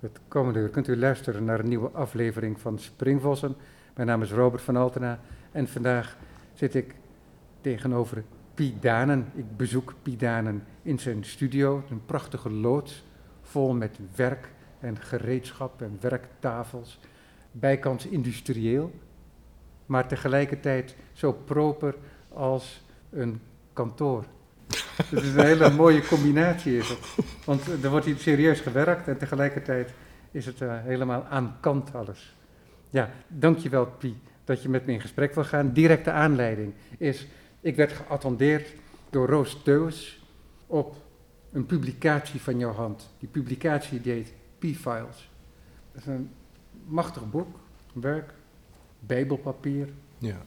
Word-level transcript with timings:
Het 0.00 0.20
komende 0.28 0.58
uur 0.58 0.68
kunt 0.68 0.88
u 0.88 0.96
luisteren 0.96 1.44
naar 1.44 1.60
een 1.60 1.68
nieuwe 1.68 1.90
aflevering 1.90 2.60
van 2.60 2.78
Springvossen. 2.78 3.54
Mijn 3.94 4.08
naam 4.08 4.22
is 4.22 4.32
Robert 4.32 4.62
van 4.62 4.76
Altena 4.76 5.20
en 5.52 5.68
vandaag 5.68 6.16
zit 6.54 6.74
ik 6.74 6.94
tegenover 7.60 8.24
Pidanen. 8.54 9.26
Ik 9.34 9.56
bezoek 9.56 9.94
Pidanen 10.02 10.64
in 10.82 10.98
zijn 10.98 11.24
studio, 11.24 11.82
een 11.90 12.04
prachtige 12.06 12.50
loods 12.50 13.04
vol 13.42 13.74
met 13.74 13.98
werk 14.14 14.48
en 14.78 14.96
gereedschap 14.96 15.82
en 15.82 15.98
werktafels. 16.00 17.00
Bijkans 17.52 18.06
industrieel, 18.06 18.92
maar 19.86 20.08
tegelijkertijd 20.08 20.96
zo 21.12 21.32
proper 21.32 21.94
als 22.28 22.84
een 23.10 23.40
kantoor. 23.72 24.24
Het 25.10 25.22
is 25.22 25.34
een 25.34 25.44
hele 25.44 25.70
mooie 25.70 26.06
combinatie 26.06 26.76
is 26.76 26.88
het. 26.88 26.98
Want 27.44 27.66
er 27.82 27.90
wordt 27.90 28.06
hier 28.06 28.16
serieus 28.16 28.60
gewerkt 28.60 29.08
en 29.08 29.18
tegelijkertijd 29.18 29.92
is 30.30 30.46
het 30.46 30.60
uh, 30.60 30.74
helemaal 30.82 31.24
aan 31.24 31.56
kant 31.60 31.94
alles. 31.94 32.36
Ja, 32.90 33.10
dankjewel 33.28 33.86
Pie 33.86 34.16
dat 34.44 34.62
je 34.62 34.68
met 34.68 34.86
me 34.86 34.92
in 34.92 35.00
gesprek 35.00 35.34
wil 35.34 35.44
gaan. 35.44 35.72
Directe 35.72 36.10
aanleiding 36.10 36.72
is, 36.98 37.26
ik 37.60 37.76
werd 37.76 37.92
geattendeerd 37.92 38.74
door 39.10 39.28
Roos 39.28 39.62
Teus 39.62 40.24
op 40.66 40.96
een 41.52 41.66
publicatie 41.66 42.40
van 42.40 42.58
jouw 42.58 42.72
hand. 42.72 43.14
Die 43.18 43.28
publicatie 43.28 44.00
heet 44.02 44.32
P-Files. 44.58 45.30
Dat 45.92 46.00
is 46.00 46.06
een 46.06 46.30
machtig 46.86 47.30
boek, 47.30 47.58
werk, 47.92 48.32
bijbelpapier. 48.98 49.88
Ja. 50.18 50.42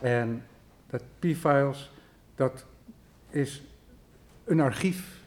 En 0.00 0.42
dat 0.86 1.02
P-Files, 1.18 1.92
dat 2.34 2.64
is 3.34 3.62
een 4.44 4.60
archief. 4.60 5.22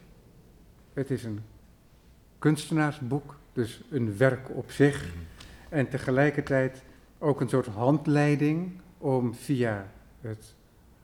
Het 0.92 1.10
is 1.10 1.24
een 1.24 1.40
kunstenaarsboek, 2.38 3.36
dus 3.52 3.80
een 3.90 4.16
werk 4.16 4.50
op 4.50 4.70
zich. 4.70 5.04
Mhm. 5.04 5.16
En 5.68 5.88
tegelijkertijd 5.88 6.82
ook 7.18 7.40
een 7.40 7.48
soort 7.48 7.66
handleiding 7.66 8.80
om 8.98 9.34
via 9.34 9.86
het 10.20 10.54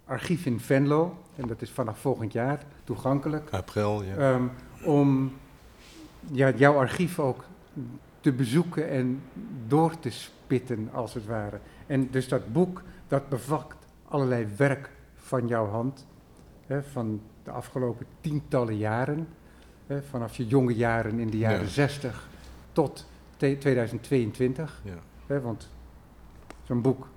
archief 0.04 0.46
in 0.46 0.60
Venlo, 0.60 1.18
en 1.36 1.48
dat 1.48 1.62
is 1.62 1.70
vanaf 1.70 1.98
volgend 1.98 2.32
jaar 2.32 2.62
toegankelijk, 2.84 3.50
April, 3.50 4.02
ja. 4.02 4.16
Ehm, 4.16 4.44
om 4.84 5.32
ja, 6.30 6.50
jouw 6.50 6.78
archief 6.78 7.18
ook 7.18 7.44
te 8.20 8.32
bezoeken 8.32 8.88
en 8.88 9.22
door 9.66 9.98
te 9.98 10.10
spitten, 10.10 10.88
als 10.92 11.14
het 11.14 11.26
ware. 11.26 11.58
En 11.86 12.10
dus 12.10 12.28
dat 12.28 12.52
boek, 12.52 12.82
dat 13.08 13.28
bevat 13.28 13.74
allerlei 14.08 14.46
werk 14.56 14.90
van 15.14 15.46
jouw 15.46 15.68
hand, 15.68 16.06
hè, 16.66 16.82
van 16.82 17.20
de 17.42 17.50
afgelopen 17.50 18.06
tientallen 18.20 18.76
jaren, 18.76 19.28
hè, 19.86 20.02
vanaf 20.02 20.36
je 20.36 20.46
jonge 20.46 20.74
jaren 20.74 21.18
in 21.18 21.30
de 21.30 21.38
jaren 21.38 21.60
Ja. 21.60 21.66
60 21.66 22.28
tot 22.72 23.06
te- 23.36 23.56
2022. 23.58 24.80
ja. 24.84 24.94
Hè, 25.26 25.40
want 25.40 25.70
zo'n 26.62 26.82
boek 26.82 27.08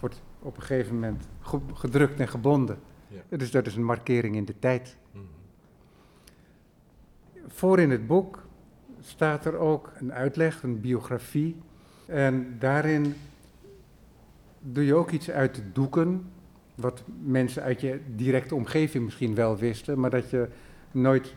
wordt 0.00 0.22
op 0.38 0.56
een 0.56 0.62
gegeven 0.62 0.94
moment 0.94 1.28
ge- 1.40 1.60
gedrukt 1.74 2.20
en 2.20 2.28
gebonden. 2.28 2.78
Ja. 3.08 3.36
Dus 3.36 3.50
dat 3.50 3.66
is 3.66 3.76
een 3.76 3.84
markering 3.84 4.36
in 4.36 4.44
de 4.44 4.58
tijd. 4.58 4.96
Mhm. 5.12 5.24
Voor 7.46 7.78
in 7.80 7.90
het 7.90 8.06
boek 8.06 8.42
staat 9.00 9.44
er 9.44 9.56
ook 9.56 9.92
een 9.94 10.12
uitleg, 10.12 10.62
een 10.62 10.80
biografie. 10.80 11.56
En 12.06 12.56
daarin 12.58 13.14
doe 14.60 14.84
je 14.84 14.94
ook 14.94 15.10
iets 15.10 15.30
uit 15.30 15.54
de 15.54 15.72
doeken, 15.72 16.30
wat 16.76 17.02
mensen 17.24 17.62
uit 17.62 17.80
je 17.80 18.00
directe 18.14 18.54
omgeving 18.54 19.04
misschien 19.04 19.34
wel 19.34 19.56
wisten, 19.56 20.00
maar 20.00 20.10
dat 20.10 20.30
je 20.30 20.48
nooit 20.90 21.34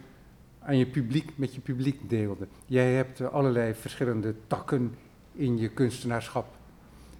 aan 0.59 0.77
je 0.77 0.85
publiek, 0.85 1.31
met 1.35 1.55
je 1.55 1.61
publiek 1.61 2.09
deelde. 2.09 2.47
Jij 2.65 2.93
hebt 2.93 3.19
eh, 3.19 3.27
allerlei 3.27 3.73
verschillende 3.73 4.35
takken 4.47 4.95
in 5.31 5.57
je 5.57 5.69
kunstenaarschap. 5.69 6.57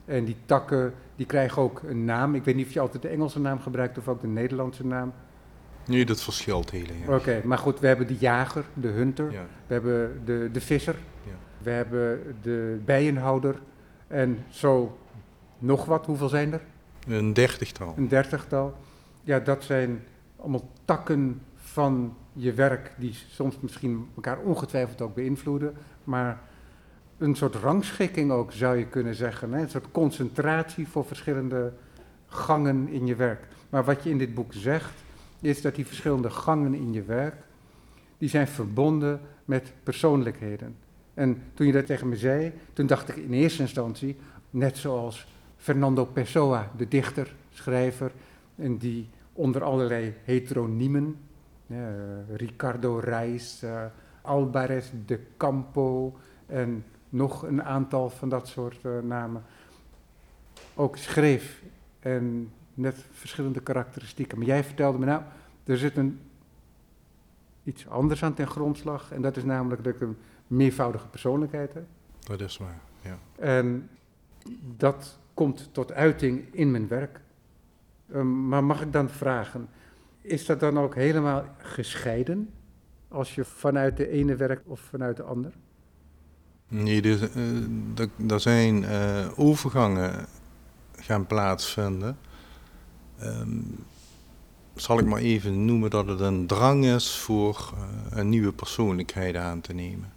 En 0.05 0.25
die 0.25 0.35
takken 0.45 0.93
die 1.15 1.25
krijgen 1.25 1.61
ook 1.61 1.81
een 1.87 2.05
naam. 2.05 2.35
Ik 2.35 2.43
weet 2.43 2.55
niet 2.55 2.65
of 2.65 2.73
je 2.73 2.79
altijd 2.79 3.01
de 3.01 3.07
Engelse 3.07 3.39
naam 3.39 3.59
gebruikt 3.59 3.97
of 3.97 4.07
ook 4.07 4.21
de 4.21 4.27
Nederlandse 4.27 4.85
naam. 4.85 5.13
Nee, 5.85 6.05
dat 6.05 6.21
verschilt 6.21 6.71
heel 6.71 6.85
erg. 7.07 7.19
Oké, 7.19 7.41
maar 7.43 7.57
goed, 7.57 7.79
we 7.79 7.87
hebben 7.87 8.07
de 8.07 8.17
jager, 8.17 8.65
de 8.73 8.87
hunter, 8.87 9.31
Ja, 9.31 9.45
we 9.67 9.73
hebben 9.73 10.21
de, 10.25 10.49
de 10.51 10.61
visser, 10.61 10.95
ja. 11.23 11.31
we 11.57 11.69
hebben 11.69 12.35
de 12.41 12.79
bijenhouder 12.85 13.61
en 14.07 14.45
zo 14.49 14.97
nog 15.57 15.85
wat. 15.85 16.05
Hoeveel 16.05 16.29
zijn 16.29 16.53
er? 16.53 16.61
Een 17.09 17.33
dertigtal. 17.33 17.93
Een 17.97 18.07
dertigtal. 18.07 18.73
Ja, 19.23 19.39
dat 19.39 19.63
zijn 19.63 20.03
allemaal 20.35 20.69
takken 20.85 21.41
van 21.55 22.17
je 22.33 22.53
werk 22.53 22.91
die 22.97 23.13
soms 23.29 23.59
misschien 23.59 24.07
elkaar 24.15 24.39
ongetwijfeld 24.39 25.01
ook 25.01 25.15
beïnvloeden, 25.15 25.75
maar 26.03 26.41
een 27.17 27.35
soort 27.35 27.55
rangschikking 27.55 28.31
ook 28.31 28.51
zou 28.51 28.77
je 28.77 28.85
kunnen 28.85 29.15
zeggen. 29.15 29.53
Hè? 29.53 29.61
Een 29.61 29.69
soort 29.69 29.91
concentratie 29.91 30.87
voor 30.87 31.05
verschillende 31.05 31.73
gangen 32.27 32.87
in 32.87 33.05
je 33.05 33.15
werk. 33.15 33.47
Maar 33.69 33.83
wat 33.83 34.03
je 34.03 34.09
in 34.09 34.17
dit 34.17 34.33
boek 34.33 34.53
zegt, 34.53 34.93
is 35.41 35.61
dat 35.61 35.75
die 35.75 35.85
verschillende 35.85 36.29
gangen 36.29 36.73
in 36.73 36.93
je 36.93 37.03
werk, 37.03 37.35
die 38.17 38.29
zijn 38.29 38.47
verbonden 38.47 39.21
met 39.45 39.73
persoonlijkheden. 39.83 40.75
En 41.13 41.41
toen 41.53 41.67
je 41.67 41.73
dat 41.73 41.85
tegen 41.85 42.09
me 42.09 42.15
zei, 42.15 42.53
toen 42.73 42.87
dacht 42.87 43.09
ik 43.09 43.15
in 43.15 43.33
eerste 43.33 43.61
instantie, 43.61 44.17
net 44.49 44.77
zoals 44.77 45.27
Fernando 45.59 46.05
Pessoa, 46.05 46.71
de 46.77 46.87
dichter, 46.87 47.35
schrijver, 47.49 48.11
en 48.55 48.77
die 48.77 49.09
onder 49.33 49.63
allerlei 49.63 50.13
heteroniemen, 50.23 51.19
eh, 51.67 51.77
Ricardo 52.35 52.97
Reis, 52.97 53.63
eh, 53.63 53.85
Alvarez 54.21 54.89
de 55.05 55.19
Campo 55.37 56.17
en 56.45 56.85
nog 57.09 57.43
een 57.43 57.63
aantal 57.63 58.09
van 58.09 58.29
dat 58.29 58.47
soort 58.47 58.85
eh, 58.85 58.99
namen, 58.99 59.43
ook 60.75 60.97
schreef 60.97 61.63
en 61.99 62.51
net 62.73 63.05
verschillende 63.11 63.59
karakteristieken. 63.59 64.37
Maar 64.37 64.47
jij 64.47 64.63
vertelde 64.63 64.97
me 64.97 65.05
nou, 65.05 65.21
er 65.63 65.77
zit 65.77 65.97
een 65.97 66.19
iets 67.63 67.87
anders 67.87 68.23
aan 68.23 68.33
ten 68.33 68.47
grondslag 68.47 69.11
en 69.11 69.21
dat 69.21 69.37
is 69.37 69.43
namelijk 69.43 69.83
dat 69.83 69.93
ik 69.93 70.01
een 70.01 70.17
meervoudige 70.47 71.07
persoonlijkheid 71.07 71.73
heb. 71.73 71.85
Dat 72.19 72.41
is 72.41 72.57
waar, 72.57 72.79
ja. 73.01 73.17
En 73.35 73.89
dat 74.77 75.19
komt 75.39 75.69
tot 75.71 75.91
uiting 75.93 76.43
in 76.51 76.71
mijn 76.71 76.87
werk. 76.87 77.19
Ehm, 78.13 78.47
maar 78.47 78.63
mag 78.63 78.81
ik 78.81 78.93
dan 78.93 79.09
vragen, 79.09 79.69
is 80.21 80.45
dat 80.45 80.59
dan 80.59 80.79
ook 80.79 80.95
helemaal 80.95 81.43
gescheiden? 81.57 82.49
Als 83.07 83.35
je 83.35 83.45
vanuit 83.45 83.97
de 83.97 84.09
ene 84.09 84.35
werkt 84.35 84.67
of 84.67 84.79
vanuit 84.79 85.17
de 85.17 85.23
ander? 85.23 85.51
Nee, 86.67 87.01
dus, 87.01 87.19
eh, 87.21 87.57
er- 87.95 88.09
er 88.27 88.39
zijn 88.39 88.83
eh, 88.83 89.27
overgangen 89.35 90.25
gaan 90.95 91.27
plaatsvinden. 91.27 92.17
Ehm, 93.19 93.59
zal 94.75 94.99
ik 94.99 95.05
maar 95.05 95.21
even 95.21 95.65
noemen 95.65 95.89
dat 95.89 96.07
het 96.07 96.19
een 96.19 96.47
drang 96.47 96.85
is 96.85 97.17
voor 97.17 97.73
eh, 97.77 98.17
een 98.17 98.29
nieuwe 98.29 98.53
persoonlijkheid 98.53 99.35
aan 99.35 99.61
te 99.61 99.73
nemen. 99.73 100.11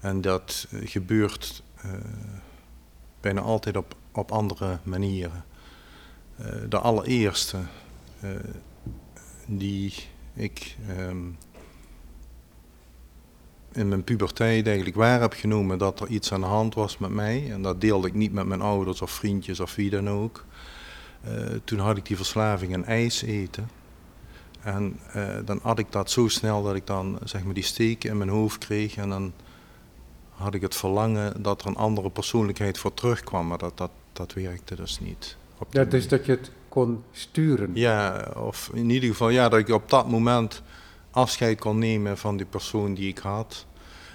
En 0.00 0.20
dat 0.20 0.66
eh, 0.70 0.78
gebeurt 0.88 1.62
eh, 1.76 1.90
bijna 3.20 3.40
altijd 3.40 3.76
op, 3.76 3.94
op 4.12 4.32
andere 4.32 4.78
manieren. 4.82 5.44
Eh, 6.36 6.46
de 6.68 6.78
allereerste 6.78 7.58
eh, 8.20 8.30
die 9.46 9.94
ik 10.34 10.76
ehm, 10.88 11.26
in 13.72 13.88
mijn 13.88 14.04
puberteit 14.04 14.66
eigenlijk 14.66 14.96
waar 14.96 15.20
heb 15.20 15.32
genomen 15.32 15.78
dat 15.78 16.00
er 16.00 16.08
iets 16.08 16.32
aan 16.32 16.40
de 16.40 16.46
hand 16.46 16.74
was 16.74 16.98
met 16.98 17.10
mij. 17.10 17.52
En 17.52 17.62
dat 17.62 17.80
deelde 17.80 18.08
ik 18.08 18.14
niet 18.14 18.32
met 18.32 18.46
mijn 18.46 18.60
ouders 18.60 19.02
of 19.02 19.10
vriendjes 19.10 19.60
of 19.60 19.74
wie 19.74 19.90
dan 19.90 20.08
ook. 20.08 20.44
Eh, 21.20 21.32
toen 21.64 21.78
had 21.78 21.96
ik 21.96 22.06
die 22.06 22.16
verslaving 22.16 22.74
aan 22.74 22.84
ijs 22.84 23.22
eten. 23.22 23.68
En 24.62 25.00
dan 25.44 25.60
had 25.62 25.78
ik 25.78 25.92
dat 25.92 26.10
zo 26.10 26.28
snel 26.28 26.62
dat 26.62 26.74
ik 26.74 26.86
dan 26.86 27.18
zeg 27.24 27.44
maar 27.44 27.54
die 27.54 27.62
steek 27.62 28.04
in 28.04 28.18
mijn 28.18 28.30
hoofd 28.30 28.58
kreeg. 28.58 28.96
En 28.96 29.08
dan 29.08 29.32
had 30.38 30.54
ik 30.54 30.62
het 30.62 30.76
verlangen 30.76 31.42
dat 31.42 31.60
er 31.60 31.66
een 31.66 31.76
andere 31.76 32.10
persoonlijkheid 32.10 32.78
voor 32.78 32.94
terugkwam. 32.94 33.46
Maar 33.46 33.58
dat, 33.58 33.76
dat, 33.78 33.90
dat 34.12 34.32
werkte 34.32 34.76
dus 34.76 35.00
niet. 35.00 35.36
Ja, 35.70 35.84
dus 35.84 36.08
dat 36.08 36.26
je 36.26 36.32
het 36.32 36.50
kon 36.68 37.02
sturen. 37.12 37.70
ja, 37.74 38.28
of 38.36 38.70
in 38.72 38.90
ieder 38.90 39.08
geval 39.08 39.28
ja, 39.28 39.48
dat 39.48 39.58
ik 39.58 39.68
op 39.68 39.90
dat 39.90 40.08
moment 40.08 40.62
afscheid 41.10 41.60
kon 41.60 41.78
nemen 41.78 42.18
van 42.18 42.36
die 42.36 42.46
persoon 42.46 42.94
die 42.94 43.08
ik 43.08 43.18
had. 43.18 43.66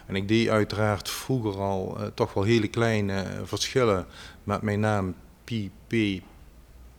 En 0.05 0.15
ik 0.15 0.27
deed 0.27 0.49
uiteraard 0.49 1.09
vroeger 1.09 1.59
al 1.59 1.97
eh, 1.99 2.07
toch 2.13 2.33
wel 2.33 2.43
hele 2.43 2.67
kleine 2.67 3.21
eh, 3.21 3.41
verschillen 3.43 4.05
met 4.43 4.61
mijn 4.61 4.79
naam 4.79 5.15
Pi, 5.43 5.71
P, 5.87 6.23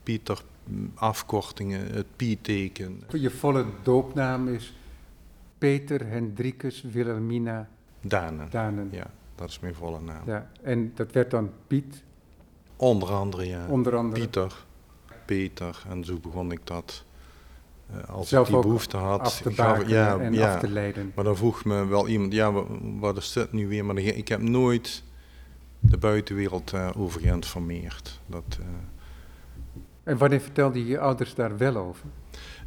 Pieter, 0.03 0.39
m, 0.65 0.85
afkortingen, 0.95 1.93
het 1.93 2.17
Pi-teken. 2.17 3.03
Je 3.13 3.31
volle 3.31 3.65
doopnaam 3.83 4.49
is 4.49 4.75
Peter 5.59 6.07
Hendrikus 6.07 6.83
Wilhelmina 6.83 7.69
Danen. 8.05 8.51
Danen. 8.51 8.89
Ja, 8.91 9.07
dat 9.35 9.49
is 9.49 9.61
mijn 9.61 9.75
volle 9.75 10.01
naam. 10.01 10.23
Ja, 10.27 10.51
en 10.63 10.93
dat 10.95 11.13
werd 11.13 11.31
dan 11.31 11.51
Piet, 11.67 12.03
Onder 12.77 13.09
andere, 13.13 13.47
ja. 13.47 13.67
onder 13.69 13.97
andere. 13.97 14.21
Pieter, 14.21 14.65
Peter 15.25 15.83
en 15.89 16.05
zo 16.05 16.19
begon 16.19 16.53
ik 16.53 16.61
dat 16.65 17.05
eh, 17.91 18.09
als 18.09 18.29
Zelf 18.29 18.47
ik 18.49 18.53
die 18.53 18.63
behoefte 18.63 18.97
had, 18.97 19.21
af 19.21 19.41
te 19.41 19.53
ja, 19.87 20.19
en 20.19 20.33
ja. 20.33 20.55
af 20.55 20.61
te 20.61 20.69
leiden. 20.69 21.13
Maar 21.15 21.25
dan 21.25 21.37
vroeg 21.37 21.65
me 21.65 21.87
wel 21.87 22.09
iemand, 22.09 22.33
ja, 22.33 22.53
wa- 22.53 22.65
wat 22.99 23.17
is 23.17 23.33
dit 23.33 23.53
nu 23.53 23.69
weer? 23.69 23.85
Maar 23.85 23.99
ik 23.99 24.29
heb 24.29 24.41
nooit 24.41 25.03
de 25.81 25.97
buitenwereld 25.99 26.73
eh, 26.73 26.91
over 26.97 27.21
geïnformeerd. 27.21 28.21
Dat, 28.27 28.59
eh, 28.61 28.67
En 30.03 30.19
wanneer 30.19 30.41
vertelde 30.41 30.79
je 30.79 30.87
je 30.87 30.99
ouders 30.99 31.35
daar 31.35 31.57
wel 31.57 31.77
over? 31.77 32.07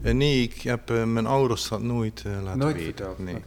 nee, 0.01 0.42
ik 0.44 0.62
heb 0.62 0.90
mijn 0.90 1.25
ouders 1.25 1.68
dat 1.68 1.81
nooit 1.81 2.24
laten 2.44 2.57
Nooit 2.57 2.75
weten. 2.75 2.94
verteld? 2.94 3.19
Nee. 3.19 3.44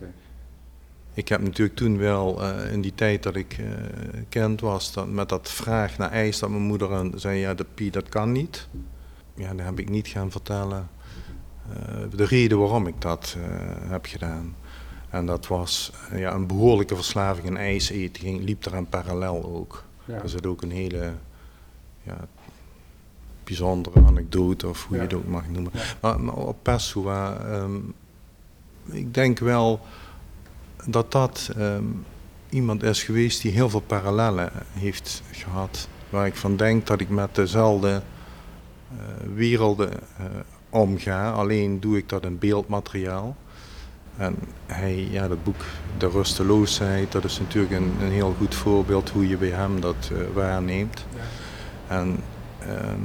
Ik 1.20 1.28
heb 1.28 1.40
natuurlijk 1.40 1.76
toen 1.76 1.98
wel, 1.98 2.42
eh, 2.42 2.72
in 2.72 2.80
die 2.80 2.94
tijd 2.94 3.22
dat 3.22 3.36
ik 3.36 3.58
eh, 3.58 3.66
kind 4.28 4.60
was, 4.60 4.92
dat, 4.92 5.08
met 5.08 5.28
dat 5.28 5.50
vraag 5.50 5.98
naar 5.98 6.10
ijs, 6.10 6.38
dat 6.38 6.50
mijn 6.50 6.62
moeder 6.62 6.94
aan 6.94 7.12
zei, 7.16 7.38
ja, 7.38 7.54
dat 7.54 7.66
Pie, 7.74 7.90
dat 7.90 8.08
kan 8.08 8.32
niet. 8.32 8.68
Ja, 9.34 9.48
dan 9.54 9.66
heb 9.66 9.78
ik 9.78 9.88
niet 9.88 10.08
gaan 10.08 10.30
vertellen 10.30 10.88
eh, 11.72 11.76
de 12.16 12.24
reden 12.24 12.58
waarom 12.58 12.86
ik 12.86 13.00
dat 13.00 13.36
heb 13.88 14.06
gedaan. 14.06 14.54
En 15.08 15.26
dat 15.26 15.46
was 15.46 15.92
ja, 16.14 16.34
een 16.34 16.46
behoorlijke 16.46 16.94
verslaving 16.94 17.48
aan 17.48 17.56
ijs 17.56 17.90
eten, 17.90 18.22
ging, 18.22 18.42
liep 18.44 18.66
een 18.66 18.88
parallel 18.88 19.44
ook. 19.44 19.84
Ja. 20.04 20.22
Er 20.22 20.28
zit 20.28 20.46
ook 20.46 20.62
een 20.62 20.70
hele 20.70 21.12
ja, 22.02 22.16
bijzondere 23.44 24.02
anekdote, 24.04 24.68
of 24.68 24.86
hoe 24.86 24.96
Ja. 24.96 25.02
je 25.02 25.08
het 25.08 25.16
ook 25.16 25.28
mag 25.28 25.48
noemen. 25.48 25.72
Ja. 25.74 25.82
Maar, 26.00 26.20
maar 26.20 26.34
op 26.36 26.56
Pessoa, 26.62 27.36
ehm, 27.36 27.76
ik 28.84 29.14
denk 29.14 29.38
wel 29.38 29.80
dat 30.86 31.12
dat 31.12 31.50
ehm, 31.56 31.84
iemand 32.48 32.82
is 32.82 33.02
geweest 33.02 33.42
die 33.42 33.52
heel 33.52 33.70
veel 33.70 33.80
parallellen 33.80 34.50
heeft 34.72 35.22
gehad. 35.30 35.88
Waar 36.10 36.26
ik 36.26 36.36
van 36.36 36.56
denk 36.56 36.86
dat 36.86 37.00
ik 37.00 37.08
met 37.08 37.34
dezelfde 37.34 38.02
eh, 38.90 38.96
werelden 39.34 39.92
eh, 39.92 40.24
omga, 40.70 41.30
alleen 41.30 41.80
doe 41.80 41.96
ik 41.96 42.08
dat 42.08 42.24
in 42.24 42.38
beeldmateriaal. 42.38 43.36
En 44.16 44.36
hij, 44.66 45.08
ja, 45.10 45.28
dat 45.28 45.44
boek 45.44 45.64
De 45.98 46.08
Rusteloosheid, 46.08 47.12
dat 47.12 47.24
is 47.24 47.38
natuurlijk 47.38 47.72
een, 47.72 47.92
een 48.00 48.10
heel 48.10 48.34
goed 48.38 48.54
voorbeeld 48.54 49.10
hoe 49.10 49.28
je 49.28 49.36
bij 49.36 49.48
hem 49.48 49.80
dat 49.80 50.10
eh, 50.12 50.18
waarneemt. 50.34 51.04
En 51.86 52.16
ehm, 52.58 53.00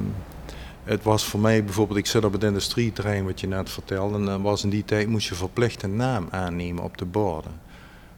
het 0.83 1.04
was 1.04 1.25
voor 1.25 1.39
mij 1.39 1.63
bijvoorbeeld, 1.63 2.00
ik 2.00 2.06
zit 2.06 2.25
op 2.25 2.33
het 2.33 2.44
industrieterrein 2.44 3.25
wat 3.25 3.39
je 3.39 3.48
net 3.48 3.69
vertelde, 3.69 4.31
en 4.31 4.42
was 4.42 4.63
in 4.63 4.69
die 4.69 4.86
tijd 4.86 5.07
moest 5.07 5.28
je 5.28 5.36
verplicht 5.36 5.83
een 5.83 5.95
naam 5.95 6.28
aannemen 6.31 6.83
op 6.83 6.98
de 6.98 7.06
borden. 7.06 7.65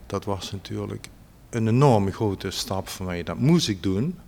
Dat 0.08 0.26
was 0.26 0.52
natuurlijk 0.52 1.10
een 1.50 1.68
enorme 1.68 2.12
grote 2.12 2.52
stap 2.52 2.88
voor 2.88 3.06
mij. 3.06 3.24
Dat 3.24 3.38
moest 3.38 3.68
ik 3.68 3.84
doen. 3.84 4.20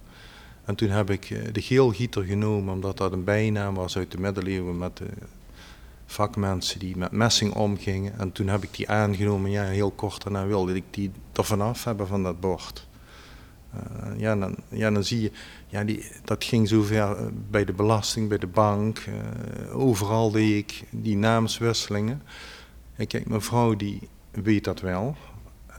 En 0.65 0.75
toen 0.75 0.89
heb 0.89 1.09
ik 1.09 1.29
eh, 1.29 1.39
de 1.51 1.61
geelgieter 1.61 2.23
genomen, 2.23 2.73
omdat 2.73 2.97
dat 2.97 3.11
een 3.11 3.23
bijnaam 3.23 3.75
was 3.75 3.97
uit 3.97 4.11
de 4.11 4.19
middeleeuwen 4.19 4.77
met 4.77 5.01
vakmensen 6.05 6.79
die 6.79 6.97
met 6.97 7.11
messing 7.11 7.53
omgingen. 7.53 8.19
En 8.19 8.31
toen 8.31 8.47
heb 8.47 8.63
ik 8.63 8.75
die 8.75 8.89
aangenomen, 8.89 9.51
ja, 9.51 9.63
heel 9.63 9.91
kort 9.91 10.23
daarna 10.23 10.45
wilde 10.45 10.75
ik 10.75 10.83
die 10.89 11.11
er 11.33 11.43
vanaf 11.43 11.83
hebben 11.83 12.07
van 12.07 12.23
dat 12.23 12.39
bord. 12.39 12.87
Eh, 13.73 14.19
ja, 14.19 14.35
dan, 14.35 14.55
ja, 14.69 14.91
dan 14.91 15.03
zie 15.03 15.21
je, 15.21 15.31
ja, 15.67 15.83
die, 15.83 16.05
dat 16.23 16.43
ging 16.43 16.67
zover 16.67 16.97
eh, 16.97 17.25
bij 17.49 17.65
de 17.65 17.73
belasting, 17.73 18.29
bij 18.29 18.37
de 18.37 18.47
bank. 18.47 19.05
overal 19.71 20.31
deed 20.31 20.57
ik 20.57 20.83
die 20.89 21.17
naamswisselingen. 21.17 22.21
En 22.95 23.07
kijk, 23.07 23.29
mijn 23.29 23.41
vrouw 23.41 23.75
die 23.75 23.99
weet 24.31 24.63
dat 24.63 24.81
wel. 24.81 25.15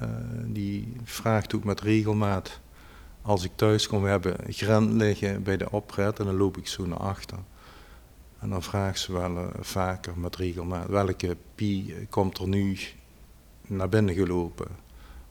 Eh, 0.01 0.09
die 0.45 0.93
vraagt 1.05 1.55
ook 1.55 1.65
met 1.65 1.81
regelmaat. 1.81 2.61
Als 3.23 3.45
ik 3.45 3.51
thuis 3.55 3.87
kom, 3.87 4.03
we 4.03 4.09
hebben 4.09 4.37
gren 4.49 4.97
liggen 4.97 5.43
bij 5.43 5.57
de 5.57 5.71
oprit 5.71 6.19
en 6.19 6.25
dan 6.25 6.37
loop 6.37 6.57
ik 6.57 6.67
zo 6.67 6.87
naar 6.87 6.99
achter. 6.99 7.39
En 8.39 8.51
dan 8.51 8.63
vraagt 8.63 8.99
ze 8.99 9.13
wel 9.13 9.37
eh, 9.37 9.47
vaker 9.61 10.19
met 10.19 10.37
regelmaat, 10.37 10.89
welke 10.89 11.37
pie 11.55 12.07
komt 12.11 12.39
er 12.39 12.49
nu 12.49 12.79
naar 13.67 13.89
binnen 13.89 14.15
gelopen? 14.15 14.69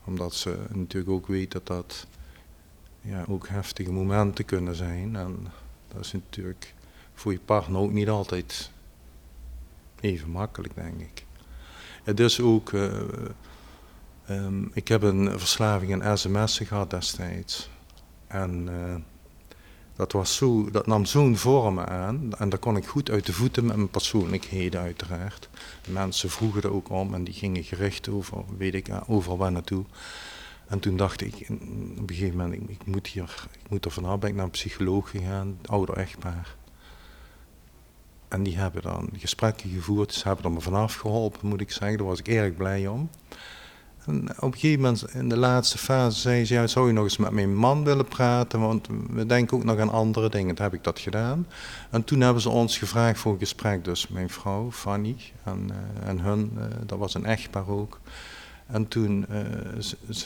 Omdat 0.04 0.34
ze 0.34 0.58
natuurlijk 0.72 1.12
ook 1.12 1.26
weet 1.26 1.52
dat 1.52 1.66
dat 1.66 2.06
ja, 3.00 3.24
ook 3.28 3.48
heftige 3.48 3.92
momenten 3.92 4.44
kunnen 4.44 4.74
zijn. 4.74 5.16
En 5.16 5.46
dat 5.88 6.04
is 6.04 6.12
natuurlijk 6.12 6.74
voor 7.14 7.32
je 7.32 7.40
partner 7.40 7.80
ook 7.80 7.92
niet 7.92 8.08
altijd 8.08 8.70
even 10.00 10.30
makkelijk, 10.30 10.74
denk 10.74 11.00
ik. 11.00 11.24
Het 12.02 12.20
is 12.20 12.40
ook, 12.40 12.72
eh, 12.72 12.92
ehm, 14.30 14.62
ik 14.72 14.88
heb 14.88 15.02
een 15.02 15.38
verslaving 15.38 16.02
aan 16.02 16.18
sms'en 16.18 16.66
gehad 16.66 16.90
destijds. 16.90 17.70
En 18.26 18.68
eh, 18.68 18.94
dat, 19.96 20.12
was 20.12 20.36
zo, 20.36 20.70
dat 20.70 20.86
nam 20.86 21.04
zo'n 21.04 21.36
vormen 21.36 21.88
aan. 21.88 22.32
En 22.38 22.48
daar 22.48 22.58
kon 22.58 22.76
ik 22.76 22.86
goed 22.86 23.10
uit 23.10 23.26
de 23.26 23.32
voeten 23.32 23.66
met 23.66 23.76
mijn 23.76 23.88
persoonlijkheden 23.88 24.80
uiteraard. 24.80 25.48
Mensen 25.88 26.30
vroegen 26.30 26.62
er 26.62 26.72
ook 26.72 26.90
om 26.90 27.14
en 27.14 27.24
die 27.24 27.34
gingen 27.34 27.64
gericht 27.64 28.08
over, 28.08 28.44
weet 28.58 28.74
ik, 28.74 28.88
eh, 28.88 29.00
overal 29.06 29.38
waar 29.38 29.52
naartoe. 29.52 29.84
En 30.66 30.80
toen 30.80 30.96
dacht 30.96 31.20
ik, 31.20 31.34
op 31.98 32.08
een 32.08 32.14
gegeven 32.14 32.36
moment, 32.36 32.62
ik, 32.62 32.68
ik 32.68 32.86
moet 32.86 33.06
hier, 33.06 33.46
ik 33.62 33.70
moet 33.70 33.84
er 33.84 33.90
vanaf, 33.90 34.18
ben 34.18 34.30
ik 34.30 34.34
naar 34.34 34.44
een 34.44 34.50
psycholoog 34.50 35.10
gegaan, 35.10 35.58
ouder 35.64 35.96
echtpaar. 35.96 36.56
En 38.28 38.42
die 38.42 38.56
hebben 38.56 38.82
dan 38.82 39.10
gesprekken 39.18 39.70
gevoerd, 39.70 40.14
ze 40.14 40.26
hebben 40.26 40.44
er 40.44 40.52
me 40.52 40.60
vanaf 40.60 40.94
geholpen, 40.94 41.48
moet 41.48 41.60
ik 41.60 41.70
zeggen, 41.70 41.98
daar 41.98 42.06
was 42.06 42.18
ik 42.18 42.28
erg 42.28 42.54
blij 42.54 42.86
om. 42.86 43.10
En 44.06 44.28
op 44.30 44.42
een 44.42 44.58
gegeven 44.58 44.80
moment, 44.80 45.14
in 45.14 45.28
de 45.28 45.36
laatste 45.36 45.78
fase, 45.78 46.20
zei 46.20 46.44
ze, 46.44 46.66
zou 46.66 46.86
je 46.86 46.92
nog 46.92 47.04
eens 47.04 47.16
met 47.16 47.30
mijn 47.30 47.56
man 47.56 47.84
willen 47.84 48.08
praten, 48.08 48.60
want 48.60 48.88
we 49.10 49.26
denken 49.26 49.56
ook 49.56 49.64
nog 49.64 49.78
aan 49.78 49.90
andere 49.90 50.28
dingen. 50.28 50.54
Toen 50.54 50.64
heb 50.64 50.74
ik 50.74 50.84
dat 50.84 50.98
gedaan. 50.98 51.46
En 51.90 52.04
toen 52.04 52.20
hebben 52.20 52.42
ze 52.42 52.48
ons 52.48 52.78
gevraagd 52.78 53.18
voor 53.18 53.32
een 53.32 53.38
gesprek, 53.38 53.84
dus 53.84 54.08
mijn 54.08 54.30
vrouw, 54.30 54.70
Fanny, 54.70 55.16
en, 55.44 55.70
eh, 55.70 56.08
en 56.08 56.20
hun, 56.20 56.52
eh, 56.56 56.64
dat 56.86 56.98
was 56.98 57.14
een 57.14 57.26
echtpaar 57.26 57.68
ook. 57.68 58.00
En 58.66 58.88
toen 58.88 59.26
eh, 59.28 59.40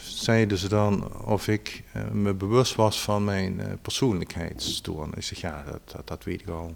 zeiden 0.03 0.57
ze 0.57 0.69
dan 0.69 1.23
of 1.23 1.47
ik 1.47 1.83
me 2.11 2.33
bewust 2.33 2.75
was 2.75 3.01
van 3.01 3.23
mijn 3.23 3.61
persoonlijkheidsstoornis. 3.81 5.31
Ik 5.31 5.37
zeg, 5.37 5.51
ja, 5.51 5.63
dat, 5.71 5.81
dat, 5.91 6.07
dat 6.07 6.23
weet 6.23 6.41
ik 6.41 6.49
al. 6.49 6.75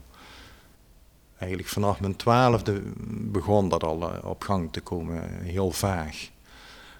Eigenlijk 1.38 1.70
vanaf 1.70 2.00
mijn 2.00 2.16
twaalfde 2.16 2.82
begon 3.08 3.70
dat 3.70 3.84
al 3.84 4.12
op 4.24 4.44
gang 4.44 4.72
te 4.72 4.82
komen, 4.82 5.44
heel 5.44 5.72
vaag. 5.72 6.30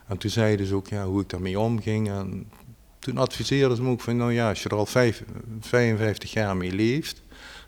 En 0.10 0.18
toen 0.18 0.30
zeiden 0.30 0.66
ze 0.66 0.76
ook 0.76 0.88
ja, 0.88 1.06
hoe 1.06 1.22
ik 1.22 1.30
daarmee 1.30 1.60
omging. 1.60 2.10
En 2.10 2.52
toen 3.00 3.18
adviseerden 3.18 3.78
ze 3.78 3.84
me 3.84 3.90
ook 3.90 4.02
van, 4.02 4.18
nou 4.18 4.34
ja, 4.34 4.50
als 4.50 4.64
je 4.64 4.70
er 4.70 4.76
al 4.76 4.86
vijf, 4.86 5.24
55 5.60 6.34
jaar 6.34 6.58
mee 6.58 6.72
leeft, 6.72 7.22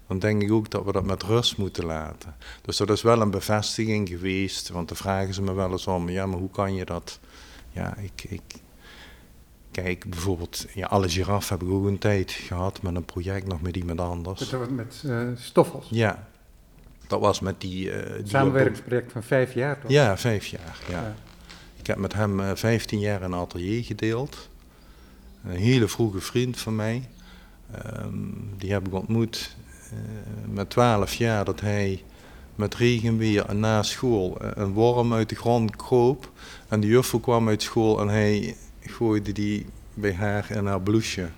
dan 0.08 0.20
denk 0.20 0.42
ik 0.42 0.52
ook 0.52 0.70
dat 0.70 0.86
we 0.86 0.92
dat 0.92 1.06
met 1.06 1.24
rust 1.24 1.58
moeten 1.58 1.86
laten. 1.86 2.36
Dus 2.62 2.78
dat 2.78 2.90
is 2.90 3.02
wel 3.02 3.22
een 3.22 3.32
bevestiging 3.32 4.10
geweest, 4.10 4.70
want 4.70 4.88
dan 4.88 4.98
vragen 4.98 5.34
ze 5.34 5.42
me 5.42 5.54
wel 5.54 5.72
eens 5.72 5.88
om, 5.88 6.10
ja, 6.10 6.26
maar 6.26 6.40
hoe 6.40 6.50
kan 6.50 6.76
je 6.76 6.86
dat? 6.86 7.20
Ja, 7.72 7.98
ik, 7.98 8.24
ik 8.30 8.42
kijk 9.72 10.10
bijvoorbeeld, 10.10 10.66
ja, 10.74 10.88
alle 10.88 11.10
giraf 11.10 11.50
heb 11.50 11.62
ik 11.62 11.70
ook 11.70 11.86
een 11.86 11.98
tijd 11.98 12.32
gehad 12.32 12.82
met 12.82 12.96
een 12.96 13.06
project 13.06 13.48
nog 13.48 13.62
met 13.62 13.76
iemand 13.76 14.00
anders. 14.00 14.40
Dat 14.40 14.60
was 14.60 14.70
met 14.70 15.04
eh 15.06 15.28
Stoffels. 15.36 15.88
Ja, 15.90 16.28
dat 17.08 17.20
was 17.20 17.40
met 17.40 17.62
die... 17.62 17.92
die 18.18 18.28
Samenwerkingsproject 18.28 19.12
van 19.12 19.24
vijf 19.24 19.54
jaar 19.54 19.80
toch? 19.80 19.92
Ja, 19.92 20.18
vijf 20.18 20.46
jaar, 20.46 20.80
ja. 20.90 21.02
Ja. 21.02 21.16
Heb 21.92 22.00
met 22.00 22.14
hem 22.14 22.40
eh, 22.40 22.52
15 22.54 23.00
jaar 23.00 23.22
een 23.22 23.34
atelier 23.34 23.84
gedeeld. 23.84 24.50
Een 25.46 25.56
hele 25.56 25.88
vroege 25.88 26.20
vriend 26.20 26.60
van 26.60 26.76
mij. 26.76 27.10
Ehm, 27.72 28.14
die 28.58 28.72
heb 28.72 28.88
ik 28.88 28.94
ontmoet 28.94 29.56
eh, 29.90 29.98
met 30.54 30.70
12 30.70 31.14
jaar 31.14 31.46
dat 31.46 31.62
hij 31.62 32.04
met 32.56 32.76
regenweer 32.76 33.56
na 33.56 33.84
school 33.84 34.38
eh, 34.40 34.50
een 34.54 34.74
worm 34.74 35.14
uit 35.14 35.30
de 35.30 35.36
grond 35.36 35.76
kroop. 35.76 36.32
En 36.68 36.80
de 36.80 36.88
juffrouw 36.88 37.20
kwam 37.20 37.48
uit 37.48 37.62
school 37.62 38.02
en 38.02 38.08
hij 38.08 38.56
gooide 38.82 39.32
die 39.32 39.66
bij 39.94 40.14
haar 40.14 40.52
in 40.52 40.66
haar 40.66 40.82
blouseje. 40.82 41.30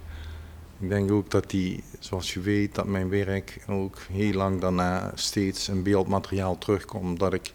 Ik 0.80 0.90
denk 0.90 1.12
ook 1.12 1.32
dat 1.32 1.50
die, 1.50 1.84
zoals 2.00 2.34
je 2.34 2.40
weet, 2.40 2.76
dat 2.76 2.86
mijn 2.86 3.10
werk 3.10 3.64
ook 3.68 3.98
heel 4.12 4.34
lang 4.34 4.62
daarna 4.62 5.12
steeds 5.16 5.70
in 5.70 5.84
beeldmateriaal 5.84 6.58
terugkomt. 6.58 7.04
Omdat 7.04 7.34
ik 7.34 7.54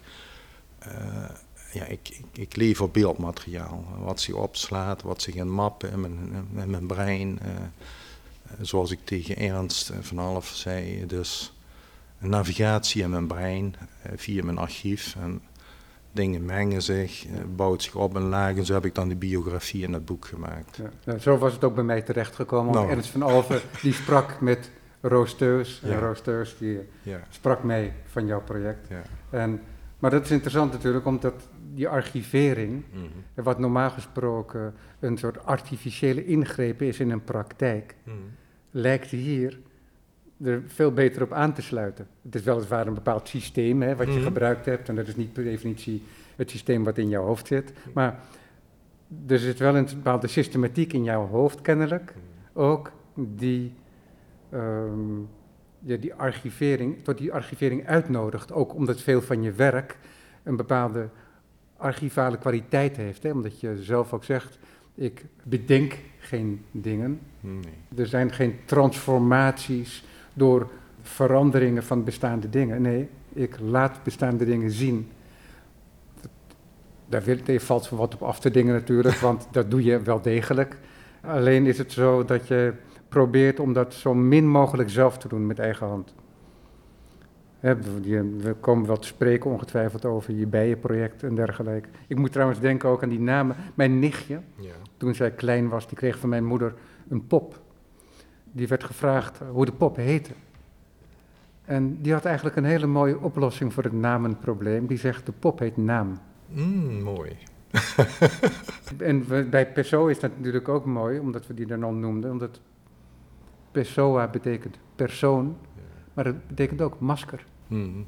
eh, 0.79 1.29
ja, 1.71 1.85
ik, 1.85 2.09
ik, 2.09 2.25
ik 2.31 2.55
lever 2.55 2.89
beeldmateriaal. 2.91 3.83
Wat 3.99 4.21
zich 4.21 4.35
opslaat, 4.35 5.01
wat 5.01 5.21
zich 5.21 5.35
in 5.35 5.51
mappen 5.51 5.91
in 5.91 6.01
mijn, 6.01 6.47
in 6.55 6.69
mijn 6.69 6.85
brein. 6.87 7.39
eh, 7.41 7.49
eh, 7.51 7.61
zoals 8.61 8.91
ik 8.91 8.99
tegen 9.03 9.37
Ernst 9.37 9.91
van 10.01 10.17
Half 10.17 10.47
zei, 10.47 11.05
dus 11.05 11.53
navigatie 12.17 13.01
in 13.03 13.09
mijn 13.09 13.27
brein 13.27 13.75
eh, 14.01 14.11
via 14.15 14.43
mijn 14.43 14.57
archief. 14.57 15.15
En 15.21 15.41
dingen 16.11 16.45
mengen 16.45 16.81
zich, 16.81 17.25
bouwt 17.55 17.83
zich 17.83 17.95
op 17.95 18.15
en 18.15 18.21
lagen. 18.21 18.65
Zo 18.65 18.73
heb 18.73 18.85
ik 18.85 18.95
dan 18.95 19.09
de 19.09 19.15
biografie 19.15 19.83
in 19.83 19.91
dat 19.91 20.05
boek 20.05 20.25
gemaakt. 20.25 20.77
Ja. 20.77 20.89
Nou, 21.05 21.19
zo 21.19 21.37
was 21.37 21.53
het 21.53 21.63
ook 21.63 21.75
bij 21.75 21.83
mij 21.83 22.01
terechtgekomen. 22.01 22.65
want 22.73 22.85
Nou. 22.85 22.89
Ernst 22.97 23.09
van 23.09 23.21
Alven 23.21 23.61
die 23.81 23.93
sprak 23.93 24.41
met 24.41 24.71
Roos 25.01 25.35
Teus. 25.35 25.79
En 25.83 25.89
Ja. 25.89 25.99
Roos 25.99 26.21
Teus 26.21 26.55
die 26.57 26.79
Ja, 27.03 27.19
sprak 27.29 27.63
mee 27.63 27.91
van 28.11 28.25
jouw 28.25 28.41
project. 28.41 28.87
ja. 28.89 29.01
En, 29.29 29.61
maar 29.99 30.11
dat 30.11 30.23
is 30.23 30.31
interessant 30.31 30.71
natuurlijk, 30.71 31.05
omdat 31.05 31.33
die 31.73 31.87
archivering, 31.87 32.83
Mhm. 32.91 33.43
wat 33.43 33.59
normaal 33.59 33.89
gesproken 33.89 34.73
een 34.99 35.17
soort 35.17 35.45
artificiële 35.45 36.25
ingreep 36.25 36.81
is 36.81 36.99
in 36.99 37.09
een 37.11 37.23
praktijk, 37.23 37.95
Mhm. 38.03 38.15
lijkt 38.71 39.09
hier 39.09 39.59
er 40.43 40.61
veel 40.65 40.91
beter 40.93 41.21
op 41.21 41.31
aan 41.33 41.53
te 41.53 41.61
sluiten. 41.61 42.07
Het 42.21 42.35
is 42.35 42.43
weliswaar 42.43 42.87
een 42.87 42.93
bepaald 42.93 43.27
systeem 43.27 43.81
hè, 43.81 43.95
wat 43.95 44.07
je 44.07 44.13
Mhm. 44.13 44.23
gebruikt 44.23 44.65
hebt. 44.65 44.89
En 44.89 44.95
dat 44.95 45.07
is 45.07 45.15
niet 45.15 45.33
per 45.33 45.43
definitie 45.43 46.03
het 46.35 46.49
systeem 46.49 46.83
wat 46.83 46.97
in 46.97 47.09
jouw 47.09 47.23
hoofd 47.25 47.47
zit. 47.47 47.73
Maar 47.93 48.19
er 49.27 49.39
zit 49.39 49.59
wel 49.59 49.75
een 49.75 49.85
bepaalde 49.85 50.27
systematiek 50.27 50.93
in 50.93 51.03
jouw 51.03 51.27
hoofd 51.27 51.61
kennelijk. 51.61 52.13
Ook 52.53 52.91
die, 53.15 53.73
ehm, 54.49 55.17
ja, 55.79 55.97
die 55.97 56.13
archivering, 56.13 57.03
tot 57.03 57.17
die 57.17 57.33
archivering 57.33 57.87
uitnodigt. 57.87 58.51
Ook 58.51 58.73
omdat 58.73 59.01
veel 59.01 59.21
van 59.21 59.41
je 59.43 59.51
werk 59.51 59.97
een 60.43 60.55
bepaalde 60.55 61.09
archivale 61.79 62.37
kwaliteit 62.37 62.97
heeft. 62.97 63.23
Hè? 63.23 63.31
Omdat 63.31 63.59
je 63.59 63.83
zelf 63.83 64.13
ook 64.13 64.23
zegt, 64.23 64.59
ik 64.95 65.25
bedenk 65.43 65.97
geen 66.19 66.65
dingen. 66.71 67.19
Nee. 67.39 67.73
Er 67.95 68.07
zijn 68.07 68.31
geen 68.31 68.55
transformaties 68.65 70.03
door 70.33 70.69
veranderingen 71.01 71.83
van 71.83 72.03
bestaande 72.03 72.49
dingen. 72.49 72.81
Nee, 72.81 73.09
ik 73.33 73.59
laat 73.59 74.03
bestaande 74.03 74.45
dingen 74.45 74.71
zien. 74.71 75.07
Daar 77.05 77.23
valt 77.57 77.89
wat 77.89 78.13
op 78.13 78.21
af 78.21 78.39
te 78.39 78.51
dingen 78.51 78.73
natuurlijk, 78.73 79.15
want 79.29 79.47
dat 79.51 79.71
doe 79.71 79.83
je 79.83 80.01
wel 80.01 80.21
degelijk. 80.21 80.77
Alleen 81.21 81.65
is 81.65 81.77
het 81.77 81.91
zo 81.91 82.25
dat 82.25 82.47
je 82.47 82.73
probeert 83.09 83.59
om 83.59 83.73
dat 83.73 83.93
zo 83.93 84.13
min 84.13 84.47
mogelijk 84.47 84.89
zelf 84.89 85.17
te 85.17 85.27
doen 85.27 85.47
met 85.47 85.59
eigen 85.59 85.87
hand. 85.87 86.13
We- 87.59 88.55
komen 88.59 88.87
wel 88.87 88.97
te 88.99 89.07
spreken 89.07 89.51
ongetwijfeld 89.51 90.05
over 90.05 90.33
je 90.33 90.47
bijenproject 90.47 91.23
en 91.23 91.35
dergelijke. 91.35 91.89
Ik 92.07 92.17
moet 92.17 92.31
trouwens 92.31 92.59
denken 92.59 92.89
ook 92.89 93.03
aan 93.03 93.09
die 93.09 93.19
namen. 93.19 93.55
Mijn 93.75 93.99
nichtje, 93.99 94.39
Ja. 94.55 94.71
toen 94.97 95.15
zij 95.15 95.31
klein 95.31 95.69
was, 95.69 95.87
die 95.87 95.97
kreeg 95.97 96.17
van 96.19 96.29
mijn 96.29 96.45
moeder 96.45 96.73
een 97.09 97.27
pop. 97.27 97.61
Die 98.51 98.67
werd 98.67 98.83
gevraagd 98.83 99.39
hoe 99.51 99.65
de 99.65 99.71
pop 99.71 99.95
heette. 99.95 100.31
En 101.65 102.01
die 102.01 102.13
had 102.13 102.25
eigenlijk 102.25 102.55
een 102.55 102.63
hele 102.63 102.87
mooie 102.87 103.19
oplossing 103.19 103.73
voor 103.73 103.83
het 103.83 103.93
namenprobleem. 103.93 104.85
Die 104.87 104.97
zegt, 104.97 105.25
de 105.25 105.31
pop 105.31 105.59
heet 105.59 105.77
naam. 105.77 106.17
Mm, 106.47 107.01
mooi. 107.01 107.31
En 108.97 109.27
we- 109.27 109.43
bij 109.49 109.71
Pessoa 109.71 110.09
is 110.09 110.19
dat 110.19 110.31
natuurlijk 110.37 110.67
ook 110.69 110.85
mooi, 110.85 111.19
omdat 111.19 111.47
we 111.47 111.53
die 111.53 111.65
dan 111.65 111.83
al 111.83 111.91
noemden. 111.93 112.31
Omdat 112.31 112.61
Pessoa 113.71 114.27
betekent 114.27 114.77
persoon, 114.95 115.57
maar 116.19 116.27
het 116.27 116.47
betekent 116.47 116.81
ook 116.81 116.99
masker. 116.99 117.45
Mm. 117.67 118.05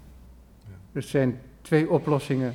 Er 0.91 1.01
zijn 1.01 1.39
twee 1.61 1.89
oplossingen 1.89 2.53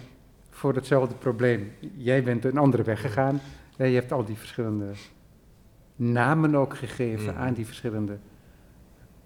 voor 0.50 0.74
hetzelfde 0.74 1.14
probleem. 1.14 1.72
Jij 1.96 2.22
bent 2.22 2.44
een 2.44 2.56
andere 2.58 2.82
weg 2.82 3.00
gegaan. 3.00 3.40
en 3.76 3.88
Je 3.88 3.94
hebt 3.98 4.12
al 4.12 4.24
die 4.24 4.36
verschillende 4.36 4.90
namen 5.96 6.54
ook 6.54 6.76
gegeven 6.76 7.32
Mhm. 7.32 7.42
aan 7.42 7.54
die 7.54 7.66
verschillende 7.66 8.18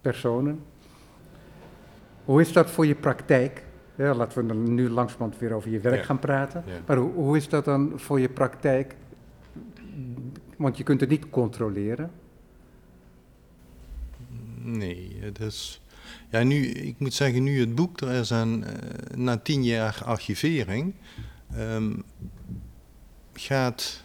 personen. 0.01 0.61
Hoe 2.25 2.41
is 2.41 2.53
dat 2.53 2.71
voor 2.71 2.87
je 2.87 2.95
praktijk? 2.95 3.65
Ja, 3.95 4.15
laten 4.15 4.43
we 4.43 4.47
dan 4.49 4.75
nu 4.75 4.89
langzamerhand 4.89 5.39
weer 5.39 5.53
over 5.53 5.71
je 5.71 5.81
werk 5.81 5.97
Ja. 5.97 6.03
gaan 6.03 6.19
praten. 6.19 6.63
Ja. 6.67 6.73
Maar 6.87 6.97
hoe, 6.97 7.13
hoe 7.13 7.37
is 7.37 7.49
dat 7.49 7.65
dan 7.65 7.93
voor 7.97 8.21
je 8.21 8.29
praktijk? 8.29 8.97
Want 10.57 10.77
je 10.77 10.83
kunt 10.85 11.01
het 11.01 11.11
niet 11.11 11.31
controleren. 11.31 12.11
Nee, 14.63 15.17
het 15.21 15.41
is. 15.41 15.83
Ja, 16.31 16.43
nu, 16.43 16.67
ik 16.67 16.95
moet 16.99 17.15
zeggen, 17.15 17.43
nu 17.43 17.61
het 17.61 17.75
boek 17.75 18.01
er 18.01 18.11
is 18.11 18.31
eh, 18.31 18.43
na 19.15 19.37
tien 19.37 19.65
jaar 19.65 20.03
archivering, 20.05 20.95
ehm, 21.57 21.93
gaat 23.33 24.03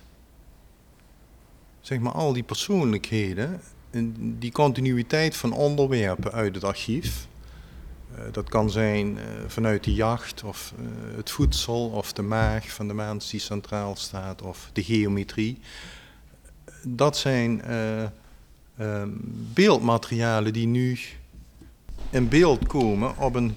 zeg 1.81 1.99
maar 1.99 2.13
al 2.13 2.33
die 2.33 2.43
persoonlijkheden, 2.43 3.61
en 3.95 4.35
die 4.39 4.51
continuïteit 4.51 5.35
van 5.35 5.53
onderwerpen 5.53 6.31
uit 6.31 6.55
het 6.55 6.63
archief. 6.63 7.27
eh, 8.15 8.23
dat 8.31 8.49
kan 8.49 8.69
zijn 8.69 9.17
eh, 9.17 9.23
vanuit 9.47 9.83
de 9.83 9.93
jacht 9.93 10.43
of 10.43 10.73
het 11.15 11.29
voedsel 11.29 11.89
of 11.89 12.13
de 12.13 12.21
maag 12.21 12.69
van 12.69 12.87
de 12.87 12.93
mens 12.93 13.29
die 13.29 13.39
centraal 13.39 13.95
staat 13.95 14.41
of 14.41 14.69
de 14.73 14.83
geometrie. 14.83 15.59
Dat 16.83 17.17
zijn 17.17 17.61
eh, 17.61 18.03
ehm, 18.77 19.09
beeldmaterialen 19.53 20.53
die 20.53 20.67
nu 20.67 20.99
in 22.09 22.27
beeld 22.27 22.67
komen 22.67 23.17
op 23.17 23.35
een 23.35 23.55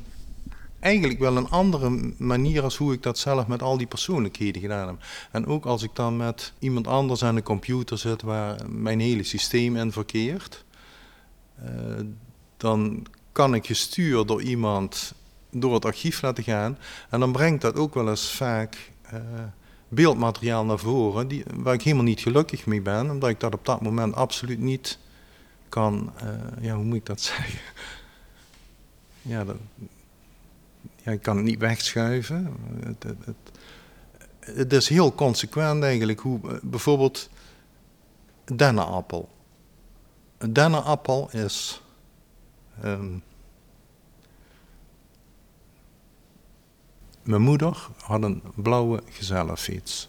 eigenlijk 0.80 1.20
wel 1.20 1.36
een 1.36 1.48
andere 1.48 2.12
manier 2.16 2.62
als 2.62 2.76
hoe 2.76 2.92
ik 2.92 3.02
dat 3.02 3.18
zelf 3.18 3.46
met 3.46 3.62
al 3.62 3.76
die 3.76 3.86
persoonlijkheden 3.86 4.62
gedaan 4.62 4.88
heb. 4.88 4.96
En 5.30 5.46
ook 5.46 5.64
als 5.64 5.82
ik 5.82 5.90
dan 5.92 6.16
met 6.16 6.52
iemand 6.58 6.86
anders 6.86 7.24
aan 7.24 7.34
de 7.34 7.42
computer 7.42 7.98
zit 7.98 8.22
waar 8.22 8.70
mijn 8.70 9.00
hele 9.00 9.22
systeem 9.22 9.76
in 9.76 9.92
verkeert, 9.92 10.64
eh, 11.64 11.70
dan 12.56 13.06
kan 13.32 13.54
ik 13.54 13.66
gestuurd 13.66 14.28
door 14.28 14.42
iemand 14.42 15.14
door 15.50 15.74
het 15.74 15.84
archief 15.84 16.22
laten 16.22 16.44
gaan. 16.44 16.78
En 17.10 17.20
dan 17.20 17.32
brengt 17.32 17.62
dat 17.62 17.76
ook 17.76 17.94
wel 17.94 18.08
eens 18.08 18.32
vaak 18.32 18.90
eh, 19.02 19.20
beeldmateriaal 19.88 20.64
naar 20.64 20.78
voren 20.78 21.28
die, 21.28 21.44
waar 21.54 21.74
ik 21.74 21.82
helemaal 21.82 22.04
niet 22.04 22.20
gelukkig 22.20 22.66
mee 22.66 22.80
ben, 22.80 23.10
omdat 23.10 23.30
ik 23.30 23.40
dat 23.40 23.54
op 23.54 23.64
dat 23.64 23.80
moment 23.80 24.14
absoluut 24.14 24.58
niet 24.58 24.98
kan, 25.68 26.12
eh, 26.16 26.28
ja, 26.60 26.74
hoe 26.74 26.84
moet 26.84 26.96
ik 26.96 27.06
dat 27.06 27.20
zeggen? 27.36 27.58
Ja, 29.22 29.44
dat, 29.44 29.56
ja, 31.02 31.12
ik 31.12 31.22
kan 31.22 31.36
het 31.36 31.44
niet 31.44 31.58
wegschuiven. 31.58 32.56
Het, 32.84 33.02
het, 33.02 33.36
het, 34.40 34.72
is 34.72 34.88
heel 34.88 35.14
consequent 35.14 35.82
eigenlijk 35.82 36.20
hoe 36.20 36.50
eh, 36.50 36.56
bijvoorbeeld 36.62 37.28
dennenappel. 38.44 39.28
Een 40.38 40.52
dennenappel 40.52 41.28
is 41.32 41.82
ehm, 42.82 43.18
mijn 47.22 47.42
moeder 47.42 47.88
had 48.02 48.22
een 48.22 48.42
blauwe 48.54 49.02
gezellenfiets. 49.10 50.08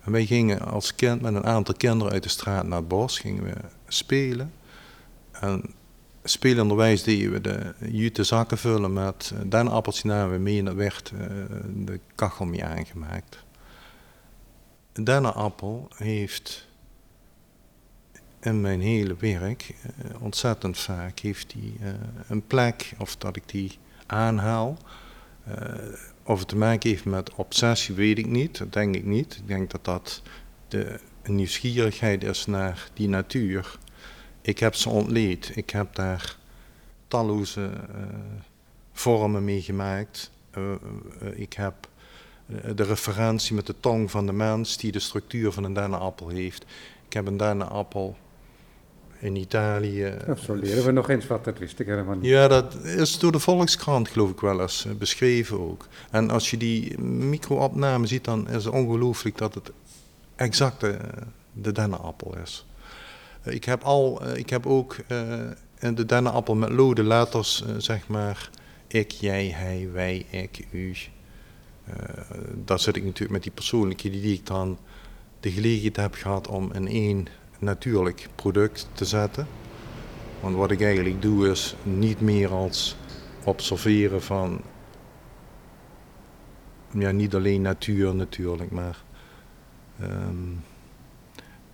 En 0.00 0.12
wij 0.12 0.26
gingen 0.26 0.60
als 0.60 0.94
kind 0.94 1.20
met 1.20 1.34
een 1.34 1.44
aantal 1.44 1.74
kinderen 1.74 2.12
uit 2.12 2.22
de 2.22 2.28
straat 2.28 2.66
naar 2.66 2.78
het 2.78 2.88
bos, 2.88 3.18
gingen 3.18 3.44
we 3.44 3.54
spelen. 3.88 4.52
En 5.30 5.74
spelenderwijs 6.24 7.02
deden 7.02 7.32
we 7.32 7.40
de 7.40 7.74
jute 7.90 8.24
zakken 8.24 8.58
vullen 8.58 8.92
met 8.92 9.32
eh, 9.34 9.40
dennenappels, 9.46 10.02
die 10.02 10.10
namen 10.10 10.42
mee 10.42 10.58
en 10.58 10.64
dat 10.64 10.74
werd 10.74 11.12
eh, 11.18 11.26
de 11.74 12.00
kachel 12.14 12.44
mee 12.44 12.64
aangemaakt. 12.64 13.44
Een 14.92 15.04
dennenappel 15.04 15.88
heeft 15.94 16.66
in 18.40 18.60
mijn 18.60 18.80
hele 18.80 19.16
werk 19.18 19.74
eh, 19.82 20.22
ontzettend 20.22 20.78
vaak 20.78 21.18
heeft 21.18 21.50
die, 21.50 21.76
een 22.28 22.46
plek, 22.46 22.92
of 22.98 23.16
dat 23.16 23.36
ik 23.36 23.42
die 23.46 23.78
aanhaal. 24.06 24.78
Of 26.22 26.38
het 26.38 26.48
te 26.48 26.56
maken 26.56 26.90
heeft 26.90 27.04
met 27.04 27.34
obsessie, 27.34 27.94
weet 27.94 28.18
ik 28.18 28.26
niet. 28.26 28.58
Dat 28.58 28.72
denk 28.72 28.94
ik 28.94 29.04
niet. 29.04 29.36
Ik 29.36 29.46
denk 29.46 29.70
dat 29.70 29.84
dat 29.84 30.22
de 30.68 31.00
nieuwsgierigheid 31.24 32.24
is 32.24 32.46
naar 32.46 32.88
die 32.94 33.08
natuur. 33.08 33.78
Ik 34.48 34.58
heb 34.58 34.74
ze 34.74 34.88
ontleed. 34.88 35.50
Ik 35.54 35.70
heb 35.70 35.94
daar 35.94 36.36
talloze 37.08 37.70
eh, 37.94 38.02
vormen 38.92 39.44
mee 39.44 39.62
gemaakt. 39.62 40.30
Eh, 40.50 40.72
eh, 40.72 40.78
ik 41.34 41.52
heb 41.52 41.74
de 42.74 42.82
referentie 42.82 43.54
met 43.54 43.66
de 43.66 43.74
tong 43.80 44.10
van 44.10 44.26
de 44.26 44.32
mens 44.32 44.76
die 44.76 44.92
de 44.92 44.98
structuur 44.98 45.52
van 45.52 45.64
een 45.64 45.72
dennenappel 45.72 46.28
heeft. 46.28 46.64
Ik 47.06 47.12
heb 47.12 47.26
een 47.26 47.36
dennenappel 47.36 48.16
in 49.18 49.36
Italië. 49.36 50.14
Nou, 50.26 50.38
zo 50.38 50.54
leren 50.54 50.84
we 50.84 50.90
nog 50.90 51.08
eens 51.08 51.26
wat, 51.26 51.44
dat 51.44 51.58
wist 51.58 51.78
ik 51.78 51.86
helemaal 51.86 52.16
niet. 52.16 52.30
Ja, 52.30 52.48
dat 52.48 52.74
is 52.74 53.18
door 53.18 53.32
de 53.32 53.38
Volkskrant 53.38 54.08
geloof 54.08 54.30
ik 54.30 54.40
wel 54.40 54.60
eens 54.60 54.86
beschreven 54.98 55.60
ook. 55.60 55.86
En 56.10 56.30
als 56.30 56.50
je 56.50 56.56
die 56.56 57.00
micro-opname 57.00 58.06
ziet, 58.06 58.24
dan 58.24 58.48
is 58.48 58.64
het 58.64 58.74
ongelooflijk 58.74 59.38
dat 59.38 59.54
het 59.54 59.70
exact 60.36 60.80
de, 60.80 60.98
de 61.52 61.72
dennenappel 61.72 62.36
is. 62.36 62.66
Eh, 63.48 63.54
Ik 63.54 63.64
heb, 63.64 63.82
al, 63.82 64.22
eh, 64.22 64.36
ik 64.36 64.50
heb 64.50 64.66
ook 64.66 64.96
eh, 65.06 65.50
in 65.78 65.94
de 65.94 66.04
dennenappel 66.06 66.54
met 66.54 66.70
lode 66.70 67.02
letters, 67.02 67.64
zeg 67.78 68.08
maar, 68.08 68.50
ik, 68.86 69.10
jij, 69.10 69.48
hij, 69.48 69.88
wij, 69.92 70.26
ik, 70.30 70.66
u. 70.70 70.94
Daar 72.64 72.78
zit 72.78 72.96
ik 72.96 73.04
natuurlijk 73.04 73.32
met 73.32 73.42
die 73.42 73.52
persoonlijkheden 73.52 74.20
die 74.20 74.34
ik 74.34 74.46
dan 74.46 74.78
de 75.40 75.50
gelegenheid 75.50 75.96
heb 75.96 76.14
gehad 76.14 76.48
om 76.48 76.72
in 76.72 76.88
één 76.88 77.26
natuurlijk 77.58 78.28
product 78.34 78.88
te 78.92 79.04
zetten. 79.04 79.46
Want 80.40 80.56
wat 80.56 80.70
ik 80.70 80.82
eigenlijk 80.82 81.22
doe 81.22 81.50
is 81.50 81.74
niet 81.82 82.20
meer 82.20 82.50
als 82.50 82.96
observeren 83.44 84.22
van, 84.22 84.60
ja, 86.90 87.10
niet 87.10 87.34
alleen 87.34 87.62
natuur 87.62 88.14
natuurlijk, 88.14 88.70
maar 88.70 89.02
ehm, 90.00 90.52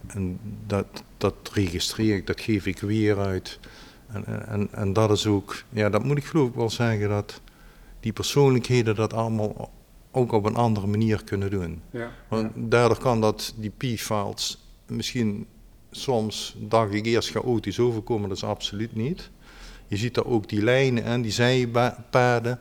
en 0.07 0.39
dat, 0.67 0.87
dat 1.17 1.35
registreer 1.53 2.17
ik, 2.17 2.27
dat 2.27 2.41
geef 2.41 2.67
ik 2.67 2.79
weer 2.79 3.19
uit. 3.19 3.59
En, 4.07 4.49
en, 4.49 4.69
en 4.73 4.93
dat 4.93 5.11
is 5.11 5.27
ook, 5.27 5.63
ja, 5.69 5.91
dat 5.91 6.05
moet 6.05 6.19
ik 6.19 6.25
geloof 6.25 6.49
ik 6.49 6.55
wel 6.55 6.71
zeggen, 6.71 7.09
dat 7.09 7.41
die 8.01 8.13
persoonlijkheden 8.13 8.95
dat 8.95 9.13
allemaal 9.13 9.71
ook 10.11 10.33
op 10.33 10.45
een 10.45 10.57
andere 10.57 10.87
manier 10.87 11.25
kunnen 11.25 11.51
doen. 11.51 11.83
Ja, 11.91 12.11
Want 12.29 12.53
daardoor 12.55 12.99
kan 12.99 13.21
dat, 13.21 13.55
die 13.57 13.71
P-files, 13.71 14.69
misschien 14.87 15.47
soms 15.91 16.57
dacht 16.59 16.93
ik 16.93 17.07
eerst 17.07 17.31
chaotisch 17.31 17.79
overkomen, 17.79 18.29
dat 18.29 18.37
is 18.37 18.45
absoluut 18.45 18.95
niet. 18.95 19.31
Je 19.87 19.97
ziet 19.97 20.15
daar 20.15 20.27
ook 20.27 20.49
die 20.49 20.63
lijnen 20.63 21.05
en 21.05 21.23
die 21.23 21.33
zijpaden. 21.33 22.59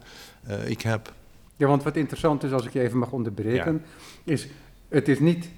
Uh, 0.50 0.70
ik 0.70 0.82
heb... 0.82 1.14
Ja, 1.58 1.68
want 1.68 1.84
wat 1.84 1.96
interessant 1.96 2.44
is, 2.44 2.52
als 2.52 2.66
ik 2.66 2.74
je 2.74 2.82
even 2.82 2.98
mag 2.98 3.12
onderbreken, 3.12 3.82
is 4.24 4.48
het 4.88 5.08
is 5.08 5.20
niet... 5.20 5.50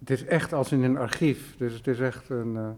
Het 0.00 0.10
is 0.10 0.24
echt 0.24 0.52
als 0.52 0.72
in 0.72 0.82
een 0.82 0.96
archief. 0.96 1.56
Dus 1.56 1.74
het 1.74 1.86
is 1.86 2.00
echt 2.00 2.28
een, 2.28 2.54
uh, 2.54 2.68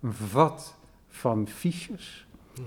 een 0.00 0.12
vat 0.12 0.78
van 1.08 1.48
fiches. 1.48 2.26
Mhm. 2.54 2.66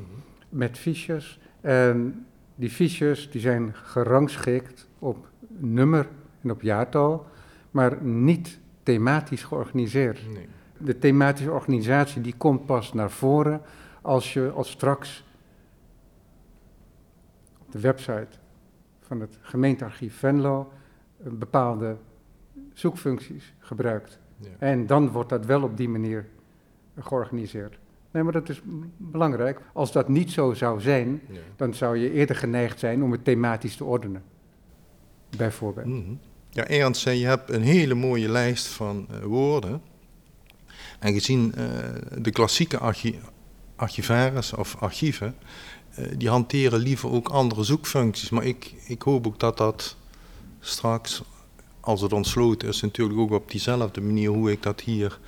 Met 0.50 0.78
fiches. 0.78 1.40
En 1.62 2.26
die 2.56 2.70
fiches 2.70 3.32
die 3.32 3.42
zijn 3.42 3.74
gerangschikt 3.74 4.90
op 5.00 5.28
nummer 5.48 6.08
en 6.42 6.52
op 6.52 6.62
jaartal, 6.62 7.26
maar 7.72 8.04
niet 8.04 8.60
thematisch 8.84 9.44
georganiseerd. 9.44 10.34
Nee. 10.34 10.48
De 10.78 11.00
thematische 11.00 11.52
organisatie 11.52 12.22
die 12.22 12.36
komt 12.38 12.66
pas 12.66 12.94
naar 12.94 13.12
voren 13.12 13.62
als 14.02 14.34
je 14.34 14.52
als 14.52 14.72
straks 14.72 15.26
op 17.60 17.72
de 17.72 17.80
website 17.80 18.38
van 19.02 19.20
het 19.20 19.38
gemeentearchief 19.42 20.18
Venlo 20.18 20.72
bepaalde 21.18 21.98
zoekfuncties 22.76 23.54
gebruikt. 23.60 24.20
Ja. 24.38 24.50
En 24.60 24.88
dan 24.88 25.10
wordt 25.10 25.30
dat 25.30 25.46
wel 25.46 25.64
op 25.64 25.78
die 25.78 25.90
manier 25.90 26.26
georganiseerd. 27.00 27.78
Nee, 28.12 28.24
maar 28.24 28.34
dat 28.34 28.50
is 28.50 28.62
belangrijk. 28.98 29.62
Als 29.74 29.92
dat 29.92 30.10
niet 30.10 30.32
zo 30.32 30.54
zou 30.54 30.82
zijn, 30.82 31.22
dan 31.56 31.74
zou 31.74 31.98
je 31.98 32.12
eerder 32.12 32.36
geneigd 32.36 32.80
zijn 32.80 33.04
om 33.04 33.12
het 33.12 33.24
thematisch 33.24 33.76
te 33.76 33.84
ordenen. 33.84 34.24
Bijvoorbeeld. 35.38 35.88
Mm 35.88 36.04
-hmm. 36.04 36.20
Ja, 36.50 36.68
Ernst 36.68 37.04
je 37.04 37.26
hebt 37.26 37.50
een 37.50 37.62
hele 37.62 37.94
mooie 37.94 38.30
lijst 38.30 38.68
van 38.68 39.08
uh, 39.12 39.24
woorden. 39.24 39.82
En 41.00 41.14
gezien 41.14 41.54
uh, 41.58 41.68
de 42.22 42.32
klassieke 42.32 42.78
archi 42.78 43.20
archivaris 43.76 44.54
of 44.54 44.76
archieven, 44.80 45.36
uh, 46.00 46.06
die 46.18 46.30
hanteren 46.30 46.80
liever 46.80 47.12
ook 47.12 47.30
andere 47.30 47.64
zoekfuncties. 47.64 48.30
Maar 48.30 48.44
ik, 48.44 48.74
ik 48.86 49.02
hoop 49.02 49.28
ook 49.28 49.40
dat 49.40 49.58
dat 49.58 49.98
straks, 50.60 51.24
als 51.86 52.02
het 52.02 52.14
ontsloten 52.14 52.68
is, 52.68 52.82
natuurlijk 52.82 53.20
ook 53.20 53.32
op 53.32 53.52
diezelfde 53.52 54.02
manier 54.02 54.30
hoe 54.30 54.52
ik 54.52 54.64
dat 54.64 54.82
hier 54.82 55.20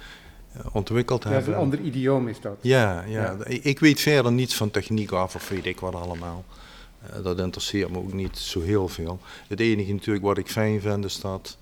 ontwikkeld 0.71 1.23
ja, 1.23 1.29
hebben. 1.29 1.53
een 1.53 1.59
ander 1.59 1.79
idioom 1.79 2.27
is 2.27 2.41
dat. 2.41 2.57
Ja, 2.61 3.03
ja, 3.03 3.37
Ik, 3.45 3.79
weet 3.79 3.99
verder 3.99 4.31
niets 4.31 4.55
van 4.55 4.71
techniek 4.71 5.11
af 5.11 5.35
of 5.35 5.49
weet 5.49 5.65
ik 5.65 5.79
wat 5.79 5.95
allemaal. 5.95 6.45
Uh, 7.03 7.23
dat 7.23 7.39
interesseert 7.39 7.89
me 7.89 7.97
ook 7.97 8.13
niet 8.13 8.37
zo 8.37 8.61
heel 8.61 8.87
veel. 8.87 9.19
Het 9.47 9.59
enige 9.59 9.93
natuurlijk 9.93 10.25
wat 10.25 10.37
ik 10.37 10.47
fijn 10.47 10.81
vind 10.81 11.05
is 11.05 11.19
dat... 11.19 11.57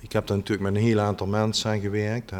Ik 0.00 0.12
heb 0.12 0.26
daar 0.26 0.36
natuurlijk 0.36 0.70
met 0.70 0.82
een 0.82 0.88
heel 0.88 1.00
aantal 1.00 1.26
mensen 1.26 1.70
aan 1.70 1.80
gewerkt. 1.80 2.32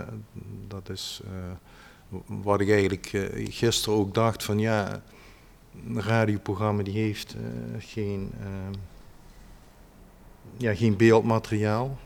Dat 0.69 0.88
is 0.88 1.21
uh, 1.25 2.21
wat 2.26 2.61
ik 2.61 2.71
eigenlijk 2.71 3.12
uh, 3.12 3.47
gisteren 3.50 3.99
ook 3.99 4.14
dacht 4.14 4.45
van 4.45 4.59
ja... 4.59 5.02
Een 5.88 6.02
radioprogramma 6.02 6.83
die 6.83 6.95
heeft 6.95 7.37
geen, 7.78 8.31
ja, 10.57 10.75
geen 10.75 10.97
beeldmateriaal. 10.97 11.99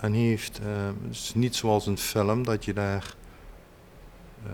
En 0.00 0.12
heeft, 0.12 0.60
uh, 0.60 0.66
het 0.86 1.14
is 1.14 1.32
niet 1.34 1.56
zoals 1.56 1.86
een 1.86 1.98
film 1.98 2.44
dat 2.44 2.64
je 2.64 2.72
daar, 2.72 3.14
uh, 4.46 4.52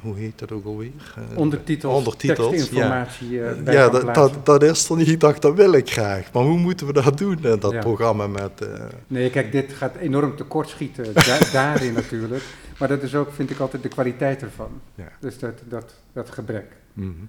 hoe 0.00 0.16
heet 0.16 0.38
dat 0.38 0.52
ook 0.52 0.64
alweer? 0.64 1.14
Uh, 1.18 1.38
ondertitels, 1.38 1.96
ondertitels, 1.96 2.50
tekstinformatie 2.50 3.30
ja, 3.30 3.54
bij 3.54 3.74
ja 3.74 3.88
dat, 3.88 4.14
dat, 4.14 4.46
dat, 4.46 4.62
is 4.62 4.88
er 4.88 4.96
niet. 4.96 5.08
Ik 5.08 5.20
dacht, 5.20 5.42
dat 5.42 5.54
wil 5.54 5.72
ik 5.72 5.90
graag. 5.90 6.32
Maar 6.32 6.42
hoe 6.42 6.58
moeten 6.58 6.86
we 6.86 6.92
dat 6.92 7.18
doen, 7.18 7.38
dat 7.40 7.70
ja. 7.70 7.80
programma 7.80 8.26
met... 8.26 8.68
Nee, 9.06 9.30
kijk, 9.30 9.52
dit 9.52 9.72
gaat 9.72 9.96
enorm 9.96 10.36
tekortschieten 10.36 11.14
da 11.14 11.38
daarin 11.52 11.92
natuurlijk. 11.92 12.42
Maar 12.78 12.88
dat 12.88 13.02
is 13.02 13.14
ook, 13.14 13.32
vind 13.32 13.50
ik 13.50 13.58
altijd, 13.58 13.82
de 13.82 13.88
kwaliteit 13.88 14.42
ervan. 14.42 14.80
Ja. 14.94 15.12
Dus 15.20 15.38
dat, 15.38 15.62
dat, 15.68 15.94
dat 16.12 16.30
gebrek. 16.30 16.76
Mm 16.92 17.28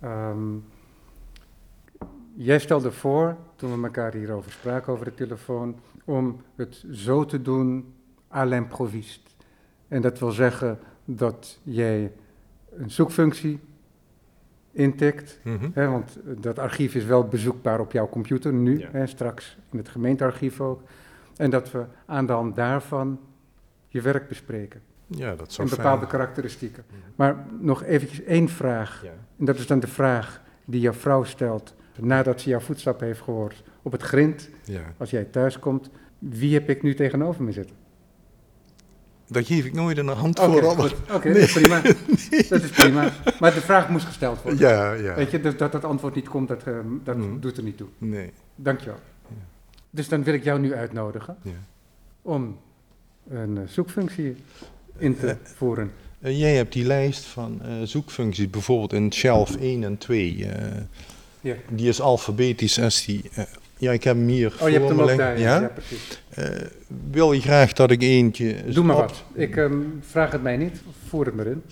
-hmm. 0.00 0.10
um, 0.10 0.64
Jij 2.34 2.58
stelde 2.58 2.92
voor, 2.92 3.36
toen 3.56 3.80
we 3.80 3.86
elkaar 3.86 4.14
hierover 4.14 4.52
spraken 4.52 4.92
over 4.92 5.04
de 5.04 5.14
telefoon, 5.14 5.76
om 6.04 6.42
het 6.54 6.84
zo 6.90 7.24
te 7.24 7.42
doen 7.42 7.94
à 8.34 8.44
l'improviste. 8.44 9.30
En 9.88 10.02
dat 10.02 10.18
wil 10.18 10.30
zeggen 10.30 10.78
dat 11.04 11.58
jij 11.62 12.12
een 12.76 12.90
zoekfunctie 12.90 13.60
intikt, 14.72 15.40
mhm. 15.42 15.68
hè, 15.72 15.88
want 15.88 16.18
dat 16.24 16.58
archief 16.58 16.94
is 16.94 17.04
wel 17.04 17.28
bezoekbaar 17.28 17.80
op 17.80 17.92
jouw 17.92 18.08
computer 18.08 18.52
nu, 18.52 18.82
hè, 18.82 19.06
straks 19.06 19.56
in 19.70 19.78
het 19.78 19.88
gemeentearchief 19.88 20.60
ook. 20.60 20.82
En 21.36 21.50
dat 21.50 21.70
we 21.70 21.84
aan 22.06 22.26
de 22.26 22.32
hand 22.32 22.56
daarvan 22.56 23.20
je 23.88 24.00
werk 24.00 24.28
bespreken. 24.28 24.80
Ja, 25.06 25.34
dat 25.34 25.52
zou 25.52 25.68
En 25.68 25.76
bepaalde 25.76 26.06
karakteristieken. 26.06 26.84
Mhm. 26.88 26.98
Maar 27.16 27.46
nog 27.58 27.82
eventjes 27.82 28.22
één 28.22 28.48
vraag. 28.48 29.04
En 29.38 29.44
dat 29.44 29.58
is 29.58 29.66
dan 29.66 29.80
de 29.80 29.86
vraag 29.86 30.42
die 30.64 30.80
jouw 30.80 30.92
vrouw 30.92 31.24
stelt 31.24 31.74
nadat 32.00 32.40
ze 32.40 32.48
jouw 32.48 32.60
voetstappen 32.60 33.06
heeft 33.06 33.20
gehoord 33.20 33.62
op 33.82 33.92
het 33.92 34.02
grind, 34.02 34.48
ja. 34.64 34.94
als 34.96 35.10
jij 35.10 35.24
thuis 35.24 35.58
komt, 35.58 35.90
wie 36.18 36.54
heb 36.54 36.70
ik 36.70 36.82
nu 36.82 36.94
tegenover 36.94 37.42
me 37.42 37.52
zitten? 37.52 37.76
Dat 39.32 39.46
geef 39.46 39.64
ik 39.64 39.72
nooit 39.72 39.98
een 39.98 40.08
antwoord 40.08 40.64
op. 40.64 40.96
Oké, 41.12 41.28
nee. 41.28 41.40
dat 41.40 41.48
is 41.48 41.52
prima. 41.52 41.82
Dat 42.48 42.62
is 42.62 42.70
prima. 42.70 43.12
Maar 43.40 43.54
de 43.54 43.60
vraag 43.60 43.88
moest 43.88 44.04
gesteld 44.04 44.42
worden. 44.42 44.60
Ja, 44.60 44.92
ja. 44.92 45.14
Weet 45.14 45.30
je, 45.30 45.40
dat 45.40 45.58
dat, 45.58 45.72
dat 45.72 45.84
antwoord 45.84 46.14
niet 46.14 46.28
komt, 46.28 46.48
dat, 46.48 46.66
uh, 46.66 46.78
dat 47.04 47.16
mm. 47.16 47.40
doet 47.40 47.56
er 47.56 47.62
niet 47.62 47.76
toe. 47.76 47.88
Nee. 47.98 48.30
Dankjewel. 48.54 48.98
Ja. 49.28 49.34
Dus 49.90 50.08
dan 50.08 50.22
wil 50.22 50.34
ik 50.34 50.44
jou 50.44 50.60
nu 50.60 50.74
uitnodigen 50.74 51.36
ja. 51.42 51.50
om 52.22 52.58
een 53.28 53.56
uh, 53.56 53.62
zoekfunctie 53.66 54.36
in 54.98 55.16
te 55.16 55.26
uh, 55.26 55.32
voeren. 55.42 55.90
jij 56.18 56.54
hebt 56.54 56.72
die 56.72 56.84
lijst 56.84 57.24
van 57.24 57.60
zoekfuncties, 57.84 58.50
bijvoorbeeld 58.50 58.92
in 58.92 59.12
shelf 59.12 59.56
1 59.56 59.84
en 59.84 59.98
2. 59.98 60.48
Ja. 61.42 61.54
Die 61.68 61.88
is 61.88 62.00
alfabetisch 62.00 62.80
als 62.80 63.04
die... 63.04 63.22
Uh, 63.38 63.44
ja, 63.76 63.92
ik 63.92 64.04
heb 64.04 64.16
hem 64.16 64.28
hier 64.28 64.54
Oh, 64.60 64.68
je 64.68 64.74
hebt 64.74 64.88
hem 64.88 65.00
ook 65.00 65.16
daar, 65.16 65.38
ja, 65.38 65.60
ja? 65.60 65.66
precies. 65.66 66.22
Uh, 66.38 66.46
wil 67.10 67.32
je 67.32 67.40
graag 67.40 67.72
dat 67.72 67.90
ik 67.90 68.02
eentje... 68.02 68.56
Doe 68.72 68.84
maar 68.84 68.96
wat. 68.96 69.24
Ik 69.32 69.56
um, 69.56 70.00
vraag 70.06 70.32
het 70.32 70.42
mij 70.42 70.56
niet, 70.56 70.80
voer 71.08 71.24
het 71.26 71.34
maar 71.34 71.46
in. 71.46 71.62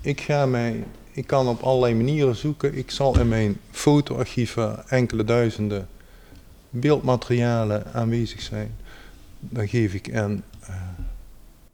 Ik 0.00 0.20
ga 0.20 0.46
mij... 0.46 0.84
Ik 1.12 1.26
kan 1.26 1.48
op 1.48 1.62
allerlei 1.62 1.94
manieren 1.94 2.36
zoeken. 2.36 2.74
Ik 2.74 2.90
zal 2.90 3.18
in 3.18 3.28
mijn 3.28 3.56
fotoarchieven 3.70 4.88
enkele 4.88 5.24
duizenden 5.24 5.88
beeldmaterialen 6.70 7.92
aanwezig 7.92 8.40
zijn. 8.40 8.74
Dan 9.38 9.68
geef 9.68 9.94
ik 9.94 10.08
en 10.08 10.44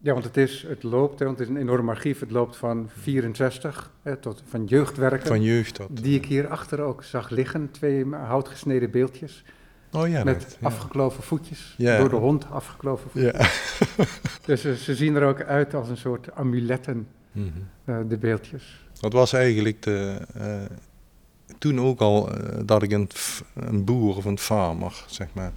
ja, 0.06 0.12
want 0.12 0.24
het, 0.24 0.36
is, 0.36 0.64
het 0.68 0.82
loopt, 0.82 1.18
hè, 1.18 1.24
want 1.24 1.38
het 1.38 1.48
is 1.48 1.54
een 1.54 1.60
enorm 1.60 1.88
archief. 1.88 2.20
Het 2.20 2.30
loopt 2.30 2.56
van 2.56 2.90
64 2.96 3.90
hè, 4.02 4.16
tot 4.16 4.42
van 4.48 4.64
jeugdwerken. 4.64 5.26
Van 5.26 5.42
jeugd 5.42 5.74
tot. 5.74 6.02
Die 6.02 6.16
ik 6.16 6.24
hier 6.24 6.48
achter 6.48 6.80
ook 6.80 7.04
zag 7.04 7.30
liggen. 7.30 7.70
Twee 7.70 8.06
houtgesneden 8.14 8.90
beeldjes. 8.90 9.44
Oh 9.92 10.08
ja, 10.08 10.24
met 10.24 10.58
afgekloven 10.62 11.22
voetjes. 11.22 11.74
Ja. 11.76 11.98
Door 11.98 12.08
de 12.08 12.16
hond 12.16 12.50
afgekloven 12.50 13.10
voetjes. 13.10 13.78
Ja. 13.96 14.04
dus 14.46 14.64
uh, 14.64 14.72
ze 14.72 14.94
zien 14.94 15.14
er 15.14 15.22
ook 15.22 15.42
uit 15.42 15.74
als 15.74 15.88
een 15.88 15.96
soort 15.96 16.34
amuletten, 16.34 17.08
mm 17.32 17.52
-hmm. 17.52 17.94
uh, 17.94 18.08
de 18.08 18.18
beeldjes. 18.18 18.86
Dat 19.00 19.12
was 19.12 19.32
eigenlijk 19.32 19.82
de, 19.82 20.18
uh, 20.36 20.62
toen 21.58 21.80
ook 21.80 22.00
al 22.00 22.30
dat 22.64 22.82
ik 22.82 22.92
een, 22.92 23.08
een 23.54 23.84
boer 23.84 24.16
of 24.16 24.24
een 24.24 24.38
farmer, 24.38 25.04
zeg 25.06 25.28
maar 25.32 25.52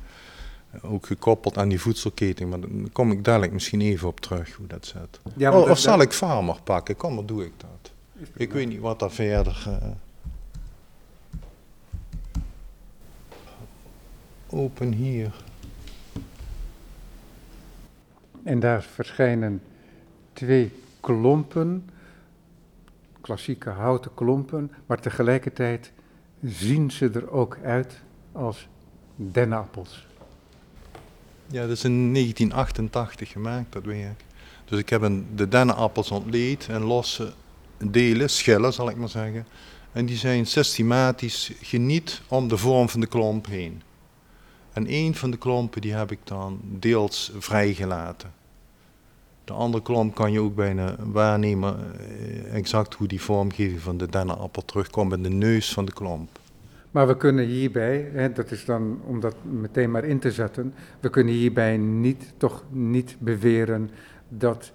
ook 0.82 1.06
gekoppeld 1.06 1.58
aan 1.58 1.70
die 1.70 1.82
voedselketen. 1.82 2.50
Maar 2.50 2.60
dan 2.60 2.90
kom 2.92 3.12
ik 3.12 3.24
dadelijk 3.24 3.52
misschien 3.52 3.82
even 3.82 4.08
op 4.08 4.20
terug 4.20 4.54
hoe 4.54 4.68
dat 4.68 4.86
zit. 4.86 5.20
Ja, 5.36 5.60
oh, 5.60 5.70
of 5.70 5.80
zal 5.80 6.02
ik 6.02 6.12
farmer 6.12 6.62
pakken? 6.64 6.96
Kom, 6.96 7.16
dan 7.16 7.26
doe 7.26 7.46
ik 7.46 7.54
dat. 7.58 7.92
Ik 8.34 8.52
weet 8.52 8.68
niet 8.68 8.80
wat 8.80 9.00
daar 9.00 9.12
verder... 9.12 9.66
Uh... 9.68 9.88
Open 14.52 14.92
hier. 14.92 15.34
En 18.44 18.60
daar 18.60 18.84
verschijnen 18.84 19.62
twee 20.34 20.72
klompen, 21.00 21.90
klassieke 23.22 23.70
houten 23.70 24.14
klompen, 24.14 24.72
maar 24.86 25.00
tegelijkertijd 25.00 25.92
zien 26.44 26.92
ze 26.92 27.10
er 27.10 27.32
ook 27.32 27.58
uit 27.64 28.00
als 28.32 28.68
dennenappels. 29.16 30.08
Ja, 31.52 31.62
dat 31.62 31.70
is 31.70 31.84
in 31.84 32.14
1988 32.14 33.30
gemaakt, 33.30 33.74
dat 33.74 33.84
werk. 33.84 34.24
Dus 34.66 34.80
ik 34.80 34.90
heb 34.90 35.02
een, 35.02 35.28
de 35.36 35.48
dennenappels 35.48 36.12
ontleed 36.12 36.68
en 36.70 36.82
losse 36.82 37.34
delen, 37.78 38.30
schillen 38.30 38.74
zal 38.74 38.90
ik 38.90 38.96
maar 38.96 39.10
zeggen. 39.10 39.46
En 39.92 40.06
die 40.06 40.18
zijn 40.18 40.46
systematisch 40.46 41.52
geniet 41.62 42.22
om 42.28 42.48
de 42.48 42.58
vorm 42.58 42.90
van 42.90 43.00
de 43.00 43.08
klomp 43.08 43.46
heen. 43.46 43.82
En 44.74 44.88
één 44.88 45.16
van 45.16 45.32
de 45.32 45.38
klompen 45.38 45.82
die 45.82 45.94
heb 45.94 46.12
ik 46.12 46.20
dan 46.24 46.60
deels 46.64 47.32
vrijgelaten. 47.38 48.34
De 49.44 49.54
andere 49.54 49.84
klomp 49.84 50.16
kan 50.16 50.32
je 50.32 50.40
ook 50.40 50.56
bijna 50.56 50.96
waarnemen, 51.00 51.96
eh, 52.00 52.56
exact 52.56 52.94
hoe 52.94 53.08
die 53.08 53.22
vormgeving 53.22 53.82
van 53.82 53.98
de 53.98 54.08
dennenappel 54.08 54.66
terugkomt 54.66 55.14
in 55.14 55.24
de 55.24 55.30
neus 55.30 55.74
van 55.74 55.86
de 55.86 55.94
klomp. 55.94 56.40
Maar 56.92 57.08
we 57.08 57.18
kunnen 57.18 57.46
hierbij, 57.46 58.10
hè, 58.14 58.32
dat 58.32 58.52
is 58.52 58.66
dan 58.66 59.00
om 59.06 59.20
dat 59.20 59.36
meteen 59.44 59.92
maar 59.92 60.04
in 60.04 60.20
te 60.20 60.32
zetten, 60.32 60.74
we 61.00 61.10
kunnen 61.10 61.34
hierbij 61.34 61.78
niet, 61.78 62.34
toch 62.38 62.64
niet 62.70 63.16
beweren 63.20 63.90
dat 64.30 64.72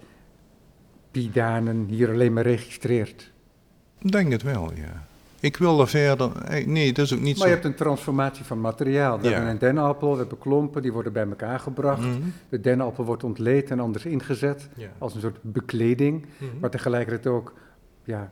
Pidanen 1.11 1.85
hier 1.89 2.09
alleen 2.09 2.33
maar 2.33 2.43
registreert. 2.43 3.31
Ik 3.99 4.11
denk 4.11 4.31
het 4.31 4.43
wel, 4.43 4.71
ja. 4.73 5.03
Ik 5.39 5.57
wil 5.57 5.79
er 5.81 5.87
verder... 5.87 6.31
Nee, 6.65 6.93
dat 6.93 7.05
is 7.05 7.13
ook 7.13 7.19
niet 7.19 7.37
Maar 7.37 7.37
zo... 7.37 7.47
je 7.47 7.53
hebt 7.53 7.65
een 7.65 7.75
transformatie 7.75 8.45
van 8.45 8.61
materiaal. 8.61 9.19
We 9.19 9.23
Ja. 9.27 9.31
hebben 9.33 9.49
een 9.49 9.57
dennenappel, 9.57 10.11
we 10.11 10.17
hebben 10.17 10.37
klompen, 10.37 10.81
die 10.81 10.93
worden 10.93 11.13
bij 11.13 11.27
elkaar 11.27 11.59
gebracht. 11.59 12.01
Mhm. 12.01 12.21
De 12.49 12.61
dennenappel 12.61 13.03
wordt 13.05 13.23
ontleed 13.23 13.71
en 13.71 13.79
anders 13.79 14.05
ingezet 14.05 14.69
Ja. 14.75 14.87
als 14.97 15.15
een 15.15 15.21
soort 15.21 15.37
bekleding. 15.41 16.25
Mhm. 16.37 16.49
Maar 16.59 16.69
tegelijkertijd 16.69 17.27
ook, 17.35 17.53
ja, 18.03 18.31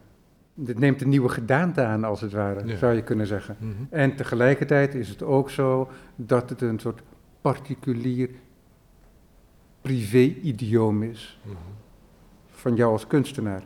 het 0.65 0.79
neemt 0.79 1.01
een 1.01 1.09
nieuwe 1.09 1.29
gedaante 1.29 1.81
aan 1.83 2.03
als 2.03 2.21
het 2.21 2.31
ware, 2.31 2.67
Ja. 2.67 2.77
zou 2.77 2.93
je 2.93 3.03
kunnen 3.03 3.27
zeggen. 3.27 3.55
Mhm. 3.59 3.71
En 3.89 4.15
tegelijkertijd 4.15 4.95
is 4.95 5.09
het 5.09 5.23
ook 5.23 5.49
zo 5.49 5.89
dat 6.15 6.49
het 6.49 6.61
een 6.61 6.79
soort 6.79 7.01
particulier 7.41 8.29
privé-idioom 9.81 11.03
is 11.03 11.39
Mhm. 11.43 11.55
van 12.51 12.75
jou 12.75 12.91
als 12.91 13.07
kunstenaar. 13.07 13.63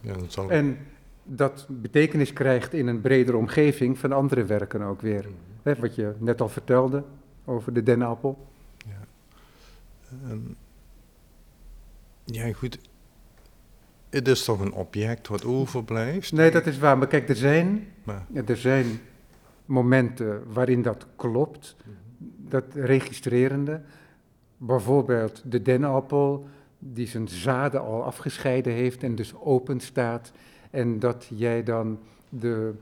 Ja, 0.00 0.12
dat 0.12 0.32
zal... 0.32 0.50
En 0.50 0.78
dat 1.24 1.66
betekenis 1.70 2.32
krijgt 2.32 2.72
in 2.72 2.86
een 2.86 3.00
bredere 3.00 3.36
omgeving 3.36 3.98
van 3.98 4.12
andere 4.12 4.44
werken 4.44 4.82
ook 4.82 5.00
weer. 5.00 5.26
Mhm. 5.64 5.80
Wat 5.80 5.94
je 5.94 6.14
net 6.18 6.40
al 6.40 6.48
vertelde 6.48 7.04
over 7.44 7.72
de 7.72 7.82
dennenappel. 7.82 8.46
Ehm, 10.24 10.38
ja, 12.24 12.52
goed. 12.52 12.78
Het 14.16 14.28
is 14.28 14.44
toch 14.44 14.60
een 14.60 14.72
object 14.72 15.28
wat 15.28 15.44
overblijft? 15.44 16.32
Nee, 16.32 16.50
dat 16.50 16.66
is 16.66 16.78
waar. 16.78 16.98
Maar 16.98 17.06
kijk, 17.06 17.28
er 17.28 17.36
zijn, 17.36 17.86
Maar, 18.04 18.26
er 18.46 18.56
zijn 18.56 18.86
momenten 19.64 20.52
waarin 20.52 20.82
dat 20.82 21.06
klopt. 21.16 21.76
Dat 22.36 22.64
registrerende. 22.74 23.80
Bijvoorbeeld 24.56 25.42
de 25.44 25.62
dennenappel 25.62 26.46
die 26.78 27.06
zijn 27.06 27.28
zaden 27.28 27.80
al 27.80 28.04
afgescheiden 28.04 28.72
heeft 28.72 29.02
en 29.02 29.14
dus 29.14 29.34
open 29.34 29.80
staat. 29.80 30.32
En 30.70 30.98
dat 30.98 31.26
jij 31.34 31.62
dan 31.62 31.98
de, 32.28 32.74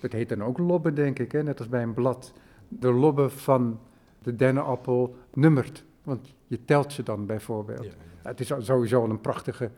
dat 0.00 0.12
heet 0.12 0.28
dan 0.28 0.42
ook 0.42 0.58
lobben 0.58 0.94
denk 0.94 1.18
ik, 1.18 1.32
hè, 1.32 1.42
net 1.42 1.58
als 1.58 1.68
bij 1.68 1.82
een 1.82 1.94
blad. 1.94 2.32
De 2.68 2.92
lobben 2.92 3.32
van 3.32 3.80
de 4.22 4.36
dennenappel 4.36 5.16
nummert. 5.34 5.84
Want 6.02 6.34
je 6.46 6.64
telt 6.64 6.92
ze 6.92 7.02
dan 7.02 7.26
bijvoorbeeld. 7.26 7.84
ja, 7.84 7.90
Het 8.22 8.40
is 8.40 8.52
sowieso 8.58 9.02
al 9.02 9.10
een 9.10 9.20
prachtige 9.20 9.70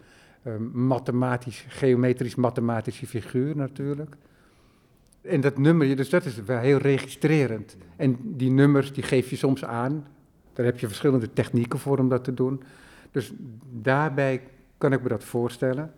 mathematisch, 0.73 1.65
geometrisch-mathematische 1.69 3.07
figuur 3.07 3.57
natuurlijk. 3.57 4.17
En 5.21 5.41
dat 5.41 5.59
nummer, 5.59 5.97
dus 5.97 6.11
dat 6.11 6.25
is 6.25 6.43
wel 6.43 6.59
heel 6.59 6.79
registrerend. 6.79 7.77
En 7.97 8.19
die 8.23 8.51
nummers, 8.51 8.93
die 8.93 9.03
geef 9.03 9.31
je 9.31 9.37
soms 9.37 9.65
aan. 9.65 10.07
Daar 10.53 10.67
heb 10.67 10.79
je 10.79 10.87
verschillende 10.87 11.33
technieken 11.33 11.79
voor 11.79 11.99
om 11.99 12.09
dat 12.09 12.25
te 12.25 12.35
doen. 12.35 12.63
Dus 13.11 13.33
daarbij 13.71 14.43
kan 14.79 14.93
ik 14.93 15.03
me 15.03 15.09
dat 15.09 15.25
voorstellen. 15.25 15.93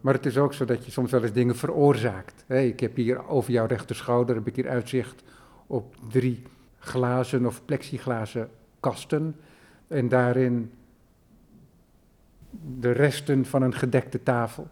Maar 0.00 0.14
het 0.14 0.26
is 0.26 0.38
ook 0.38 0.54
zo 0.54 0.64
dat 0.64 0.84
je 0.84 0.90
soms 0.90 1.10
wel 1.10 1.22
eens 1.22 1.32
dingen 1.32 1.56
veroorzaakt. 1.56 2.44
Hé, 2.46 2.60
ik 2.60 2.80
heb 2.80 2.96
hier 2.96 3.28
over 3.28 3.52
jouw 3.52 3.66
rechterschouder 3.66 4.34
heb 4.34 4.46
ik 4.46 4.56
hier 4.56 4.68
uitzicht 4.68 5.22
op 5.66 5.94
drie 6.08 6.42
glazen 6.78 7.46
of 7.46 7.64
plexiglazen 7.64 8.48
kasten. 8.80 9.36
En 9.88 10.08
daarin 10.08 10.70
de 12.78 12.90
resten 12.90 13.44
van 13.44 13.62
een 13.62 13.74
gedekte 13.74 14.22
tafel. 14.22 14.68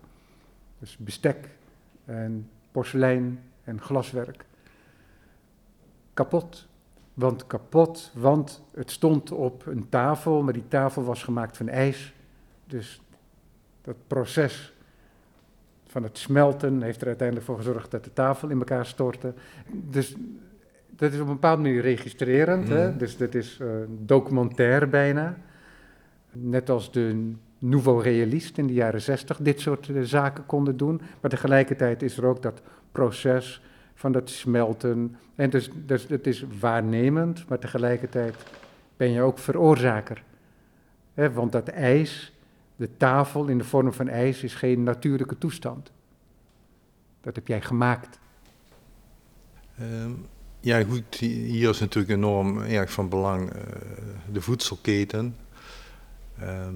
Dus 0.79 0.97
bestek 0.97 1.49
en 2.05 2.51
porselein 2.73 3.41
en 3.65 3.81
glaswerk. 3.81 4.45
Kapot. 6.15 6.69
Want 7.15 7.47
kapot, 7.47 8.11
want 8.15 8.63
het 8.75 8.91
stond 8.91 9.33
op 9.33 9.67
een 9.67 9.89
tafel, 9.89 10.43
maar 10.43 10.53
die 10.53 10.69
tafel 10.69 11.05
was 11.05 11.23
gemaakt 11.23 11.57
van 11.57 11.69
ijs. 11.69 12.15
Dus 12.67 13.01
dat 13.83 13.97
proces 14.07 14.73
van 15.87 16.03
het 16.03 16.19
smelten 16.19 16.83
heeft 16.83 17.01
er 17.01 17.07
uiteindelijk 17.07 17.47
voor 17.47 17.57
gezorgd 17.57 17.91
dat 17.91 18.05
de 18.05 18.13
tafel 18.13 18.49
in 18.49 18.59
elkaar 18.59 18.87
stortte. 18.87 19.35
Dus 19.69 20.17
dat 20.91 21.13
is 21.13 21.21
op 21.21 21.27
een 21.27 21.33
bepaalde 21.33 21.63
manier 21.63 21.81
registrerend. 21.81 22.69
Hè? 22.69 22.89
Mhm. 22.89 22.99
Dus 22.99 23.17
dat 23.17 23.35
is 23.35 23.59
eh, 23.61 23.69
documentair 23.89 24.89
bijna. 24.89 25.37
Net 26.33 26.71
als 26.71 26.93
de 26.93 27.33
nouveau 27.63 28.03
realist 28.03 28.59
in 28.59 28.67
de 28.67 28.73
jaren 28.73 29.03
zestig 29.03 29.39
dit 29.41 29.61
soort 29.61 29.89
eh, 29.89 30.03
zaken 30.03 30.47
konden 30.47 30.77
doen. 30.77 31.01
Maar 31.21 31.31
tegelijkertijd 31.31 32.03
is 32.03 32.17
er 32.17 32.25
ook 32.25 32.43
dat 32.43 32.63
proces 32.93 33.63
van 33.95 34.13
dat 34.13 34.31
smelten. 34.31 35.17
En 35.35 35.51
dus, 35.51 35.71
dus 35.87 36.09
het 36.09 36.27
is 36.27 36.45
waarnemend, 36.61 37.49
maar 37.49 37.59
tegelijkertijd 37.59 38.37
ben 38.97 39.11
je 39.11 39.23
ook 39.23 39.39
veroorzaker. 39.39 40.23
Hè, 41.15 41.33
want 41.33 41.53
dat 41.53 41.69
ijs, 41.69 42.33
de 42.77 42.89
tafel 42.97 43.47
in 43.47 43.59
de 43.59 43.65
vorm 43.65 43.93
van 43.93 44.09
ijs, 44.09 44.43
is 44.43 44.55
geen 44.55 44.83
natuurlijke 44.83 45.39
toestand. 45.39 45.93
Dat 47.21 47.35
heb 47.35 47.47
jij 47.47 47.61
gemaakt. 47.61 48.19
Ehm, 49.79 50.11
ja, 50.61 50.85
goed, 50.85 51.15
hier 51.15 51.69
is 51.69 51.81
natuurlijk 51.81 52.13
enorm 52.13 52.61
erg 52.61 52.93
van 52.93 53.09
belang 53.09 53.51
eh, 53.51 53.63
de 54.33 54.41
voedselketen. 54.41 55.37
Ehm, 56.39 56.75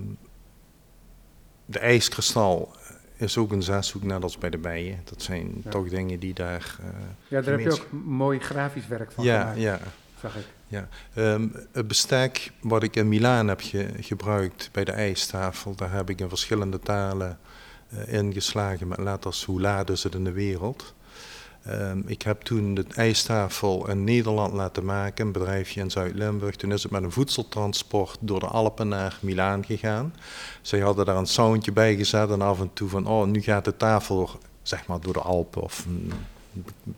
de 1.66 1.78
ijskristal 1.78 2.72
is 3.16 3.38
ook 3.38 3.52
een 3.52 3.62
zeshoek, 3.62 4.02
net 4.02 4.22
als 4.22 4.38
bij 4.38 4.50
de 4.50 4.58
bijen. 4.58 5.00
Dat 5.04 5.22
zijn 5.22 5.60
Ja. 5.64 5.70
toch 5.70 5.88
dingen 5.88 6.18
die 6.20 6.34
daar... 6.34 6.76
eh, 6.80 6.86
Ja, 7.28 7.40
daar 7.40 7.50
heb 7.58 7.60
je 7.60 7.72
ook 7.72 7.86
mooi 8.04 8.38
grafisch 8.38 8.86
werk 8.86 9.12
van 9.12 9.24
ja, 9.24 9.40
gemaakt, 9.40 9.60
ja. 9.60 9.78
zag 10.20 10.36
ik. 10.36 10.44
Ehm, 11.14 11.48
het 11.72 11.88
bestek 11.88 12.50
wat 12.60 12.82
ik 12.82 12.96
in 12.96 13.08
Milaan 13.08 13.48
heb 13.48 13.60
ge- 13.60 13.90
gebruikt 14.00 14.68
bij 14.72 14.84
de 14.84 14.92
ijstafel, 14.92 15.74
daar 15.74 15.92
heb 15.92 16.10
ik 16.10 16.20
in 16.20 16.28
verschillende 16.28 16.78
talen 16.80 17.38
eh, 17.88 18.12
ingeslagen 18.12 18.88
met 18.88 18.98
letters 18.98 19.44
hoe 19.44 19.60
laat 19.60 19.90
is 19.90 20.02
het 20.02 20.14
in 20.14 20.24
de 20.24 20.32
wereld. 20.32 20.94
Ehm, 21.66 22.00
ik 22.06 22.22
heb 22.22 22.40
toen 22.40 22.74
de 22.74 22.84
ijstafel 22.94 23.88
in 23.88 24.04
Nederland 24.04 24.52
laten 24.52 24.84
maken, 24.84 25.26
een 25.26 25.32
bedrijfje 25.32 25.80
in 25.80 25.90
Zuid-Limburg. 25.90 26.56
Toen 26.56 26.72
is 26.72 26.82
het 26.82 26.92
met 26.92 27.02
een 27.02 27.12
voedseltransport 27.12 28.16
door 28.20 28.40
de 28.40 28.46
Alpen 28.46 28.88
naar 28.88 29.18
Milaan 29.20 29.64
gegaan. 29.64 30.14
Zij 30.62 30.80
hadden 30.80 31.06
daar 31.06 31.16
een 31.16 31.26
soundje 31.26 31.72
bij 31.72 31.96
gezet 31.96 32.30
en 32.30 32.42
af 32.42 32.60
en 32.60 32.70
toe 32.72 32.88
van, 32.88 33.06
oh, 33.06 33.26
nu 33.26 33.40
gaat 33.40 33.64
de 33.64 33.76
tafel 33.76 34.30
zeg 34.62 34.86
maar 34.86 35.00
door 35.00 35.12
de 35.12 35.20
Alpen 35.20 35.62
of 35.62 35.86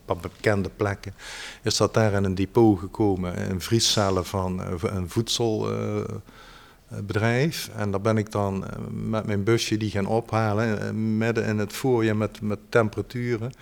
paar 0.05 0.17
bekende 0.17 0.71
plekken. 0.77 1.15
Is 1.63 1.77
dat 1.77 1.95
daar 1.95 2.13
in 2.13 2.25
een 2.25 2.35
depot 2.35 2.79
gekomen, 2.79 3.51
een 3.51 3.61
vriescellen 3.61 4.27
van 4.27 4.63
eh, 4.63 4.73
een 4.81 5.11
voedselbedrijf. 5.11 7.71
en 7.77 7.91
daar 7.91 8.01
ben 8.01 8.17
ik 8.17 8.33
dan 8.33 8.67
eh, 8.67 8.79
met 8.91 9.27
mijn 9.27 9.45
busje 9.45 9.77
die 9.77 9.91
gaan 9.91 10.07
ophalen, 10.07 10.81
eh, 10.81 10.91
midden 10.91 11.45
in 11.45 11.59
het 11.59 11.73
voorjaar 11.73 12.17
met, 12.17 12.41
met 12.41 12.59
temperaturen. 12.69 13.53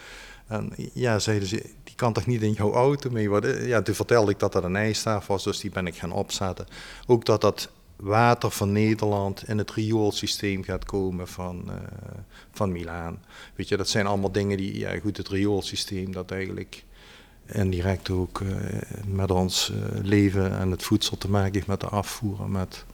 En 0.47 0.73
ja, 0.93 1.19
zeiden 1.19 1.49
ze, 1.49 1.71
die 1.85 1.95
kan 1.95 2.13
toch 2.13 2.27
niet 2.27 2.43
in 2.43 2.53
jouw 2.53 2.73
auto 2.73 3.11
mee 3.11 3.29
worden? 3.29 3.67
Ja, 3.67 3.83
toen 3.83 3.95
vertelde 3.95 4.31
ik 4.31 4.39
dat 4.39 4.53
dat 4.53 4.65
een 4.65 4.77
ijstaaf 4.77 5.27
was, 5.27 5.45
dus 5.45 5.61
die 5.61 5.71
ben 5.71 5.87
ik 5.87 5.95
gaan 5.95 6.13
opzetten. 6.13 6.67
Ook 7.07 7.25
dat 7.25 7.41
dat 7.41 7.71
water 7.97 8.51
van 8.51 8.73
Nederland 8.73 9.49
in 9.49 9.59
het 9.59 9.71
rioolsysteem 9.71 10.63
gaat 10.63 10.85
komen 10.85 11.29
van, 11.29 11.63
eh, 11.69 11.75
van 12.53 12.73
Milaan. 12.73 13.19
Weet 13.55 13.69
je, 13.69 13.77
dat 13.77 13.89
zijn 13.89 14.07
allemaal 14.07 14.33
dingen 14.33 14.57
die, 14.57 14.79
ja 14.79 14.99
goed, 14.99 15.17
het 15.17 15.29
rioolsysteem 15.29 16.13
dat 16.13 16.31
eigenlijk 16.31 16.85
indirect 17.47 18.11
ook 18.11 18.41
eh, 18.41 18.49
met 19.07 19.31
ons 19.31 19.71
eh, 19.71 19.99
leven 20.03 20.59
en 20.59 20.71
het 20.71 20.83
voedsel 20.83 21.19
te 21.19 21.31
maken 21.31 21.53
heeft 21.53 21.67
met 21.67 21.81
de 21.81 21.87
afvoer 21.87 22.49
met 22.49 22.85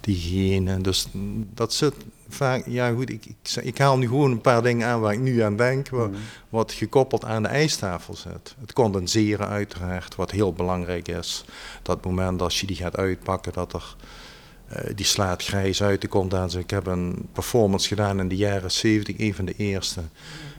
die 0.00 0.16
hygiëne. 0.16 0.80
Dus 0.80 1.06
dat 1.54 1.72
zit 1.72 1.94
vaak, 2.32 2.62
ja 2.66 2.90
goed, 2.92 3.10
ik, 3.10 3.26
ik, 3.26 3.62
ik 3.62 3.78
haal 3.78 3.98
nu 3.98 4.06
gewoon 4.06 4.30
een 4.30 4.40
paar 4.40 4.62
dingen 4.62 4.86
aan 4.88 5.00
waar 5.00 5.12
ik 5.12 5.18
nu 5.18 5.40
aan 5.40 5.56
denk, 5.56 5.90
Mhm. 5.90 6.10
wat 6.48 6.72
gekoppeld 6.72 7.24
aan 7.24 7.42
de 7.42 7.48
ijstafel 7.48 8.14
zit. 8.16 8.54
Het 8.60 8.72
condenseren 8.72 9.48
uiteraard, 9.48 10.14
wat 10.14 10.30
heel 10.30 10.52
belangrijk 10.52 11.08
is. 11.08 11.44
Dat 11.82 12.04
moment 12.04 12.42
als 12.42 12.60
je 12.60 12.66
die 12.66 12.76
gaat 12.76 12.96
uitpakken, 12.96 13.52
dat 13.52 13.72
er, 13.72 13.96
eh, 14.68 14.90
die 14.94 15.04
slaat 15.06 15.42
grijs 15.42 15.82
uit 15.82 16.00
de. 16.00 16.58
Ik 16.58 16.70
heb 16.70 16.86
een 16.86 17.28
performance 17.32 17.88
gedaan 17.88 18.20
in 18.20 18.28
de 18.28 18.36
jaren 18.36 18.70
70, 18.70 19.18
een 19.18 19.34
van 19.34 19.44
de 19.44 19.54
eerste. 19.56 20.00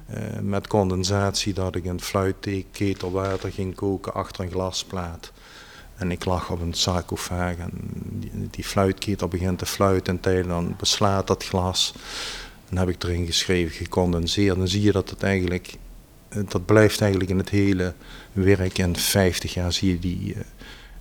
eh, 0.07 0.39
met 0.41 0.67
condensatie 0.67 1.53
dat 1.53 1.75
ik 1.75 1.86
een 1.86 2.01
fluitketel 2.01 3.12
water 3.12 3.51
ging 3.51 3.75
koken 3.75 4.13
achter 4.13 4.43
een 4.43 4.51
glasplaat. 4.51 5.31
En 6.01 6.11
ik 6.11 6.25
lag 6.25 6.49
op 6.51 6.61
een 6.61 6.73
sarcofaag 6.73 7.57
en 7.57 7.71
die, 8.19 8.31
die 8.49 8.63
fluitketel 8.63 9.27
begint 9.27 9.59
te 9.59 9.65
fluiten 9.65 10.13
en 10.13 10.19
tijdens 10.19 10.47
dan 10.47 10.75
beslaat 10.77 11.27
dat 11.27 11.43
glas. 11.43 11.93
Dan 12.69 12.77
heb 12.77 12.89
ik 12.89 13.03
erin 13.03 13.25
geschreven 13.25 13.75
gecondenseerd. 13.75 14.57
Dan 14.57 14.67
zie 14.67 14.81
je 14.81 14.91
dat 14.91 15.09
het 15.09 15.23
eigenlijk, 15.23 15.77
eh, 16.29 16.41
dat 16.47 16.65
blijft 16.65 17.01
eigenlijk 17.01 17.31
in 17.31 17.37
het 17.37 17.49
hele 17.49 17.93
werk. 18.31 18.77
In 18.77 18.95
50 18.95 19.53
jaar 19.53 19.73
zie 19.73 19.91
je 19.91 19.99
die 19.99 20.33
eh, 20.33 20.41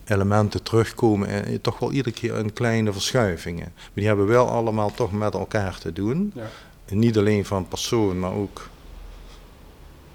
elementen 0.04 0.62
terugkomen. 0.62 1.28
En 1.28 1.44
eh, 1.44 1.54
toch 1.62 1.78
wel 1.78 1.92
iedere 1.92 2.14
keer 2.14 2.36
in 2.36 2.52
kleine 2.52 2.92
verschuivingen. 2.92 3.72
Maar 3.74 3.90
die 3.94 4.06
hebben 4.06 4.26
wel 4.26 4.48
allemaal 4.48 4.90
toch 4.94 5.12
met 5.12 5.34
elkaar 5.34 5.78
te 5.78 5.92
doen. 5.92 6.32
Ja. 6.34 6.48
En 6.84 6.98
niet 6.98 7.18
alleen 7.18 7.44
van 7.44 7.68
persoon, 7.68 8.18
maar 8.18 8.32
ook 8.32 8.68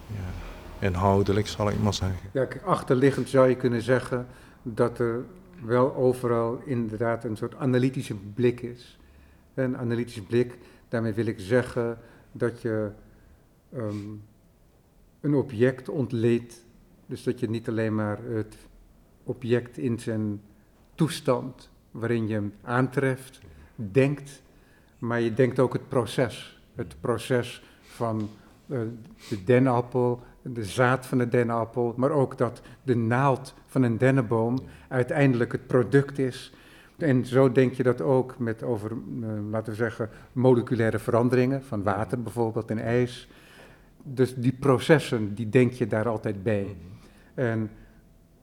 ja, 0.08 0.88
inhoudelijk 0.88 1.48
zal 1.48 1.70
ik 1.70 1.80
maar 1.82 1.94
zeggen. 1.94 2.30
Ja, 2.32 2.46
kijk, 2.46 2.64
achterliggend 2.66 3.30
zou 3.30 3.50
je 3.50 3.56
kunnen 3.56 3.82
zeggen 3.82 4.28
dat 4.68 5.00
er 5.00 5.26
wel 5.64 5.96
overal 5.96 6.62
inderdaad 6.66 7.24
een 7.24 7.38
soort 7.38 7.56
analytische 7.56 8.16
blik 8.16 8.62
is. 8.62 9.00
Een 9.54 9.78
analytisch 9.78 10.22
blik, 10.22 10.58
daarmee 10.90 11.14
wil 11.14 11.26
ik 11.26 11.40
zeggen 11.40 11.98
dat 12.32 12.62
je 12.62 12.92
ehm, 13.74 14.08
een 15.22 15.34
object 15.34 15.90
ontleedt. 15.90 16.64
Dus 17.06 17.24
dat 17.24 17.40
je 17.40 17.50
niet 17.50 17.68
alleen 17.68 17.96
maar 17.96 18.20
het 18.24 18.58
object 19.24 19.78
in 19.78 20.00
zijn 20.00 20.42
toestand 20.96 21.70
waarin 21.92 22.28
je 22.28 22.34
hem 22.34 22.54
aantreft, 22.62 23.40
denkt, 23.76 24.42
maar 25.00 25.22
je 25.22 25.34
denkt 25.34 25.60
ook 25.60 25.74
het 25.74 25.88
proces. 25.88 26.62
Het 26.76 26.96
proces 27.00 27.64
van 27.82 28.30
uh, 28.68 28.80
de 29.30 29.44
dennenappel, 29.44 30.24
de 30.54 30.64
zaad 30.64 31.06
van 31.06 31.18
de 31.18 31.28
dennenappel, 31.28 31.94
maar 31.98 32.12
ook 32.12 32.38
dat 32.38 32.62
de 32.84 32.96
naald 32.96 33.54
van 33.66 33.84
een 33.84 33.98
dennenboom 33.98 34.60
uiteindelijk 34.88 35.52
het 35.52 35.68
product 35.68 36.20
is. 36.20 36.54
En 36.98 37.26
zo 37.26 37.52
denk 37.52 37.74
je 37.74 37.84
dat 37.84 38.02
ook 38.02 38.40
met 38.40 38.64
over, 38.64 38.92
uh, 38.92 39.28
laten 39.52 39.72
we 39.72 39.78
zeggen, 39.78 40.10
moleculaire 40.32 41.00
veranderingen 41.00 41.64
van 41.64 41.84
water 41.84 42.22
bijvoorbeeld 42.22 42.70
en 42.70 42.80
ijs. 42.80 43.28
Dus 44.04 44.36
die 44.36 44.54
processen, 44.60 45.36
die 45.36 45.50
denk 45.50 45.72
je 45.72 45.88
daar 45.88 46.08
altijd 46.08 46.44
bij. 46.44 46.64
Mhm. 46.64 47.48
En 47.48 47.70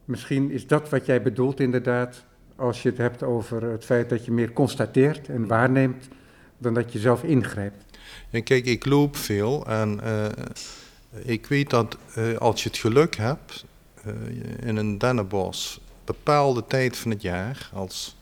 misschien 0.04 0.50
is 0.50 0.66
dat 0.66 0.88
wat 0.88 1.06
jij 1.06 1.22
bedoelt 1.22 1.60
inderdaad, 1.60 2.24
als 2.56 2.82
je 2.82 2.88
het 2.88 2.98
hebt 2.98 3.22
over 3.22 3.62
het 3.62 3.84
feit 3.84 4.08
dat 4.08 4.24
je 4.24 4.32
meer 4.32 4.52
constateert 4.52 5.28
en 5.28 5.46
waarneemt, 5.46 6.08
dan 6.58 6.74
dat 6.74 6.92
je 6.92 6.98
zelf 6.98 7.22
ingrijpt. 7.22 7.84
En 8.30 8.42
kijk, 8.42 8.64
ik 8.64 8.86
loop 8.86 9.16
veel 9.16 9.66
en 9.66 10.00
uh, 10.04 10.26
ik 11.12 11.46
weet 11.46 11.70
dat 11.70 11.96
uh, 12.18 12.38
als 12.38 12.62
je 12.62 12.68
het 12.68 12.78
geluk 12.78 13.16
hebt 13.16 13.64
uh, 14.06 14.66
in 14.66 14.76
een 14.76 14.98
dennenbos, 14.98 15.80
bepaalde 16.04 16.64
tijd 16.66 16.96
van 16.96 17.10
het 17.10 17.22
jaar, 17.22 17.70
als, 17.72 18.16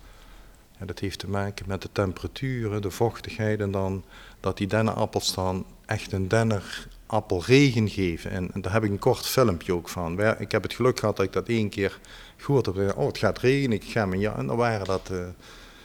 ja, 0.78 0.86
dat 0.86 0.98
heeft 0.98 1.18
te 1.18 1.28
maken 1.28 1.68
met 1.68 1.82
de 1.82 1.88
temperaturen, 1.92 2.82
de 2.82 2.90
vochtigheid 2.90 3.60
en 3.60 3.70
dan 3.70 4.04
dat 4.40 4.56
die 4.56 4.66
dennenappels 4.66 5.34
dan 5.34 5.66
echt 5.86 6.12
een 6.12 6.28
dennenappelregen 6.28 7.88
geven. 7.88 8.30
En, 8.30 8.50
daar 8.54 8.72
heb 8.72 8.84
ik 8.84 8.90
een 8.90 8.98
kort 8.98 9.26
filmpje 9.26 9.72
ook 9.72 9.88
van. 9.88 10.20
Ik 10.38 10.52
heb 10.52 10.62
het 10.62 10.74
geluk 10.74 10.98
gehad 10.98 11.16
dat 11.16 11.26
ik 11.26 11.32
dat 11.32 11.48
één 11.48 11.68
keer 11.68 11.98
gehoord 12.36 12.66
heb. 12.66 12.96
Oh, 12.96 13.06
het 13.06 13.18
gaat 13.18 13.38
regenen, 13.38 13.76
ik 13.76 13.84
ga 13.84 14.06
mijn 14.06 14.20
ja. 14.20 14.36
En 14.36 14.46
dan 14.46 14.56
waren 14.56 14.86
dat 14.86 15.10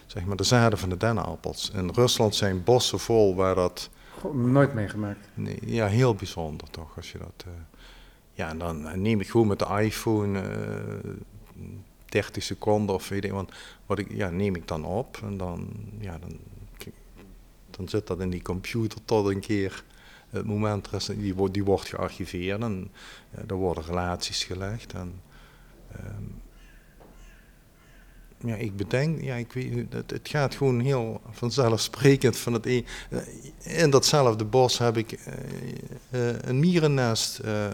zeg 0.07 0.25
maar 0.25 0.35
de 0.35 0.43
zaden 0.43 0.79
van 0.79 0.89
de 0.89 0.97
dennenappels. 0.97 1.71
In 1.73 1.89
Rusland 1.93 2.35
zijn 2.35 2.63
bossen 2.63 2.99
vol 2.99 3.35
waar 3.35 3.55
dat 3.55 3.89
nooit 4.33 4.73
meegemaakt. 4.73 5.27
Nee, 5.33 5.59
ja, 5.61 5.87
heel 5.87 6.15
bijzonder 6.15 6.69
toch. 6.69 6.95
Als 6.95 7.11
je 7.11 7.17
dat, 7.17 7.45
uh, 7.47 7.53
ja, 8.33 8.49
en 8.49 8.57
dan 8.57 9.01
neem 9.01 9.19
ik 9.19 9.29
gewoon 9.29 9.47
met 9.47 9.59
de 9.59 9.81
iPhone 9.81 10.41
uh, 10.41 10.77
eh, 10.77 11.15
30 12.05 12.43
seconden 12.43 12.95
of 12.95 13.09
weet 13.09 13.23
ik 13.23 13.31
wat, 13.31 13.51
wat 13.85 13.99
ik, 13.99 14.11
ja, 14.11 14.29
neem 14.29 14.55
ik 14.55 14.67
dan 14.67 14.85
op. 14.85 15.19
En 15.23 15.37
dan, 15.37 15.69
ja, 15.99 16.17
dan, 16.19 16.39
dan 17.69 17.89
zit 17.89 18.07
dat 18.07 18.19
in 18.19 18.29
die 18.29 18.41
computer 18.41 18.99
tot 19.05 19.27
een 19.27 19.39
keer 19.39 19.83
het 20.29 20.45
moment, 20.45 21.07
die, 21.07 21.51
die 21.51 21.63
wordt 21.63 21.87
gearchiveerd 21.87 22.61
en 22.61 22.91
uh, 23.35 23.43
er 23.47 23.55
worden 23.55 23.83
relaties 23.83 24.43
gelegd. 24.43 24.93
En, 24.93 25.21
um, 25.99 26.41
ja, 28.45 28.55
ik 28.55 28.75
bedenk, 28.75 29.21
ja, 29.21 29.35
ik 29.35 29.53
weet, 29.53 29.93
het, 29.93 30.11
het 30.11 30.29
gaat 30.29 30.55
gewoon 30.55 30.79
heel 30.79 31.21
vanzelfsprekend 31.31 32.37
van 32.37 32.53
het 32.53 32.65
een. 32.65 32.85
Eh, 33.09 33.81
in 33.81 33.89
datzelfde 33.89 34.45
bos 34.45 34.77
heb 34.77 34.97
ik 34.97 35.11
uh, 35.11 36.29
een 36.41 36.59
mierennest 36.59 37.41
uh, 37.45 37.67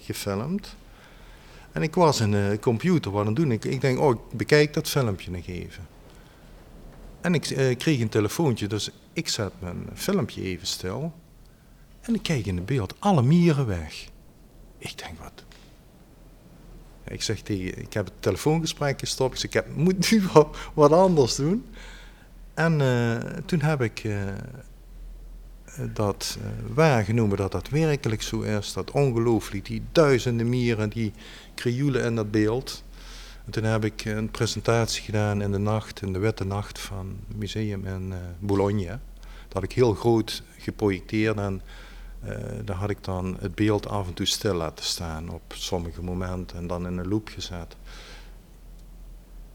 gefilmd. 0.00 0.76
En 1.72 1.82
ik 1.82 1.94
was 1.94 2.20
in 2.20 2.30
de 2.30 2.58
computer 2.60 3.10
wat 3.10 3.26
het 3.26 3.36
doen. 3.36 3.50
Ik, 3.50 3.64
ik 3.64 3.80
denk, 3.80 3.98
oh, 3.98 4.10
ik 4.10 4.36
bekijk 4.36 4.74
dat 4.74 4.88
filmpje 4.88 5.30
nog 5.30 5.46
even. 5.46 5.86
En 7.20 7.34
ik 7.34 7.74
kreeg 7.78 8.00
een 8.00 8.08
telefoontje, 8.08 8.66
dus 8.66 8.90
ik 9.12 9.28
zet 9.28 9.52
mijn 9.58 9.88
filmpje 9.94 10.42
even 10.42 10.66
stil. 10.66 11.12
En 12.00 12.14
ik 12.14 12.22
kijk 12.22 12.46
in 12.46 12.56
het 12.56 12.66
beeld, 12.66 12.94
alle 12.98 13.22
mieren 13.22 13.66
weg. 13.66 14.08
Ik 14.78 14.98
denk, 14.98 15.18
wat, 15.18 15.44
ik 17.08 17.22
zeg 17.22 17.40
tegen, 17.40 17.78
ik 17.78 17.92
heb 17.92 18.04
het 18.04 18.14
telefoongesprek 18.20 19.00
gestopt. 19.00 19.42
Ik, 19.42 19.50
zeg, 19.50 19.64
ik 19.64 19.76
moet 19.84 20.10
nu 20.10 20.22
wat, 20.74 20.92
anders 20.92 21.34
doen. 21.34 21.64
En 22.54 22.80
uh, 22.80 23.14
toen 23.46 23.60
heb 23.60 23.82
ik 23.82 24.04
uh, 24.04 24.22
dat 25.92 26.38
uh, 26.40 26.74
waargenomen 26.74 27.36
dat 27.36 27.52
dat 27.52 27.68
werkelijk 27.68 28.22
zo 28.22 28.40
is. 28.40 28.72
Dat 28.72 28.90
ongelooflijk, 28.90 29.64
die 29.64 29.82
duizenden 29.92 30.48
mieren 30.48 30.90
die 30.90 31.12
krioelen 31.54 32.04
in 32.04 32.14
dat 32.14 32.30
beeld. 32.30 32.84
En 33.44 33.52
toen 33.52 33.64
heb 33.64 33.84
ik 33.84 34.04
een 34.04 34.30
presentatie 34.30 35.02
gedaan 35.02 35.42
in 35.42 35.52
de 35.52 35.58
nacht, 35.58 36.02
in 36.02 36.12
de 36.12 36.18
witte 36.18 36.44
nacht 36.44 36.78
van 36.78 37.16
het 37.28 37.36
museum 37.36 37.86
in 37.86 38.14
Bologna. 38.38 39.00
Dat 39.44 39.52
had 39.52 39.62
ik 39.62 39.72
heel 39.72 39.94
groot 39.94 40.42
geprojecteerd 40.58 41.36
en 41.36 41.62
uh, 42.24 42.30
daar 42.64 42.76
had 42.76 42.90
ik 42.90 43.04
dan 43.04 43.36
het 43.40 43.54
beeld 43.54 43.88
af 43.88 44.06
en 44.06 44.14
toe 44.14 44.26
stil 44.26 44.54
laten 44.54 44.84
staan 44.84 45.28
op 45.28 45.42
sommige 45.48 46.02
momenten 46.02 46.58
en 46.58 46.66
dan 46.66 46.86
in 46.86 46.96
een 46.96 47.08
loop 47.08 47.28
gezet. 47.28 47.76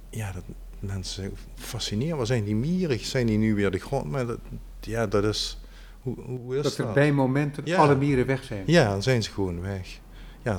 Ja, 0.10 0.32
dat 0.32 0.44
mensen 0.80 1.34
fascineren. 1.56 2.18
Waar 2.18 2.26
zijn 2.26 2.44
die 2.44 2.56
mieren? 2.56 3.00
Zijn 3.00 3.28
die 3.28 3.38
nu 3.38 3.56
weer 3.56 3.72
de 3.72 3.80
grond? 3.80 4.12
Maar 4.12 4.26
dat, 4.26 4.40
ja, 4.80 5.08
dat 5.08 5.24
is. 5.24 5.60
Hoe, 6.02 6.16
hoe 6.22 6.56
is 6.56 6.64
dat? 6.64 6.76
Dat 6.78 6.88
er 6.88 6.94
bij 6.94 7.12
momenten 7.12 7.76
alle 7.78 7.96
mieren 7.96 8.26
weg 8.26 8.44
zijn. 8.44 8.64
Ja, 8.66 8.90
dan 8.90 9.04
zijn 9.04 9.24
ze 9.24 9.32
gewoon 9.32 9.62
weg. 9.62 10.00
Ja, 10.44 10.58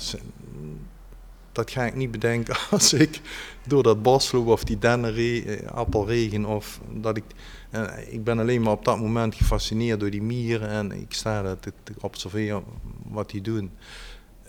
dat 1.52 1.70
ga 1.70 1.84
ik 1.84 1.94
niet 1.94 2.10
bedenken 2.10 2.56
als 2.70 2.92
ik 2.92 3.20
door 3.66 3.82
dat 3.82 4.02
bos 4.02 4.32
loop 4.32 4.46
of 4.46 4.64
die 4.64 4.78
dennenappelregen 4.78 6.44
of 6.44 6.80
dat 6.90 7.16
ik 7.16 7.24
en 7.72 8.12
ik 8.12 8.24
ben 8.24 8.38
alleen 8.38 8.62
maar 8.62 8.72
op 8.72 8.84
dat 8.84 8.98
moment 8.98 9.34
gefascineerd 9.34 10.00
door 10.00 10.10
die 10.10 10.22
mieren 10.22 10.68
en 10.68 10.92
ik 10.92 11.12
sta 11.14 11.42
daar 11.42 11.58
te, 11.60 11.72
te 11.82 11.92
observeren 12.00 12.64
wat 13.04 13.30
die 13.30 13.40
doen. 13.40 13.70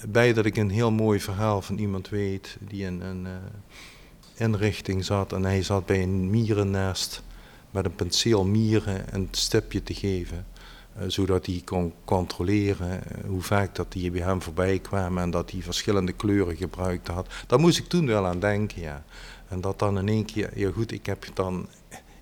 Bij 0.07 0.33
dat 0.33 0.45
ik 0.45 0.57
een 0.57 0.69
heel 0.69 0.91
mooi 0.91 1.19
verhaal 1.19 1.61
van 1.61 1.77
iemand 1.77 2.09
weet 2.09 2.57
die 2.59 2.85
in 2.85 3.01
een 3.01 3.25
uh, 3.25 3.31
inrichting 4.33 5.05
zat 5.05 5.33
en 5.33 5.43
hij 5.43 5.63
zat 5.63 5.85
bij 5.85 6.03
een 6.03 6.29
mierennest 6.29 7.23
met 7.71 7.85
een 7.85 7.95
penseel 7.95 8.45
mieren 8.45 9.15
een 9.15 9.27
stipje 9.31 9.83
te 9.83 9.93
geven. 9.93 10.45
Uh, 10.97 11.03
zodat 11.08 11.45
hij 11.45 11.62
kon 11.65 11.93
controleren 12.06 12.89
uh, 12.91 13.29
hoe 13.29 13.41
vaak 13.41 13.75
dat 13.75 13.91
die 13.91 14.12
bij 14.12 14.21
hem 14.21 14.41
voorbij 14.41 14.79
kwamen 14.79 15.23
en 15.23 15.32
dat 15.32 15.51
hij 15.51 15.62
verschillende 15.62 16.12
kleuren 16.12 16.56
gebruikt 16.56 17.08
had. 17.08 17.27
Daar 17.47 17.60
moest 17.60 17.77
ik 17.77 17.88
toen 17.88 18.08
wel 18.08 18.25
aan 18.25 18.39
denken, 18.39 18.82
ja. 18.82 19.03
En 19.47 19.62
dat 19.62 19.79
dan 19.79 19.97
in 19.97 20.08
één 20.08 20.25
keer, 20.25 20.49
ja 20.56 20.71
goed, 20.71 20.91
ik 20.91 21.06
heb 21.06 21.25
dan 21.34 21.67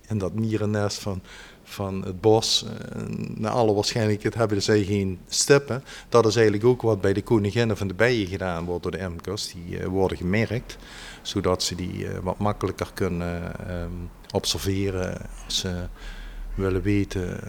en 0.06 0.18
dat 0.18 0.34
mierennest 0.34 0.98
van, 0.98 1.22
van 1.62 2.02
het 2.04 2.20
bos. 2.20 2.64
Uh, 2.64 3.02
naar 3.34 3.52
alle 3.52 3.74
waarschijnlijkheid 3.74 4.34
hebben 4.34 4.62
zij 4.62 4.84
geen 4.84 5.18
stippen. 5.28 5.84
Dat 6.08 6.26
is 6.26 6.34
eigenlijk 6.34 6.66
ook 6.66 6.82
wat 6.82 7.00
bij 7.00 7.12
de 7.12 7.22
koninginnen 7.22 7.76
van 7.76 7.88
de 7.88 7.94
bijen 7.94 8.26
gedaan 8.26 8.64
wordt 8.64 8.82
door 8.82 8.92
de 8.92 8.98
emkers. 8.98 9.52
Die 9.52 9.86
worden 9.86 10.16
gemerkt, 10.16 10.76
zodat 11.22 11.62
ze 11.62 11.74
die 11.74 12.06
wat 12.22 12.38
makkelijker 12.38 12.90
kunnen 12.94 13.52
um, 13.70 14.10
observeren 14.30 15.26
ze 15.46 15.88
willen 16.54 16.82
weten 16.82 17.40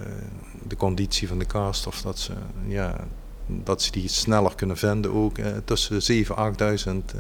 de 0.68 0.76
conditie 0.76 1.28
van 1.28 1.40
de 1.40 1.46
kast. 1.46 1.88
Of 1.88 2.02
dat 2.02 2.20
ze, 2.20 2.34
ja, 2.68 3.08
dat 3.46 3.82
ze 3.82 3.92
die 3.92 4.08
sneller 4.08 4.56
kunnen 4.56 4.78
vinden 4.78 5.14
ook 5.14 5.38
tussen 5.66 6.26
7.000, 6.26 6.32
8.000 6.88 7.20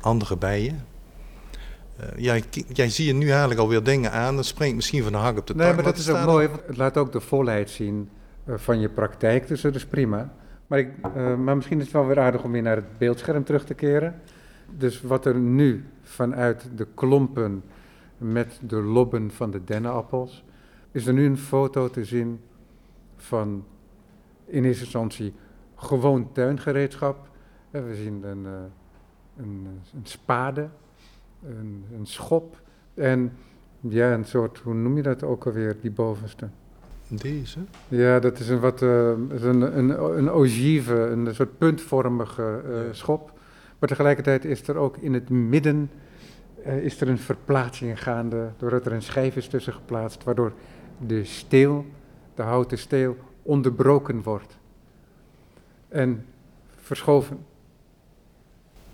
andere 0.00 0.36
bijen. 0.36 0.84
Uh, 2.00 2.06
jij, 2.16 2.44
jij 2.72 2.90
ziet 2.90 3.14
nu 3.14 3.28
eigenlijk 3.28 3.60
alweer 3.60 3.82
dingen 3.82 4.12
aan. 4.12 4.36
Dat 4.36 4.46
springt 4.46 4.76
misschien 4.76 5.02
van 5.02 5.12
de 5.12 5.18
hak 5.18 5.38
op 5.38 5.46
de 5.46 5.54
tak. 5.54 5.62
Nee, 5.62 5.74
maar 5.74 5.84
dat 5.84 5.96
is 5.96 6.08
ook 6.08 6.24
mooi. 6.24 6.48
Want 6.48 6.60
het 6.66 6.76
laat 6.76 6.96
ook 6.96 7.12
de 7.12 7.20
volheid 7.20 7.70
zien 7.70 8.08
van 8.46 8.80
je 8.80 8.88
praktijk. 8.88 9.48
Dus 9.48 9.60
dat 9.60 9.74
is 9.74 9.86
prima. 9.86 10.32
Maar, 10.66 10.78
ik, 10.78 10.88
uh, 11.16 11.34
maar 11.34 11.56
misschien 11.56 11.78
is 11.78 11.84
het 11.84 11.92
wel 11.92 12.06
weer 12.06 12.18
aardig 12.20 12.42
om 12.42 12.52
weer 12.52 12.62
naar 12.62 12.76
het 12.76 12.98
beeldscherm 12.98 13.44
terug 13.44 13.64
te 13.64 13.74
keren. 13.74 14.20
Dus 14.70 15.02
wat 15.02 15.26
er 15.26 15.34
nu 15.34 15.84
vanuit 16.02 16.68
de 16.76 16.86
klompen 16.94 17.62
met 18.18 18.58
de 18.60 18.76
lobben 18.76 19.30
van 19.30 19.50
de 19.50 19.64
dennenappels... 19.64 20.44
is 20.92 21.06
er 21.06 21.12
nu 21.12 21.26
een 21.26 21.38
foto 21.38 21.88
te 21.90 22.04
zien 22.04 22.40
van 23.16 23.64
in 24.44 24.64
eerste 24.64 24.82
instantie 24.82 25.34
gewoon 25.76 26.32
tuingereedschap. 26.32 27.28
We 27.70 27.94
zien 27.94 28.22
een, 28.24 28.44
een, 29.36 29.66
een 29.94 30.02
spade 30.02 30.68
een, 31.46 31.84
een 31.94 32.06
schop 32.06 32.60
en 32.94 33.32
ja, 33.80 34.12
een 34.12 34.24
soort, 34.24 34.58
hoe 34.58 34.74
noem 34.74 34.96
je 34.96 35.02
dat 35.02 35.22
ook 35.22 35.46
alweer, 35.46 35.76
die 35.80 35.90
bovenste? 35.90 36.48
Deze? 37.08 37.58
Ja, 37.88 38.18
dat 38.18 38.38
is 38.38 38.48
een 38.48 38.60
wat, 38.60 38.82
uh, 38.82 39.08
een, 39.28 39.78
een, 39.78 40.18
een 40.18 40.30
ogive, 40.30 40.94
een 40.94 41.34
soort 41.34 41.58
puntvormige 41.58 42.62
uh, 42.66 42.86
ja. 42.86 42.92
schop. 42.92 43.32
Maar 43.78 43.88
tegelijkertijd 43.88 44.44
is 44.44 44.68
er 44.68 44.76
ook 44.76 44.96
in 44.96 45.14
het 45.14 45.30
midden 45.30 45.90
uh, 46.66 46.76
is 46.76 47.00
er 47.00 47.08
een 47.08 47.18
verplaatsing 47.18 48.02
gaande, 48.02 48.50
doordat 48.56 48.86
er 48.86 48.92
een 48.92 49.02
schijf 49.02 49.36
is 49.36 49.48
tussen 49.48 49.72
geplaatst, 49.72 50.24
waardoor 50.24 50.52
de 51.06 51.24
steel, 51.24 51.86
de 52.34 52.42
houten 52.42 52.78
steel, 52.78 53.16
onderbroken 53.42 54.22
wordt 54.22 54.56
en 55.88 56.26
verschoven. 56.76 57.46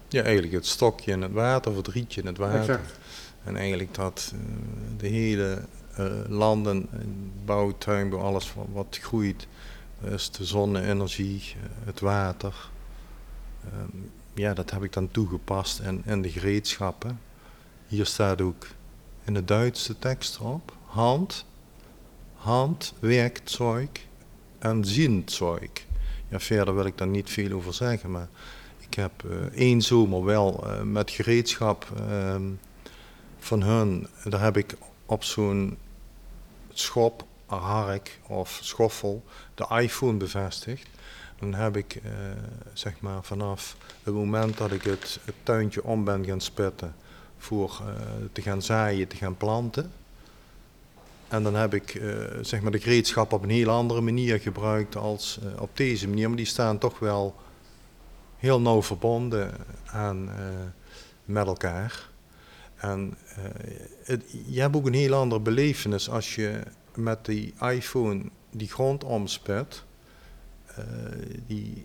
Ja, 0.09 0.23
eigenlijk 0.23 0.55
het 0.55 0.67
stokje 0.67 1.13
in 1.13 1.23
het 1.23 1.33
water 1.33 1.71
of 1.71 1.77
het 1.77 1.89
rietje 1.89 2.21
in 2.21 2.27
het 2.27 2.37
water. 2.37 2.61
Exact. 2.61 2.99
En 3.45 3.57
eigenlijk 3.57 3.95
dat 3.95 4.33
uh, 4.35 4.41
de 4.97 5.07
hele 5.07 5.63
uh, 5.99 6.13
landen, 6.29 6.89
bouw, 7.45 7.79
tuinbouw, 7.79 8.21
alles 8.21 8.55
wat, 8.73 8.99
groeit, 9.01 9.47
is 10.01 10.31
de 10.31 10.45
zonne-energie, 10.45 11.57
het 11.85 12.01
water. 12.01 12.71
Ehm, 13.65 13.97
ja, 14.35 14.55
dat 14.55 14.71
heb 14.71 14.83
ik 14.83 14.93
dan 14.93 15.11
toegepast 15.11 15.81
in, 15.81 16.03
in 16.05 16.23
de 16.23 16.31
gereedschappen. 16.31 17.21
Hier 17.87 18.07
staat 18.07 18.41
ook 18.41 18.67
in 19.25 19.35
de 19.35 19.45
Duitse 19.45 19.99
tekst 19.99 20.37
erop, 20.37 20.73
hand, 20.85 21.45
hand, 22.45 22.95
werkzeug 22.99 23.89
en 24.59 24.85
zinzeug. 24.85 25.71
Ja, 26.29 26.41
verder 26.41 26.75
wil 26.75 26.85
ik 26.85 26.99
daar 26.99 27.09
niet 27.09 27.31
veel 27.31 27.53
over 27.53 27.75
zeggen, 27.75 28.11
maar 28.11 28.29
ik 28.79 28.95
heb 28.95 29.23
uh, 29.25 29.37
één 29.55 29.83
zomer 29.83 30.25
wel 30.25 30.65
uh, 30.67 30.83
met 30.83 31.11
gereedschap 31.11 31.87
uh, 32.11 32.37
van 33.39 33.63
hun, 33.63 34.07
daar 34.25 34.41
heb 34.41 34.57
ik 34.57 34.77
op 35.07 35.25
zo'n 35.25 35.79
schop, 36.73 37.25
hark 37.47 38.21
of 38.27 38.59
schoffel 38.63 39.25
de 39.55 39.67
iPhone 39.81 40.17
bevestigd. 40.17 40.89
Dan 41.39 41.55
heb 41.55 41.77
ik 41.77 41.95
uh, 41.95 42.13
zeg 42.73 43.01
maar 43.01 43.23
vanaf 43.23 43.77
het 44.03 44.15
moment 44.15 44.59
dat 44.59 44.73
ik 44.73 44.83
het, 44.83 45.19
het, 45.25 45.35
tuintje 45.43 45.85
om 45.85 46.05
ben 46.05 46.25
gaan 46.25 46.41
spitten 46.41 46.95
voor 47.39 47.83
te 48.33 48.43
gaan 48.43 48.63
zaaien, 48.63 49.09
te 49.09 49.17
gaan 49.17 49.37
planten. 49.37 49.93
En 51.35 51.43
dan 51.43 51.55
heb 51.55 51.75
ik 51.75 52.03
zeg 52.41 52.61
maar 52.61 52.73
de 52.73 52.81
gereedschap 52.81 53.33
op 53.33 53.43
een 53.43 53.51
heel 53.51 53.69
andere 53.71 54.01
manier 54.01 54.41
gebruikt 54.41 54.97
als 54.97 55.39
op 55.59 55.77
deze 55.77 56.09
manier. 56.09 56.29
Maar 56.29 56.37
die 56.37 56.47
staan 56.47 56.79
toch 56.79 56.99
wel 56.99 57.35
heel 58.37 58.61
nauw 58.61 58.83
verbonden 58.83 59.53
aan, 59.87 60.29
uh, 60.29 60.35
met 61.25 61.47
elkaar. 61.47 62.11
En 62.77 63.17
het, 64.05 64.23
je 64.47 64.61
hebt 64.61 64.77
ook 64.77 64.87
een 64.87 64.95
heel 64.95 65.15
andere 65.15 65.41
belevenis 65.41 66.11
als 66.11 66.35
je 66.35 66.61
met 66.95 67.25
die 67.25 67.55
iPhone 67.61 68.23
die 68.51 68.69
grond 68.69 69.05
omspet. 69.05 69.85
Die, 71.47 71.85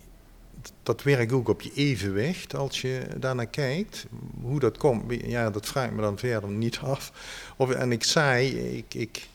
dat 0.82 1.02
werkt 1.02 1.32
ook 1.32 1.48
op 1.48 1.60
je 1.60 1.72
evenwicht 1.74 2.54
als 2.54 2.80
je 2.80 3.06
daarnaar 3.18 3.46
kijkt. 3.46 4.06
Hoe 4.42 4.60
dat 4.60 4.78
komt, 4.78 5.12
ja, 5.24 5.50
dat 5.50 5.66
vraag 5.66 5.86
ik 5.86 5.92
me 5.92 6.00
dan 6.00 6.18
verder 6.18 6.50
niet 6.50 6.78
af. 6.78 7.12
Of, 7.56 7.70
en 7.70 7.92
ik 7.92 8.04
zei, 8.04 8.48
ik, 8.76 8.94
ik, 8.94 9.28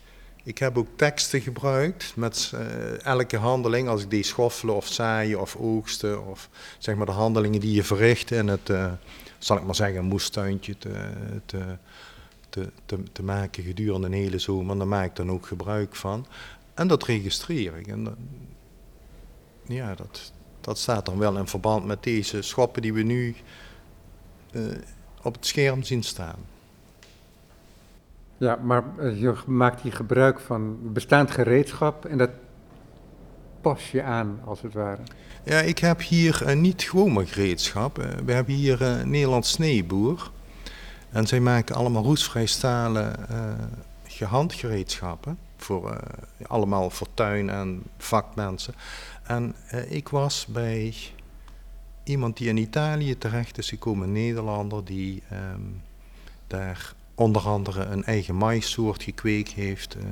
ik 0.46 0.58
heb 0.58 0.78
ook 0.78 0.88
teksten 0.96 1.42
gebruikt 1.42 2.16
met 2.16 2.52
uh, 2.56 3.06
elke 3.06 3.38
handeling, 3.38 3.88
als 3.88 4.02
ik 4.02 4.10
die 4.10 4.24
schoffelen 4.24 4.76
of 4.76 4.88
zaaien 4.88 5.42
of 5.42 5.56
oogsten, 5.56 6.28
of 6.28 6.50
zeg 6.78 6.96
maar 6.96 7.06
de 7.06 7.12
handelingen 7.12 7.60
die 7.60 7.74
je 7.74 7.84
verricht 7.84 8.32
in 8.32 8.48
het, 8.48 8.70
uh, 8.70 8.92
zal 9.38 9.58
ik 9.58 9.64
maar 9.64 9.76
zeggen, 9.76 10.04
moestuintje 10.04 10.78
te, 10.78 11.10
te, 11.46 11.78
te, 12.86 13.04
te, 13.12 13.24
maken 13.24 13.64
gedurende 13.64 14.08
een 14.08 14.14
hele 14.14 14.40
zomer. 14.40 14.78
Daar 14.78 14.88
maak 14.88 15.06
ik 15.06 15.16
dan 15.16 15.32
ook 15.32 15.48
gebruik 15.48 15.96
van. 15.96 16.26
En 16.74 16.88
dat 16.88 17.04
registreer 17.04 17.78
ik. 17.78 17.88
En 17.88 18.18
ja, 19.68 19.96
dat, 19.96 20.32
dat 20.62 20.78
staat 20.78 21.06
dan 21.06 21.18
wel 21.18 21.38
in 21.38 21.48
verband 21.48 21.86
met 21.86 22.04
deze 22.04 22.42
schoppen 22.42 22.82
die 22.82 22.94
we 22.94 23.02
nu 23.02 23.36
uh, 24.52 24.64
op 25.22 25.34
het 25.34 25.46
scherm 25.46 25.84
zien 25.84 26.04
staan. 26.04 26.40
Ja, 28.38 28.56
maar 28.56 28.84
eh, 28.98 29.22
je 29.22 29.34
maakt 29.48 29.82
hier 29.82 29.94
gebruik 29.94 30.40
van 30.40 30.78
bestaand 30.94 31.32
gereedschap 31.32 32.06
en 32.06 32.18
dat 32.18 32.30
pas 33.62 33.92
je 33.92 34.04
aan, 34.04 34.40
als 34.46 34.62
het 34.62 34.74
ware. 34.74 35.02
Ja, 35.44 35.60
ik 35.60 35.80
heb 35.80 36.02
hier 36.02 36.44
uh, 36.48 36.56
niet 36.56 36.82
gewoon 36.82 37.28
gereedschap. 37.28 38.00
Uh, 38.00 38.06
we 38.26 38.32
hebben 38.32 38.54
hier 38.54 38.82
een 38.82 39.10
Nederlands 39.10 39.52
sneeboer. 39.52 40.32
En 41.10 41.28
zij 41.28 41.40
maken 41.40 41.76
allemaal 41.76 42.04
roestvrij 42.04 42.46
stalen 42.46 43.16
gehandgereedschappen. 44.04 45.38
Voor, 45.58 46.00
allemaal 46.48 46.90
voor 46.90 47.08
tuin 47.14 47.50
en 47.50 47.84
vakmensen. 47.98 48.74
En 49.24 49.56
ik 49.88 50.10
was 50.10 50.46
bij 50.46 50.94
iemand 52.04 52.38
die 52.38 52.48
in 52.48 52.58
Italië 52.58 53.18
terecht 53.18 53.58
is 53.58 53.70
gekomen, 53.70 54.08
een 54.08 54.14
Nederlander, 54.14 54.86
die 54.86 55.24
um, 55.54 55.82
daar 56.48 56.94
onder 57.16 57.42
andere 57.42 57.84
een 57.84 58.04
eigen 58.04 58.38
maïssoort 58.38 59.04
gekweekt 59.04 59.52
heeft. 59.52 59.96
Uh, 59.96 60.04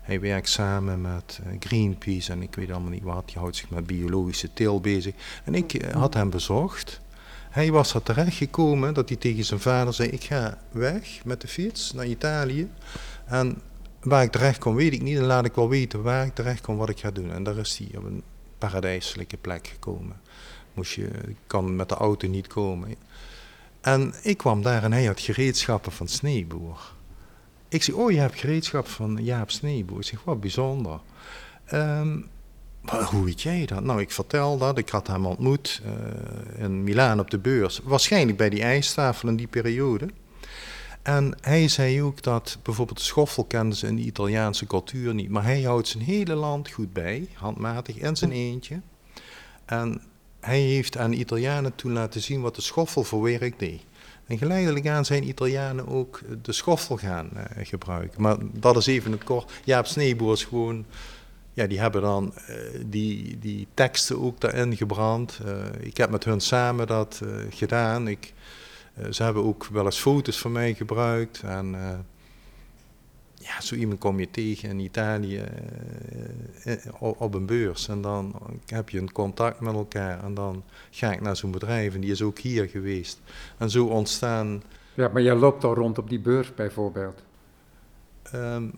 hij 0.00 0.20
werkt 0.20 0.48
samen 0.48 1.00
met 1.00 1.40
uh, 1.46 1.52
Greenpeace 1.58 2.32
en 2.32 2.42
ik 2.42 2.54
weet 2.54 2.70
allemaal 2.70 2.90
niet 2.90 3.02
wat. 3.02 3.30
Hij 3.32 3.42
houdt 3.42 3.56
zich 3.56 3.70
met 3.70 3.86
biologische 3.86 4.52
teel 4.52 4.80
bezig. 4.80 5.14
En 5.44 5.54
ik 5.54 5.72
uh, 5.72 5.92
had 5.92 6.14
hem 6.14 6.30
bezocht. 6.30 7.00
Hij 7.50 7.70
was 7.70 7.94
er 7.94 8.02
terecht 8.02 8.36
gekomen 8.36 8.94
dat 8.94 9.08
hij 9.08 9.18
tegen 9.18 9.44
zijn 9.44 9.60
vader 9.60 9.94
zei: 9.94 10.08
Ik 10.08 10.24
ga 10.24 10.58
weg 10.70 11.24
met 11.24 11.40
de 11.40 11.48
fiets 11.48 11.92
naar 11.92 12.06
Italië. 12.06 12.70
En 13.24 13.60
waar 14.00 14.22
ik 14.22 14.30
terecht 14.30 14.58
kom, 14.58 14.74
weet 14.74 14.92
ik 14.92 15.02
niet. 15.02 15.16
En 15.16 15.24
laat 15.24 15.44
ik 15.44 15.54
wel 15.54 15.68
weten 15.68 16.02
waar 16.02 16.26
ik 16.26 16.34
terecht 16.34 16.60
kom, 16.60 16.76
wat 16.76 16.88
ik 16.88 16.98
ga 16.98 17.10
doen. 17.10 17.32
En 17.32 17.42
daar 17.42 17.56
is 17.56 17.78
hij 17.78 17.98
op 17.98 18.04
een 18.04 18.22
paradijselijke 18.58 19.36
plek 19.36 19.66
gekomen. 19.66 20.20
Moest 20.74 20.92
je, 20.92 21.10
kan 21.46 21.76
met 21.76 21.88
de 21.88 21.94
auto 21.94 22.28
niet 22.28 22.46
komen. 22.46 22.94
En 23.82 24.14
ik 24.22 24.36
kwam 24.36 24.62
daar 24.62 24.82
en 24.84 24.92
hij 24.92 25.04
had 25.04 25.20
gereedschappen 25.20 25.92
van 25.92 26.08
Sneeboer. 26.08 26.92
Ik 27.68 27.82
zeg, 27.82 27.94
oh, 27.94 28.10
je 28.10 28.18
hebt 28.18 28.38
gereedschap 28.38 28.88
van 28.88 29.18
Jaap 29.22 29.50
Sneeboer. 29.50 29.98
Ik 29.98 30.04
zeg, 30.04 30.24
wat 30.24 30.40
bijzonder. 30.40 31.00
Maar 32.82 33.02
hoe 33.02 33.24
weet 33.24 33.42
jij 33.42 33.66
dat? 33.66 33.84
Nou, 33.84 34.00
ik 34.00 34.10
vertel 34.10 34.58
dat. 34.58 34.78
Ik 34.78 34.88
had 34.88 35.06
hem 35.06 35.26
ontmoet 35.26 35.82
uh, 35.84 36.64
in 36.64 36.84
Milaan 36.84 37.20
op 37.20 37.30
de 37.30 37.38
beurs. 37.38 37.80
Waarschijnlijk 37.84 38.38
bij 38.38 38.50
die 38.50 38.62
ijstafel 38.62 39.28
in 39.28 39.36
die 39.36 39.46
periode. 39.46 40.08
En 41.02 41.36
hij 41.40 41.68
zei 41.68 42.02
ook 42.02 42.22
dat 42.22 42.58
bijvoorbeeld 42.62 42.98
de 42.98 43.04
schoffel 43.04 43.44
kenden 43.44 43.78
ze 43.78 43.86
in 43.86 43.96
de 43.96 44.02
Italiaanse 44.02 44.66
cultuur 44.66 45.14
niet. 45.14 45.30
Maar 45.30 45.44
hij 45.44 45.62
houdt 45.62 45.88
zijn 45.88 46.04
hele 46.04 46.34
land 46.34 46.70
goed 46.70 46.92
bij, 46.92 47.28
handmatig, 47.34 47.96
in 47.96 48.16
zijn 48.16 48.32
eentje. 48.32 48.80
En 49.64 50.00
hij 50.42 50.60
heeft 50.60 50.96
aan 50.96 51.12
Italianen 51.12 51.74
toen 51.74 51.92
laten 51.92 52.20
zien 52.20 52.40
wat 52.40 52.54
de 52.54 52.62
schoffel 52.62 53.04
voor 53.04 53.22
werk 53.22 53.58
deed. 53.58 53.82
En 54.26 54.38
geleidelijk 54.38 54.88
aan 54.88 55.04
zijn 55.04 55.28
Italianen 55.28 55.88
ook 55.88 56.20
de 56.42 56.52
schoffel 56.52 56.96
gaan 56.96 57.30
uh, 57.34 57.42
gebruiken. 57.62 58.22
Maar 58.22 58.36
dat 58.52 58.76
is 58.76 58.86
even 58.86 59.12
het 59.12 59.24
kort. 59.24 59.52
Jaap 59.64 59.86
Sneeboer 59.86 60.32
is 60.32 60.44
gewoon... 60.44 60.84
Ja, 61.54 61.66
die 61.66 61.80
hebben 61.80 62.02
dan 62.02 62.34
uh, 62.50 62.56
die, 62.86 63.38
die 63.38 63.66
teksten 63.74 64.22
ook 64.22 64.40
daarin 64.40 64.76
gebrand. 64.76 65.40
Uh, 65.46 65.64
ik 65.80 65.96
heb 65.96 66.10
met 66.10 66.24
hun 66.24 66.40
samen 66.40 66.86
dat 66.86 67.22
gedaan. 67.50 68.08
Ik, 68.08 68.32
ze 69.10 69.22
hebben 69.22 69.44
ook 69.44 69.66
wel 69.66 69.84
eens 69.84 70.00
foto's 70.00 70.38
van 70.38 70.52
mij 70.52 70.74
gebruikt. 70.74 71.42
En 71.42 71.74
ja, 73.42 73.60
zo 73.60 73.74
iemand 73.74 73.98
kom 73.98 74.20
je 74.20 74.30
tegen 74.30 74.68
in 74.68 74.78
Italië 74.78 75.44
uh, 76.64 76.74
op 76.98 77.34
een 77.34 77.46
beurs. 77.46 77.88
En 77.88 78.00
dan 78.00 78.34
heb 78.66 78.88
je 78.88 78.98
een 78.98 79.12
contact 79.12 79.60
met 79.60 79.74
elkaar. 79.74 80.24
En 80.24 80.34
dan 80.34 80.62
ga 80.90 81.12
ik 81.12 81.20
naar 81.20 81.36
zo'n 81.36 81.50
bedrijf 81.50 81.94
en 81.94 82.00
die 82.00 82.10
is 82.10 82.22
ook 82.22 82.38
hier 82.38 82.68
geweest. 82.68 83.20
En 83.58 83.70
zo 83.70 83.86
ontstaan. 83.86 84.62
Ja, 84.94 85.08
maar 85.08 85.22
jij 85.22 85.34
loopt 85.34 85.64
al 85.64 85.74
rond 85.74 85.98
op 85.98 86.08
die 86.08 86.20
beurs 86.20 86.54
bijvoorbeeld. 86.54 87.22
Um, 88.34 88.72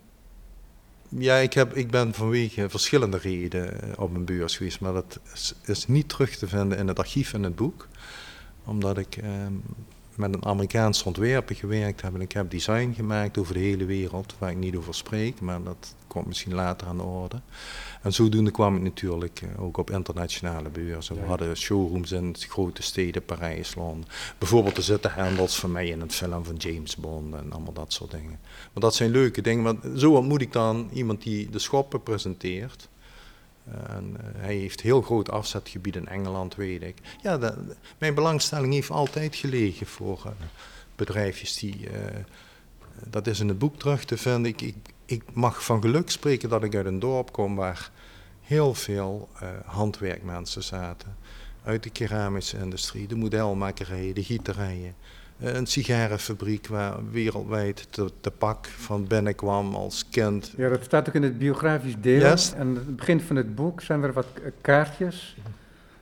ja, 1.09 1.37
ik, 1.37 1.53
heb, 1.53 1.75
ik 1.75 1.91
ben 1.91 2.15
vanwege 2.15 2.69
verschillende 2.69 3.19
redenen 3.19 3.99
op 3.99 4.15
een 4.15 4.25
beurs 4.25 4.57
geweest. 4.57 4.81
Maar 4.81 4.93
dat 4.93 5.21
is, 5.33 5.55
is 5.65 5.87
niet 5.87 6.09
terug 6.09 6.37
te 6.37 6.49
vinden 6.49 6.79
in 6.79 6.89
het 6.89 6.99
archief 6.99 7.33
en 7.33 7.43
het 7.43 7.57
boek. 7.57 7.89
Omdat 8.65 8.99
ik 8.99 9.17
um, 9.17 9.63
met 10.17 10.35
een 10.35 10.45
Amerikaanse 10.45 11.05
ontwerper 11.05 11.57
gewerkt 11.57 12.03
heb. 12.03 12.15
En 12.15 12.21
ik 12.21 12.33
heb 12.33 12.51
design 12.51 12.93
gemaakt 12.97 13.39
over 13.39 13.55
de 13.55 13.61
hele 13.61 13.85
wereld, 13.85 14.35
waar 14.39 14.51
ik 14.51 14.57
niet 14.57 14.77
over 14.77 14.95
spreek, 14.95 15.41
maar 15.41 15.63
dat 15.63 15.95
komt 16.07 16.27
misschien 16.27 16.55
later 16.55 16.87
aan 16.87 16.97
de 16.97 17.03
orde. 17.03 17.41
En 18.03 18.13
zodoende 18.13 18.51
kwam 18.51 18.77
ik 18.77 18.83
natuurlijk 18.83 19.43
eh, 19.43 19.63
ook 19.63 19.77
op 19.77 19.91
internationale 19.91 20.69
beurzen. 20.69 21.17
We 21.17 21.27
hadden 21.27 21.57
showrooms 21.57 22.13
in 22.13 22.35
grote 22.39 22.83
steden, 22.83 23.25
Parijs, 23.25 23.75
Londen. 23.75 24.09
Bijvoorbeeld 24.39 24.77
er 24.77 24.83
zitten 24.83 25.11
handels 25.11 25.59
van 25.59 25.73
mij 25.73 25.87
in 25.89 26.01
een 26.01 26.11
film 26.11 26.45
van 26.45 26.57
James 26.57 26.97
Bond 26.97 27.35
en 27.35 27.53
allemaal 27.53 27.73
dat 27.73 27.93
soort 27.93 28.11
dingen. 28.11 28.39
Maar 28.73 28.83
dat 28.83 28.95
zijn 28.95 29.11
leuke 29.11 29.43
dingen, 29.43 29.65
want 29.65 30.01
zo 30.01 30.13
ontmoet 30.13 30.41
ik 30.41 30.53
dan 30.53 30.89
iemand 30.93 31.23
die 31.23 31.51
de 31.51 31.59
schoppen 31.59 32.03
presenteert. 32.03 32.89
En, 33.73 34.17
uh, 34.17 34.43
hij 34.43 34.55
heeft 34.55 34.81
heel 34.81 35.03
groot 35.03 35.31
afzetgebied 35.31 35.97
in 35.97 36.09
Engeland, 36.09 36.55
weet 36.55 36.83
ik. 36.83 36.97
Ja, 37.23 37.55
mijn 37.99 38.15
belangstelling 38.15 38.73
heeft 38.73 38.91
altijd 38.91 39.37
gelegen 39.37 39.87
voor 39.87 40.23
uh, 40.27 40.33
bedrijfjes 40.97 41.59
die. 41.59 41.81
Uh, 41.81 41.91
dat 43.11 43.27
is 43.27 43.41
in 43.41 43.49
het 43.49 43.59
boek 43.59 43.79
terug 43.79 44.05
te 44.05 44.17
vinden. 44.17 44.55
Ik, 44.57 44.75
ik, 45.05 45.23
mag 45.33 45.65
van 45.65 45.81
geluk 45.81 46.11
spreken 46.11 46.49
dat 46.49 46.65
ik 46.65 46.75
uit 46.75 46.87
een 46.87 46.99
dorp 46.99 47.33
kom 47.33 47.57
waar 47.57 47.91
heel 48.41 48.75
veel 48.75 49.29
handwerkmensen 49.65 50.63
zaten. 50.63 51.17
Uit 51.65 51.83
de 51.83 51.91
keramische 51.91 52.59
industrie, 52.59 53.07
de 53.07 53.17
modelmakerij, 53.17 54.13
de 54.13 54.25
gieterijen. 54.25 54.95
Eh, 55.39 55.55
een 55.55 55.67
sigarenfabriek 55.67 56.67
waar 56.67 57.11
wereldwijd 57.11 57.95
de, 57.95 58.11
de 58.21 58.31
pak 58.31 58.67
van 58.67 59.07
binnenkwam 59.07 59.75
als 59.75 60.09
kind. 60.09 60.53
Ja, 60.57 60.69
dat 60.69 60.85
staat 60.85 61.09
ook 61.09 61.15
in 61.15 61.23
het 61.23 61.39
biografisch 61.39 61.97
deel. 62.01 62.21
Yes. 62.21 62.53
En 62.53 62.61
aan 62.61 62.75
het 62.75 62.97
begin 62.97 63.21
van 63.21 63.37
het 63.37 63.55
boek 63.55 63.81
zijn 63.81 64.03
er 64.03 64.13
wat 64.13 64.27
kaartjes. 64.61 65.37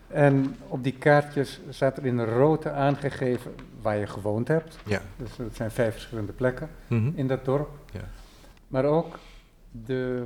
En 0.08 0.56
op 0.68 0.82
die 0.84 0.92
kaartjes 0.98 1.60
staat 1.70 1.96
er 1.96 2.06
in 2.06 2.20
rood 2.24 2.66
aangegeven 2.66 3.52
waar 3.82 3.96
je 3.96 4.06
gewoond 4.06 4.48
hebt. 4.48 4.76
Ja. 4.86 5.02
Dus 5.16 5.36
dat 5.36 5.54
zijn 5.54 5.70
vijf 5.70 5.92
verschillende 5.92 6.32
plekken 6.32 6.68
Mhm. 6.86 7.10
in 7.14 7.26
dat 7.26 7.44
dorp. 7.44 7.70
Ja. 7.92 8.08
maar 8.68 8.84
ook 8.84 9.18
de, 9.86 10.24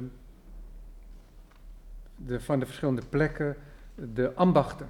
de, 2.16 2.40
van 2.40 2.58
de 2.60 2.66
verschillende 2.66 3.02
plekken 3.08 3.56
de 3.94 4.34
ambachten 4.34 4.88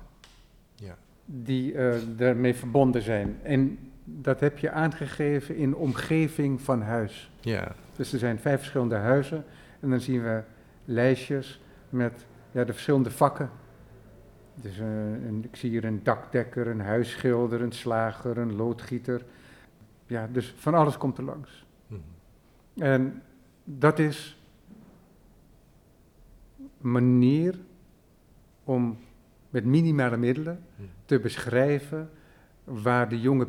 Ja. 0.74 0.96
die 1.24 1.74
eh, 1.74 1.94
daarmee 2.16 2.54
verbonden 2.54 3.02
zijn. 3.02 3.38
En 3.42 3.78
dat 4.08 4.40
heb 4.40 4.58
je 4.58 4.70
aangegeven 4.70 5.56
in 5.56 5.74
omgeving 5.74 6.60
van 6.60 6.82
huis. 6.82 7.30
Ja, 7.40 7.74
Dus 7.96 8.12
er 8.12 8.18
zijn 8.18 8.38
vijf 8.38 8.58
verschillende 8.58 8.94
huizen 8.94 9.44
en 9.80 9.90
dan 9.90 10.00
zien 10.00 10.22
we 10.22 10.42
lijstjes 10.84 11.60
met 11.88 12.26
ja, 12.50 12.64
de 12.64 12.72
verschillende 12.72 13.10
vakken. 13.10 13.50
Dus 14.54 14.78
eh, 14.78 14.86
een, 15.12 15.44
ik 15.44 15.56
zie 15.56 15.70
hier 15.70 15.84
een 15.84 16.00
dakdekker, 16.02 16.66
een 16.66 16.80
huisschilder, 16.80 17.60
een 17.62 17.72
slager, 17.72 18.38
een 18.38 18.56
loodgieter. 18.56 19.24
Ja, 20.06 20.28
dus 20.32 20.54
van 20.56 20.74
alles 20.74 20.96
komt 20.98 21.18
er 21.18 21.24
langs. 21.24 21.66
Mhm. 21.86 22.00
En 22.78 23.22
dat 23.64 23.98
is 23.98 24.40
een 26.82 26.90
manier 26.90 27.58
om 28.64 28.98
met 29.50 29.64
minimale 29.64 30.16
middelen 30.16 30.64
Mhm. 30.76 30.88
te 31.04 31.18
beschrijven 31.20 32.10
waar 32.64 33.08
de 33.08 33.20
jonge 33.20 33.46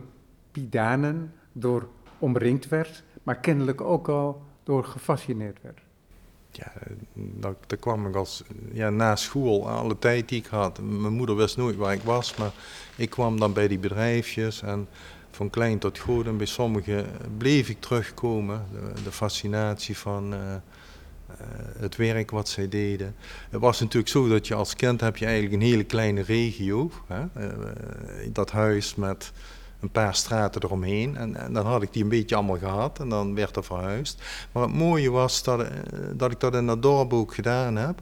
Pidanen 0.57 1.33
door 1.51 1.87
omringd 2.19 2.67
werd, 2.67 3.03
maar 3.23 3.39
kennelijk 3.39 3.81
ook 3.81 4.07
al 4.07 4.41
door 4.63 4.83
gefascineerd 4.83 5.57
werd. 5.61 5.79
Ja, 6.51 6.71
dat, 7.13 7.79
kwam 7.79 8.07
ik 8.07 8.15
als 8.15 8.43
ja, 8.71 8.89
na 8.89 9.15
school, 9.15 9.69
alle 9.69 9.99
tijd 9.99 10.29
die 10.29 10.39
ik 10.39 10.45
had. 10.45 10.81
Mijn 10.81 11.13
moeder 11.13 11.35
wist 11.35 11.57
nooit 11.57 11.75
waar 11.75 11.93
ik 11.93 12.01
was, 12.01 12.35
maar 12.35 12.51
ik 12.95 13.09
kwam 13.09 13.39
dan 13.39 13.53
bij 13.53 13.67
die 13.67 13.79
bedrijfjes 13.79 14.61
en 14.61 14.87
van 15.31 15.49
klein 15.49 15.79
tot 15.79 15.97
groot 15.97 16.25
en 16.25 16.37
bij 16.37 16.45
sommigen 16.45 17.05
bleef 17.37 17.69
ik 17.69 17.79
terugkomen. 17.79 18.65
De, 18.71 19.01
de 19.03 19.11
fascinatie 19.11 19.97
van 19.97 20.33
eh, 20.33 20.53
eh, 20.53 20.61
het 21.79 21.95
werk 21.95 22.31
wat 22.31 22.49
zij 22.49 22.69
deden. 22.69 23.15
Het 23.49 23.61
was 23.61 23.79
natuurlijk 23.79 24.11
zo 24.11 24.27
dat 24.27 24.47
je 24.47 24.53
als 24.53 24.75
kind 24.75 25.01
heb 25.01 25.17
je 25.17 25.25
eigenlijk 25.25 25.55
een 25.55 25.67
hele 25.69 25.83
kleine 25.83 26.21
regio. 26.21 26.91
Hè? 27.07 27.25
Eh, 27.33 28.29
dat 28.31 28.51
huis 28.51 28.95
met 28.95 29.31
een 29.79 29.91
paar 29.91 30.15
straten 30.15 30.63
eromheen. 30.63 31.17
En, 31.17 31.53
dan 31.53 31.65
had 31.65 31.81
ik 31.81 31.93
die 31.93 32.03
een 32.03 32.09
beetje 32.09 32.35
allemaal 32.35 32.57
gehad 32.57 32.99
en 32.99 33.09
dan 33.09 33.35
werd 33.35 33.55
er 33.55 33.63
verhuisd. 33.63 34.21
Maar 34.51 34.63
het 34.63 34.73
mooie 34.73 35.11
was 35.11 35.43
dat, 35.43 35.61
eh, 35.61 35.69
dat 36.13 36.31
ik 36.31 36.39
dat 36.39 36.55
in 36.55 36.65
dat 36.65 36.81
dorp 36.81 37.13
ook 37.13 37.33
gedaan 37.33 37.75
heb. 37.75 38.01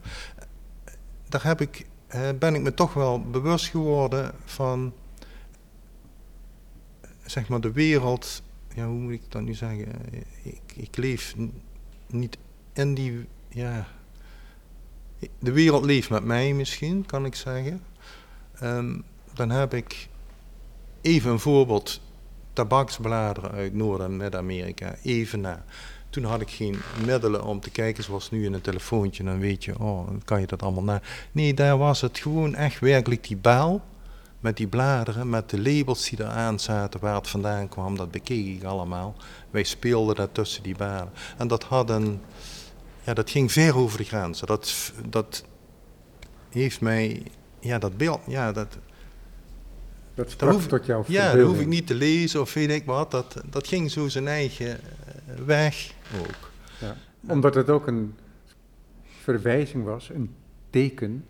Daar 1.30 1.44
heb 1.44 1.62
ik, 1.62 1.86
eh, 2.08 2.30
ben 2.40 2.56
ik 2.56 2.62
me 2.62 2.74
toch 2.74 2.94
wel 2.94 3.22
bewust 3.22 3.68
geworden 3.68 4.32
van 4.46 4.94
zeg 7.26 7.48
maar 7.48 7.62
de 7.62 7.72
wereld. 7.72 8.44
Ja, 8.74 8.86
hoe 8.86 9.00
moet 9.00 9.14
ik 9.14 9.32
dat 9.32 9.42
nu 9.42 9.54
zeggen? 9.54 9.88
Ik, 10.44 10.62
ik 10.76 10.98
leef 10.98 11.36
niet 12.08 12.38
in 12.74 12.94
die. 12.94 13.26
Ja, 13.50 13.88
de 15.40 15.52
wereld 15.52 15.86
leeft 15.86 16.10
met 16.10 16.24
mij 16.24 16.54
misschien, 16.54 17.06
kan 17.06 17.26
ik 17.26 17.36
zeggen. 17.36 17.82
Ehm, 18.54 19.00
dan 19.34 19.50
heb 19.50 19.74
ik 19.74 20.10
even 21.06 21.32
een 21.32 21.40
voorbeeld. 21.40 22.02
Tabaksbladeren 22.54 23.52
uit 23.52 23.74
Noord- 23.74 24.02
en 24.02 24.18
Midden-Amerika, 24.18 24.96
even 25.04 25.42
na. 25.42 25.64
Toen 26.10 26.24
had 26.24 26.42
ik 26.42 26.50
geen 26.50 26.76
middelen 27.06 27.44
om 27.44 27.60
te 27.60 27.70
kijken, 27.70 28.04
zoals 28.04 28.32
nu 28.32 28.46
in 28.46 28.54
een 28.54 28.62
telefoontje. 28.62 29.24
Dan 29.24 29.40
weet 29.40 29.64
je, 29.64 29.80
oh, 29.80 30.08
kan 30.24 30.40
je 30.40 30.48
dat 30.48 30.64
allemaal 30.64 30.84
na. 30.84 31.02
Nee, 31.32 31.54
daar 31.54 31.78
was 31.78 32.02
het 32.02 32.20
gewoon 32.20 32.56
echt 32.56 32.80
werkelijk 32.80 33.28
die 33.28 33.38
baal. 33.38 33.82
Met 34.40 34.58
die 34.58 34.68
bladeren, 34.68 35.30
met 35.30 35.50
de 35.50 35.62
labels 35.62 36.10
die 36.10 36.20
eraan 36.20 36.60
zaten, 36.60 37.00
waar 37.00 37.16
het 37.16 37.28
vandaan 37.28 37.70
kwam. 37.70 37.98
Dat 37.98 38.12
bekeek 38.12 38.46
ik 38.46 38.64
allemaal. 38.64 39.16
Wij 39.50 39.64
speelden 39.64 40.16
daar 40.16 40.32
tussen 40.32 40.64
die 40.64 40.76
balen. 40.76 41.12
En 41.38 41.48
dat 41.48 41.64
had 41.64 41.90
een, 41.90 42.22
ja, 43.04 43.14
dat 43.14 43.30
ging 43.30 43.52
ver 43.52 43.78
over 43.78 43.98
de 43.98 44.04
grenzen. 44.04 44.48
Dat, 44.48 44.94
dat 45.10 45.44
heeft 46.50 46.82
mij, 46.82 47.24
ja, 47.60 47.78
dat 47.78 47.98
beeld, 47.98 48.20
ja, 48.28 48.52
dat, 48.52 48.78
Dat 50.16 50.30
sprak 50.32 50.52
hoef- 50.52 50.68
tot 50.68 50.86
jouw 50.86 51.04
ja, 51.08 51.14
dat 51.22 51.24
verbeelding. 51.30 51.48
hoef 51.56 51.60
ik 51.66 51.68
niet 51.68 51.88
te 51.88 51.96
lezen 51.96 52.42
of 52.42 52.54
weet 52.54 52.70
ik 52.70 52.86
wat. 52.86 53.12
Dat, 53.12 53.42
dat 53.50 53.68
ging 53.68 53.92
zo 53.92 54.08
zijn 54.08 54.28
eigen 54.28 54.80
eh, 54.80 55.36
weg 55.46 55.94
ook. 56.20 56.52
Ja. 56.80 56.96
Omdat 57.28 57.56
het 57.56 57.70
ook 57.70 57.88
een 57.88 58.16
verwijzing 59.22 59.84
was, 59.84 60.10
een 60.10 60.36
teken 60.70 61.26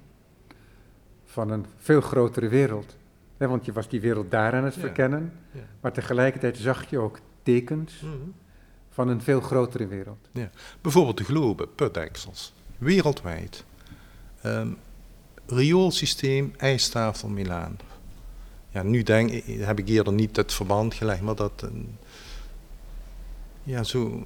van 1.25 1.49
een 1.51 1.65
veel 1.77 2.01
grotere 2.01 2.47
wereld. 2.47 2.95
Want 3.37 3.65
je 3.65 3.71
was 3.73 3.89
die 3.89 4.01
wereld 4.01 4.31
daar 4.31 4.53
aan 4.53 4.63
het 4.63 4.73
verkennen, 4.77 5.31
Ja. 5.51 5.59
maar 5.81 5.91
tegelijkertijd 5.93 6.57
zag 6.57 6.89
je 6.89 6.97
ook 6.99 7.19
tekens 7.43 8.03
van 8.89 9.07
een 9.07 9.21
veel 9.21 9.41
grotere 9.41 9.87
wereld. 9.87 10.27
Bijvoorbeeld 10.81 11.17
de 11.17 11.23
globe, 11.23 11.67
putdeksels. 11.67 12.53
Wereldwijd. 12.77 13.63
Ehm, 14.41 14.67
rioolsysteem, 15.47 16.53
ijstafel 16.57 17.29
Milaan. 17.29 17.77
Ja, 18.75 18.83
nu 18.83 19.03
denk, 19.03 19.29
ik- 19.31 19.61
heb 19.61 19.79
ik 19.79 19.87
eerder 19.87 20.13
niet 20.13 20.35
het 20.35 20.53
verband 20.53 20.93
gelegd, 20.93 21.21
maar 21.21 21.35
dat... 21.35 21.67
ja, 23.63 23.83
zo, 23.83 24.25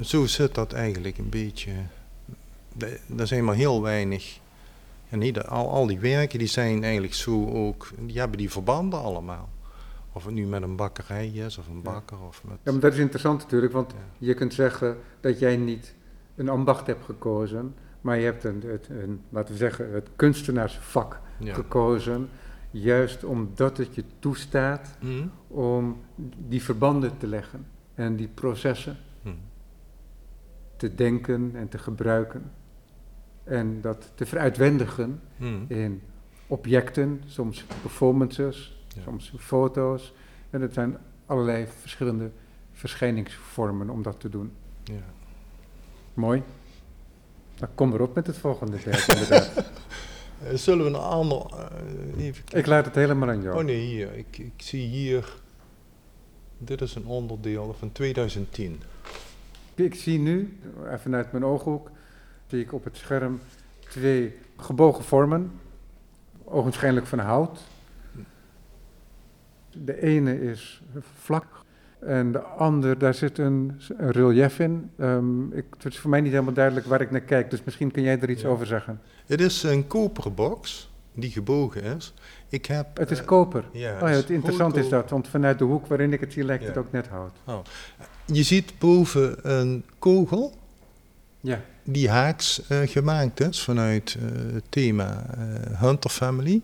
zo 0.00 0.26
zit 0.26 0.54
dat 0.54 0.72
eigenlijk 0.72 1.18
een 1.18 1.28
beetje... 1.28 1.72
Er 3.18 3.26
zijn 3.26 3.44
maar 3.44 3.54
heel 3.54 3.82
weinig... 3.82 4.38
Ja, 5.08 5.18
de- 5.32 5.46
al, 5.46 5.70
al 5.70 5.86
die 5.86 5.98
werken 5.98 6.38
die 6.38 6.48
zijn 6.48 6.82
eigenlijk 6.84 7.14
zo 7.14 7.46
ook... 7.50 7.88
Die 7.98 8.18
hebben 8.18 8.38
die 8.38 8.50
verbanden 8.50 9.00
allemaal. 9.00 9.48
Of 10.12 10.24
het 10.24 10.34
nu 10.34 10.46
met 10.46 10.62
een 10.62 10.76
bakkerij 10.76 11.28
is, 11.28 11.58
of 11.58 11.68
een 11.68 11.82
bakker, 11.82 12.16
of 12.28 12.42
met... 12.44 12.56
Ja, 12.62 12.72
maar 12.72 12.80
dat 12.80 12.92
is 12.92 12.98
interessant 12.98 13.42
natuurlijk, 13.42 13.72
want 13.72 13.90
Ja. 13.92 14.26
je 14.26 14.34
kunt 14.34 14.54
zeggen 14.54 14.96
dat 15.20 15.38
jij 15.38 15.56
niet 15.56 15.94
een 16.36 16.48
ambacht 16.48 16.86
hebt 16.86 17.04
gekozen, 17.04 17.74
maar 18.00 18.18
je 18.18 18.24
hebt 18.24 18.44
een, 18.44 18.62
het, 18.66 18.88
een 18.88 19.20
laten 19.28 19.52
we 19.52 19.58
zeggen, 19.58 19.92
het 19.92 20.08
kunstenaarsvak 20.16 21.20
Ja. 21.38 21.54
gekozen, 21.54 22.28
juist 22.80 23.24
omdat 23.24 23.76
het 23.76 23.94
je 23.94 24.04
toestaat 24.18 24.96
Mhm. 25.00 25.26
om 25.48 26.00
die 26.48 26.62
verbanden 26.62 27.18
te 27.18 27.26
leggen 27.26 27.66
en 27.94 28.16
die 28.16 28.28
processen 28.28 28.96
Mhm. 29.22 29.34
te 30.76 30.94
denken 30.94 31.50
en 31.54 31.68
te 31.68 31.78
gebruiken. 31.78 32.50
En 33.44 33.80
dat 33.80 34.12
te 34.14 34.26
veruitwendigen 34.26 35.20
Mhm. 35.36 35.54
in 35.68 36.02
objecten, 36.46 37.22
soms 37.26 37.64
performances, 37.80 38.80
Ja. 38.88 39.02
soms 39.02 39.32
foto's. 39.38 40.14
En 40.50 40.60
het 40.60 40.72
zijn 40.74 40.96
allerlei 41.26 41.66
verschillende 41.80 42.30
verschijningsvormen 42.72 43.90
om 43.90 44.02
dat 44.02 44.20
te 44.20 44.28
doen. 44.28 44.52
Ja. 44.84 44.94
Mooi. 46.14 46.42
Dan 47.54 47.68
kom 47.74 47.92
erop 47.92 48.14
met 48.14 48.26
het 48.26 48.36
volgende 48.38 48.82
werk 48.84 49.06
inderdaad. 49.06 49.52
Eh, 50.42 50.54
Zullen 50.54 50.84
we 50.84 50.90
een 50.90 51.04
ander 51.04 51.46
eh, 52.16 52.24
even? 52.26 52.44
Ik 52.52 52.66
laat 52.66 52.84
het 52.84 52.94
helemaal 52.94 53.28
aan 53.28 53.42
jou. 53.42 53.58
Oh 53.58 53.64
nee, 53.64 53.80
hier. 53.80 54.12
Ik, 54.12 54.38
ik 54.38 54.52
zie 54.56 54.86
hier. 54.86 55.34
Dit 56.58 56.80
is 56.80 56.94
een 56.94 57.06
onderdeel 57.06 57.74
van 57.78 57.92
2010. 57.92 58.80
Ik 59.74 59.94
zie 59.94 60.18
nu, 60.18 60.58
even 60.90 61.14
uit 61.14 61.32
mijn 61.32 61.44
ooghoek, 61.44 61.90
zie 62.46 62.60
ik 62.60 62.72
op 62.72 62.84
het 62.84 62.96
scherm 62.96 63.40
twee 63.88 64.38
gebogen 64.56 65.04
vormen, 65.04 65.52
ogenschijnlijk 66.44 67.06
van 67.06 67.18
hout. 67.18 67.60
De 69.72 70.02
ene 70.02 70.40
is 70.40 70.82
vlak 71.20 71.64
en 72.00 72.32
de 72.32 72.38
andere, 72.38 72.96
daar 72.96 73.14
zit 73.14 73.38
een, 73.38 73.80
een 73.96 74.10
relief 74.10 74.58
in. 74.58 74.90
Ehm, 74.98 75.52
ik, 75.52 75.64
het 75.78 75.92
is 75.92 75.98
voor 75.98 76.10
mij 76.10 76.20
niet 76.20 76.32
helemaal 76.32 76.52
duidelijk 76.54 76.86
waar 76.86 77.00
ik 77.00 77.10
naar 77.10 77.20
kijk, 77.20 77.50
dus 77.50 77.64
misschien 77.64 77.90
kun 77.90 78.02
jij 78.02 78.20
er 78.20 78.30
iets 78.30 78.42
Ja. 78.42 78.48
over 78.48 78.66
zeggen. 78.66 79.00
Het 79.26 79.40
is 79.40 79.62
een 79.62 79.86
koperen 79.86 80.34
box 80.34 80.90
die 81.14 81.30
gebogen 81.30 81.82
is. 81.82 82.14
Ik 82.48 82.66
heb. 82.66 82.96
Het 82.96 83.10
is 83.10 83.18
eh, 83.20 83.26
koper. 83.26 83.64
Ja, 83.72 83.92
Oh 83.94 84.08
ja, 84.08 84.14
het 84.14 84.30
interessant 84.30 84.76
is 84.76 84.88
dat, 84.88 85.10
want 85.10 85.28
vanuit 85.28 85.58
de 85.58 85.64
hoek 85.64 85.86
waarin 85.86 86.12
ik 86.12 86.20
het 86.20 86.32
zie 86.32 86.44
lijkt 86.44 86.66
het 86.66 86.76
ook 86.76 86.92
net 86.92 87.08
hout. 87.08 87.64
Je 88.24 88.42
ziet 88.42 88.72
boven 88.78 89.50
een 89.58 89.84
kogel 89.98 90.54
Ja, 91.40 91.60
die 91.84 92.08
haaks 92.10 92.66
eh, 92.68 92.78
gemaakt 92.84 93.40
is 93.40 93.62
vanuit 93.62 94.16
eh, 94.20 94.54
het 94.54 94.64
thema 94.68 95.24
Hunter 95.78 96.10
Family. 96.10 96.60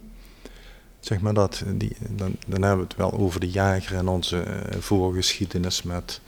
Zeg 1.02 1.20
maar 1.20 1.34
dat, 1.34 1.64
die, 1.74 1.96
dan, 2.10 2.36
dan 2.46 2.62
hebben 2.62 2.80
we 2.80 2.86
het 2.88 2.96
wel 2.96 3.12
over 3.12 3.40
de 3.40 3.50
jager 3.50 3.96
en 3.96 4.08
onze 4.08 4.40
eh, 4.40 4.78
voorgeschiedenis 4.78 5.82
met 5.82 6.20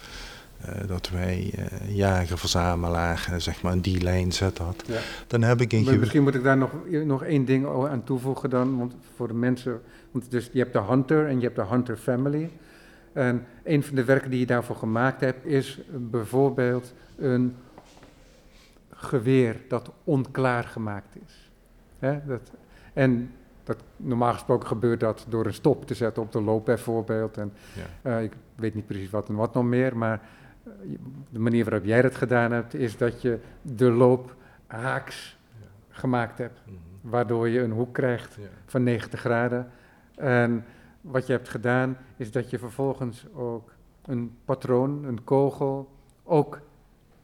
eh, 0.60 0.74
dat 0.86 1.08
wij 1.08 1.52
eh, 1.56 1.96
jager-verzamelaar, 1.96 3.34
zeg 3.36 3.62
maar, 3.62 3.72
in 3.72 3.80
die 3.80 4.02
lijn 4.02 4.32
zet 4.32 4.56
dat. 4.56 4.84
ja. 4.86 4.98
Dan 5.26 5.42
heb 5.42 5.60
ik 5.60 5.72
een 5.72 5.98
misschien 6.00 6.22
moet 6.22 6.34
ik 6.34 6.42
daar 6.42 6.56
nog, 6.56 6.70
nog 7.04 7.22
één 7.22 7.44
ding 7.44 7.66
aan 7.66 8.04
toevoegen 8.04 8.50
dan, 8.50 8.78
want 8.78 8.94
voor 9.16 9.28
de 9.28 9.34
mensen, 9.34 9.80
want 10.10 10.30
dus 10.30 10.50
je 10.52 10.58
hebt 10.58 10.72
de 10.72 10.82
Hunter 10.82 11.26
en 11.26 11.36
je 11.36 11.44
hebt 11.44 11.56
de 11.56 11.64
Hunter 11.64 11.96
Family. 11.96 12.50
En 13.12 13.46
een 13.64 13.82
van 13.82 13.94
de 13.94 14.04
werken 14.04 14.30
die 14.30 14.40
je 14.40 14.46
daarvoor 14.46 14.76
gemaakt 14.76 15.20
hebt 15.20 15.46
is 15.46 15.80
bijvoorbeeld 15.90 16.92
een 17.16 17.56
geweer 18.90 19.60
dat 19.68 19.90
onklaar 20.04 20.64
gemaakt 20.64 21.16
is. 21.26 21.50
Hè, 21.98 22.18
dat, 22.26 22.50
en 22.92 23.30
dat, 23.64 23.76
normaal 23.96 24.32
gesproken 24.32 24.66
gebeurt 24.68 25.00
dat 25.00 25.26
door 25.28 25.46
een 25.46 25.54
stop 25.54 25.86
te 25.86 25.94
zetten 25.94 26.22
op 26.22 26.32
de 26.32 26.40
loop 26.40 26.64
bijvoorbeeld. 26.64 27.36
En 27.38 27.52
Ja. 27.74 28.16
eh, 28.16 28.22
ik 28.22 28.32
weet 28.54 28.74
niet 28.74 28.86
precies 28.86 29.10
wat 29.10 29.28
en 29.28 29.34
wat 29.34 29.54
nog 29.54 29.64
meer, 29.64 29.96
maar 29.96 30.20
de 31.30 31.38
manier 31.38 31.64
waarop 31.64 31.84
jij 31.84 32.02
dat 32.02 32.14
gedaan 32.14 32.52
hebt, 32.52 32.74
is 32.74 32.96
dat 32.96 33.22
je 33.22 33.38
de 33.62 33.90
loop 33.90 34.34
haaks 34.66 35.38
gemaakt 35.88 36.38
hebt. 36.38 36.60
Mhm. 36.64 36.74
Waardoor 37.00 37.48
je 37.48 37.60
een 37.60 37.70
hoek 37.72 37.94
krijgt 37.94 38.34
Ja. 38.34 38.46
van 38.66 38.82
90 38.82 39.20
graden. 39.20 39.70
En 40.14 40.64
wat 41.00 41.26
je 41.26 41.32
hebt 41.32 41.48
gedaan, 41.48 41.96
is 42.16 42.30
dat 42.30 42.50
je 42.50 42.58
vervolgens 42.58 43.26
ook 43.34 43.72
een 44.04 44.36
patroon, 44.44 45.04
een 45.04 45.24
kogel, 45.24 45.90
ook 46.22 46.60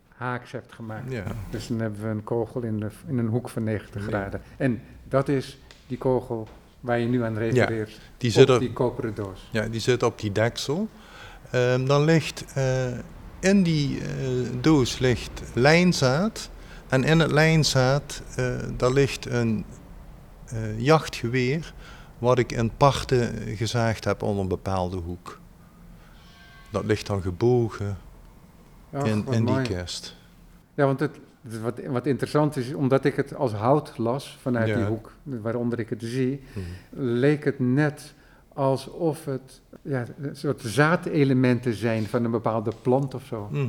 haaks 0.08 0.52
hebt 0.52 0.72
gemaakt. 0.72 1.12
Ja. 1.12 1.24
Dus 1.50 1.66
dan 1.66 1.80
hebben 1.80 2.00
we 2.02 2.08
een 2.08 2.24
kogel 2.24 2.62
in, 2.62 2.80
de, 2.80 2.88
in 3.06 3.18
een 3.18 3.26
hoek 3.28 3.48
van 3.48 3.62
90 3.64 4.00
Ja. 4.02 4.06
graden. 4.08 4.40
En 4.56 4.80
dat 5.08 5.28
is 5.28 5.58
die 5.90 5.98
kogel 5.98 6.48
waar 6.80 6.98
je 6.98 7.06
nu 7.06 7.24
aan 7.24 7.36
refereert. 7.36 8.00
Die 8.16 8.30
op 8.30 8.36
zit, 8.36 8.48
er, 8.48 8.58
die 8.58 8.72
koperen 8.72 9.14
doos. 9.14 9.48
ja, 9.50 9.68
die 9.68 9.80
zit 9.80 10.02
op 10.02 10.18
die 10.18 10.32
deksel. 10.32 10.88
Ehm, 11.50 11.84
dan 11.86 12.04
ligt 12.04 12.44
eh, 12.54 12.98
in 13.40 13.62
die 13.62 14.00
eh, 14.00 14.06
doos 14.60 14.98
ligt 14.98 15.42
lijnzaad. 15.54 16.50
En 16.88 17.04
in 17.04 17.20
het 17.20 17.30
lijnzaad 17.30 18.22
eh, 18.36 18.54
daar 18.76 18.92
ligt 18.92 19.26
een 19.26 19.64
jachtgeweer. 20.76 21.74
Wat 22.18 22.38
ik 22.38 22.52
in 22.52 22.76
parten 22.76 23.56
gezaagd 23.56 24.04
heb 24.04 24.22
onder 24.22 24.42
een 24.42 24.48
bepaalde 24.48 24.96
hoek. 24.96 25.38
Dat 26.70 26.84
ligt 26.84 27.06
dan 27.06 27.22
gebogen 27.22 27.98
Ach, 28.92 29.04
in, 29.04 29.26
in 29.30 29.44
die 29.44 29.62
kist. 29.62 30.16
Ja, 30.74 30.84
want 30.86 31.00
het, 31.00 31.18
wat, 31.62 31.80
wat 31.86 32.06
interessant 32.06 32.56
is, 32.56 32.74
omdat 32.74 33.04
ik 33.04 33.16
het 33.16 33.34
als 33.34 33.52
hout 33.52 33.98
las 33.98 34.38
vanuit 34.40 34.68
Ja. 34.68 34.74
die 34.76 34.84
hoek, 34.84 35.12
waaronder 35.22 35.78
ik 35.78 35.88
het 35.90 36.02
zie, 36.02 36.40
Mhm. 36.52 36.64
leek 37.02 37.44
het 37.44 37.58
net 37.58 38.14
alsof 38.54 39.24
het 39.24 39.60
ja, 39.82 40.04
een 40.22 40.36
soort 40.36 40.60
zaadelementen 40.60 41.74
zijn 41.74 42.06
van 42.06 42.24
een 42.24 42.30
bepaalde 42.30 42.72
plant 42.82 43.14
of 43.14 43.24
zo. 43.24 43.48
Mhm. 43.50 43.68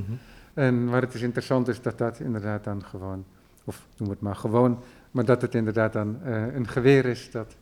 En 0.54 0.90
waar 0.90 1.02
het 1.02 1.14
is 1.14 1.22
interessant 1.22 1.68
is 1.68 1.82
dat 1.82 1.98
dat 1.98 2.20
inderdaad 2.20 2.64
dan 2.64 2.84
gewoon, 2.86 3.26
of 3.64 3.88
noem 3.98 4.10
het 4.10 4.22
maar 4.22 4.36
gewoon, 4.36 4.80
maar 5.12 5.26
dat 5.26 5.42
het 5.42 5.56
inderdaad 5.56 5.94
dan 5.94 6.20
eh, 6.24 6.54
een 6.56 6.68
geweer 6.68 7.06
is 7.06 7.32
dat 7.32 7.56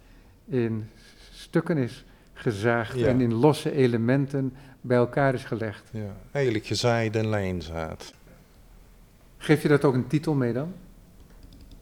in 0.45 0.89
stukken 1.31 1.77
is 1.77 2.05
gezaagd 2.33 2.99
Ja. 2.99 3.07
en 3.07 3.21
in 3.21 3.33
losse 3.33 3.71
elementen 3.71 4.53
bij 4.81 4.97
elkaar 4.97 5.33
is 5.33 5.43
gelegd. 5.43 5.83
Ja, 5.91 6.15
eigenlijk 6.31 6.65
gezaaide 6.65 7.27
lijnzaad. 7.27 8.13
Geef 9.41 9.61
je 9.61 9.67
dat 9.67 9.83
ook 9.83 9.93
een 9.93 10.07
titel 10.07 10.33
mee 10.33 10.53
dan? 10.53 10.73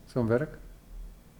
Zo'n 0.06 0.28
werk? 0.28 0.58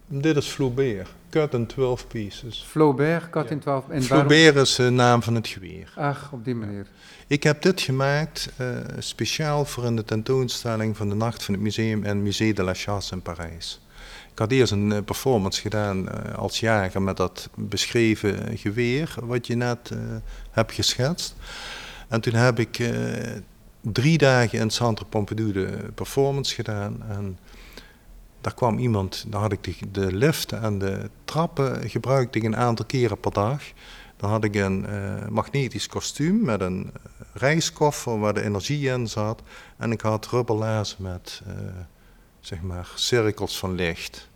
Dit 0.06 0.36
is 0.36 0.46
Flaubert, 0.46 1.08
cut 1.30 1.54
in 1.54 1.66
12 1.66 2.06
pieces. 2.06 2.64
Flaubert, 2.68 3.34
Ja. 3.34 3.44
in 3.48 3.58
12. 3.58 3.82
En 3.88 4.08
waarom? 4.08 4.28
Flaubert 4.28 4.56
is 4.56 4.74
de 4.74 4.90
naam 4.90 5.22
van 5.22 5.34
het 5.34 5.48
geweer. 5.48 5.92
Ach, 5.96 6.32
op 6.32 6.44
die 6.44 6.54
manier. 6.54 6.86
Ik 7.26 7.42
heb 7.42 7.62
dit 7.62 7.80
gemaakt 7.80 8.50
eh, 8.56 8.66
speciaal 8.98 9.64
voor 9.64 9.84
in 9.84 9.96
de 9.96 10.04
tentoonstelling 10.04 10.96
van 10.96 11.08
de 11.08 11.14
Nacht 11.14 11.44
van 11.44 11.54
het 11.54 11.62
Museum 11.62 12.04
en 12.04 12.22
Musée 12.22 12.54
de 12.54 12.62
la 12.62 12.74
Chasse 12.74 13.14
in 13.14 13.22
Parijs. 13.22 13.80
Ik 14.32 14.38
had 14.38 14.50
eerst 14.52 14.72
een 14.72 14.92
eh, 14.92 15.02
performance 15.04 15.60
gedaan 15.60 16.08
eh, 16.08 16.34
als 16.34 16.60
jager 16.60 17.02
met 17.02 17.16
dat 17.16 17.48
beschreven 17.54 18.58
geweer 18.58 19.14
wat 19.22 19.46
je 19.46 19.54
net 19.56 19.90
hebt 20.50 20.72
geschetst. 20.72 21.34
En 22.08 22.20
toen 22.20 22.34
heb 22.34 22.58
ik 22.58 22.78
drie 23.80 24.18
dagen 24.18 24.58
in 24.58 24.64
het 24.64 24.72
Centre 24.74 25.04
Pompidou 25.04 25.52
de 25.52 25.90
performance 25.94 26.54
gedaan. 26.54 27.02
En 27.08 27.38
daar 28.40 28.54
kwam 28.54 28.78
iemand, 28.78 29.24
daar 29.28 29.40
had 29.40 29.52
ik 29.52 29.64
de, 29.64 29.90
de 29.90 30.12
lift 30.16 30.52
en 30.52 30.78
de 30.78 31.10
trappen 31.24 31.90
gebruikte 31.90 32.38
ik 32.38 32.44
een 32.44 32.56
aantal 32.56 32.86
keren 32.86 33.20
per 33.20 33.32
dag. 33.32 33.62
Dan 34.16 34.30
had 34.30 34.44
ik 34.44 34.54
een 34.54 34.86
eh, 34.86 35.28
magnetisch 35.28 35.86
kostuum 35.86 36.44
met 36.44 36.60
een 36.60 36.90
eh, 36.94 37.00
reiskoffer 37.32 38.18
waar 38.18 38.34
de 38.34 38.42
energie 38.42 38.88
in 38.88 39.06
zat. 39.08 39.42
En 39.76 39.92
ik 39.92 40.00
had 40.00 40.26
rubberlaarzen 40.26 41.02
met, 41.02 41.42
eh, 41.46 41.52
zeg 42.40 42.60
maar, 42.62 42.92
cirkels 42.94 43.58
van 43.58 43.74
licht. 43.74 44.28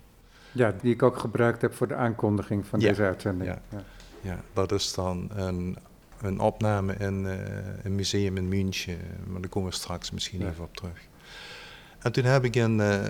Ja, 0.53 0.75
die 0.83 0.93
ik 0.95 1.03
ook 1.03 1.19
gebruikt 1.19 1.63
heb 1.63 1.75
voor 1.75 1.89
de 1.89 1.95
aankondiging 1.95 2.67
van 2.67 2.81
Ja. 2.81 2.89
deze 2.89 3.03
uitzending. 3.03 3.51
Ja. 3.51 3.59
Ja. 3.69 3.83
Ja, 4.21 4.41
dat 4.53 4.73
is 4.73 4.95
dan 4.95 5.31
een, 5.35 5.77
een 6.23 6.41
opname 6.41 6.95
in 6.99 7.27
eh, 7.27 7.37
een 7.83 7.95
museum 7.95 8.37
in 8.37 8.49
München. 8.49 8.99
Maar 9.27 9.41
daar 9.41 9.51
komen 9.51 9.71
we 9.71 9.75
straks 9.77 10.11
misschien 10.11 10.41
Ja. 10.41 10.49
even 10.51 10.65
op 10.65 10.77
terug. 10.77 11.09
En 11.99 12.13
toen 12.13 12.25
heb 12.25 12.45
ik 12.45 12.57
in, 12.57 12.81
eh, 12.81 13.01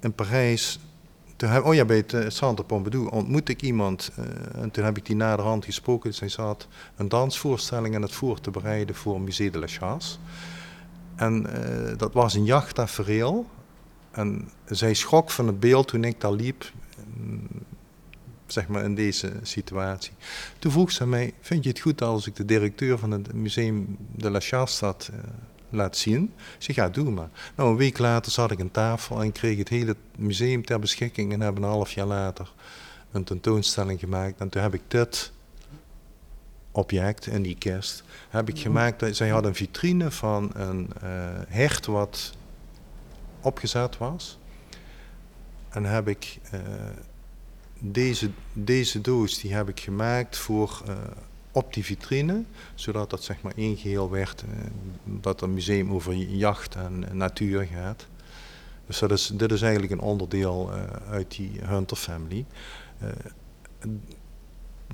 in 0.00 0.12
Parijs... 0.12 0.78
Toen 1.36 1.48
heb, 1.50 1.64
oh 1.64 1.74
ja, 1.74 1.84
bij 1.84 1.96
het 1.96 2.12
eh, 2.14 2.28
Centre 2.28 2.64
Pompidou 2.66 3.08
ontmoette 3.10 3.52
ik 3.52 3.62
iemand. 3.62 4.10
eh, 4.16 4.62
en 4.62 4.70
toen 4.70 4.84
heb 4.84 4.96
ik 4.96 5.06
die 5.06 5.16
naderhand 5.16 5.64
gesproken. 5.64 6.14
Zij 6.14 6.28
zat 6.28 6.68
een 6.96 7.08
dansvoorstelling 7.08 7.94
aan 7.94 8.02
het 8.02 8.12
voor 8.12 8.40
te 8.40 8.50
bereiden 8.50 8.94
voor 8.94 9.20
Musée 9.20 9.50
de 9.50 9.58
la 9.58 9.66
Chasse. 9.66 10.16
En 11.16 11.46
dat 11.96 12.12
was 12.12 12.34
een 12.34 12.44
jachttafereel. 12.44 13.46
En 14.10 14.50
zij 14.66 14.94
schrok 14.94 15.30
van 15.30 15.46
het 15.46 15.60
beeld 15.60 15.88
toen 15.88 16.04
ik 16.04 16.20
daar 16.20 16.32
liep. 16.32 16.72
Zeg 18.52 18.68
maar 18.68 18.84
in 18.84 18.94
deze 18.94 19.32
situatie. 19.42 20.12
Toen 20.58 20.72
vroeg 20.72 20.90
ze 20.90 21.06
mij, 21.06 21.32
vind 21.40 21.64
je 21.64 21.70
het 21.70 21.80
goed 21.80 22.02
als 22.02 22.26
ik 22.26 22.36
de 22.36 22.44
directeur 22.44 22.98
van 22.98 23.10
het 23.10 23.32
Museum 23.32 23.96
de 24.16 24.30
la 24.30 24.40
Chasse 24.40 24.84
dat 24.84 25.10
eh, 25.12 25.18
laat 25.70 25.96
zien? 25.96 26.32
Ik 26.36 26.62
zeg, 26.62 26.76
ja, 26.76 26.88
doe 26.88 27.10
maar. 27.10 27.28
Nou, 27.56 27.70
een 27.70 27.76
week 27.76 27.98
later 27.98 28.32
zat 28.32 28.50
ik 28.50 28.60
aan 28.60 28.70
tafel 28.70 29.22
en 29.22 29.32
kreeg 29.32 29.58
het 29.58 29.68
hele 29.68 29.96
museum 30.16 30.64
ter 30.64 30.78
beschikking 30.78 31.32
en 31.32 31.40
hebben 31.40 31.62
een 31.62 31.68
half 31.68 31.92
jaar 31.92 32.06
later 32.06 32.52
een 33.12 33.24
tentoonstelling 33.24 34.00
gemaakt. 34.00 34.40
En 34.40 34.48
toen 34.48 34.62
heb 34.62 34.74
ik 34.74 34.82
dit 34.88 35.32
object 36.72 37.26
in 37.26 37.42
die 37.42 37.56
kist, 37.58 38.04
heb 38.28 38.48
ik 38.48 38.58
gemaakt. 38.58 39.16
Zij 39.16 39.28
had 39.28 39.44
een 39.44 39.54
vitrine 39.54 40.10
van 40.10 40.50
een 40.54 40.90
eh, 41.00 41.10
hert 41.48 41.86
wat 41.86 42.32
opgezet 43.40 43.98
was. 43.98 44.38
En 45.68 45.84
heb 45.84 46.08
ik 46.08 46.38
eh, 46.50 46.60
deze, 47.78 48.30
deze 48.52 49.00
doos 49.00 49.38
die 49.40 49.54
heb 49.54 49.68
ik 49.68 49.80
gemaakt 49.80 50.36
voor 50.36 50.82
eh, 50.86 50.94
op 51.52 51.74
die 51.74 51.84
vitrine, 51.84 52.44
zodat 52.74 53.10
dat 53.10 53.22
zeg 53.22 53.42
maar 53.42 53.52
één 53.56 53.76
geheel 53.76 54.10
werd, 54.10 54.42
eh, 54.42 54.48
dat 55.04 55.40
een 55.40 55.54
museum 55.54 55.92
over 55.92 56.14
jacht 56.14 56.74
en 56.74 57.04
natuur 57.12 57.68
gaat. 57.72 58.06
Dus 58.86 58.98
dat 58.98 59.10
is, 59.10 59.30
dit 59.34 59.52
is 59.52 59.62
eigenlijk 59.62 59.92
een 59.92 60.00
onderdeel 60.00 60.72
eh, 60.72 60.82
uit 61.10 61.30
die 61.36 61.50
Hunter 61.62 61.96
family. 61.96 62.44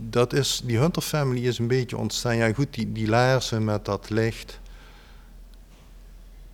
Dat 0.01 0.33
is, 0.33 0.63
die 0.65 0.79
Hunter 0.79 1.03
family 1.03 1.47
is 1.47 1.59
een 1.59 1.67
beetje 1.67 1.97
ontstaan. 1.97 2.37
Ja 2.37 2.53
goed, 2.53 2.75
die, 2.75 2.93
die 2.93 3.09
laarzen 3.09 3.65
met 3.65 3.85
dat 3.85 4.11
licht. 4.11 4.61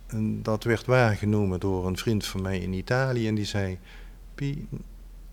En 0.07 0.43
dat 0.43 0.63
werd 0.63 0.85
waargenomen 0.85 1.59
door 1.59 1.87
een 1.87 1.97
vriend 1.97 2.25
van 2.25 2.41
mij 2.41 2.59
in 2.59 2.73
Italië. 2.73 3.27
En 3.27 3.35
die 3.35 3.45
zei, 3.45 3.79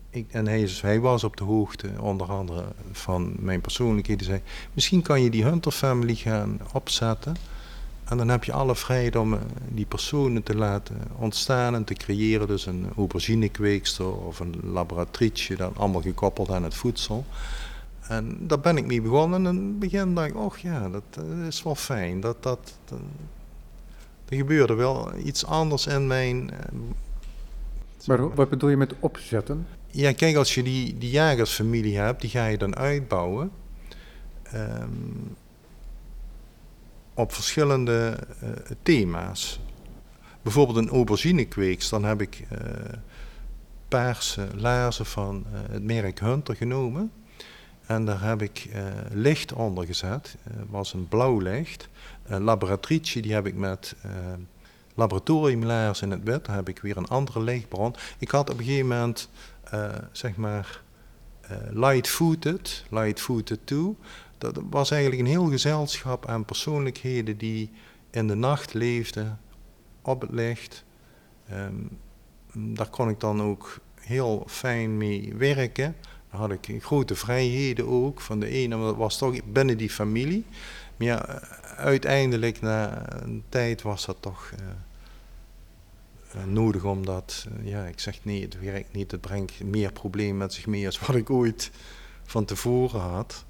ik, 0.09 0.25
en 0.31 0.47
hij, 0.47 0.99
was 0.99 1.23
op 1.23 1.37
de 1.37 1.43
hoogte 1.43 1.89
onder 1.99 2.27
andere 2.27 2.63
van 2.91 3.33
mijn 3.39 3.61
persoonlijkheid. 3.61 4.19
Die 4.19 4.27
zei, 4.27 4.41
misschien 4.73 5.01
kan 5.01 5.21
je 5.21 5.29
die 5.29 5.43
Hunter 5.43 5.71
family 5.71 6.15
gaan 6.15 6.59
opzetten. 6.73 7.35
En 8.05 8.17
dan 8.17 8.27
heb 8.29 8.43
je 8.43 8.51
alle 8.51 8.75
vrijheid 8.75 9.15
om 9.15 9.33
eh, 9.33 9.39
die 9.67 9.85
personen 9.85 10.43
te 10.43 10.55
laten 10.55 10.97
ontstaan 11.17 11.75
en 11.75 11.83
te 11.83 11.93
creëren. 11.93 12.47
Dus 12.47 12.65
een 12.65 12.87
auberginekweekster 12.95 14.15
of 14.15 14.39
een 14.39 14.55
laboratrice, 14.63 15.55
dan 15.55 15.73
allemaal 15.75 16.01
gekoppeld 16.01 16.49
aan 16.49 16.63
het 16.63 16.73
voedsel. 16.73 17.25
En 18.07 18.37
daar 18.47 18.59
ben 18.59 18.77
ik 18.77 18.85
mee 18.85 19.01
begonnen. 19.01 19.45
En 19.45 19.55
in 19.55 19.67
het 19.67 19.79
begin 19.79 20.15
dacht 20.15 20.29
ik, 20.29 20.35
oh 20.35 20.57
ja, 20.57 20.89
dat 20.89 21.03
eh, 21.17 21.47
is 21.47 21.63
wel 21.63 21.75
fijn. 21.75 22.19
Dat, 22.19 22.43
dat, 22.43 22.73
er 24.29 24.35
gebeurde 24.37 24.73
wel 24.73 25.11
iets 25.23 25.45
anders 25.45 25.87
in 25.87 26.07
mijn... 26.07 26.51
eh, 26.51 26.57
Maar 28.05 28.35
wat 28.35 28.49
bedoel 28.49 28.69
je 28.69 28.77
met 28.77 28.93
opzetten? 28.99 29.65
Ja, 29.91 30.11
kijk, 30.13 30.35
als 30.35 30.55
je 30.55 30.63
die, 30.63 30.97
die 30.97 31.09
jagersfamilie 31.09 31.97
hebt, 31.97 32.21
die 32.21 32.29
ga 32.29 32.45
je 32.45 32.57
dan 32.57 32.75
uitbouwen. 32.75 33.51
ehm, 34.43 34.89
op 37.13 37.33
verschillende 37.33 38.17
eh, 38.39 38.49
thema's. 38.83 39.59
Bijvoorbeeld 40.41 40.77
een 40.77 40.89
auberginekweeks, 40.89 41.89
dan 41.89 42.03
heb 42.03 42.21
ik 42.21 42.45
eh, 42.49 42.59
paarse 43.87 44.47
laarzen 44.55 45.05
van 45.05 45.45
eh, 45.53 45.59
het 45.71 45.83
merk 45.83 46.19
Hunter 46.19 46.55
genomen. 46.55 47.11
En 47.85 48.05
daar 48.05 48.21
heb 48.21 48.41
ik 48.41 48.69
licht 49.11 49.53
onder 49.53 49.85
gezet. 49.85 50.35
Was 50.69 50.93
een 50.93 51.07
blauw 51.07 51.39
licht. 51.39 51.89
Een 52.23 52.43
laboratrice, 52.43 53.19
die 53.19 53.33
heb 53.33 53.45
ik 53.45 53.55
met 53.55 53.95
laboratoriumlaars 54.95 56.01
in 56.01 56.11
het 56.11 56.23
wit. 56.23 56.45
Daar 56.45 56.55
heb 56.55 56.69
ik 56.69 56.79
weer 56.79 56.97
een 56.97 57.07
andere 57.07 57.43
lichtbron. 57.43 57.95
Ik 58.17 58.31
had 58.31 58.49
op 58.49 58.57
een 58.57 58.63
gegeven 58.63 58.87
moment, 58.87 59.29
zeg 60.11 60.35
maar, 60.35 60.81
eh, 61.49 61.57
light-footed, 61.69 62.85
light-footed 62.89 63.59
toe. 63.63 63.95
Dat 64.37 64.61
was 64.69 64.91
eigenlijk 64.91 65.21
een 65.21 65.27
heel 65.27 65.49
gezelschap 65.49 66.25
aan 66.27 66.45
persoonlijkheden 66.45 67.37
die 67.37 67.71
in 68.09 68.27
de 68.27 68.35
nacht 68.35 68.73
leefden, 68.73 69.39
op 70.01 70.21
het 70.21 70.31
licht. 70.31 70.83
Ehm, 71.47 71.75
daar 72.53 72.89
kon 72.89 73.09
ik 73.09 73.19
dan 73.19 73.41
ook 73.41 73.79
heel 73.99 74.43
fijn 74.47 74.97
mee 74.97 75.33
werken. 75.37 75.95
Daar 76.31 76.39
had 76.39 76.51
ik 76.51 76.83
grote 76.83 77.15
vrijheden 77.15 77.87
ook. 77.87 78.21
Van 78.21 78.39
de 78.39 78.47
ene, 78.47 78.75
maar 78.75 78.85
dat 78.85 78.95
was 78.95 79.17
toch 79.17 79.43
binnen 79.43 79.77
die 79.77 79.89
familie. 79.89 80.45
Maar 80.97 81.07
ja, 81.07 81.41
uiteindelijk 81.75 82.61
na 82.61 83.05
een 83.23 83.43
tijd 83.49 83.81
was 83.81 84.05
dat 84.05 84.17
toch 84.19 84.53
nodig 86.45 86.83
omdat, 86.83 87.47
uh, 87.59 87.69
ja, 87.69 87.85
ik 87.85 87.99
zeg 87.99 88.25
nee, 88.25 88.41
het 88.41 88.59
werkt 88.59 88.93
niet, 88.93 89.11
het 89.11 89.21
brengt 89.21 89.63
meer 89.63 89.91
problemen 89.91 90.37
met 90.37 90.53
zich 90.53 90.65
mee 90.65 90.85
als 90.85 90.99
wat 90.99 91.15
ik 91.15 91.29
ooit 91.29 91.71
van 92.23 92.45
tevoren 92.45 93.01
had. 93.01 93.45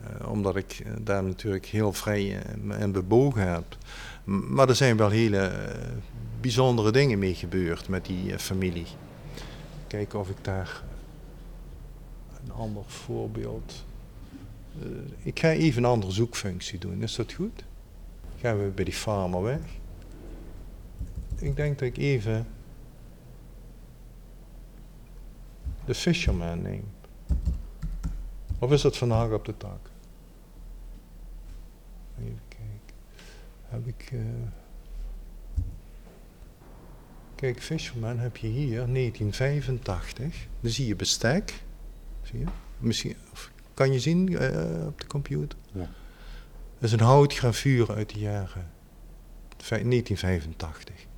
Uh, 0.00 0.28
omdat 0.30 0.56
ik 0.56 0.82
daar 1.00 1.24
natuurlijk 1.24 1.66
heel 1.66 1.92
vrij 1.92 2.42
en 2.68 2.92
bebogen 2.92 3.48
heb. 3.52 3.76
Maar 4.24 4.68
er 4.68 4.76
zijn 4.76 4.96
wel 4.96 5.08
hele 5.10 5.52
bijzondere 6.40 6.90
dingen 6.90 7.18
mee 7.18 7.34
gebeurd 7.34 7.88
met 7.88 8.06
die 8.06 8.38
familie. 8.38 8.86
Kijken 9.86 10.18
of 10.18 10.28
ik 10.28 10.44
daar 10.44 10.82
een 12.44 12.52
ander 12.52 12.82
voorbeeld. 12.86 13.84
Ik 15.22 15.38
ga 15.38 15.50
even 15.50 15.84
een 15.84 15.90
andere 15.90 16.12
zoekfunctie 16.12 16.78
doen, 16.78 17.02
is 17.02 17.14
dat 17.14 17.32
goed? 17.32 17.64
Gaan 18.40 18.58
we 18.58 18.68
bij 18.68 18.84
die 18.84 18.94
farmer 18.94 19.42
weg? 19.42 19.60
Ik 21.42 21.56
denk 21.56 21.78
dat 21.78 21.88
ik 21.88 21.96
even 21.96 22.46
de 25.84 25.94
fisherman 25.94 26.62
neem. 26.62 26.84
Of 28.58 28.72
is 28.72 28.82
dat 28.82 28.96
vandaag 28.96 29.30
op 29.30 29.44
de 29.44 29.56
tak? 29.56 29.90
Even 32.18 32.40
kijken. 32.48 32.96
Heb 33.68 33.86
ik. 33.86 34.10
Uh... 34.12 34.20
Kijk, 37.34 37.62
Fisherman 37.62 38.18
heb 38.18 38.36
je 38.36 38.46
hier 38.46 38.86
1985. 38.92 40.46
Dan 40.60 40.70
zie 40.70 40.86
je 40.86 40.96
bestek. 40.96 41.62
Zie 42.22 42.38
je? 42.38 42.44
Misschien, 42.78 43.16
of, 43.32 43.50
kan 43.74 43.92
je 43.92 44.00
zien 44.00 44.32
uh, 44.32 44.86
op 44.86 45.00
de 45.00 45.06
computer? 45.06 45.58
Ja. 45.72 45.90
Dat 46.78 46.90
is 46.90 46.92
een 46.92 47.00
houtgravuur 47.00 47.94
uit 47.94 48.10
de 48.10 48.18
jaren 48.18 48.70
1985. 49.56 51.10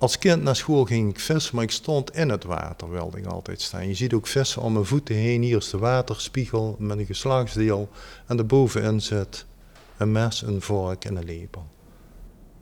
Als 0.00 0.18
kind 0.18 0.42
naar 0.42 0.56
school 0.56 0.84
ging 0.84 1.10
ik 1.10 1.20
vissen, 1.20 1.54
maar 1.54 1.64
ik 1.64 1.70
stond 1.70 2.14
in 2.14 2.28
het 2.28 2.44
water, 2.44 2.90
wilde 2.90 3.18
ik 3.18 3.26
altijd 3.26 3.60
staan. 3.60 3.88
Je 3.88 3.94
ziet 3.94 4.12
ook 4.12 4.26
vissen 4.26 4.62
om 4.62 4.72
mijn 4.72 4.84
voeten 4.84 5.14
heen. 5.14 5.42
Hier 5.42 5.56
is 5.56 5.70
de 5.70 5.78
waterspiegel 5.78 6.76
met 6.78 6.98
een 6.98 7.06
geslachtsdeel. 7.06 7.88
En 8.26 8.36
daarbovenin 8.36 9.00
zit 9.00 9.46
een 9.96 10.12
mes, 10.12 10.42
een 10.42 10.60
vork 10.60 11.04
en 11.04 11.16
een 11.16 11.24
lepel. 11.24 11.66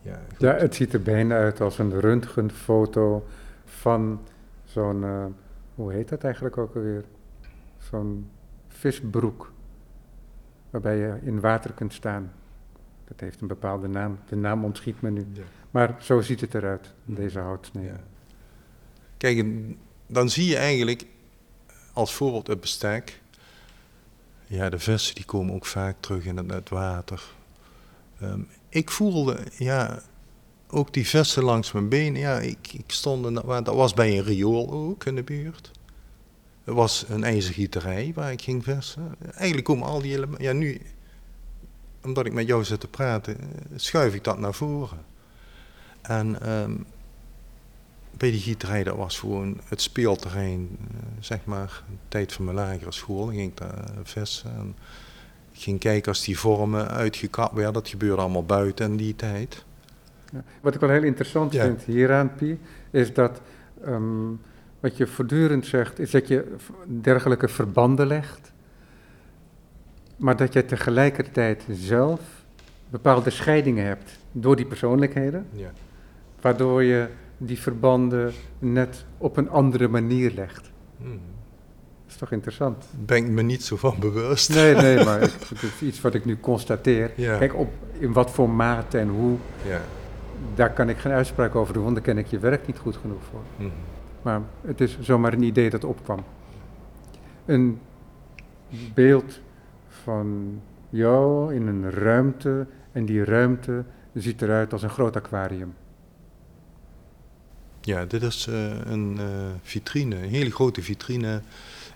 Ja, 0.03 0.21
ja, 0.39 0.55
het 0.55 0.75
ziet 0.75 0.93
er 0.93 1.03
bijna 1.03 1.37
uit 1.37 1.61
als 1.61 1.79
een 1.79 2.01
röntgenfoto 2.01 3.27
van 3.65 4.21
zo'n, 4.65 5.03
uh, 5.03 5.25
hoe 5.75 5.93
heet 5.93 6.09
dat 6.09 6.25
eigenlijk 6.25 6.59
ook 6.59 6.75
alweer? 6.75 7.05
Zo'n 7.91 8.31
visbroek, 8.69 9.53
waarbij 10.71 10.97
je 10.97 11.19
in 11.23 11.41
water 11.41 11.73
kunt 11.73 11.93
staan. 11.93 12.33
Dat 13.05 13.21
heeft 13.21 13.41
een 13.41 13.49
bepaalde 13.49 13.89
naam, 13.89 14.19
de 14.29 14.37
naam 14.37 14.65
ontschiet 14.65 15.01
me 15.01 15.11
nu. 15.11 15.27
Maar 15.71 15.97
zo 16.01 16.21
ziet 16.21 16.41
het 16.41 16.55
eruit, 16.55 16.95
deze 17.05 17.39
houtsnee. 17.39 17.91
Kijk, 19.17 19.47
dan 20.07 20.31
zie 20.31 20.47
je 20.47 20.57
eigenlijk 20.57 21.07
als 21.93 22.15
voorbeeld 22.15 22.47
het 22.47 22.61
bestek. 22.61 23.21
Ja, 24.47 24.69
de 24.69 24.79
vissen 24.79 25.15
die 25.15 25.25
komen 25.25 25.55
ook 25.55 25.67
vaak 25.67 25.97
terug 26.01 26.25
in 26.25 26.37
het, 26.37 26.51
het 26.51 26.69
water. 26.69 27.23
Um, 28.23 28.49
ik 28.69 28.91
voelde, 28.91 29.39
ja, 29.59 30.03
ook 30.69 30.93
die 30.93 31.09
vesten 31.09 31.43
langs 31.43 31.73
mijn 31.73 31.89
benen. 31.89 32.21
Ja, 32.21 32.39
ik, 32.39 32.73
ik 32.73 32.91
stond, 32.93 33.27
in, 33.27 33.35
dat 33.35 33.75
was 33.75 33.95
bij 33.95 34.19
een 34.19 34.25
riool 34.25 34.71
ook 34.71 35.05
in 35.05 35.15
de 35.15 35.23
buurt. 35.23 35.71
Er 36.65 36.75
was 36.75 37.05
een 37.09 37.25
ijzergieterij 37.25 38.13
waar 38.15 38.33
ik 38.33 38.43
ging 38.43 38.65
vissen. 38.65 39.15
Eigenlijk 39.33 39.65
komen 39.65 39.87
al 39.87 40.01
die 40.01 40.13
elementen, 40.13 40.45
ja 40.45 40.53
nu, 40.53 40.81
omdat 42.03 42.27
ik 42.27 42.33
met 42.33 42.47
jou 42.47 42.65
zit 42.65 42.81
te 42.81 42.89
praten, 42.89 43.41
eh, 43.41 43.47
schuif 43.77 44.15
ik 44.15 44.25
dat 44.25 44.39
naar 44.39 44.55
voren. 44.55 45.05
En 46.03 46.53
um, 46.53 46.87
bij 48.17 48.31
die 48.31 48.41
gieterij, 48.41 48.85
dat 48.85 48.97
was 48.97 49.19
gewoon 49.19 49.61
het 49.69 49.81
speelterrein, 49.81 50.69
uh, 50.81 50.99
zeg 51.21 51.45
maar, 51.45 51.83
de 51.89 51.97
tijd 52.09 52.33
van 52.33 52.45
mijn 52.45 52.57
lagere 52.57 52.93
school. 52.93 53.25
Dan 53.25 53.35
ging 53.35 53.51
ik 53.51 53.57
daar 53.57 53.85
vissen. 54.03 54.51
En, 54.57 54.75
ik 55.53 55.65
ging 55.65 55.81
kijken 55.81 56.09
als 56.09 56.25
die 56.25 56.39
vormen 56.39 56.89
uitgekapt 56.89 57.55
werden. 57.55 57.73
Dat 57.73 57.89
gebeurde 57.89 58.23
allemaal 58.23 58.45
buiten 58.45 58.91
in 58.91 58.97
die 58.97 59.17
tijd. 59.17 59.65
Ja, 60.33 60.43
wat 60.61 60.75
ik 60.75 60.81
wel 60.81 60.91
heel 60.91 61.03
interessant 61.03 61.55
vind 61.55 61.83
hieraan, 61.83 62.35
Pie, 62.35 62.59
is 62.91 63.15
dat 63.15 63.41
um, 63.87 64.41
wat 64.81 64.97
je 64.97 65.07
voortdurend 65.07 65.67
zegt, 65.67 65.99
is 65.99 66.11
dat 66.11 66.29
je 66.29 66.55
dergelijke 66.87 67.49
verbanden 67.49 68.07
legt, 68.07 68.53
maar 70.17 70.37
dat 70.37 70.53
je 70.53 70.65
tegelijkertijd 70.65 71.65
zelf 71.71 72.21
bepaalde 72.91 73.31
scheidingen 73.31 73.85
hebt 73.85 74.19
door 74.33 74.57
die 74.57 74.67
persoonlijkheden, 74.67 75.47
ja. 75.53 75.71
Waardoor 76.41 76.83
je 76.83 77.09
die 77.39 77.59
verbanden 77.59 78.33
net 78.59 79.05
op 79.19 79.37
een 79.37 79.51
andere 79.51 79.89
manier 79.89 80.33
legt. 80.35 80.71
Hmm 80.97 81.21
is 82.09 82.17
toch 82.17 82.33
interessant? 82.33 82.85
Ben 83.05 83.17
ik 83.17 83.29
me 83.31 83.43
niet 83.43 83.65
zo 83.65 83.77
van 83.77 83.95
bewust. 84.01 84.55
Nee, 84.55 84.75
nee, 84.75 85.05
maar 85.05 85.21
het 85.21 85.63
is 85.63 85.83
iets 85.83 86.01
wat 86.01 86.15
ik 86.15 86.25
nu 86.25 86.41
constateer. 86.41 87.09
Kijk, 87.09 87.55
op, 87.55 87.73
in 87.99 88.13
wat 88.13 88.31
voor 88.31 88.51
mate 88.51 88.99
en 88.99 89.09
hoe, 89.09 89.37
ja. 89.67 89.81
daar 90.55 90.73
kan 90.73 90.89
ik 90.89 90.97
geen 90.97 91.13
uitspraak 91.13 91.55
over 91.55 91.75
doen, 91.75 91.83
want 91.83 91.95
daar 91.95 92.05
ken 92.05 92.19
ik 92.19 92.27
je 92.27 92.39
werk 92.39 92.67
niet 92.67 92.79
goed 92.79 92.97
genoeg 92.97 93.23
voor. 93.31 93.41
Mhm. 93.57 93.69
Maar 94.23 94.41
het 94.61 94.81
is 94.81 94.99
zomaar 95.01 95.33
een 95.33 95.43
idee 95.43 95.71
dat 95.71 95.85
opkwam. 95.85 96.25
Een 97.45 97.81
beeld 98.95 99.41
van 99.89 100.61
jou 100.91 101.55
in 101.55 101.67
een 101.67 101.91
ruimte 101.91 102.67
en 102.93 103.05
die 103.05 103.25
ruimte 103.25 103.85
ziet 104.15 104.43
eruit 104.43 104.73
als 104.73 104.83
een 104.83 104.91
groot 104.91 105.17
aquarium. 105.17 105.75
Ja, 107.89 108.05
dit 108.05 108.23
is 108.23 108.47
uh, 108.47 108.55
een 108.85 109.17
uh, 109.21 109.25
vitrine, 109.63 110.17
een 110.17 110.29
hele 110.29 110.51
grote 110.51 110.83
vitrine 110.83 111.43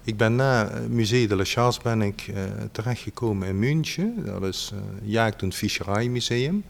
ik 0.04 0.16
ben 0.16 0.34
na 0.36 0.70
Musée 0.88 1.28
de 1.28 1.36
la 1.36 1.44
Chasse 1.44 1.80
ben 1.82 2.02
ik 2.02 2.32
terechtgekomen 2.72 3.48
in 3.48 3.58
München. 3.58 4.24
Dat 4.24 4.42
is 4.42 4.72
Jagd- 5.02 5.42
en 5.42 5.52
Fischereimuseum. 5.52 6.64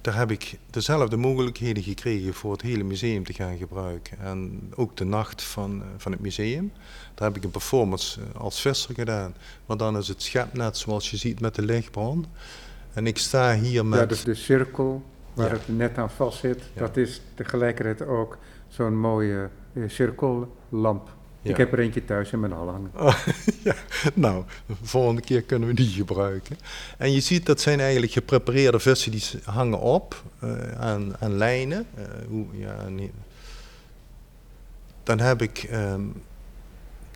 Daar 0.00 0.16
heb 0.16 0.30
ik 0.30 0.58
dezelfde 0.70 1.16
mogelijkheden 1.16 1.82
gekregen 1.82 2.34
voor 2.34 2.52
het 2.52 2.62
hele 2.62 2.82
museum 2.82 3.24
te 3.24 3.32
gaan 3.32 3.56
gebruiken. 3.56 4.18
En 4.18 4.70
ook 4.74 4.96
de 4.96 5.04
nacht 5.04 5.42
van, 5.42 5.82
van 5.96 6.12
het 6.12 6.20
museum. 6.20 6.72
Daar 7.14 7.28
heb 7.28 7.36
ik 7.36 7.44
een 7.44 7.50
performance 7.50 8.20
als 8.36 8.60
visser 8.60 8.94
gedaan. 8.94 9.34
Maar 9.66 9.76
dan 9.76 9.96
is 9.96 10.08
het 10.08 10.22
schepnet 10.22 10.76
zoals 10.76 11.10
je 11.10 11.16
ziet 11.16 11.40
met 11.40 11.54
de 11.54 11.62
lichtbron. 11.62 12.26
En 12.92 13.06
ik 13.06 13.18
sta 13.18 13.54
hier 13.54 13.86
met... 13.86 14.00
Ja, 14.00 14.06
dus 14.06 14.24
de 14.24 14.34
cirkel 14.34 15.02
waar 15.34 15.50
het 15.50 15.68
net 15.68 15.98
aan 15.98 16.10
vast 16.10 16.38
zit, 16.38 16.62
dat 16.74 16.96
is 16.96 17.22
tegelijkertijd 17.34 18.08
ook 18.08 18.38
zo'n 18.68 18.98
mooie 18.98 19.48
cirkellamp. 19.86 21.10
Ik 21.42 21.56
heb 21.56 21.72
er 21.72 21.78
eentje 21.78 22.04
thuis 22.04 22.32
in 22.32 22.40
mijn 22.40 22.52
hal 22.52 22.68
hangen. 22.68 22.90
Oh, 22.94 23.26
ja, 23.64 23.74
nou, 24.14 24.44
de 24.66 24.74
volgende 24.82 25.20
keer 25.20 25.42
kunnen 25.42 25.68
we 25.68 25.74
die 25.74 25.88
gebruiken. 25.88 26.56
En 26.98 27.12
je 27.12 27.20
ziet 27.20 27.46
dat 27.46 27.60
zijn 27.60 27.80
eigenlijk 27.80 28.12
geprepareerde 28.12 28.78
vissen 28.78 29.10
die 29.10 29.22
hangen 29.44 29.80
op 29.80 30.22
uh, 30.44 30.72
aan, 30.78 31.16
aan, 31.20 31.36
lijnen. 31.36 31.86
Uh, 31.98 32.04
hoe, 32.28 32.46
ja, 32.52 32.88
nee. 32.88 33.10
Dan 35.02 35.18
heb 35.18 35.42
ik 35.42 35.68
um, 35.72 36.22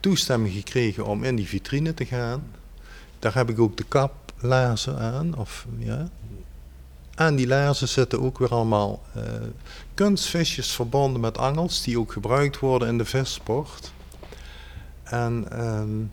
toestemming 0.01 0.55
gekregen 0.55 1.05
om 1.05 1.25
in 1.25 1.37
die 1.37 1.47
vitrine 1.47 1.95
te 1.95 2.05
gaan. 2.05 2.51
Daar 3.19 3.35
heb 3.35 3.51
ik 3.51 3.59
ook 3.59 3.77
de 3.77 3.85
kaplaarzen 3.89 4.99
aan. 4.99 5.37
Of, 5.37 5.67
ja. 5.79 6.09
Aan 7.19 7.37
die 7.37 7.47
laarzen 7.47 7.89
zitten 7.89 8.21
ook 8.21 8.39
weer 8.39 8.49
allemaal 8.49 9.03
uh, 9.17 9.23
kunstvisjes 9.95 10.73
verbonden 10.73 11.21
met 11.21 11.39
angels, 11.39 11.83
die 11.83 11.99
ook 11.99 12.13
gebruikt 12.13 12.59
worden 12.59 12.89
in 12.89 12.99
de 12.99 13.05
vissport. 13.05 13.93
En 15.03 15.65
um, 15.67 16.11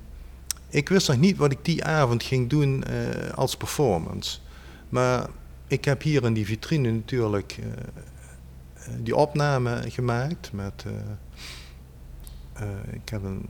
ik 0.69 0.89
wist 0.89 1.07
nog 1.07 1.17
niet 1.17 1.37
wat 1.37 1.51
ik 1.51 1.65
die 1.65 1.83
avond 1.83 2.23
ging 2.23 2.49
doen 2.49 2.83
uh, 2.89 3.33
als 3.33 3.57
performance. 3.57 4.39
Maar 4.89 5.29
ik 5.67 5.85
heb 5.85 6.01
hier 6.01 6.23
in 6.23 6.33
die 6.33 6.45
vitrine 6.45 6.91
natuurlijk 6.91 7.57
uh, 7.59 7.65
die 8.99 9.15
opname 9.15 9.83
gemaakt 9.87 10.51
met. 10.53 10.83
Uh, 10.87 10.93
ik 12.91 13.09
heb 13.09 13.23
een, 13.23 13.45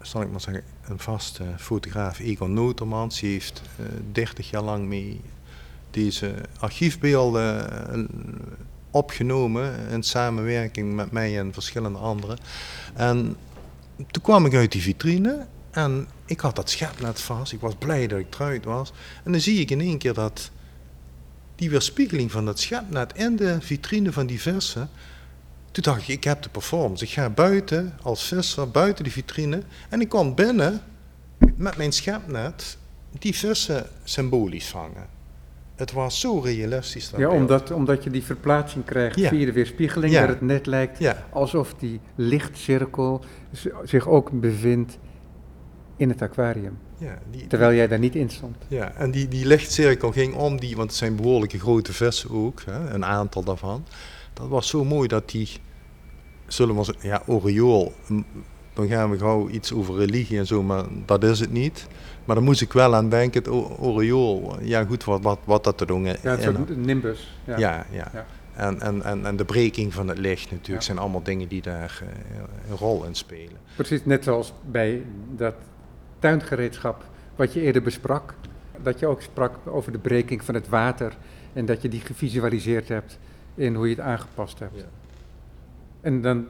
zal 0.00 0.22
ik 0.22 0.30
maar 0.30 0.40
zeggen, 0.40 0.62
een 0.84 0.98
vaste 0.98 1.44
fotograaf, 1.56 2.18
Egon 2.18 2.52
Notermans. 2.52 3.20
Die 3.20 3.30
heeft 3.30 3.62
30 4.12 4.50
jaar 4.50 4.62
lang 4.62 4.86
mee 4.86 5.20
deze 5.90 6.34
archiefbeelden 6.58 8.08
opgenomen 8.90 9.88
in 9.90 10.02
samenwerking 10.02 10.94
met 10.94 11.10
mij 11.10 11.38
en 11.38 11.52
verschillende 11.52 11.98
anderen. 11.98 12.38
En 12.94 13.36
toen 14.10 14.22
kwam 14.22 14.46
ik 14.46 14.54
uit 14.54 14.72
die 14.72 14.82
vitrine 14.82 15.46
en 15.70 16.08
ik 16.26 16.40
had 16.40 16.56
dat 16.56 16.70
schepnet 16.70 17.20
vast. 17.20 17.52
Ik 17.52 17.60
was 17.60 17.74
blij 17.78 18.06
dat 18.06 18.18
ik 18.18 18.34
eruit 18.34 18.64
was. 18.64 18.92
En 19.24 19.32
dan 19.32 19.40
zie 19.40 19.60
ik 19.60 19.70
in 19.70 19.80
één 19.80 19.98
keer 19.98 20.14
dat 20.14 20.50
die 21.54 21.70
weerspiegeling 21.70 22.30
van 22.30 22.44
dat 22.44 22.58
schepnet 22.58 23.12
in 23.16 23.36
de 23.36 23.60
vitrine 23.60 24.12
van 24.12 24.26
die 24.26 24.40
vissen. 24.40 24.90
Toen 25.70 25.82
dacht 25.82 26.00
ik, 26.00 26.08
ik 26.08 26.24
heb 26.24 26.42
de 26.42 26.48
performance. 26.48 27.04
Ik 27.04 27.10
ga 27.10 27.30
buiten 27.30 27.98
als 28.02 28.22
visser, 28.22 28.70
buiten 28.70 29.04
die 29.04 29.12
vitrine. 29.12 29.62
En 29.88 30.00
ik 30.00 30.08
kwam 30.08 30.34
binnen 30.34 30.82
met 31.56 31.76
mijn 31.76 31.92
schepnet 31.92 32.76
die 33.18 33.34
vissen 33.34 33.86
symbolisch 34.04 34.66
vangen. 34.66 35.17
Het 35.78 35.92
was 35.92 36.20
zo 36.20 36.38
realistisch. 36.38 37.10
Dat 37.10 37.20
Ja, 37.20 37.28
beeld. 37.28 37.40
omdat, 37.40 37.70
omdat 37.70 38.04
je 38.04 38.10
die 38.10 38.22
verplaatsing 38.24 38.84
krijgt 38.84 39.18
Ja. 39.18 39.28
via 39.28 39.44
de 39.46 39.52
weerspiegeling, 39.52 40.12
Ja. 40.12 40.20
dat 40.20 40.28
het 40.28 40.40
net 40.40 40.66
lijkt 40.66 40.98
Ja, 40.98 41.26
alsof 41.30 41.74
die 41.74 42.00
lichtcirkel 42.14 43.20
zich 43.84 44.08
ook 44.08 44.30
bevindt 44.40 44.98
in 45.96 46.08
het 46.08 46.22
aquarium. 46.22 46.78
ja, 46.98 47.18
die, 47.30 47.46
Terwijl 47.46 47.74
jij 47.76 47.88
daar 47.88 47.98
niet 47.98 48.14
in 48.14 48.30
stond. 48.30 48.56
ja, 48.68 48.92
en 48.94 49.10
die, 49.10 49.28
die 49.28 49.46
lichtcirkel 49.46 50.12
ging 50.12 50.34
om 50.34 50.60
die, 50.60 50.76
want 50.76 50.88
het 50.88 50.98
zijn 50.98 51.16
behoorlijke 51.16 51.58
grote 51.58 51.92
vissen 51.92 52.30
ook, 52.30 52.62
hè, 52.66 52.90
een 52.90 53.04
aantal 53.04 53.44
daarvan. 53.44 53.84
Dat 54.32 54.48
was 54.48 54.68
zo 54.68 54.84
mooi 54.84 55.08
dat 55.08 55.30
die, 55.30 55.48
zullen 56.46 56.76
we 56.76 56.84
zeggen, 56.84 57.08
ja, 57.08 57.22
oriool. 57.26 57.92
Dan 58.72 58.88
gaan 58.88 59.10
we 59.10 59.18
gauw 59.18 59.48
iets 59.48 59.72
over 59.72 59.96
religie 59.96 60.38
en 60.38 60.46
zo, 60.46 60.62
maar 60.62 60.84
dat 61.06 61.24
is 61.24 61.40
het 61.40 61.52
niet. 61.52 61.86
Maar 62.28 62.36
dan 62.36 62.46
moest 62.46 62.60
ik 62.62 62.72
wel 62.72 62.94
aan 62.94 63.08
denken, 63.08 63.40
het 63.42 63.50
o- 63.52 63.76
oriool. 63.80 64.56
Ja, 64.60 64.84
goed, 64.84 65.04
wat, 65.04 65.22
wat, 65.22 65.38
wat 65.44 65.64
dat 65.64 65.78
te 65.78 65.86
doen 65.86 66.04
Ja, 66.04 66.14
het 66.20 66.42
soort 66.42 66.76
nimbus. 66.76 67.38
Ja. 67.44 67.56
Ja, 67.58 67.86
ja. 67.90 68.10
Ja. 68.12 68.26
En, 68.54 68.80
en, 68.80 69.02
en, 69.02 69.26
en 69.26 69.36
de 69.36 69.44
breking 69.44 69.94
van 69.94 70.08
het 70.08 70.18
licht 70.18 70.50
natuurlijk 70.50 70.78
Ja. 70.78 70.80
zijn 70.80 70.98
allemaal 70.98 71.22
dingen 71.22 71.48
die 71.48 71.62
daar 71.62 72.02
eh, 72.02 72.38
een 72.70 72.76
rol 72.76 73.04
in 73.04 73.14
spelen. 73.14 73.56
Precies 73.76 74.04
net 74.04 74.24
zoals 74.24 74.52
bij 74.70 75.02
dat 75.36 75.54
tuingereedschap 76.18 77.04
wat 77.36 77.52
je 77.52 77.60
eerder 77.60 77.82
besprak. 77.82 78.34
Dat 78.82 78.98
je 78.98 79.06
ook 79.06 79.22
sprak 79.22 79.54
over 79.64 79.92
de 79.92 79.98
breking 79.98 80.44
van 80.44 80.54
het 80.54 80.68
water 80.68 81.16
en 81.52 81.66
dat 81.66 81.82
je 81.82 81.88
die 81.88 82.00
gevisualiseerd 82.00 82.88
hebt 82.88 83.18
in 83.54 83.74
hoe 83.74 83.88
je 83.88 83.94
het 83.94 84.04
aangepast 84.04 84.58
hebt. 84.58 84.76
Ja. 84.76 84.84
En 86.00 86.20
dan, 86.22 86.46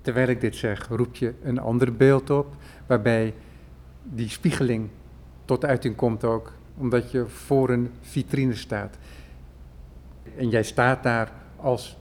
terwijl 0.00 0.28
ik 0.28 0.40
dit 0.40 0.56
zeg, 0.56 0.88
roep 0.88 1.16
je 1.16 1.32
een 1.42 1.58
ander 1.58 1.96
beeld 1.96 2.30
op, 2.30 2.54
waarbij 2.86 3.34
die 4.04 4.28
spiegeling 4.28 4.88
tot 5.44 5.64
uiting 5.64 5.96
komt 5.96 6.24
ook, 6.24 6.52
omdat 6.76 7.10
je 7.10 7.26
voor 7.26 7.70
een 7.70 7.90
vitrine 8.00 8.54
staat. 8.54 8.96
En 10.36 10.48
jij 10.48 10.62
staat 10.62 11.02
daar 11.02 11.32
als 11.56 11.96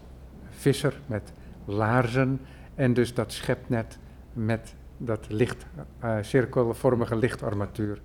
visser 0.49 0.99
met 1.05 1.31
laarzen 1.65 2.39
en 2.75 2.93
dus 2.93 3.13
dat 3.13 3.31
schepnet 3.31 3.97
met 4.33 4.73
dat 4.97 5.25
licht, 5.29 5.65
eh, 5.99 6.17
cirkelvormige 6.21 7.15
lichtarmatuur. 7.15 8.01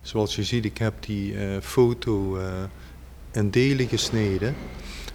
Zoals 0.00 0.36
je 0.36 0.44
ziet, 0.44 0.64
ik 0.64 0.78
heb 0.78 0.94
die 1.00 1.38
eh, 1.38 1.60
foto 1.60 2.36
eh, 2.36 2.62
in 3.32 3.50
delen 3.50 3.88
gesneden. 3.88 4.54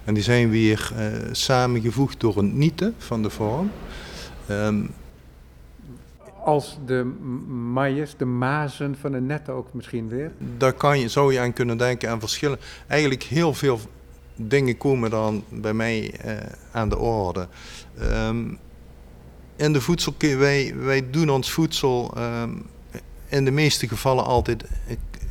En 0.04 0.14
die 0.14 0.22
zijn 0.22 0.50
weer 0.50 0.92
samengevoegd 1.32 2.20
door 2.20 2.36
een 2.36 2.58
nieten 2.58 2.94
van 2.98 3.22
de 3.22 3.30
vorm. 3.30 3.70
Ehm, 4.46 4.86
Als 6.44 6.78
de 6.86 7.04
m- 7.04 7.72
maïs, 7.72 8.14
de 8.16 8.24
mazen 8.24 8.96
van 9.00 9.12
een 9.12 9.26
net 9.26 9.48
ook 9.48 9.74
misschien 9.74 10.08
weer. 10.08 10.32
daar 10.58 10.72
kan 10.72 11.00
je, 11.00 11.08
zou 11.08 11.32
je 11.32 11.40
aan 11.40 11.52
kunnen 11.52 11.76
denken 11.76 12.10
aan 12.10 12.20
verschillen. 12.20 12.58
Eigenlijk 12.86 13.22
heel 13.22 13.54
veel 13.54 13.80
dingen 14.36 14.76
komen 14.76 15.10
dan 15.10 15.44
bij 15.48 15.74
mij 15.74 16.12
eh, 16.12 16.36
aan 16.72 16.88
de 16.88 16.98
orde. 16.98 17.48
Ehm, 17.98 18.44
in 19.56 19.72
de 19.72 19.80
voedsel, 19.80 20.14
wij, 20.18 20.74
wij 20.76 21.10
doen 21.10 21.30
ons 21.30 21.50
voedsel 21.50 22.12
ehm, 22.16 22.50
in 23.28 23.44
de 23.44 23.50
meeste 23.50 23.88
gevallen 23.88 24.24
altijd 24.24 24.64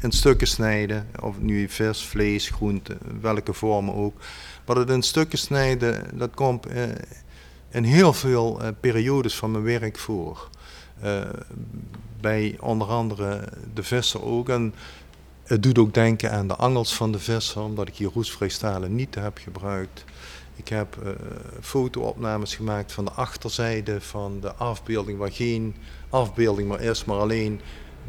in 0.02 0.12
stukken 0.12 0.48
snijden. 0.48 1.08
Of 1.22 1.34
het 1.36 1.44
nu 1.44 1.70
vis, 1.70 2.06
vlees, 2.06 2.50
groente, 2.50 2.98
welke 3.22 3.54
vormen 3.54 3.96
ook. 3.96 4.14
Maar 4.66 4.76
dat 4.76 4.90
in 4.90 5.02
stukken 5.02 5.38
snijden, 5.38 6.18
dat 6.18 6.34
komt 6.36 6.66
eh, 6.66 6.84
in 7.70 7.84
heel 7.84 8.14
veel 8.14 8.62
eh, 8.62 8.68
periodes 8.80 9.36
van 9.36 9.52
mijn 9.52 9.64
werk 9.64 9.98
voor. 10.00 10.50
Eh, 11.04 11.22
bij 12.22 12.58
onder 12.60 12.88
andere 12.88 13.44
de 13.74 13.84
visser 13.84 14.24
ook. 14.24 14.50
En 14.50 14.74
het 15.44 15.64
doet 15.64 15.78
ook 15.78 15.94
denken 15.94 16.32
aan 16.32 16.48
de 16.48 16.56
angels 16.56 16.96
van 16.96 17.12
de 17.12 17.20
visser, 17.20 17.62
omdat 17.62 17.88
ik 17.88 17.96
hier 17.96 18.10
roestvrij 18.14 18.50
stalen 18.50 18.96
niet 18.96 19.16
heb 19.16 19.38
gebruikt. 19.38 20.04
Ik 20.56 20.68
heb 20.68 20.98
eh 21.04 21.12
fotoopnames 21.62 22.56
gemaakt 22.56 22.92
van 22.92 23.06
de 23.06 23.12
achterzijde 23.12 24.02
van 24.02 24.40
de 24.40 24.54
afbeelding, 24.54 25.18
waar 25.18 25.32
geen 25.32 25.76
afbeelding 26.10 26.70
meer 26.70 26.82
is, 26.82 27.06
maar 27.06 27.18
alleen 27.18 27.62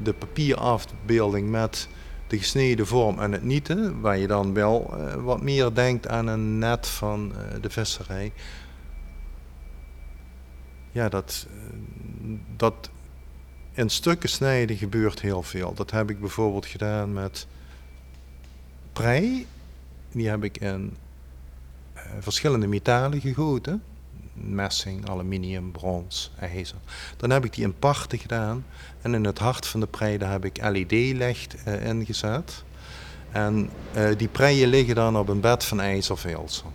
de 0.02 0.12
papierafbeelding 0.12 1.50
met 1.50 1.88
de 2.26 2.38
gesneden 2.38 2.86
vorm 2.86 3.18
en 3.18 3.32
het 3.32 3.44
nieten, 3.44 4.00
waar 4.00 4.18
je 4.18 4.26
dan 4.26 4.54
wel 4.54 4.94
eh, 4.96 5.14
wat 5.14 5.42
meer 5.42 5.74
denkt 5.74 6.08
aan 6.08 6.26
een 6.26 6.58
net 6.58 6.86
van 6.86 7.32
de 7.60 7.70
visserij. 7.70 8.32
Ja, 10.92 11.08
dat, 11.08 11.46
dat 12.56 12.90
in 13.72 13.90
stukken 13.90 14.28
snijden 14.28 14.76
gebeurt 14.76 15.20
heel 15.20 15.42
veel. 15.42 15.74
Dat 15.74 15.90
heb 15.90 16.10
ik 16.10 16.20
bijvoorbeeld 16.20 16.66
gedaan 16.66 17.12
met 17.12 17.46
prei. 18.92 19.46
Die 20.12 20.28
heb 20.28 20.44
ik 20.44 20.58
in 20.58 20.96
eh, 21.92 22.02
verschillende 22.20 22.66
metalen 22.66 23.20
gegoten. 23.20 23.82
Messing, 24.32 25.08
aluminium, 25.08 25.72
brons, 25.72 26.32
ijzer. 26.40 26.76
Dan 27.16 27.30
heb 27.30 27.44
ik 27.44 27.52
die 27.54 27.64
in 27.64 27.78
parten 27.78 28.18
gedaan. 28.18 28.64
En 29.02 29.14
in 29.14 29.24
het 29.24 29.38
hart 29.38 29.66
van 29.66 29.80
de 29.80 29.86
prei 29.86 30.18
daar 30.18 30.30
heb 30.30 30.44
ik 30.44 30.56
LED-licht 30.62 31.64
eh, 31.64 31.86
ingezet. 31.86 32.64
En 33.30 33.70
eh, 33.92 34.16
die 34.16 34.28
preien 34.28 34.68
liggen 34.68 34.94
dan 34.94 35.16
op 35.16 35.28
een 35.28 35.40
bed 35.40 35.64
van 35.64 35.80
ijzervelsen. 35.80 36.70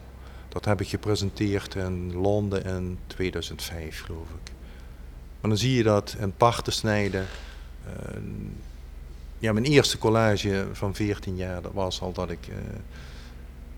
Dat 0.49 0.65
heb 0.65 0.81
ik 0.81 0.87
gepresenteerd 0.87 1.75
in 1.75 2.13
Londen 2.13 2.65
in 2.65 2.97
2005, 3.07 4.01
geloof 4.01 4.27
ik. 4.29 4.48
Maar 5.41 5.49
dan 5.49 5.59
zie 5.59 5.75
je 5.75 5.83
dat 5.83 6.15
in 6.19 6.33
parten 6.33 6.73
snijden. 6.73 7.25
Eh, 7.85 8.21
ja, 9.37 9.53
mijn 9.53 9.65
eerste 9.65 9.97
collage 9.97 10.67
van 10.71 10.95
14 10.95 11.35
jaar, 11.35 11.61
dat 11.61 11.73
was 11.73 12.01
al 12.01 12.11
dat 12.11 12.29
ik 12.29 12.47
eh, 12.47 12.55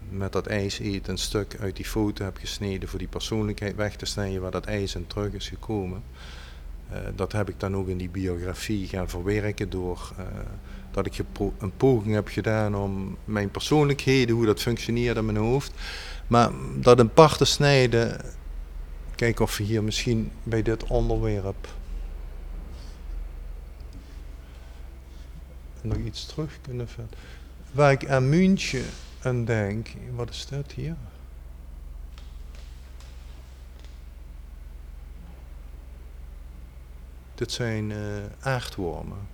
met 0.10 0.32
dat 0.32 0.48
ijs 0.48 0.80
eet 0.80 1.08
een 1.08 1.18
stuk 1.18 1.58
uit 1.60 1.76
die 1.76 1.86
foto 1.86 2.24
heb 2.24 2.38
gesneden 2.38 2.90
voor 2.90 3.00
die 3.00 3.08
persoonlijkheid 3.08 3.76
weg 3.76 3.96
te 3.96 4.06
snijden 4.06 4.42
waar 4.42 4.52
dat 4.52 4.66
ijs 4.66 4.96
in 4.96 5.08
terug 5.08 5.34
is 5.34 5.48
gekomen. 5.48 6.04
Eh, 6.90 7.00
dat 7.16 7.32
heb 7.32 7.50
ik 7.50 7.60
dan 7.60 7.76
ook 7.76 7.88
in 7.88 7.98
die 7.98 8.10
biografie 8.10 8.88
gaan 8.88 9.10
verwerken 9.10 9.70
door 9.70 10.14
dat 10.92 11.06
ik 11.06 11.18
een 11.58 11.76
poging 11.78 12.14
heb 12.14 12.28
gedaan 12.28 12.76
om 12.76 13.18
mijn 13.26 13.52
persoonlijkheden, 13.52 14.36
hoe 14.36 14.46
dat 14.46 14.62
functioneerde 14.62 15.20
in 15.20 15.26
mijn 15.26 15.38
hoofd. 15.38 15.72
Maar 16.28 16.52
dat 16.76 17.00
in 17.00 17.14
parten 17.14 17.48
snijden, 17.48 18.22
kijken 19.22 19.46
of 19.46 19.58
we 19.58 19.64
hier 19.64 19.84
misschien 19.84 20.32
bij 20.44 20.62
dit 20.62 20.84
onderwerp 20.84 21.68
nog 25.82 25.98
iets 25.98 26.26
terug 26.26 26.60
kunnen 26.62 26.88
vinden. 26.88 27.18
Waar 27.72 27.92
ik 27.92 28.10
aan 28.10 28.30
München 28.30 28.86
aan 29.22 29.46
denk, 29.46 29.88
wat 30.16 30.30
is 30.30 30.48
dat 30.48 30.72
hier? 30.72 30.96
Dit 37.36 37.52
zijn 37.52 37.92
eh, 37.92 37.98
aardwormen. 38.40 39.28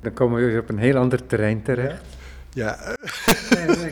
Dan 0.00 0.12
komen 0.12 0.40
we 0.40 0.46
weer 0.46 0.60
op 0.60 0.68
een 0.68 0.78
heel 0.78 0.96
ander 0.96 1.26
terrein 1.26 1.62
terecht. 1.62 2.04
Ja, 2.10 2.17
Nee, 2.66 3.76
nee, 3.76 3.90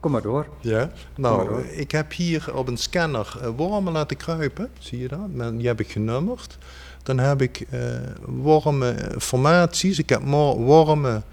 Kom 0.00 0.10
maar 0.10 0.22
door. 0.22 0.46
ja. 0.60 0.90
nou, 1.16 1.48
door. 1.48 1.64
ik 1.64 1.90
heb 1.90 2.12
hier 2.12 2.56
op 2.56 2.68
een 2.68 2.76
scanner 2.76 3.38
eh, 3.40 3.48
wormen 3.56 3.92
laten 3.92 4.16
kruipen, 4.16 4.70
zie 4.78 4.98
je 4.98 5.08
dat? 5.08 5.58
Die 5.58 5.66
heb 5.66 5.80
ik 5.80 5.90
genummerd. 5.90 6.58
Dan 7.02 7.18
heb 7.18 7.42
ik 7.42 7.60
eh 7.70 7.80
wormenformaties. 8.24 9.98
Ik 9.98 10.08
heb 10.08 10.22
wormen 10.22 11.24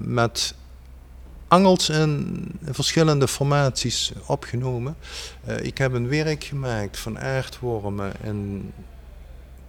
met 0.00 0.54
angels 1.48 1.88
in 1.88 2.44
verschillende 2.70 3.28
formaties 3.28 4.12
opgenomen. 4.26 4.96
Ik 5.62 5.78
heb 5.78 5.92
een 5.92 6.08
werk 6.08 6.44
gemaakt 6.44 6.98
van 6.98 7.18
aardwormen 7.18 8.12
en 8.22 8.72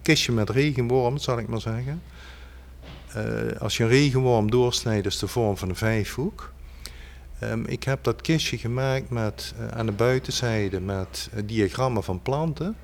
kistje 0.02 0.32
met 0.32 0.50
regenworm, 0.50 1.18
zal 1.18 1.38
ik 1.38 1.48
maar 1.48 1.60
zeggen. 1.60 2.02
Eh, 3.12 3.60
als 3.60 3.76
je 3.76 3.82
een 3.82 3.88
regenworm 3.88 4.50
doorsnijdt, 4.50 5.06
is 5.06 5.18
de 5.18 5.28
vorm 5.28 5.56
van 5.56 5.68
een 5.68 5.76
vijfhoek. 5.76 6.52
Ehm, 7.38 7.64
ik 7.64 7.84
heb 7.84 8.04
dat 8.04 8.20
kistje 8.20 8.58
gemaakt 8.58 9.10
met, 9.10 9.54
eh, 9.58 9.68
aan 9.68 9.86
de 9.86 9.92
buitenzijde 9.92 10.80
met 10.80 11.28
eh, 11.34 11.42
diagrammen 11.46 12.04
van 12.04 12.22
planten. 12.22 12.76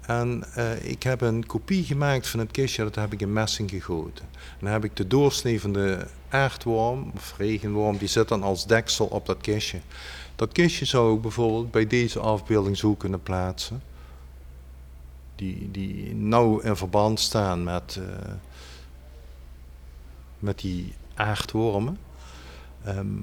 En 0.00 0.44
ik 0.82 1.02
heb 1.02 1.20
een 1.20 1.46
kopie 1.46 1.84
gemaakt 1.84 2.28
van 2.28 2.40
het 2.40 2.50
kistje, 2.50 2.82
dat 2.82 2.94
heb 2.94 3.12
ik 3.12 3.20
in 3.20 3.32
messing 3.32 3.70
gegoten. 3.70 4.24
En 4.34 4.58
dan 4.60 4.72
heb 4.72 4.84
ik 4.84 4.96
de 4.96 5.06
doorsnee 5.06 5.60
van 5.60 5.72
de 5.72 6.06
aardworm 6.28 7.10
of 7.14 7.34
regenworm, 7.38 7.96
die 7.96 8.08
zit 8.08 8.28
dan 8.28 8.42
als 8.42 8.66
deksel 8.66 9.06
op 9.06 9.26
dat 9.26 9.40
kistje. 9.40 9.80
Dat 10.36 10.52
kistje 10.52 10.84
zou 10.84 11.14
ik 11.14 11.20
bijvoorbeeld 11.20 11.70
bij 11.70 11.86
deze 11.86 12.18
afbeelding 12.18 12.76
zo 12.76 12.94
kunnen 12.94 13.22
plaatsen. 13.22 13.82
Die, 15.34 15.70
die 15.70 16.14
nauw 16.14 16.58
in 16.58 16.76
verband 16.76 17.20
staan 17.20 17.64
met, 17.64 18.00
met 20.40 20.58
die 20.58 20.94
aardwormen. 21.14 21.98
Ehm, 22.84 23.18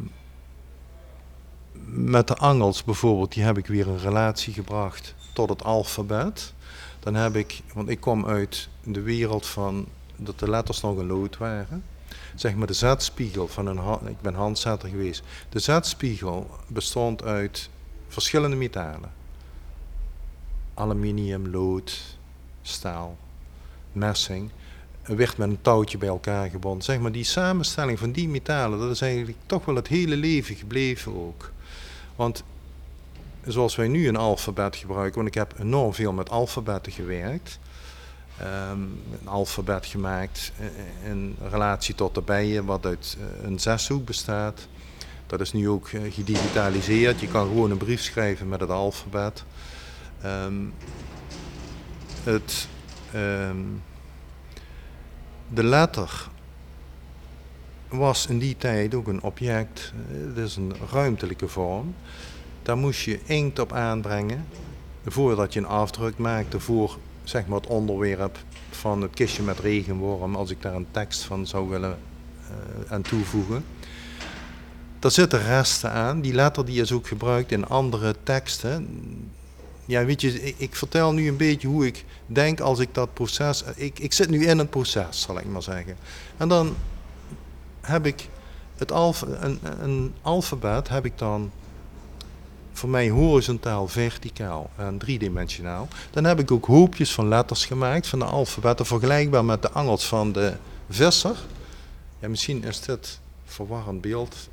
met 1.86 2.28
de 2.28 2.36
angels 2.36 2.84
bijvoorbeeld, 2.84 3.34
die 3.34 3.44
heb 3.44 3.58
ik 3.58 3.68
weer 3.68 3.88
een 3.88 4.00
relatie 4.00 4.54
gebracht 4.54 5.16
tot 5.34 5.50
het 5.50 5.64
alfabet. 5.64 6.54
Dan 7.00 7.16
heb 7.16 7.36
ik, 7.36 7.62
want 7.74 7.90
ik 7.90 8.00
kom 8.00 8.26
uit 8.26 8.70
de 8.84 9.02
wereld 9.02 9.46
van 9.46 9.88
dat 10.16 10.40
de 10.40 10.50
letters 10.50 10.82
nog 10.82 10.98
een 10.98 11.08
lood 11.08 11.38
waren. 11.38 11.84
Zeg 12.36 12.56
maar 12.56 12.68
de 12.68 12.74
zetspiegel 12.74 13.48
van 13.48 13.68
een 13.68 14.08
ik 14.08 14.22
ben 14.22 14.34
handzetter 14.34 14.90
geweest. 14.90 15.24
De 15.50 15.60
zetspiegel 15.60 16.50
bestond 16.68 17.24
uit 17.24 17.70
verschillende 18.08 18.56
metalen. 18.56 19.12
Aluminium, 20.74 21.48
lood, 21.48 22.18
staal, 22.62 23.18
messing. 23.92 24.52
Werd 25.16 25.38
met 25.38 25.50
een 25.50 25.62
touwtje 25.62 25.98
bij 25.98 26.08
elkaar 26.08 26.50
gebonden. 26.50 26.84
Zeg 26.84 27.00
maar 27.00 27.12
die 27.12 27.24
samenstelling 27.24 28.00
van 28.00 28.12
die 28.12 28.28
metalen, 28.30 28.80
dat 28.80 28.92
is 28.92 29.02
eigenlijk 29.02 29.38
toch 29.46 29.66
wel 29.66 29.76
het 29.76 29.88
hele 29.88 30.16
leven 30.16 30.56
gebleven 30.56 31.16
ook. 31.16 31.52
Want 32.16 32.44
zoals 33.46 33.76
wij 33.76 33.88
nu 33.88 34.08
een 34.08 34.16
alfabet 34.16 34.76
gebruiken, 34.76 35.16
want 35.16 35.28
ik 35.28 35.34
heb 35.34 35.54
enorm 35.60 35.94
veel 35.94 36.14
met 36.14 36.30
alfabetten 36.30 36.92
gewerkt. 36.92 37.60
Um, 38.42 39.02
een 39.22 39.28
alfabet 39.28 39.86
gemaakt 39.86 40.52
in 41.04 41.36
relatie 41.50 41.96
tot 41.96 42.16
de 42.16 42.22
bijen, 42.22 42.66
wat 42.66 42.86
uit 42.86 43.18
eh, 43.20 43.48
een 43.48 43.60
zeshoek 43.60 44.06
bestaat. 44.06 44.68
Dat 45.28 45.42
is 45.42 45.54
nu 45.54 45.70
ook 45.70 45.88
eh, 45.88 46.02
gedigitaliseerd. 46.14 47.20
Je 47.20 47.28
kan 47.28 47.48
gewoon 47.48 47.72
een 47.72 47.78
brief 47.78 48.02
schrijven 48.02 48.50
met 48.50 48.60
het 48.60 48.70
alfabet. 48.70 49.44
Um, 50.26 50.74
het, 52.24 52.68
um, 53.16 53.82
de 55.50 55.64
letter 55.64 56.30
was 57.88 58.28
in 58.28 58.40
die 58.40 58.58
tijd 58.58 58.96
ook 58.96 59.08
een 59.08 59.24
object. 59.24 59.94
Eh, 60.12 60.28
het 60.28 60.38
is 60.38 60.56
een 60.56 60.74
ruimtelijke 60.92 61.48
vorm. 61.48 61.96
Daar 62.62 62.78
moest 62.78 63.02
je 63.02 63.20
inkt 63.26 63.60
op 63.60 63.74
aanbrengen 63.74 64.46
voordat 65.06 65.54
je 65.54 65.60
een 65.60 65.66
afdruk 65.66 66.18
maakte 66.18 66.60
voor 66.60 66.98
zeg 67.24 67.48
maar, 67.48 67.60
het 67.60 67.70
onderwerp 67.70 68.38
van 68.70 69.02
het 69.02 69.14
kistje 69.14 69.44
met 69.44 69.60
regenworm, 69.60 70.36
als 70.36 70.50
ik 70.50 70.62
daar 70.62 70.74
een 70.76 70.88
tekst 70.92 71.24
van 71.24 71.48
zou 71.48 71.70
willen 71.70 71.98
uh, 72.42 72.92
aan 72.92 73.02
toevoegen. 73.02 73.64
Daar 75.00 75.12
zitten 75.12 75.44
resten 75.44 75.92
aan. 75.92 76.22
Die 76.22 76.34
letter 76.34 76.66
die 76.66 76.82
is 76.82 76.92
ook 76.92 77.08
gebruikt 77.08 77.52
in 77.52 77.68
andere 77.68 78.16
teksten. 78.24 78.88
Ja, 79.88 80.06
weet 80.06 80.22
je, 80.22 80.44
ik, 80.44 80.56
ik, 80.58 80.76
vertel 80.76 81.14
nu 81.14 81.28
een 81.28 81.38
beetje 81.38 81.68
hoe 81.68 81.86
ik 81.86 82.06
denk 82.26 82.60
als 82.60 82.80
ik 82.80 82.94
dat 82.94 83.14
proces. 83.14 83.64
Ik, 83.76 84.00
ik 84.00 84.14
zit 84.14 84.30
nu 84.30 84.46
in 84.46 84.60
een 84.60 84.70
proces, 84.70 85.22
zal 85.22 85.40
ik 85.40 85.46
maar 85.46 85.64
zeggen. 85.64 85.96
En 86.38 86.48
dan 86.48 86.76
heb 87.82 88.06
ik 88.06 88.28
het 88.78 88.92
alf, 88.92 89.22
een, 89.22 89.60
een 89.82 90.14
alfabet 90.22 90.90
heb 90.90 91.06
ik 91.06 91.18
dan 91.18 91.52
voor 92.74 92.90
mij 92.90 93.10
horizontaal, 93.10 93.88
verticaal 93.88 94.70
en 94.76 94.98
driedimensionaal. 94.98 95.88
Dan 96.12 96.24
heb 96.24 96.40
ik 96.40 96.52
ook 96.52 96.66
hoopjes 96.66 97.14
van 97.14 97.28
letters 97.28 97.66
gemaakt 97.66 98.08
van 98.08 98.20
de 98.20 98.26
alfabetten, 98.26 98.86
vergelijkbaar 98.86 99.46
met 99.46 99.62
de 99.62 99.72
angels 99.72 100.08
van 100.08 100.32
de 100.32 100.54
visser. 100.90 101.36
Ja, 102.20 102.30
misschien 102.30 102.64
is 102.64 102.82
dit 102.82 103.20
verwarrend 103.46 104.02
beeld. 104.02 104.50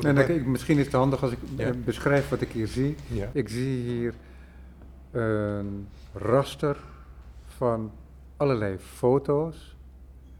Nee, 0.00 0.12
nee, 0.12 0.40
misschien 0.40 0.78
is 0.78 0.84
het 0.84 0.94
handig 0.94 1.22
als 1.22 1.32
ik 1.32 1.38
eh, 1.56 1.68
beschrijf 1.84 2.28
wat 2.28 2.40
ik 2.40 2.52
hier 2.52 2.66
zie. 2.66 2.96
Ja. 3.06 3.30
Ik 3.32 3.48
zie 3.48 3.82
hier 3.82 4.14
een 5.10 5.88
raster 6.12 6.76
van 7.44 7.92
allerlei 8.36 8.78
foto's, 8.78 9.76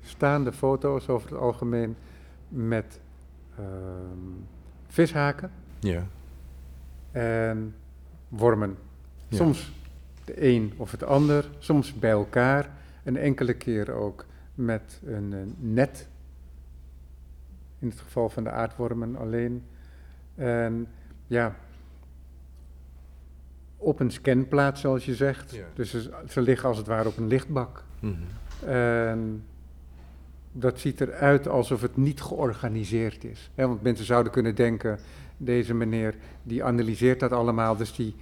staande 0.00 0.52
foto's 0.52 1.08
over 1.08 1.30
het 1.30 1.38
algemeen 1.38 1.96
met 2.48 3.00
uh, 3.58 3.66
vishaken. 4.86 5.50
Ja 5.80 6.06
en 7.18 7.74
wormen. 8.28 8.76
Soms 9.30 9.72
de 10.24 10.46
een 10.46 10.72
of 10.76 10.90
het 10.90 11.02
ander, 11.02 11.50
soms 11.58 11.94
bij 11.94 12.10
elkaar 12.10 12.70
en 13.02 13.16
enkele 13.16 13.54
keer 13.54 13.92
ook 13.92 14.24
met 14.54 15.00
een, 15.04 15.54
net. 15.58 16.08
In 17.78 17.88
het 17.88 18.00
geval 18.00 18.28
van 18.28 18.44
de 18.44 18.50
aardwormen 18.50 19.16
alleen. 19.16 19.64
En 20.34 20.88
ja, 21.26 21.56
op 23.78 24.00
een 24.00 24.10
scanplaat 24.10 24.78
zoals 24.78 25.04
je 25.04 25.14
zegt. 25.14 25.58
Dus 25.74 26.10
ze, 26.28 26.40
liggen 26.40 26.68
als 26.68 26.78
het 26.78 26.86
ware 26.86 27.08
op 27.08 27.16
een 27.16 27.26
lichtbak. 27.26 27.84
Mhm. 28.00 28.14
En 28.70 29.44
dat 30.52 30.80
ziet 30.80 31.00
eruit 31.00 31.48
alsof 31.48 31.80
het 31.80 31.96
niet 31.96 32.20
georganiseerd 32.20 33.24
is. 33.24 33.50
want 33.54 33.82
mensen 33.82 34.04
zouden 34.04 34.32
kunnen 34.32 34.54
denken, 34.54 34.98
deze 35.36 35.74
meneer 35.74 36.14
die 36.42 36.64
analyseert 36.64 37.20
dat 37.20 37.32
allemaal, 37.32 37.76
dus 37.76 37.94
die 37.94 38.14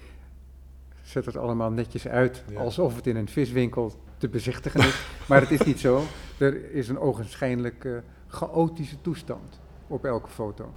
zet 1.03 1.27
het 1.27 1.37
allemaal 1.37 1.71
netjes 1.71 2.09
uit, 2.09 2.45
alsof 2.55 2.97
het 2.97 3.07
in 3.07 3.17
een 3.17 3.29
viswinkel 3.29 3.93
te 4.19 4.29
bezichtigen 4.29 4.81
is. 4.81 5.07
maar 5.29 5.41
het 5.41 5.51
is 5.51 5.63
niet 5.63 5.81
zo. 5.81 6.03
Er 6.39 6.73
is 6.73 6.89
een 6.89 6.99
ogenschijnlijk 6.99 7.85
uh, 7.85 7.99
chaotische 8.27 9.01
toestand 9.01 9.61
op 9.87 10.05
elke 10.05 10.29
foto. 10.29 10.73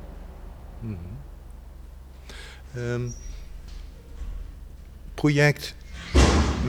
Mm 0.80 0.98
project 5.20 5.76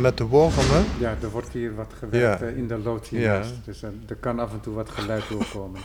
met 0.01 0.17
de 0.17 0.25
wormen. 0.25 0.85
Ja, 0.99 1.17
er 1.23 1.31
wordt 1.31 1.53
hier 1.53 1.75
wat 1.75 1.93
gewerkt 1.99 2.43
eh, 2.43 2.57
in 2.57 2.69
de 2.69 2.79
loods 2.79 3.09
ja. 3.09 3.45
dus 3.65 3.83
uh, 3.83 3.91
er 4.09 4.17
kan 4.17 4.39
af 4.39 4.53
en 4.53 4.61
toe 4.61 4.75
wat 4.75 4.91
geluid 4.91 5.29
doorkomen. 5.29 5.81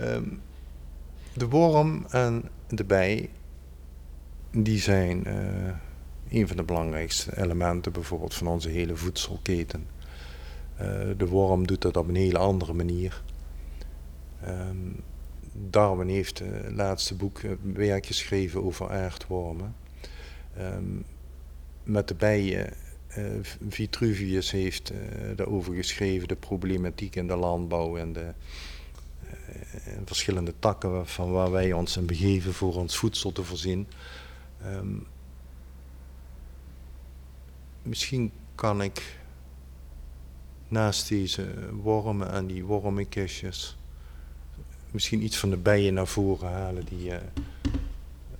um, 0.00 0.40
de 1.40 1.48
worm 1.48 2.06
en 2.08 2.48
de 2.68 2.84
bij, 2.84 3.30
die 4.50 4.78
zijn 4.78 5.28
uh, 5.28 6.38
een 6.38 6.48
van 6.48 6.56
de 6.56 6.62
belangrijkste 6.62 7.42
elementen 7.42 7.92
bijvoorbeeld 7.92 8.34
van 8.34 8.46
onze 8.46 8.68
hele 8.68 8.96
voedselketen. 8.96 9.86
Uh, 10.80 10.88
de 11.16 11.26
worm 11.26 11.66
doet 11.66 11.82
dat 11.82 11.96
op 11.96 12.08
een 12.08 12.16
hele 12.16 12.38
andere 12.38 12.72
manier. 12.72 13.22
Um, 14.48 15.02
Darwin 15.52 16.08
heeft 16.08 16.38
het 16.38 16.74
laatste 16.74 17.14
boek 17.14 17.40
werk 17.62 18.06
geschreven 18.06 18.64
over 18.64 18.90
aardwormen. 18.90 19.83
Um, 20.58 21.04
met 21.82 22.08
de 22.08 22.14
bijen, 22.14 22.72
uh, 23.18 23.24
Vitruvius 23.68 24.50
heeft 24.50 24.92
uh, 24.92 24.98
daarover 25.36 25.74
geschreven, 25.74 26.28
de 26.28 26.36
problematiek 26.36 27.16
in 27.16 27.26
de 27.26 27.36
landbouw 27.36 27.96
en 27.96 28.12
de 28.12 28.32
in 29.84 30.06
verschillende 30.06 30.54
takken 30.58 31.06
van 31.06 31.30
waar 31.30 31.50
wij 31.50 31.72
ons 31.72 31.96
in 31.96 32.06
begeven 32.06 32.52
voor 32.52 32.74
ons 32.74 32.96
voedsel 32.96 33.32
te 33.32 33.44
voorzien. 33.44 33.86
Um, 34.66 35.06
misschien 37.82 38.32
kan 38.54 38.82
ik 38.82 39.18
naast 40.68 41.08
deze 41.08 41.46
wormen 41.72 42.30
en 42.32 42.46
die 42.46 42.64
wormenkistjes 42.64 43.76
misschien 44.90 45.22
iets 45.22 45.36
van 45.36 45.50
de 45.50 45.56
bijen 45.56 45.94
naar 45.94 46.06
voren 46.06 46.50
halen 46.50 46.84
die 46.84 47.10
uh, 47.10 47.16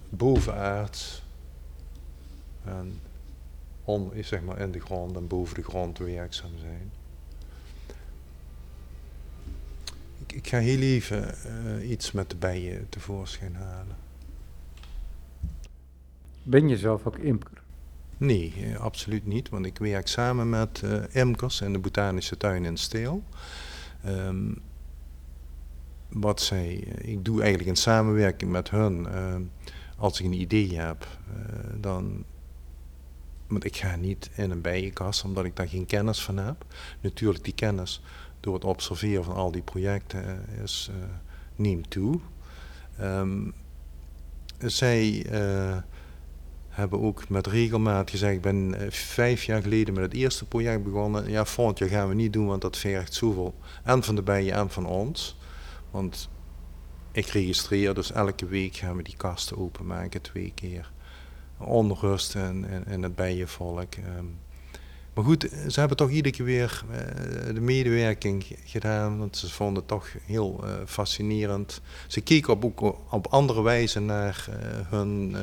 bovenaards 0.08 1.23
en 2.64 3.00
on, 3.84 4.12
zeg 4.20 4.42
maar 4.42 4.60
in 4.60 4.72
de 4.72 4.80
grond 4.80 5.16
en 5.16 5.26
boven 5.26 5.54
de 5.54 5.62
grond 5.62 5.98
werkzaam 5.98 6.58
zijn. 6.58 6.90
ik 10.34 10.48
ga 10.48 10.58
heel 10.58 10.80
even 10.80 11.34
uh, 11.46 11.90
iets 11.90 12.12
met 12.12 12.30
de 12.30 12.36
bijen 12.36 12.88
tevoorschijn 12.88 13.54
halen. 13.54 13.96
Ben 16.42 16.68
je 16.68 16.76
zelf 16.76 17.06
ook 17.06 17.18
imker? 17.18 17.62
Nee, 18.16 18.54
uh, 18.58 18.76
absoluut 18.76 19.26
niet, 19.26 19.48
want 19.48 19.66
ik 19.66 19.78
werk 19.78 20.08
samen 20.08 20.48
met 20.48 20.80
uh, 20.84 21.02
imkers 21.12 21.60
in 21.60 21.72
de 21.72 21.78
botanische 21.78 22.36
tuin 22.36 22.64
in 22.64 22.76
Steel. 22.76 23.22
Um, 24.06 24.58
wat 26.08 26.40
zij, 26.40 26.74
ik 26.98 27.24
doe 27.24 27.40
eigenlijk 27.40 27.70
in 27.70 27.76
samenwerking 27.76 28.50
met 28.50 28.70
hun, 28.70 29.08
als 29.96 30.20
ik 30.20 30.26
een 30.26 30.32
idee 30.32 30.78
heb, 30.78 31.06
dan 31.80 32.24
want 33.46 33.64
ik 33.64 33.76
ga 33.76 33.96
niet 33.96 34.30
in 34.34 34.50
een 34.50 34.60
bijenkast 34.60 35.24
omdat 35.24 35.44
ik 35.44 35.56
daar 35.56 35.68
geen 35.68 35.86
kennis 35.86 36.22
van 36.22 36.36
heb. 36.36 36.64
Natuurlijk, 37.00 37.44
die 37.44 37.54
kennis 37.54 38.02
door 38.40 38.54
het 38.54 38.64
observeren 38.64 39.24
van 39.24 39.34
al 39.34 39.50
die 39.50 39.62
projecten 39.62 40.24
eh, 40.24 40.62
is, 40.62 40.90
uh, 40.90 41.04
neemt 41.56 41.90
toe. 41.90 42.18
Um, 43.00 43.54
zij 44.58 45.26
uh, 45.32 45.76
hebben 46.68 47.00
ook 47.00 47.28
met 47.28 47.46
regelmaat 47.46 48.10
gezegd, 48.10 48.34
ik 48.34 48.40
ben 48.40 48.74
vijf 48.90 49.44
jaar 49.44 49.62
geleden 49.62 49.94
met 49.94 50.02
het 50.02 50.12
eerste 50.14 50.44
project 50.44 50.84
begonnen. 50.84 51.30
Ja, 51.30 51.44
volgend 51.44 51.78
jaar 51.78 51.88
gaan 51.88 52.08
we 52.08 52.14
niet 52.14 52.32
doen, 52.32 52.46
want 52.46 52.62
dat 52.62 52.76
vergt 52.76 53.14
zoveel. 53.14 53.54
En 53.82 54.02
van 54.02 54.14
de 54.14 54.22
bijen 54.22 54.54
en 54.54 54.70
van 54.70 54.86
ons. 54.86 55.36
Want 55.90 56.28
ik 57.12 57.26
registreer, 57.26 57.94
dus 57.94 58.12
elke 58.12 58.46
week 58.46 58.76
gaan 58.76 58.96
we 58.96 59.02
die 59.02 59.16
kasten 59.16 59.58
openmaken, 59.58 60.20
twee 60.20 60.52
keer. 60.54 60.92
Onrust 61.58 62.34
in, 62.34 62.66
in 62.86 63.02
het 63.02 63.14
bijenvolk. 63.14 63.94
Um, 64.18 64.38
maar 65.14 65.24
goed, 65.24 65.48
ze 65.68 65.78
hebben 65.78 65.96
toch 65.96 66.10
iedere 66.10 66.34
keer 66.34 66.44
weer 66.44 66.84
uh, 66.90 67.54
de 67.54 67.60
medewerking 67.60 68.46
gedaan, 68.64 69.18
want 69.18 69.36
ze 69.36 69.50
vonden 69.50 69.76
het 69.76 69.88
toch 69.88 70.08
heel 70.24 70.60
uh, 70.64 70.72
fascinerend. 70.86 71.80
Ze 72.06 72.20
keken 72.20 72.52
op, 72.52 72.64
ook 72.64 72.96
op 73.10 73.26
andere 73.26 73.62
wijze 73.62 74.00
naar 74.00 74.46
uh, 74.48 74.56
hun 74.90 75.36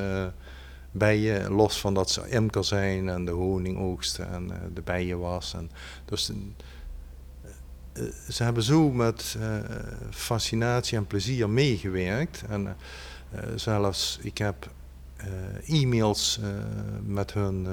bijen, 0.90 1.52
los 1.52 1.80
van 1.80 1.94
dat 1.94 2.10
ze 2.10 2.28
imker 2.28 2.64
zijn 2.64 3.08
en 3.08 3.24
de 3.24 3.30
honing 3.30 3.78
oogsten 3.78 4.32
en 4.32 4.50
de 4.74 4.82
bijen 4.82 5.18
was. 5.18 5.54
En 5.54 5.70
dus 6.04 6.32
ze 8.28 8.42
hebben 8.42 8.62
zo 8.62 8.90
met 8.90 9.36
fascinatie 10.10 10.96
en 10.96 11.06
plezier 11.06 11.50
meegewerkt. 11.50 12.42
En 12.48 12.76
zelfs, 13.54 14.18
ik 14.22 14.38
heb 14.38 14.70
e-mails 15.66 16.40
met 17.04 17.32
hun 17.32 17.66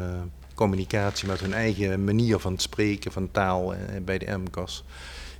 communicatie, 0.56 1.28
met 1.28 1.40
hun 1.40 1.54
eigen 1.54 2.04
manier 2.04 2.40
van 2.40 2.58
spreken, 2.58 3.12
van 3.12 3.32
taal 3.32 3.74
bij 4.04 4.18
de 4.18 4.38
MCAS. 4.38 4.84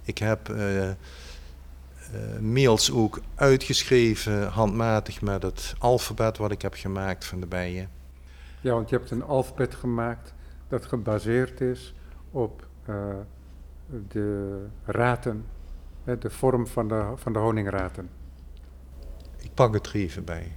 Ik 0.04 0.18
heb 0.18 0.54
mails 2.40 2.92
ook 2.92 3.20
uitgeschreven, 3.36 4.48
handmatig 4.48 5.22
met 5.22 5.44
het 5.44 5.76
alfabet 5.80 6.38
wat 6.38 6.52
ik 6.52 6.62
heb 6.62 6.74
gemaakt 6.74 7.26
van 7.26 7.40
de 7.40 7.48
bijen. 7.48 7.90
Ja, 8.62 8.74
want 8.74 8.90
je 8.90 8.96
hebt 8.96 9.12
een 9.12 9.24
alfabet 9.24 9.76
gemaakt 9.76 10.34
dat 10.68 10.86
gebaseerd 10.86 11.62
is 11.62 11.94
op 12.32 12.68
uh, 12.90 13.16
de 14.08 14.66
raten, 14.86 15.46
de 16.04 16.30
vorm 16.30 16.68
van 16.68 16.88
de, 16.88 17.12
van 17.16 17.34
de 17.34 17.40
honingraten. 17.40 18.10
Ik 19.38 19.54
pak 19.54 19.74
het 19.74 19.88
er 19.88 19.96
even 19.96 20.24
bij. 20.24 20.52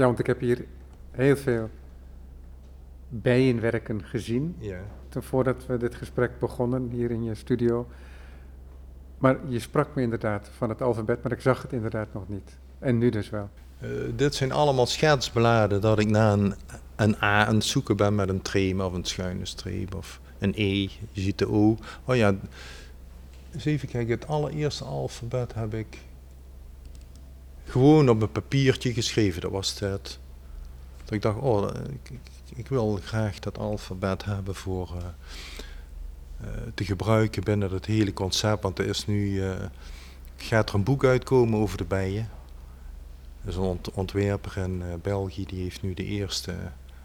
Ja, 0.00 0.06
want 0.06 0.18
ik 0.18 0.26
heb 0.26 0.40
hier 0.40 0.64
heel 1.10 1.36
veel 1.36 1.70
bijenwerken 3.08 4.04
gezien. 4.04 4.56
Ja. 4.58 4.80
Voordat 5.10 5.66
we 5.66 5.76
dit 5.76 5.94
gesprek 5.94 6.38
begonnen 6.38 6.88
hier 6.90 7.10
in 7.10 7.24
je 7.24 7.34
studio. 7.34 7.86
Maar 9.18 9.36
je 9.48 9.58
sprak 9.58 9.94
me 9.94 10.02
inderdaad 10.02 10.50
van 10.56 10.68
het 10.68 10.82
alfabet, 10.82 11.22
maar 11.22 11.32
ik 11.32 11.40
zag 11.40 11.62
het 11.62 11.72
inderdaad 11.72 12.12
nog 12.12 12.28
niet. 12.28 12.58
En 12.78 12.98
nu 12.98 13.10
dus 13.10 13.30
wel. 13.30 13.48
Uh, 13.82 13.88
dit 14.16 14.34
zijn 14.34 14.52
allemaal 14.52 14.86
schetsbladen 14.86 15.80
dat 15.80 15.98
ik 15.98 16.10
naar 16.10 16.32
een, 16.32 16.54
een 16.96 17.14
A 17.22 17.46
aan 17.46 17.54
het 17.54 17.64
zoeken 17.64 17.96
ben 17.96 18.14
met 18.14 18.28
een 18.28 18.42
treme 18.42 18.84
of 18.84 18.92
een 18.92 19.04
schuine 19.04 19.46
streep 19.46 19.94
of 19.94 20.20
een 20.38 20.52
E. 20.56 20.88
Je 21.12 21.20
ziet 21.20 21.38
de 21.38 21.48
O. 21.48 21.76
Oh 22.04 22.16
ja, 22.16 22.34
eens 23.52 23.64
even 23.64 23.88
kijken. 23.88 24.14
Het 24.14 24.26
allereerste 24.26 24.84
alfabet 24.84 25.54
heb 25.54 25.74
ik 25.74 25.98
gewoon 27.70 28.08
op 28.08 28.22
een 28.22 28.32
papiertje 28.32 28.92
geschreven. 28.92 29.40
Dat 29.40 29.50
was 29.50 29.78
het. 29.78 30.18
Dat 31.04 31.12
ik 31.12 31.22
dacht, 31.22 31.38
oh, 31.38 31.68
ik, 32.54 32.68
wil 32.68 32.98
graag 33.04 33.38
dat 33.38 33.58
alfabet 33.58 34.24
hebben 34.24 34.54
voor... 34.54 34.94
Uh, 34.96 35.02
eh, 36.40 36.48
te 36.74 36.84
gebruiken 36.84 37.44
binnen 37.44 37.70
het 37.70 37.86
hele 37.86 38.12
concept. 38.12 38.62
Want 38.62 38.78
er 38.78 38.86
is 38.86 39.06
nu, 39.06 39.42
eh, 39.42 39.54
gaat 40.36 40.68
er 40.68 40.74
een 40.74 40.84
boek 40.84 41.04
uitkomen 41.04 41.60
over 41.60 41.78
de 41.78 41.84
bijen. 41.84 42.28
Er 43.42 43.48
is 43.48 43.56
een 43.56 43.80
ontwerper 43.94 44.56
in 44.56 44.82
eh, 44.82 44.88
België 45.02 45.44
die 45.46 45.62
heeft 45.62 45.82
nu 45.82 45.94
de 45.94 46.04
eerste 46.04 46.54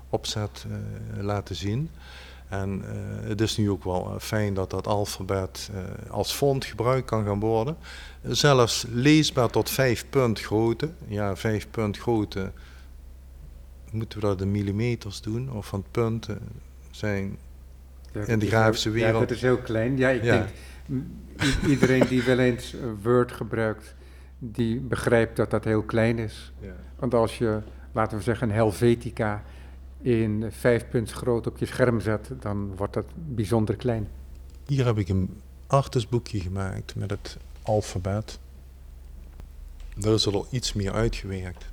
opzet 0.10 0.66
laten 1.20 1.56
zien. 1.56 1.90
En 2.50 2.82
het 3.24 3.42
is 3.42 3.58
nu 3.58 3.70
ook 3.70 3.84
wel 3.84 4.16
fijn 4.20 4.54
dat 4.54 4.70
dat 4.70 4.88
alfabet 4.88 5.70
als 6.10 6.34
font 6.34 6.66
gebruikt 6.66 7.08
kan 7.08 7.26
gaan 7.26 7.40
worden. 7.40 7.78
Zelfs 8.24 8.86
leesbaar 8.90 9.50
tot 9.50 9.70
5 9.70 10.06
punt 10.10 10.42
grootte. 10.42 10.90
Ja, 11.08 11.36
5 11.36 11.68
punt 11.72 11.98
grootte. 11.98 12.52
Moeten 13.92 14.20
we 14.20 14.26
dat 14.26 14.42
in 14.42 14.52
millimeters 14.52 15.22
doen? 15.22 15.52
Of 15.52 15.68
van 15.68 15.84
punten 15.92 16.40
zijn 16.92 17.38
in 18.26 18.40
die 18.40 18.50
grafische 18.50 18.90
wereld. 18.90 19.14
Ja, 19.14 19.20
dat 19.20 19.32
is 19.32 19.42
heel 19.42 19.58
klein. 19.58 19.98
Ja, 19.98 20.10
ik 20.10 20.22
denk, 20.22 20.48
iedereen 21.68 22.08
die 22.08 22.24
wel 22.24 22.40
eens 22.40 22.76
Word 23.02 23.32
gebruikt, 23.32 23.96
die 24.40 24.80
begrijpt 24.80 25.36
dat 25.36 25.52
dat 25.52 25.64
heel 25.64 25.84
klein 25.84 26.18
is. 26.18 26.54
Ja. 26.60 26.76
Want 26.96 27.14
als 27.14 27.38
je, 27.38 27.62
laten 27.92 28.18
we 28.18 28.24
zeggen, 28.24 28.50
een 28.50 28.56
Helvetica 28.56 29.44
in 30.06 30.46
vijf 30.52 30.90
punt 30.90 31.12
groot 31.12 31.48
op 31.48 31.58
je 31.58 31.66
scherm 31.66 32.00
zet, 32.00 32.32
dan 32.40 32.76
wordt 32.76 32.94
dat 32.94 33.06
bijzonder 33.16 33.76
klein. 33.76 34.08
Hier 34.68 34.86
heb 34.86 34.98
ik 34.98 35.10
een 35.10 35.42
artistboekje 35.68 36.40
gemaakt 36.40 36.96
met 36.96 37.10
het 37.10 37.38
alfabet. 37.62 38.40
Daar 39.96 40.14
is 40.14 40.26
er 40.26 40.34
al 40.34 40.48
iets 40.50 40.74
meer 40.74 40.92
uitgewerkt. 40.92 41.66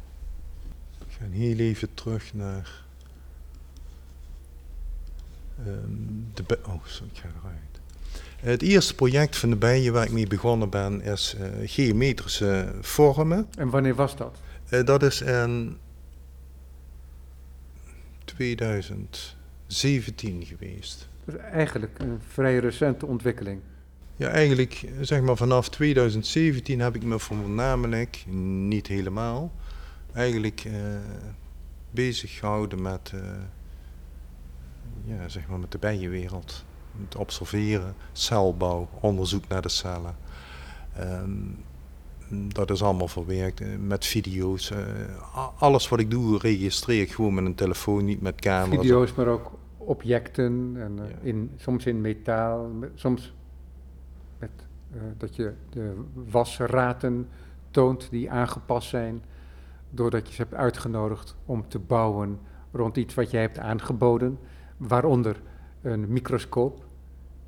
Ik 0.99 1.17
ga 1.19 1.25
heel 1.31 1.57
even 1.59 1.95
terug 1.95 2.35
naar 2.35 2.83
Ehm, 5.67 6.45
de 6.47 6.59
oh, 6.67 6.85
sorry, 6.85 7.11
ik 7.13 7.19
ga 7.19 7.29
eruit. 7.41 7.81
Het 8.37 8.63
eerste 8.63 8.95
project 8.95 9.37
van 9.37 9.51
de 9.51 9.57
bijen 9.57 9.93
waar 9.93 10.05
ik 10.05 10.13
mee 10.13 10.27
begonnen 10.27 10.71
ben 10.71 11.01
is 11.01 11.37
uh, 11.41 11.47
geometrische 11.65 12.73
vormen. 12.81 13.47
En 13.57 13.71
wanneer 13.71 13.95
was 13.95 14.17
dat? 14.17 14.37
Uh, 14.71 14.85
dat 14.85 15.03
is 15.03 15.21
in 15.21 15.77
2017 18.35 20.45
geweest. 20.45 21.09
Is 21.25 21.37
eigenlijk 21.37 21.99
een 21.99 22.21
vrij 22.29 22.59
recente 22.59 23.07
ontwikkeling. 23.07 23.61
Ja, 24.17 24.29
eigenlijk 24.29 24.85
zeg 25.01 25.21
maar 25.21 25.37
vanaf 25.37 25.69
2017 25.69 26.81
heb 26.81 26.95
ik 26.95 27.03
me 27.03 27.19
voornamelijk, 27.19 28.25
niet 28.67 28.87
helemaal, 28.87 29.53
eigenlijk 30.13 30.65
uh, 30.65 30.75
bezig 31.91 32.39
gehouden 32.39 32.83
met 32.83 33.13
ja, 35.05 35.29
zeg 35.29 35.49
maar 35.49 35.59
met 35.59 35.73
de 35.73 35.79
bijenwereld. 35.79 36.65
Het 37.05 37.17
observeren, 37.17 37.95
celbouw, 38.13 38.89
onderzoek 39.01 39.49
naar 39.49 39.63
de 39.63 39.69
cellen. 39.69 40.17
Ehm, 40.97 41.31
dat 42.49 42.71
is 42.71 42.83
allemaal 42.83 43.09
verwerkt 43.09 43.61
eh, 43.61 43.69
met 43.79 44.07
video's. 44.07 44.71
Uh, 44.71 44.79
alles 45.59 45.89
wat 45.89 45.99
ik 45.99 46.11
doe 46.11 46.39
registreer 46.39 47.01
ik 47.01 47.13
gewoon 47.13 47.35
met 47.35 47.45
een 47.45 47.55
telefoon, 47.55 48.05
niet 48.05 48.21
met 48.21 48.41
camera's. 48.41 48.81
Video's, 48.81 49.15
maar 49.15 49.27
ook 49.27 49.53
objecten, 49.77 50.75
en, 50.77 50.99
uh, 50.99 51.05
in, 51.23 51.51
soms 51.57 51.87
in 51.87 52.01
metaal, 52.01 52.71
soms 52.95 53.35
met, 54.39 54.51
dat 55.17 55.37
je 55.37 55.53
de 55.71 55.95
wasraten 56.15 57.29
toont 57.71 58.11
die 58.11 58.31
aangepast 58.31 58.89
zijn, 58.89 59.23
doordat 59.91 60.29
je 60.29 60.35
ze 60.35 60.43
hebt 60.43 60.55
uitgenodigd 60.55 61.37
om 61.47 61.69
te 61.69 61.79
bouwen 61.79 62.39
rond 62.73 62.97
iets 62.97 63.15
wat 63.15 63.31
jij 63.31 63.41
hebt 63.41 63.59
aangeboden 63.59 64.39
waaronder 64.77 65.43
een 65.83 66.13
microscoop 66.13 66.85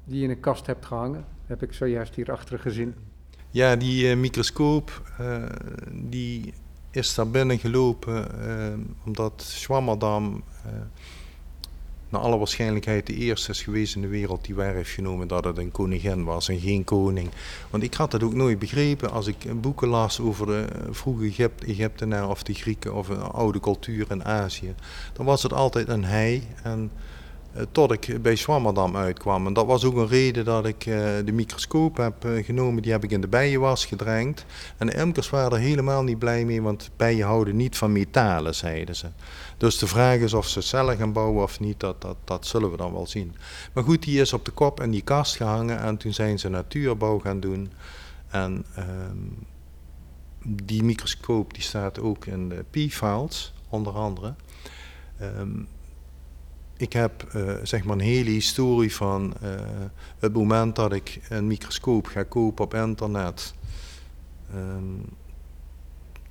die 0.05 0.19
je 0.19 0.25
in 0.25 0.31
een 0.31 0.41
kast 0.41 0.67
hebt 0.67 0.87
gehangen. 0.87 1.25
Heb 1.47 1.63
ik 1.63 1.73
zojuist 1.73 2.15
hierachter 2.15 2.59
gezien. 2.59 2.95
Ja, 3.55 3.77
die 3.77 4.05
uh, 4.05 4.17
microscoop 4.17 5.03
uh, 5.21 5.43
die 5.93 6.53
is 6.91 7.15
daar 7.15 7.29
binnen 7.29 7.59
gelopen 7.59 8.29
uh, 8.47 8.75
omdat 9.05 9.33
Schwammerdam 9.47 10.43
naar 12.09 12.21
alle 12.21 12.39
waarschijnlijkheid 12.39 13.07
de 13.07 13.15
eerste 13.15 13.51
is 13.51 13.63
geweest 13.63 13.95
in 13.95 14.01
de 14.01 14.09
wereld 14.09 14.45
die 14.45 14.55
waar 14.55 14.75
heeft 14.75 14.91
genomen 14.91 15.29
dat 15.29 15.45
het 15.45 15.59
een 15.59 15.71
koningin 15.71 16.25
was 16.25 16.49
en 16.49 16.61
geen 16.61 16.85
koning. 16.85 17.29
Want 17.71 17.83
ik 17.83 17.95
had 17.95 18.11
dat 18.11 18.23
ook 18.23 18.35
nooit 18.35 18.59
begrepen 18.59 19.11
als 19.11 19.27
ik 19.27 19.61
boeken 19.61 19.89
las 19.89 20.21
over 20.21 20.47
de 20.47 20.67
vroege 20.91 21.51
Egyptenaren 21.67 22.29
of 22.29 22.43
de 22.43 22.55
Grieken 22.55 22.95
of 22.95 23.11
oude 23.11 23.61
cultuur 23.61 24.11
in 24.11 24.25
Azië. 24.25 24.75
Dan 25.13 25.27
was 25.27 25.43
het 25.43 25.53
altijd 25.53 25.89
een 25.89 26.05
hij 26.05 26.43
en 26.63 26.91
eh, 26.95 27.14
tot 27.73 27.93
ik 27.93 28.23
bij 28.23 28.37
Swammerdam 28.37 28.97
uitkwam. 28.97 29.47
En 29.47 29.53
dat 29.53 29.67
was 29.67 29.85
ook 29.85 29.97
een 29.97 30.09
reden 30.09 30.45
dat 30.45 30.67
ik 30.67 30.87
uh, 30.87 30.97
de 31.25 31.33
microscoop 31.33 31.97
heb 31.97 32.25
uh, 32.25 32.45
genomen. 32.45 32.83
Die 32.83 32.93
heb 32.93 33.05
ik 33.05 33.11
in 33.11 33.21
de 33.21 33.29
bijenwas 33.29 33.85
gedrenkt. 33.85 34.45
En 34.77 34.87
de 34.87 34.95
imkers 34.95 35.31
waren 35.31 35.53
er 35.53 35.59
helemaal 35.59 36.03
niet 36.03 36.19
blij 36.19 36.45
mee, 36.45 36.63
want 36.63 36.91
bijen 36.97 37.27
houden 37.27 37.57
niet 37.57 37.77
van 37.77 37.93
metalen, 37.93 38.55
zeiden 38.55 38.97
ze. 38.97 39.07
Dus 39.57 39.79
de 39.79 39.87
vraag 39.87 40.19
is 40.19 40.33
of 40.33 40.49
ze 40.49 40.61
cellen 40.61 40.97
gaan 40.97 41.13
bouwen 41.13 41.43
of 41.43 41.61
niet, 41.61 41.81
dat, 41.81 42.01
dat, 42.03 42.17
dat 42.25 42.47
zullen 42.47 42.71
we 42.71 42.77
dan 42.77 42.93
wel 42.93 43.07
zien. 43.07 43.37
Maar 43.73 43.85
goed, 43.85 44.03
die 44.03 44.21
is 44.21 44.33
op 44.33 44.45
de 44.45 44.51
kop 44.51 44.81
en 44.81 44.91
die 44.91 45.03
kast 45.03 45.37
gehangen 45.37 45.79
en 45.79 45.97
toen 45.97 46.15
zijn 46.15 46.39
ze 46.39 46.49
natuurbouw 46.49 47.19
gaan 47.19 47.41
doen. 47.41 47.73
En 48.29 48.65
ehm, 48.75 49.17
die 50.63 50.83
microscoop 50.83 51.55
die 51.55 51.63
staat 51.63 52.01
ook 52.01 52.27
in 52.27 52.49
de 52.49 52.65
P-files, 52.71 53.53
onder 53.69 53.93
andere. 53.93 54.35
Um, 55.21 55.69
ik 56.85 56.93
heb 56.93 57.27
uh, 57.37 57.53
zeg 57.63 57.85
maar 57.85 57.95
een 57.95 58.03
hele 58.03 58.31
historie 58.31 58.95
van 58.95 59.35
uh, 59.43 59.51
het 60.19 60.33
moment 60.33 60.77
dat 60.77 60.93
ik 60.93 61.21
een 61.29 61.47
microscoop 61.47 62.07
ga 62.07 62.23
kopen 62.23 62.65
op 62.65 62.75
internet. 62.75 63.55
Um, 64.55 65.05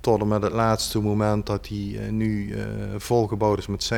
tot 0.00 0.20
en 0.20 0.28
met 0.28 0.42
het 0.42 0.52
laatste 0.52 1.00
moment 1.00 1.46
dat 1.46 1.64
die 1.64 1.94
uh, 1.94 2.10
nu 2.10 2.54
volgebouwd 2.96 3.58
is 3.58 3.66
met 3.66 3.92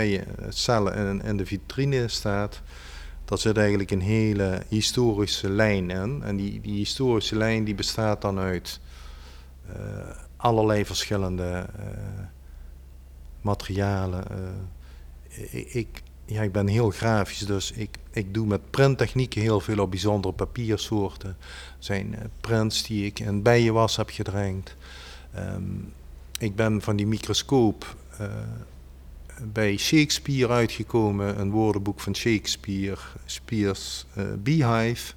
cellen 0.48 0.94
en 0.94 1.22
in 1.22 1.36
de 1.36 1.46
vitrine 1.46 2.08
staat. 2.08 2.62
Dat 3.24 3.40
zit 3.40 3.56
eigenlijk 3.56 3.90
een 3.90 4.00
hele 4.00 4.62
historische 4.68 5.50
lijn 5.50 5.90
in. 5.90 6.22
En 6.22 6.36
die, 6.36 6.60
die 6.60 6.76
historische 6.76 7.36
lijn 7.36 7.64
die 7.64 7.74
bestaat 7.74 8.22
dan 8.22 8.38
uit 8.38 8.80
allerlei 10.36 10.84
verschillende 10.84 11.66
materialen. 13.40 14.24
ik, 15.68 16.02
ja, 16.26 16.42
ik 16.42 16.52
ben 16.52 16.66
heel 16.66 16.90
grafisch, 16.90 17.38
dus 17.38 17.72
ik, 17.72 17.98
ik 18.10 18.34
doe 18.34 18.46
met 18.46 18.70
printtechnieken 18.70 19.40
heel 19.40 19.60
veel 19.60 19.78
op 19.78 19.90
bijzondere 19.90 20.34
papiersoorten. 20.34 21.28
Er 21.28 21.36
zijn 21.78 22.12
uh, 22.12 22.18
prints 22.40 22.82
die 22.82 23.06
ik 23.06 23.20
in 23.20 23.42
bijenwas 23.42 23.96
heb 23.96 24.10
gedrenkt. 24.10 24.76
Um, 25.38 25.92
ik 26.38 26.56
ben 26.56 26.82
van 26.82 26.96
die 26.96 27.06
microscoop 27.06 27.96
uh, 28.20 28.26
bij 29.42 29.76
Shakespeare 29.76 30.52
uitgekomen, 30.52 31.40
een 31.40 31.50
woordenboek 31.50 32.00
van 32.00 32.14
Shakespeare, 32.14 32.96
Spears 33.24 34.06
uh, 34.18 34.24
Beehive, 34.38 35.12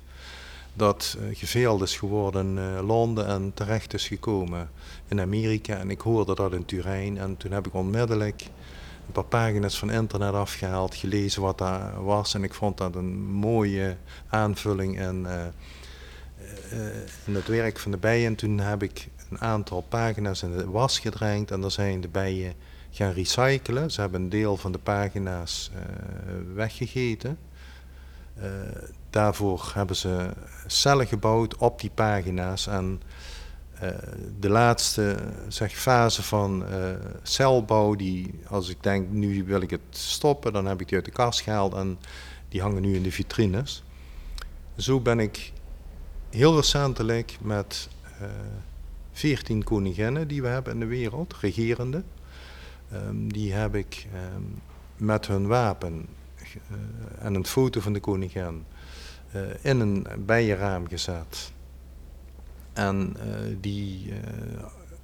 dat 0.73 1.17
geveeld 1.33 1.81
is 1.81 1.97
geworden 1.97 2.57
in 2.57 2.81
Londen 2.81 3.27
en 3.27 3.51
terecht 3.53 3.93
is 3.93 4.07
gekomen 4.07 4.69
in 5.07 5.21
Amerika. 5.21 5.77
En 5.77 5.89
ik 5.89 6.01
hoorde 6.01 6.35
dat 6.35 6.53
in 6.53 6.65
Turijn 6.65 7.17
en 7.17 7.37
toen 7.37 7.51
heb 7.51 7.67
ik 7.67 7.73
onmiddellijk 7.73 8.43
een 9.09 9.23
paar 9.23 9.41
pagina's 9.41 9.79
van 9.79 9.91
internet 9.91 10.33
afgehaald, 10.33 10.95
gelezen 10.95 11.41
wat 11.41 11.57
daar 11.57 12.03
was. 12.03 12.33
En 12.33 12.43
ik 12.43 12.53
vond 12.53 12.77
dat 12.77 12.95
een 12.95 13.23
mooie 13.23 13.97
aanvulling 14.27 14.99
in, 14.99 15.27
in 17.25 17.35
het 17.35 17.47
werk 17.47 17.79
van 17.79 17.91
de 17.91 17.97
bijen. 17.97 18.27
En 18.27 18.35
toen 18.35 18.59
heb 18.59 18.83
ik 18.83 19.07
een 19.29 19.41
aantal 19.41 19.81
pagina's 19.81 20.43
in 20.43 20.57
de 20.57 20.69
was 20.69 20.99
gedrenkt 20.99 21.51
en 21.51 21.61
daar 21.61 21.71
zijn 21.71 22.01
de 22.01 22.07
bijen 22.07 22.53
gaan 22.91 23.11
recyclen. 23.11 23.91
Ze 23.91 24.01
hebben 24.01 24.21
een 24.21 24.29
deel 24.29 24.57
van 24.57 24.71
de 24.71 24.79
pagina's 24.79 25.71
uh, 25.73 25.81
weggegeten. 26.55 27.37
Daarvoor 29.09 29.71
hebben 29.73 29.95
ze 29.95 30.29
cellen 30.67 31.07
gebouwd 31.07 31.55
op 31.57 31.79
die 31.81 31.91
pagina's. 31.93 32.67
En 32.67 33.01
de 34.39 34.49
laatste 34.49 35.17
zeg, 35.47 35.73
fase 35.73 36.23
van 36.23 36.63
celbouw, 37.23 37.95
die 37.95 38.33
als 38.47 38.69
ik 38.69 38.83
denk 38.83 39.09
nu 39.09 39.43
wil 39.43 39.61
ik 39.61 39.69
het 39.69 39.81
stoppen, 39.89 40.53
dan 40.53 40.65
heb 40.65 40.81
ik 40.81 40.87
die 40.87 40.95
uit 40.95 41.05
de 41.05 41.11
kast 41.11 41.41
gehaald 41.41 41.73
en 41.73 41.99
die 42.49 42.61
hangen 42.61 42.81
nu 42.81 42.95
in 42.95 43.03
de 43.03 43.11
vitrines. 43.11 43.83
Zo 44.77 44.99
ben 44.99 45.19
ik 45.19 45.51
heel 46.29 46.55
recentelijk 46.55 47.37
met 47.41 47.89
14 49.11 49.63
koninginnen 49.63 50.27
die 50.27 50.41
we 50.41 50.47
hebben 50.47 50.73
in 50.73 50.79
de 50.79 50.85
wereld, 50.85 51.35
regerende. 51.41 52.03
Um, 52.93 53.33
die 53.33 53.53
heb 53.53 53.75
ik 53.75 54.07
um, 54.35 54.61
met 54.97 55.27
hun 55.27 55.47
wapen 55.47 56.07
uh, 56.41 57.25
en 57.25 57.35
een 57.35 57.45
foto 57.45 57.79
van 57.79 57.93
de 57.93 57.99
koningin 57.99 58.65
uh, 59.35 59.41
in 59.61 59.79
een 59.79 60.07
bijenraam 60.25 60.87
gezet. 60.87 61.51
En 62.73 63.15
uh, 63.17 63.55
die 63.61 64.13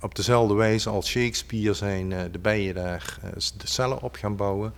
op 0.01 0.15
dezelfde 0.15 0.53
wijze 0.53 0.89
als 0.89 1.07
Shakespeare 1.07 1.73
zijn 1.73 2.09
de 2.09 2.39
bijen 2.41 2.75
daar 2.75 3.19
de 3.57 3.67
cellen 3.67 4.01
op 4.01 4.15
gaan 4.15 4.35
bouwen. 4.35 4.73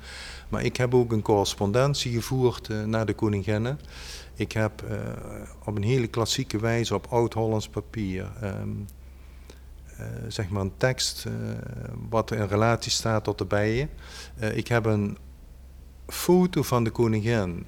Maar 0.50 0.64
ik 0.64 0.78
heb 0.78 0.94
ook 0.94 1.12
een 1.12 1.22
correspondentie 1.22 2.12
gevoerd 2.12 2.70
naar 2.86 3.06
de 3.06 3.14
koninginnen. 3.14 3.80
Ik 4.36 4.52
heb 4.52 4.84
op 5.66 5.76
een 5.76 5.84
hele 5.84 6.08
klassieke 6.08 6.60
wijze 6.60 6.96
op 6.96 7.08
oud-Hollands 7.10 7.70
papier 7.70 8.30
uh, 10.00 10.06
zeg 10.28 10.50
maar 10.50 10.62
een 10.62 10.78
tekst 10.78 11.26
uh, 11.28 11.34
wat 12.10 12.32
in 12.32 12.48
relatie 12.48 12.92
staat 12.92 13.24
tot 13.24 13.38
de 13.38 13.46
bijen. 13.46 13.90
Ik 14.54 14.68
heb 14.68 14.86
een 14.86 15.18
foto 16.08 16.62
van 16.62 16.84
de 16.84 16.90
koningin 16.90 17.66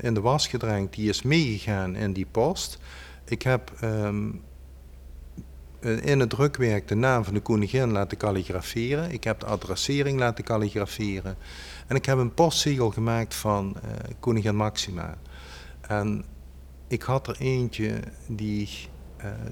in 0.00 0.14
de 0.14 0.20
was 0.20 0.46
gedrenkt, 0.46 0.94
die 0.94 1.08
is 1.08 1.22
meegegaan 1.22 1.96
in 1.96 2.12
die 2.12 2.26
post. 2.30 2.78
Ik 3.24 3.42
heb 3.42 3.72
um, 3.82 4.42
in 5.80 6.20
het 6.20 6.30
drukwerk 6.30 6.88
de 6.88 6.94
naam 6.94 7.24
van 7.24 7.34
de 7.34 7.40
koningin 7.40 7.90
laten 7.90 8.16
kalligraferen. 8.16 9.10
Ik 9.10 9.24
heb 9.24 9.40
de 9.40 9.46
adressering 9.46 10.18
laten 10.18 10.44
kalligraferen. 10.44 11.36
En 11.86 11.96
ik 11.96 12.04
heb 12.04 12.18
een 12.18 12.34
postzegel 12.34 12.90
gemaakt 12.90 13.34
van 13.34 13.76
koningin 14.20 14.56
Maxima. 14.56 15.18
En 15.80 16.24
ik 16.88 17.02
had 17.02 17.28
er 17.28 17.36
eentje 17.38 18.00
die 18.26 18.68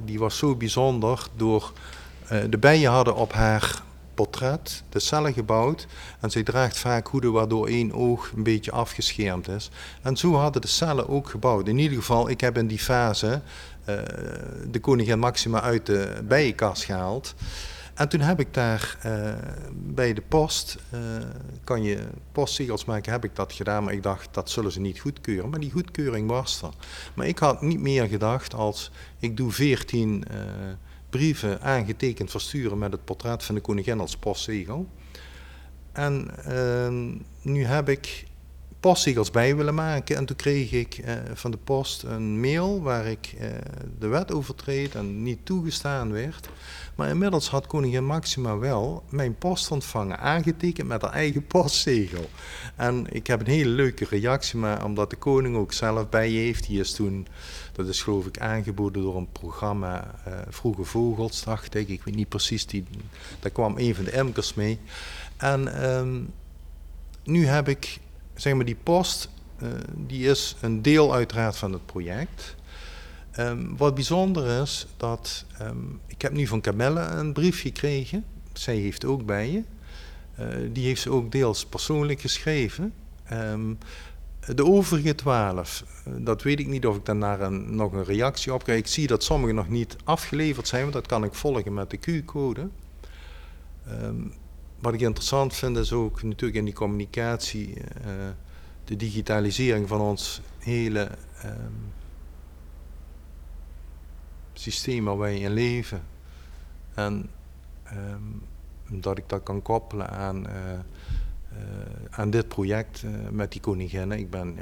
die 0.04 0.18
was 0.18 0.38
zo 0.38 0.56
bijzonder 0.56 1.26
door 1.36 1.72
de 2.50 2.58
bijen 2.58 2.90
hadden 2.90 3.14
op 3.14 3.32
haar 3.32 3.82
portret 4.16 4.82
de 4.88 4.98
cellen 4.98 5.32
gebouwd 5.32 5.86
en 6.20 6.30
zij 6.30 6.42
draagt 6.42 6.78
vaak 6.78 7.06
hoeden 7.06 7.32
waardoor 7.32 7.66
één 7.66 7.92
oog 7.92 8.32
een 8.36 8.42
beetje 8.42 8.70
afgeschermd 8.70 9.48
is. 9.48 9.70
En 10.02 10.16
zo 10.16 10.34
hadden 10.34 10.62
de 10.62 10.68
cellen 10.68 11.08
ook 11.08 11.28
gebouwd. 11.28 11.68
In 11.68 11.78
ieder 11.78 11.98
geval, 11.98 12.28
ik 12.28 12.40
heb 12.40 12.58
in 12.58 12.66
die 12.66 12.78
fase 12.78 13.40
uh, 13.88 13.94
de 14.70 14.80
koningin 14.80 15.18
Maxima 15.18 15.60
uit 15.60 15.86
de 15.86 16.22
bijenkast 16.24 16.84
gehaald. 16.84 17.34
En 17.94 18.08
toen 18.08 18.20
heb 18.20 18.40
ik 18.40 18.54
daar 18.54 18.98
uh, 19.06 19.32
bij 19.72 20.12
de 20.12 20.22
post, 20.28 20.78
uh, 20.94 21.00
kan 21.64 21.82
je 21.82 21.98
postzegels 22.32 22.84
maken, 22.84 23.12
heb 23.12 23.24
ik 23.24 23.36
dat 23.36 23.52
gedaan. 23.52 23.84
Maar 23.84 23.92
ik 23.92 24.02
dacht, 24.02 24.28
dat 24.34 24.50
zullen 24.50 24.72
ze 24.72 24.80
niet 24.80 24.98
goedkeuren. 24.98 25.50
Maar 25.50 25.60
die 25.60 25.70
goedkeuring 25.70 26.28
was 26.28 26.62
er. 26.62 26.70
Maar 27.14 27.26
ik 27.26 27.38
had 27.38 27.62
niet 27.62 27.80
meer 27.80 28.06
gedacht 28.06 28.54
als, 28.54 28.90
ik 29.18 29.36
doe 29.36 29.52
veertien 29.52 30.24
uh, 30.30 30.36
brieven 31.10 31.62
aangetekend 31.62 32.30
versturen 32.30 32.78
met 32.78 32.92
het 32.92 33.04
portret 33.04 33.44
van 33.44 33.54
de 33.54 33.60
koningin 33.60 34.00
als 34.00 34.16
postzegel. 34.16 34.88
En 35.92 36.30
nu 37.42 37.64
heb 37.64 37.88
ik 37.88 38.26
postzegels 38.86 39.30
bij 39.30 39.56
willen 39.56 39.74
maken. 39.74 40.16
En 40.16 40.26
toen 40.26 40.36
kreeg 40.36 40.72
ik 40.72 40.98
uh, 40.98 41.12
van 41.34 41.50
de 41.50 41.56
post 41.56 42.02
een 42.02 42.40
mail 42.40 42.82
waar 42.82 43.06
ik 43.06 43.34
uh, 43.34 43.48
de 43.98 44.06
wet 44.06 44.32
overtreed 44.32 44.94
en 44.94 45.22
niet 45.22 45.38
toegestaan 45.42 46.12
werd. 46.12 46.48
Maar 46.94 47.08
inmiddels 47.08 47.48
had 47.48 47.66
koningin 47.66 48.06
Maxima 48.06 48.58
wel 48.58 49.02
mijn 49.08 49.38
post 49.38 49.70
ontvangen, 49.70 50.18
aangetekend 50.18 50.88
met 50.88 51.02
haar 51.02 51.12
eigen 51.12 51.46
postzegel. 51.56 52.30
En 52.76 53.06
ik 53.10 53.26
heb 53.26 53.40
een 53.40 53.46
hele 53.46 53.70
leuke 53.70 54.06
reactie, 54.10 54.58
maar 54.58 54.84
omdat 54.84 55.10
de 55.10 55.16
koning 55.16 55.56
ook 55.56 55.72
zelf 55.72 56.08
bij 56.08 56.28
heeft, 56.28 56.66
die 56.66 56.80
is 56.80 56.92
toen, 56.92 57.26
dat 57.76 57.88
is 57.88 58.02
geloof 58.02 58.26
ik 58.26 58.38
aangeboden 58.38 59.02
door 59.02 59.16
een 59.16 59.32
programma, 59.32 60.14
uh, 60.28 60.34
Vroege 60.48 60.84
Vogels, 60.84 61.44
dacht 61.44 61.74
ik, 61.74 61.88
ik 61.88 62.02
weet 62.02 62.14
niet 62.14 62.28
precies, 62.28 62.66
die, 62.66 62.84
daar 63.40 63.50
kwam 63.50 63.78
een 63.78 63.94
van 63.94 64.04
de 64.04 64.12
imkers 64.12 64.54
mee. 64.54 64.78
En 65.36 65.90
um, 65.90 66.30
nu 67.24 67.46
heb 67.46 67.68
ik 67.68 67.98
zeg 68.34 68.54
maar 68.54 68.64
die 68.64 68.78
post, 68.82 69.28
uh, 69.62 69.68
die 69.94 70.28
is 70.28 70.56
een 70.60 70.82
deel 70.82 71.14
uiteraard 71.14 71.56
van 71.56 71.72
het 71.72 71.86
project. 71.86 72.54
Um, 73.38 73.76
wat 73.76 73.94
bijzonder 73.94 74.62
is, 74.62 74.86
dat 74.96 75.44
um, 75.62 76.00
ik 76.06 76.22
heb 76.22 76.32
nu 76.32 76.46
van 76.46 76.60
Camille 76.60 77.00
een 77.00 77.32
brief 77.32 77.60
gekregen. 77.60 78.24
Zij 78.52 78.76
heeft 78.76 79.04
ook 79.04 79.26
bij 79.26 79.50
je. 79.50 79.62
Uh, 80.40 80.70
die 80.72 80.86
heeft 80.86 81.00
ze 81.00 81.10
ook 81.10 81.32
deels 81.32 81.66
persoonlijk 81.66 82.20
geschreven. 82.20 82.92
Um, 83.32 83.78
de 84.54 84.64
overige 84.64 85.14
twaalf, 85.14 85.84
dat 86.04 86.42
weet 86.42 86.58
ik 86.58 86.66
niet 86.66 86.86
of 86.86 86.96
ik 86.96 87.04
daarna 87.04 87.40
een, 87.40 87.74
nog 87.74 87.92
een 87.92 88.04
reactie 88.04 88.54
op 88.54 88.64
krijg. 88.64 88.78
Ik 88.78 88.86
zie 88.86 89.06
dat 89.06 89.22
sommige 89.22 89.52
nog 89.52 89.68
niet 89.68 89.96
afgeleverd 90.04 90.68
zijn, 90.68 90.82
want 90.82 90.92
dat 90.92 91.06
kan 91.06 91.24
ik 91.24 91.34
volgen 91.34 91.74
met 91.74 91.90
de 91.90 91.96
Q-code. 91.96 92.68
wat 94.78 94.94
ik 94.94 95.00
interessant 95.00 95.54
vind 95.54 95.76
is 95.76 95.92
ook 95.92 96.22
natuurlijk 96.22 96.58
in 96.58 96.64
die 96.64 96.74
communicatie 96.74 97.68
uh, 97.68 97.82
de 98.84 98.96
digitalisering 98.96 99.88
van 99.88 100.00
ons 100.00 100.40
hele 100.58 101.10
systeem 104.52 105.04
waar 105.04 105.18
wij 105.18 105.38
in 105.38 105.52
leven. 105.52 106.02
En 106.94 107.30
um, 107.92 108.42
dat 109.00 109.18
ik 109.18 109.28
dat 109.28 109.42
kan 109.42 109.62
koppelen 109.62 110.10
aan, 110.10 110.46
uh, 110.46 110.52
aan 112.10 112.30
dit 112.30 112.48
project 112.48 113.02
uh, 113.02 113.10
met 113.30 113.52
die 113.52 113.60
koninginnen. 113.60 114.18
Ik 114.18 114.30
ben 114.30 114.58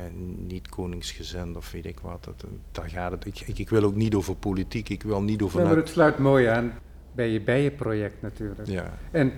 niet 0.47 0.69
koningsgezind 0.69 1.57
of 1.57 1.73
weet 1.73 1.87
ik 1.87 2.01
wat. 2.01 2.25
Dat, 2.25 2.45
daar 2.73 2.89
gaat 2.89 3.11
het. 3.11 3.25
Ik, 3.27 3.41
ik, 3.41 3.59
ik, 3.59 3.69
wil 3.69 3.83
ook 3.83 3.95
niet 3.95 4.15
over 4.15 4.37
politiek. 4.37 4.89
Ik 4.89 5.03
wil 5.03 5.23
niet 5.23 5.43
over. 5.43 5.61
Ja, 5.61 5.67
maar 5.67 5.77
het 5.77 5.89
sluit 5.89 6.19
mooi 6.19 6.47
aan 6.47 6.73
bij 7.15 7.29
je 7.29 7.41
bijenproject 7.41 8.23
natuurlijk. 8.23 8.69
Ja. 8.69 8.99
En 9.11 9.33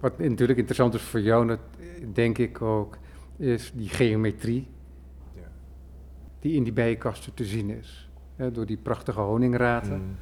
wat 0.00 0.18
natuurlijk 0.18 0.58
interessant 0.58 0.94
is 0.94 1.02
voor 1.02 1.20
jou, 1.20 1.56
denk 2.12 2.38
ik 2.38 2.62
ook, 2.62 2.98
is 3.36 3.72
die 3.74 3.88
geometrie 3.88 4.68
ja. 5.34 5.50
die 6.40 6.54
in 6.54 6.62
die 6.64 6.72
bijenkasten 6.72 7.34
te 7.34 7.44
zien 7.44 7.70
is 7.70 8.10
door 8.52 8.66
die 8.66 8.76
prachtige 8.76 9.20
honingraten, 9.20 9.98
mm. 9.98 10.16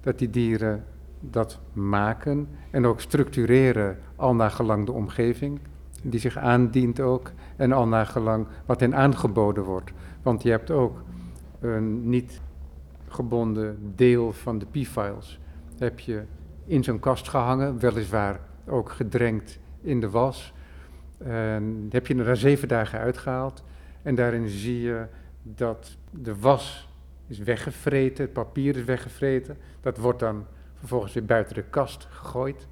dat 0.00 0.18
die 0.18 0.30
dieren 0.30 0.84
dat 1.20 1.60
maken 1.72 2.48
en 2.70 2.86
ook 2.86 3.00
structureren 3.00 3.98
al 4.16 4.34
naar 4.34 4.50
gelang 4.50 4.86
de 4.86 4.92
omgeving 4.92 5.60
die 6.02 6.20
zich 6.20 6.36
aandient 6.36 7.00
ook 7.00 7.32
en 7.56 7.72
al 7.72 7.88
naar 7.88 8.06
gelang 8.06 8.46
wat 8.66 8.80
hen 8.80 8.94
aangeboden 8.94 9.64
wordt. 9.64 9.92
Want 10.22 10.42
je 10.42 10.50
hebt 10.50 10.70
ook 10.70 11.02
een 11.60 12.08
niet 12.08 12.40
gebonden 13.08 13.92
deel 13.94 14.32
van 14.32 14.58
de 14.58 14.66
P-files 14.66 15.40
heb 15.78 16.00
je 16.00 16.22
in 16.66 16.84
zo'n 16.84 16.98
kast 17.00 17.28
gehangen, 17.28 17.78
weliswaar 17.78 18.40
ook 18.66 18.90
gedrenkt 18.90 19.58
in 19.80 20.00
de 20.00 20.10
was. 20.10 20.52
En 21.18 21.86
heb 21.90 22.06
je 22.06 22.14
er 22.14 22.24
na 22.24 22.34
zeven 22.34 22.68
dagen 22.68 22.98
uitgehaald 22.98 23.64
en 24.02 24.14
daarin 24.14 24.48
zie 24.48 24.80
je 24.80 25.06
dat 25.42 25.96
de 26.10 26.38
was 26.38 26.88
is 27.26 27.38
weggevreten, 27.38 28.24
het 28.24 28.32
papier 28.32 28.76
is 28.76 28.84
weggevreten. 28.84 29.56
Dat 29.80 29.96
wordt 29.96 30.20
dan 30.20 30.46
vervolgens 30.74 31.12
weer 31.12 31.24
buiten 31.24 31.54
de 31.54 31.62
kast 31.62 32.06
gegooid. 32.10 32.68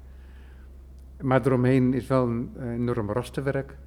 Maar 1.21 1.45
eromheen 1.45 1.93
is 1.93 2.07
wel 2.07 2.27
een 2.27 2.51
enorm 2.61 3.11
rasterwerk 3.11 3.77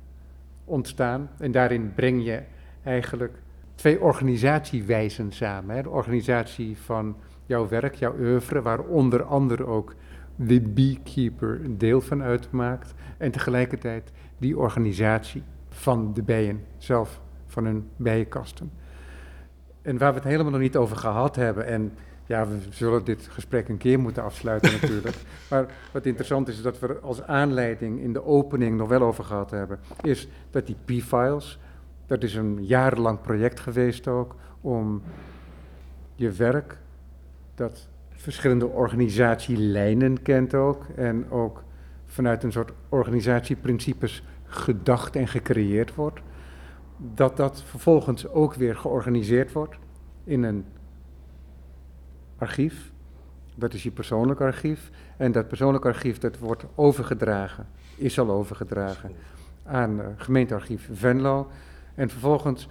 ontstaan. 0.65 1.31
En 1.39 1.53
daarin 1.53 1.95
breng 1.95 2.25
je 2.25 2.43
eigenlijk 2.83 3.39
twee 3.75 4.01
organisatiewijzen 4.01 5.33
samen. 5.33 5.77
Hè. 5.77 5.83
De 5.83 5.91
organisatie 5.91 6.79
van 6.79 7.17
jouw 7.47 7.69
werk, 7.69 7.95
jouw 7.95 8.15
oeuvre, 8.19 8.63
waar 8.63 8.81
onder 8.81 9.23
andere 9.23 9.67
ook 9.67 9.95
de 10.37 10.61
beekeeper 10.61 11.61
een 11.65 11.79
deel 11.79 12.01
van 12.01 12.23
uitmaakt 12.23 12.95
en 13.19 13.31
tegelijkertijd 13.31 14.13
die 14.39 14.59
organisatie 14.59 15.43
van 15.69 16.13
de 16.15 16.23
bijen 16.23 16.65
zelf, 16.79 17.21
van 17.47 17.65
hun 17.65 17.89
bijenkasten. 17.97 18.71
En 19.83 19.99
waar 19.99 20.13
we 20.13 20.19
het 20.19 20.29
helemaal 20.29 20.53
nog 20.53 20.61
niet 20.61 20.77
over 20.77 20.97
gehad 20.97 21.37
hebben, 21.37 21.67
en 21.67 21.93
ja, 22.33 22.49
we 22.49 22.59
zullen 22.71 23.05
dit 23.05 23.29
gesprek 23.31 23.69
een 23.69 23.79
keer 23.79 24.01
moeten 24.01 24.23
afsluiten 24.23 24.73
natuurlijk. 24.81 25.17
maar 25.51 25.67
wat 25.93 26.07
interessant 26.07 26.49
is, 26.49 26.63
dat 26.63 26.79
we 26.79 26.87
er 26.87 27.01
als 27.01 27.23
aanleiding 27.23 28.01
in 28.01 28.13
de 28.13 28.25
opening 28.25 28.77
nog 28.77 28.89
wel 28.89 29.03
over 29.03 29.25
gehad 29.25 29.51
hebben, 29.51 29.79
is 30.03 30.29
dat 30.51 30.67
die 30.67 30.77
P-files, 30.85 31.59
dat 32.07 32.23
is 32.23 32.35
een 32.35 32.65
jarenlang 32.65 33.21
project 33.21 33.61
geweest 33.61 34.09
ook, 34.09 34.37
om 34.61 35.03
je 36.15 36.31
werk, 36.31 36.79
dat 37.55 37.89
verschillende 38.11 38.67
organisatielijnen 38.67 40.23
kent 40.23 40.55
ook, 40.55 40.85
en 40.97 41.31
ook 41.31 41.65
vanuit 42.07 42.43
een 42.43 42.53
soort 42.53 42.73
organisatieprincipes 42.89 44.25
gedacht 44.45 45.17
en 45.17 45.29
gecreëerd 45.29 45.95
wordt, 45.95 46.21
dat 47.15 47.37
dat 47.37 47.63
vervolgens 47.63 48.29
ook 48.29 48.55
weer 48.55 48.77
georganiseerd 48.77 49.53
wordt 49.53 49.77
in 50.25 50.43
een 50.43 50.65
archief. 52.43 52.93
Dat 53.55 53.75
is 53.75 53.83
je 53.83 53.91
persoonlijk 53.91 54.41
archief. 54.41 54.91
En 55.17 55.33
dat 55.33 55.49
persoonlijk 55.49 55.85
archief 55.85 56.19
dat 56.19 56.39
wordt 56.39 56.65
overgedragen, 56.75 57.67
is 57.97 58.19
al 58.19 58.31
overgedragen 58.31 59.11
aan 59.65 59.99
uh, 59.99 60.07
gemeentearchief 60.17 60.89
Venlo. 60.93 61.51
En 61.95 62.09
vervolgens 62.09 62.69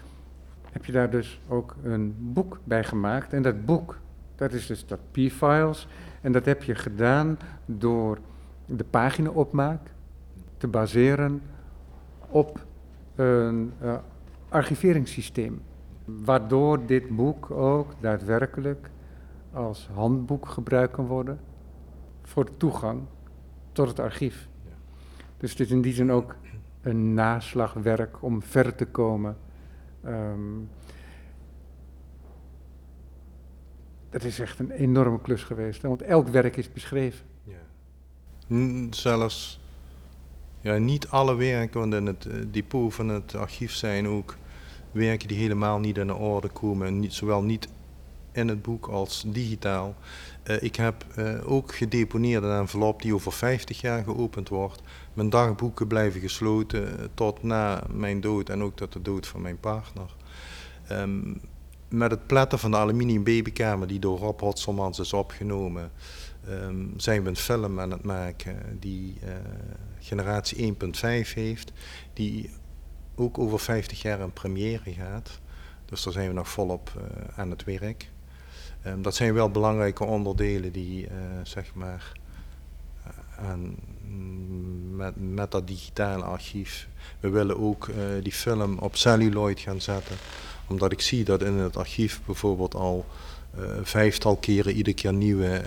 heb 0.71 0.85
je 0.85 0.91
daar 0.91 1.09
dus 1.09 1.41
ook 1.47 1.75
een 1.83 2.15
boek 2.19 2.59
bij 2.63 2.83
gemaakt. 2.83 3.33
En 3.33 3.41
dat 3.41 3.65
boek, 3.65 3.97
dat 4.35 4.53
is 4.53 4.67
dus 4.67 4.85
dat 4.85 4.99
P-files. 5.11 5.87
En 6.21 6.31
dat 6.31 6.45
heb 6.45 6.63
je 6.63 6.75
gedaan 6.75 7.39
door 7.65 8.17
de 8.65 8.83
paginaopmaak 8.83 9.79
te 10.57 10.67
baseren 10.67 11.41
op 12.27 12.65
een 13.15 13.73
uh, 13.83 13.93
archiveringssysteem. 14.49 15.61
Waardoor 16.05 16.85
dit 16.85 17.15
boek 17.15 17.51
ook 17.51 17.93
daadwerkelijk 17.99 18.89
als 19.53 19.89
handboek 19.93 20.47
gebruikt 20.47 20.93
kan 20.93 21.05
worden 21.05 21.39
voor 22.23 22.45
de 22.45 22.57
toegang 22.57 23.01
tot 23.71 23.87
het 23.87 23.99
archief. 23.99 24.47
Dus 25.37 25.49
het 25.49 25.59
is 25.59 25.71
in 25.71 25.81
die 25.81 25.93
zin 25.93 26.11
ook 26.11 26.35
een 26.81 27.13
naslagwerk 27.13 28.23
om 28.23 28.43
verder 28.43 28.75
te 28.75 28.85
komen. 28.85 29.37
Um, 30.05 30.69
dat 34.09 34.23
is 34.23 34.39
echt 34.39 34.59
een 34.59 34.71
enorme 34.71 35.21
klus 35.21 35.43
geweest, 35.43 35.81
want 35.81 36.01
elk 36.01 36.27
werk 36.27 36.57
is 36.57 36.73
beschreven. 36.73 37.25
Ja. 37.43 38.87
Zelfs 38.89 39.59
ja, 40.59 40.77
niet 40.77 41.07
alle 41.07 41.35
werken, 41.35 41.79
want 41.79 41.93
in 41.93 42.05
het 42.05 42.25
eh, 42.25 42.35
depot 42.51 42.93
van 42.93 43.09
het 43.09 43.35
archief 43.35 43.71
zijn 43.71 44.07
ook 44.07 44.35
werken 44.91 45.27
die 45.27 45.37
helemaal 45.37 45.79
niet 45.79 45.97
in 45.97 46.07
de 46.07 46.15
orde 46.15 46.49
komen, 46.49 46.99
niet, 46.99 47.13
zowel 47.13 47.43
niet 47.43 47.67
in 48.31 48.47
het 48.47 48.61
boek 48.61 48.87
als 48.87 49.23
digitaal. 49.27 49.95
Uh, 50.43 50.61
ik 50.61 50.75
heb 50.75 51.05
uh, 51.17 51.51
ook 51.51 51.75
gedeponeerd 51.75 52.43
een 52.43 52.59
envelop 52.59 53.01
die 53.01 53.13
over 53.13 53.31
50 53.31 53.81
jaar 53.81 54.03
geopend 54.03 54.49
wordt. 54.49 54.81
Mijn 55.13 55.29
dagboeken 55.29 55.87
blijven 55.87 56.21
gesloten 56.21 57.09
tot 57.13 57.43
na 57.43 57.83
mijn 57.89 58.21
dood 58.21 58.49
en 58.49 58.63
ook 58.63 58.75
tot 58.75 58.93
de 58.93 59.01
dood 59.01 59.27
van 59.27 59.41
mijn 59.41 59.59
partner. 59.59 60.15
Um, 60.91 61.41
met 61.89 62.11
het 62.11 62.27
pletten 62.27 62.59
van 62.59 62.71
de 62.71 62.77
aluminium 62.77 63.23
babykamer 63.23 63.87
die 63.87 63.99
door 63.99 64.17
Rob 64.17 64.39
Hotselmans 64.39 64.99
is 64.99 65.13
opgenomen, 65.13 65.91
um, 66.49 66.93
zijn 66.97 67.23
we 67.23 67.29
een 67.29 67.35
film 67.35 67.79
aan 67.79 67.91
het 67.91 68.03
maken 68.03 68.77
die 68.79 69.17
generatie 69.99 70.73
1.5 70.73 71.33
heeft, 71.33 71.71
die 72.13 72.49
ook 73.15 73.37
over 73.37 73.59
50 73.59 74.01
jaar 74.01 74.19
een 74.19 74.33
première 74.33 74.93
gaat. 74.93 75.39
Dus 75.85 76.03
daar 76.03 76.13
zijn 76.13 76.27
we 76.27 76.33
nog 76.33 76.49
volop 76.49 76.91
aan 77.35 77.49
het 77.49 77.63
werk. 77.63 78.10
Um, 78.87 79.01
dat 79.01 79.15
zijn 79.15 79.33
wel 79.33 79.49
belangrijke 79.49 80.03
onderdelen 80.03 80.71
die, 80.71 81.03
uh, 81.05 81.11
zeg 81.43 81.73
maar, 81.73 82.11
aan, 83.37 83.75
met, 84.95 85.13
met 85.15 85.51
dat 85.51 85.67
digitale 85.67 86.23
archief. 86.23 86.87
We 87.19 87.29
willen 87.29 87.59
ook 87.59 87.89
die 88.21 88.31
film 88.31 88.77
op 88.77 88.95
celluloid 88.95 89.59
gaan 89.59 89.81
zetten 89.81 90.15
omdat 90.67 90.91
ik 90.91 91.01
zie 91.01 91.23
dat 91.23 91.41
in 91.41 91.53
het 91.53 91.77
archief 91.77 92.21
bijvoorbeeld 92.25 92.75
al 92.75 93.05
vijftal 93.81 94.35
keren 94.35 94.73
iedere 94.73 94.95
keer 94.95 95.13
nieuwe 95.13 95.61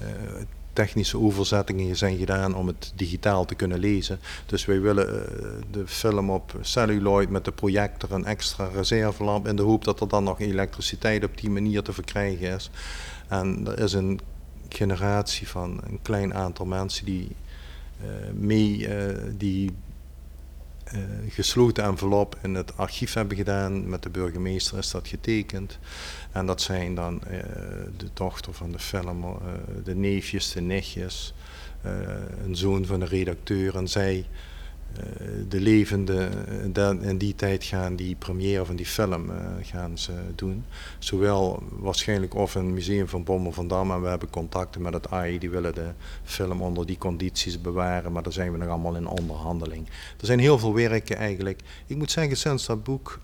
technische 0.75 1.19
overzettingen 1.19 1.97
zijn 1.97 2.17
gedaan 2.19 2.55
om 2.55 2.67
het 2.67 2.93
digitaal 2.95 3.45
te 3.45 3.55
kunnen 3.55 3.79
lezen. 3.79 4.19
Dus 4.47 4.65
wij 4.65 4.81
willen 4.81 5.09
uh, 5.09 5.49
de 5.71 5.87
film 5.87 6.31
op 6.31 6.55
celluloid 6.61 7.31
met 7.31 7.45
de 7.45 7.53
projector 7.53 8.13
een 8.13 8.25
extra 8.25 8.69
reservelamp 8.75 9.49
in 9.49 9.57
de 9.57 9.63
hoop 9.63 9.85
dat 9.85 10.01
er 10.01 10.09
dan 10.09 10.25
nog 10.25 10.41
elektriciteit 10.41 11.25
op 11.25 11.39
die 11.39 11.51
manier 11.51 11.83
te 11.83 11.93
verkrijgen 11.93 12.55
is. 12.55 12.71
En 13.29 13.67
er 13.67 13.79
is 13.79 13.93
een 13.93 14.21
generatie 14.69 15.49
van 15.49 15.81
een 15.85 15.99
klein 16.03 16.35
aantal 16.35 16.67
mensen 16.67 17.05
die 17.05 17.29
mee 18.33 18.89
die 19.37 19.71
uh, 20.95 21.01
gesloten 21.29 21.85
envelop 21.85 22.39
in 22.43 22.55
het 22.55 22.77
archief 22.77 23.13
hebben 23.13 23.37
gedaan. 23.37 23.89
Met 23.89 24.03
de 24.03 24.11
burgemeester 24.11 24.79
is 24.79 24.91
dat 24.91 25.09
getekend. 25.09 25.79
En 26.35 26.47
dat 26.47 26.63
zijn 26.63 26.95
dan 26.95 27.21
uh, 27.31 27.39
de 27.97 28.09
dochter 28.15 28.55
van 28.55 28.73
de 28.73 28.79
film, 28.79 29.25
uh, 29.25 29.35
de 29.85 29.95
neefjes, 29.95 30.53
de 30.53 30.61
nichtjes, 30.61 31.35
een 32.45 32.57
zoon 32.57 32.87
van 32.87 33.01
de 33.01 33.07
redacteur. 33.07 33.77
En 33.77 33.89
zij 33.89 34.27
eh, 34.97 35.03
de 35.49 35.61
levende 35.61 36.29
in 37.01 37.19
die 37.19 37.35
tijd 37.35 37.65
gaan 37.65 37.97
die 37.97 38.17
première 38.17 38.65
van 38.65 38.77
die 38.77 38.87
film 38.87 39.31
gaan 39.63 39.99
ze 39.99 40.13
doen. 40.35 40.65
Zowel 40.99 41.63
waarschijnlijk 41.71 42.35
of 42.35 42.55
een 42.55 42.75
museum 42.75 43.09
van 43.09 43.25
Bommel 43.25 43.53
van 43.53 43.69
Dam 43.69 43.91
en 43.91 44.03
we 44.03 44.09
hebben 44.09 44.31
contacten 44.31 44.83
met 44.83 44.95
het 44.95 45.11
AI, 45.11 45.39
die 45.39 45.51
willen 45.51 45.75
de 45.75 45.91
film 46.25 46.63
onder 46.63 46.87
die 46.87 46.99
condities 46.99 47.61
bewaren, 47.61 48.13
maar 48.13 48.23
daar 48.23 48.33
zijn 48.33 48.53
we 48.53 48.59
nog 48.59 48.69
allemaal 48.69 48.97
in 48.97 49.07
onderhandeling. 49.07 49.87
Er 50.21 50.27
zijn 50.27 50.39
heel 50.39 50.59
veel 50.59 50.75
werken 50.75 51.17
eigenlijk. 51.17 51.61
Ik 51.87 51.97
moet 51.97 52.11
zeggen, 52.11 52.37
sinds 52.37 52.67
dat 52.67 52.85
boek, 52.85 53.21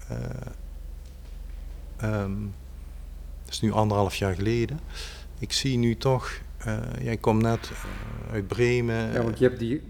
um, 2.03 2.53
dat 3.51 3.63
is 3.63 3.69
nu 3.69 3.73
anderhalf 3.73 4.15
jaar 4.15 4.35
geleden, 4.35 4.81
ik 5.39 5.53
zie 5.53 5.79
nu 5.79 5.97
toch 5.97 6.41
uh, 6.67 6.79
jij 7.03 7.17
komt 7.17 7.43
net 7.43 7.71
uh, 7.73 8.33
uit 8.33 8.47
Bremen. 8.47 9.13
Ja, 9.13 9.23
want 9.23 9.39
je 9.39 9.45
hebt 9.45 9.59
die, 9.59 9.83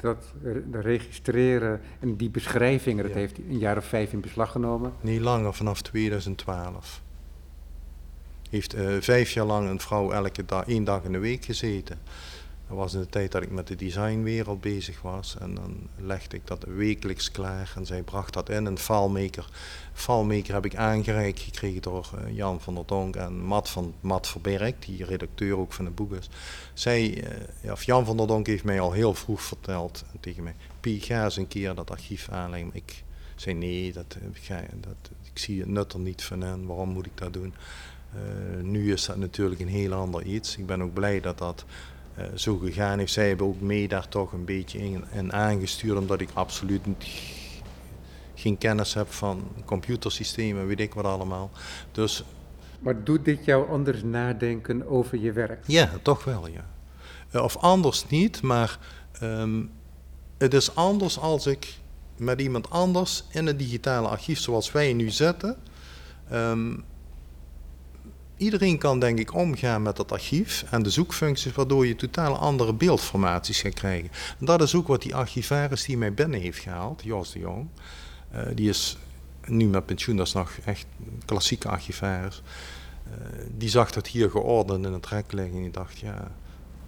dat 0.00 0.24
registreren 0.72 1.80
en 2.00 2.16
die 2.16 2.30
beschrijvingen, 2.30 3.04
dat 3.04 3.12
ja. 3.12 3.18
heeft 3.18 3.38
een 3.38 3.58
jaar 3.58 3.76
of 3.76 3.84
vijf 3.84 4.12
in 4.12 4.20
beslag 4.20 4.52
genomen. 4.52 4.92
Niet 5.00 5.20
langer, 5.20 5.54
vanaf 5.54 5.82
2012. 5.82 7.02
Heeft 8.50 8.74
uh, 8.74 8.96
vijf 9.00 9.30
jaar 9.30 9.46
lang 9.46 9.68
een 9.68 9.80
vrouw 9.80 10.10
elke 10.10 10.44
dag, 10.44 10.66
één 10.66 10.84
dag 10.84 11.04
in 11.04 11.12
de 11.12 11.18
week 11.18 11.44
gezeten. 11.44 11.98
Dat 12.70 12.78
was 12.78 12.94
in 12.94 13.00
de 13.00 13.08
tijd 13.08 13.32
dat 13.32 13.42
ik 13.42 13.50
met 13.50 13.66
de 13.66 13.76
designwereld 13.76 14.60
bezig 14.60 15.02
was. 15.02 15.36
En 15.38 15.54
dan 15.54 15.88
legde 15.96 16.36
ik 16.36 16.46
dat 16.46 16.64
wekelijks 16.64 17.30
klaar. 17.30 17.72
En 17.76 17.86
zij 17.86 18.02
bracht 18.02 18.32
dat 18.32 18.48
in. 18.48 18.64
Een 18.64 18.78
FileMaker. 18.78 19.48
FileMaker 19.92 20.54
heb 20.54 20.64
ik 20.64 20.76
aangereikt 20.76 21.40
gekregen 21.40 21.82
door 21.82 22.10
uh, 22.14 22.36
Jan 22.36 22.60
van 22.60 22.74
der 22.74 22.86
Donk 22.86 23.16
en 23.16 23.40
Matt 23.40 23.68
van 23.68 23.94
Matt 24.00 24.28
Verberg, 24.28 24.74
die 24.78 25.04
redacteur 25.04 25.56
ook 25.56 25.72
van 25.72 25.84
het 25.84 25.94
boek 25.94 26.12
is. 26.12 26.28
Zij, 26.72 27.24
uh, 27.24 27.28
ja, 27.62 27.74
Jan 27.80 28.04
van 28.04 28.16
der 28.16 28.26
Donk 28.26 28.46
heeft 28.46 28.64
mij 28.64 28.80
al 28.80 28.92
heel 28.92 29.14
vroeg 29.14 29.42
verteld 29.42 30.04
tegen 30.20 30.42
mij: 30.42 30.54
Pie, 30.80 31.00
ga 31.00 31.24
eens 31.24 31.36
een 31.36 31.48
keer 31.48 31.74
dat 31.74 31.90
archief 31.90 32.28
aanleggen. 32.28 32.70
Ik 32.72 33.04
zei: 33.34 33.56
Nee, 33.56 33.92
dat, 33.92 34.16
ga, 34.32 34.60
dat, 34.80 35.10
ik 35.32 35.38
zie 35.38 35.60
het 35.60 35.68
nut 35.68 35.92
er 35.92 35.98
niet 35.98 36.22
van 36.22 36.44
in. 36.44 36.66
Waarom 36.66 36.88
moet 36.88 37.06
ik 37.06 37.16
dat 37.16 37.32
doen? 37.32 37.54
Nu 38.62 38.92
is 38.92 39.06
dat 39.06 39.16
natuurlijk 39.16 39.60
een 39.60 39.68
heel 39.68 39.92
ander 39.92 40.22
iets. 40.22 40.56
Ik 40.56 40.66
ben 40.66 40.82
ook 40.82 40.92
blij 40.92 41.20
dat 41.20 41.38
dat 41.38 41.64
zo 42.34 42.56
gegaan 42.56 42.98
heeft. 42.98 43.12
Zij 43.12 43.28
hebben 43.28 43.46
ook 43.46 43.60
mee 43.60 43.88
daar 43.88 44.08
toch 44.08 44.32
een 44.32 44.44
beetje 44.44 44.78
in, 45.12 45.32
aangestuurd, 45.32 45.98
omdat 45.98 46.20
ik 46.20 46.28
absoluut 46.32 46.80
geen 48.34 48.58
kennis 48.58 48.94
heb 48.94 49.12
van 49.12 49.42
computersystemen, 49.64 50.66
weet 50.66 50.80
ik 50.80 50.94
wat 50.94 51.04
allemaal. 51.04 51.50
Dus, 51.92 52.24
maar 52.80 53.04
doet 53.04 53.24
dit 53.24 53.44
jou 53.44 53.68
anders 53.68 54.02
nadenken 54.02 54.88
over 54.88 55.18
je 55.18 55.32
werk? 55.32 55.64
Ja, 55.66 55.90
toch 56.02 56.24
wel, 56.24 56.46
ja. 56.48 56.66
Uh, 57.34 57.42
of 57.42 57.56
anders 57.56 58.08
niet, 58.08 58.42
maar 58.42 58.78
um, 59.22 59.70
het 60.38 60.54
is 60.54 60.74
anders 60.74 61.18
als 61.18 61.46
ik 61.46 61.78
met 62.16 62.40
iemand 62.40 62.70
anders 62.70 63.24
in 63.30 63.46
het 63.46 63.58
digitale 63.58 64.08
archief 64.08 64.38
zoals 64.38 64.72
wij 64.72 64.92
nu 64.92 65.10
zitten. 65.10 65.56
Um, 66.32 66.84
iedereen 68.40 68.78
kan 68.78 69.00
denk 69.00 69.18
ik 69.18 69.34
omgaan 69.34 69.82
met 69.82 69.96
dat 69.96 70.12
archief 70.12 70.64
en 70.70 70.82
de 70.82 70.90
zoekfuncties, 70.90 71.52
waardoor 71.52 71.86
je 71.86 71.96
totaal 71.96 72.38
andere 72.38 72.72
beeldformaties 72.72 73.60
gaat 73.60 73.74
krijgen. 73.74 74.10
En 74.38 74.46
dat 74.46 74.62
is 74.62 74.74
ook 74.74 74.86
wat 74.86 75.02
die 75.02 75.14
archivaris 75.14 75.84
die 75.84 75.96
mij 75.96 76.14
binnen 76.14 76.40
heeft 76.40 76.58
gehaald, 76.58 77.02
Jos 77.04 77.32
de 77.32 77.38
Jong, 77.38 77.68
uh, 78.34 78.40
die 78.54 78.68
is 78.68 78.98
nu 79.46 79.66
met 79.66 79.86
pensioen, 79.86 80.16
dat 80.16 80.26
is 80.26 80.32
nog 80.32 80.58
echt 80.64 80.86
een 80.98 81.22
klassieke 81.24 81.68
archivaris. 81.68 82.42
Uh, 83.06 83.12
die 83.56 83.68
zag 83.68 83.90
dat 83.90 84.06
hier 84.06 84.30
geordend 84.30 84.86
in 84.86 84.92
het 84.92 85.06
rek 85.06 85.32
liggen 85.32 85.54
en 85.56 85.62
die 85.62 85.70
dacht, 85.70 85.98
ja, 85.98 86.32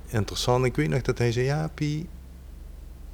interessant. 0.09 0.65
Ik 0.65 0.77
weet 0.77 0.89
nog 0.89 1.03
dat 1.03 1.19
hij 1.19 1.33
zei, 1.33 1.45
ja 1.45 1.71
Pie, 1.75 2.09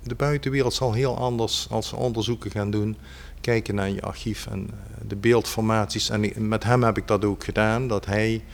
de 0.03 0.15
buitenwereld 0.15 0.75
zal 0.75 0.93
heel 0.93 1.17
anders 1.17 1.67
als 1.71 1.89
ze 1.89 1.97
onderzoeken 1.97 2.51
gaan 2.51 2.71
doen. 2.71 2.97
Kijken 3.41 3.75
naar 3.75 3.91
je 3.91 4.03
archief 4.03 4.47
en 4.47 4.71
de 5.09 5.17
beeldformaties. 5.17 6.11
En 6.11 6.49
met 6.49 6.65
hem 6.65 6.83
heb 6.83 6.97
ik 6.97 7.07
dat 7.07 7.25
ook 7.25 7.45
gedaan, 7.45 7.89
dat 7.89 8.07
hij 8.07 8.45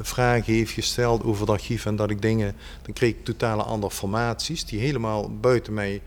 vragen 0.00 0.54
heeft 0.54 0.72
gesteld 0.72 1.24
over 1.24 1.40
het 1.40 1.50
archief 1.50 1.86
en 1.86 1.96
dat 1.96 2.10
ik 2.10 2.22
dingen, 2.22 2.54
dan 2.82 2.92
kreeg 2.92 3.10
ik 3.10 3.24
totale 3.24 3.62
andere 3.62 3.92
formaties 3.92 4.64
die 4.64 4.80
helemaal 4.80 5.38
buiten 5.40 5.74
mij 5.74 6.02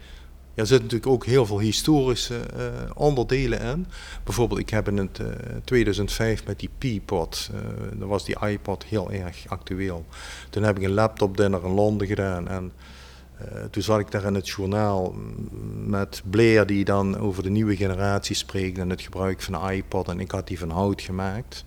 er 0.53 0.67
zitten 0.67 0.87
natuurlijk 0.87 1.11
ook 1.11 1.25
heel 1.25 1.45
veel 1.45 1.59
historische 1.59 2.39
uh, 2.57 2.65
onderdelen 2.93 3.61
in. 3.61 3.87
Bijvoorbeeld, 4.23 4.59
ik 4.59 4.69
heb 4.69 4.87
in 4.87 4.97
het, 4.97 5.19
uh, 5.19 5.27
2005 5.63 6.45
met 6.45 6.59
die 6.59 6.69
Peapod, 6.77 7.49
uh, 7.53 7.59
dan 7.99 8.07
was 8.07 8.25
die 8.25 8.47
iPod 8.47 8.83
heel 8.83 9.11
erg 9.11 9.43
actueel. 9.47 10.05
Toen 10.49 10.63
heb 10.63 10.77
ik 10.77 10.83
een 10.83 10.93
laptop 10.93 11.37
dinner 11.37 11.65
in 11.65 11.71
Londen 11.71 12.07
gedaan 12.07 12.47
en 12.47 12.71
toen 13.71 13.83
zat 13.83 13.99
ik 13.99 14.11
daar 14.11 14.23
in 14.23 14.35
het 14.35 14.49
journaal 14.49 15.15
met 15.85 16.21
Blair 16.29 16.65
die 16.65 16.85
dan 16.85 17.17
over 17.17 17.43
de 17.43 17.49
nieuwe 17.49 17.75
generatie 17.75 18.35
spreekt 18.35 18.77
en 18.77 18.89
het 18.89 19.01
gebruik 19.01 19.41
van 19.41 19.53
de 19.53 19.73
iPod 19.75 20.07
en 20.07 20.19
ik 20.19 20.31
had 20.31 20.47
die 20.47 20.59
van 20.59 20.69
hout 20.69 21.01
gemaakt. 21.01 21.65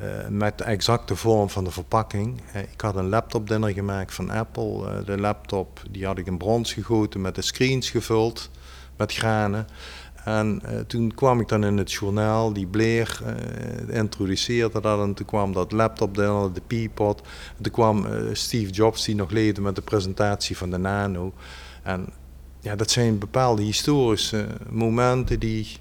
Uh, 0.00 0.28
met 0.28 0.58
de 0.58 0.64
exacte 0.64 1.16
vorm 1.16 1.50
van 1.50 1.64
de 1.64 1.70
verpakking. 1.70 2.40
Uh, 2.54 2.62
ik 2.62 2.80
had 2.80 2.96
een 2.96 3.08
laptop 3.08 3.48
dinner 3.48 3.72
gemaakt 3.72 4.14
van 4.14 4.30
Apple. 4.30 5.02
De 5.04 5.18
laptop 5.18 5.82
die 5.90 6.06
had 6.06 6.18
ik 6.18 6.26
in 6.26 6.38
brons 6.38 6.72
gegoten 6.72 7.20
met 7.20 7.34
de 7.34 7.42
screens 7.42 7.90
gevuld 7.90 8.50
met 8.96 9.12
granen. 9.12 9.66
En 10.24 10.62
toen 10.86 11.14
kwam 11.14 11.40
ik 11.40 11.48
dan 11.48 11.64
in 11.64 11.76
het 11.76 11.92
journaal, 11.92 12.52
die 12.52 12.66
Blair 12.66 13.22
introduceerde 13.88 14.80
dat 14.80 15.00
en 15.00 15.14
toen 15.14 15.26
kwam 15.26 15.52
dat 15.52 15.72
laptop 15.72 16.14
dinner, 16.14 16.52
de 16.52 16.62
Peapod. 16.66 17.20
En 17.56 17.62
toen 17.62 17.72
kwam 17.72 18.06
Steve 18.32 18.70
Jobs 18.70 19.04
die 19.04 19.14
nog 19.14 19.30
leefde 19.30 19.60
met 19.60 19.74
de 19.74 19.82
presentatie 19.82 20.56
van 20.56 20.70
de 20.70 20.78
Nano. 20.78 21.32
En 21.82 22.06
ja, 22.60 22.76
dat 22.76 22.90
zijn 22.90 23.18
bepaalde 23.18 23.62
historische 23.62 24.46
momenten 24.70 25.40
die, 25.40 25.76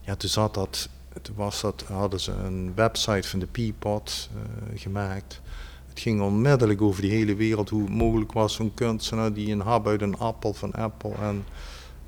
ja, 0.00 0.16
toen 0.16 0.30
zat 0.30 0.54
dat 0.54 0.88
toen 1.22 1.34
was 1.36 1.60
dat, 1.60 1.84
hadden 1.88 2.20
ze 2.20 2.32
een 2.32 2.72
website 2.74 3.28
van 3.28 3.38
de 3.38 3.46
Peapod 3.46 4.28
uh, 4.34 4.80
gemaakt. 4.80 5.40
Het 5.88 6.00
ging 6.00 6.20
onmiddellijk 6.20 6.82
over 6.82 7.02
die 7.02 7.10
hele 7.10 7.34
wereld, 7.34 7.68
hoe 7.68 7.82
het 7.82 7.94
mogelijk 7.94 8.32
was 8.32 8.54
zo'n 8.54 8.74
kunstenaar 8.74 9.32
die 9.32 9.52
een 9.52 9.60
hap 9.60 9.86
uit 9.86 10.02
een 10.02 10.18
appel 10.18 10.52
van 10.52 10.72
Apple 10.72 11.14
en 11.20 11.44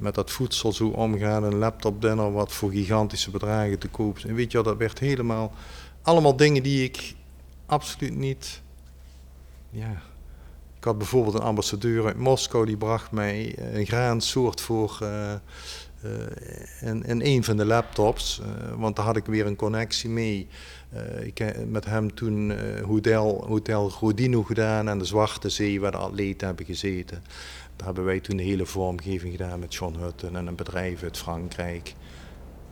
met 0.02 0.14
dat 0.14 0.30
voedsel 0.30 0.72
zo 0.72 0.88
omgaan, 0.88 1.44
een 1.44 1.58
laptop 1.58 2.00
dinner 2.00 2.32
wat 2.32 2.52
voor 2.52 2.70
gigantische 2.70 3.30
bedragen 3.30 3.78
te 3.78 3.88
koop 3.88 4.18
En 4.18 4.34
weet 4.34 4.52
je 4.52 4.62
dat 4.62 4.76
werd 4.76 4.98
helemaal, 4.98 5.52
allemaal 6.02 6.36
dingen 6.36 6.62
die 6.62 6.84
ik 6.84 7.14
absoluut 7.66 8.16
niet, 8.16 8.62
ja... 9.70 10.02
Ik 10.82 10.88
had 10.88 10.98
bijvoorbeeld 10.98 11.34
een 11.34 11.40
ambassadeur 11.40 12.06
uit 12.06 12.18
Moskou, 12.18 12.66
die 12.66 12.76
bracht 12.76 13.10
mij 13.10 13.58
een 13.74 13.86
graansoort 13.86 14.60
voor... 14.60 14.98
Uh, 15.02 15.34
uh, 16.04 16.92
in, 17.08 17.20
een 17.24 17.44
van 17.44 17.56
de 17.56 17.64
laptops, 17.64 18.40
uh, 18.40 18.80
want 18.80 18.96
daar 18.96 19.04
had 19.04 19.16
ik 19.16 19.26
weer 19.26 19.46
een 19.46 19.56
connectie 19.56 20.10
mee. 20.10 20.48
Uh, 20.94 21.26
ik 21.26 21.38
heb 21.38 21.70
met 21.70 21.84
hem 21.84 22.14
toen 22.14 22.52
Hotel, 22.80 23.44
Hotel 23.48 23.90
Rodino 24.00 24.42
gedaan 24.42 24.88
en 24.88 24.98
de 24.98 25.04
Zwarte 25.04 25.48
Zee, 25.48 25.80
waar 25.80 25.90
de 25.90 25.96
atleten 25.96 26.46
hebben 26.46 26.66
gezeten. 26.66 27.22
Hebben 27.82 28.04
wij 28.04 28.20
toen 28.20 28.36
de 28.36 28.42
hele 28.42 28.66
vormgeving 28.66 29.32
gedaan 29.32 29.58
met 29.58 29.74
John 29.74 29.96
Hutton 29.98 30.36
en 30.36 30.46
een 30.46 30.54
bedrijf 30.54 31.02
uit 31.02 31.18
Frankrijk. 31.18 31.94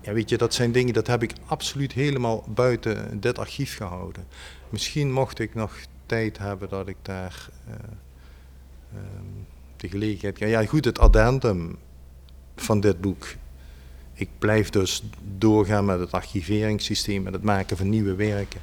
Ja, 0.01 0.13
weet 0.13 0.29
je, 0.29 0.39
dat 0.39 0.55
zijn 0.55 0.73
dingen, 0.73 0.95
dat 0.95 1.07
heb 1.07 1.23
ik 1.23 1.33
absoluut 1.47 1.93
helemaal 1.93 2.45
buiten 2.49 3.21
dit 3.21 3.39
archief 3.39 3.77
gehouden. 3.77 4.25
Misschien 4.69 5.13
mocht 5.13 5.39
ik 5.39 5.55
nog 5.55 5.77
tijd 6.07 6.39
hebben 6.39 6.69
dat 6.69 6.89
ik 6.89 6.97
daar 7.03 7.49
um, 8.95 9.47
de 9.77 9.89
gelegenheid... 9.89 10.39
Ja, 10.39 10.65
goed, 10.65 10.85
het 10.85 10.99
addendum 10.99 11.77
van 12.57 12.81
dit 12.81 13.01
boek. 13.01 13.27
Ik 14.13 14.29
blijf 14.39 14.71
dus 14.71 15.03
doorgaan 15.39 15.85
met 15.85 16.01
het 16.01 16.13
archiveringssysteem 16.13 17.27
en 17.27 17.33
het 17.33 17.43
maken 17.43 17.77
van 17.77 17.89
nieuwe 17.89 18.15
werken. 18.15 18.61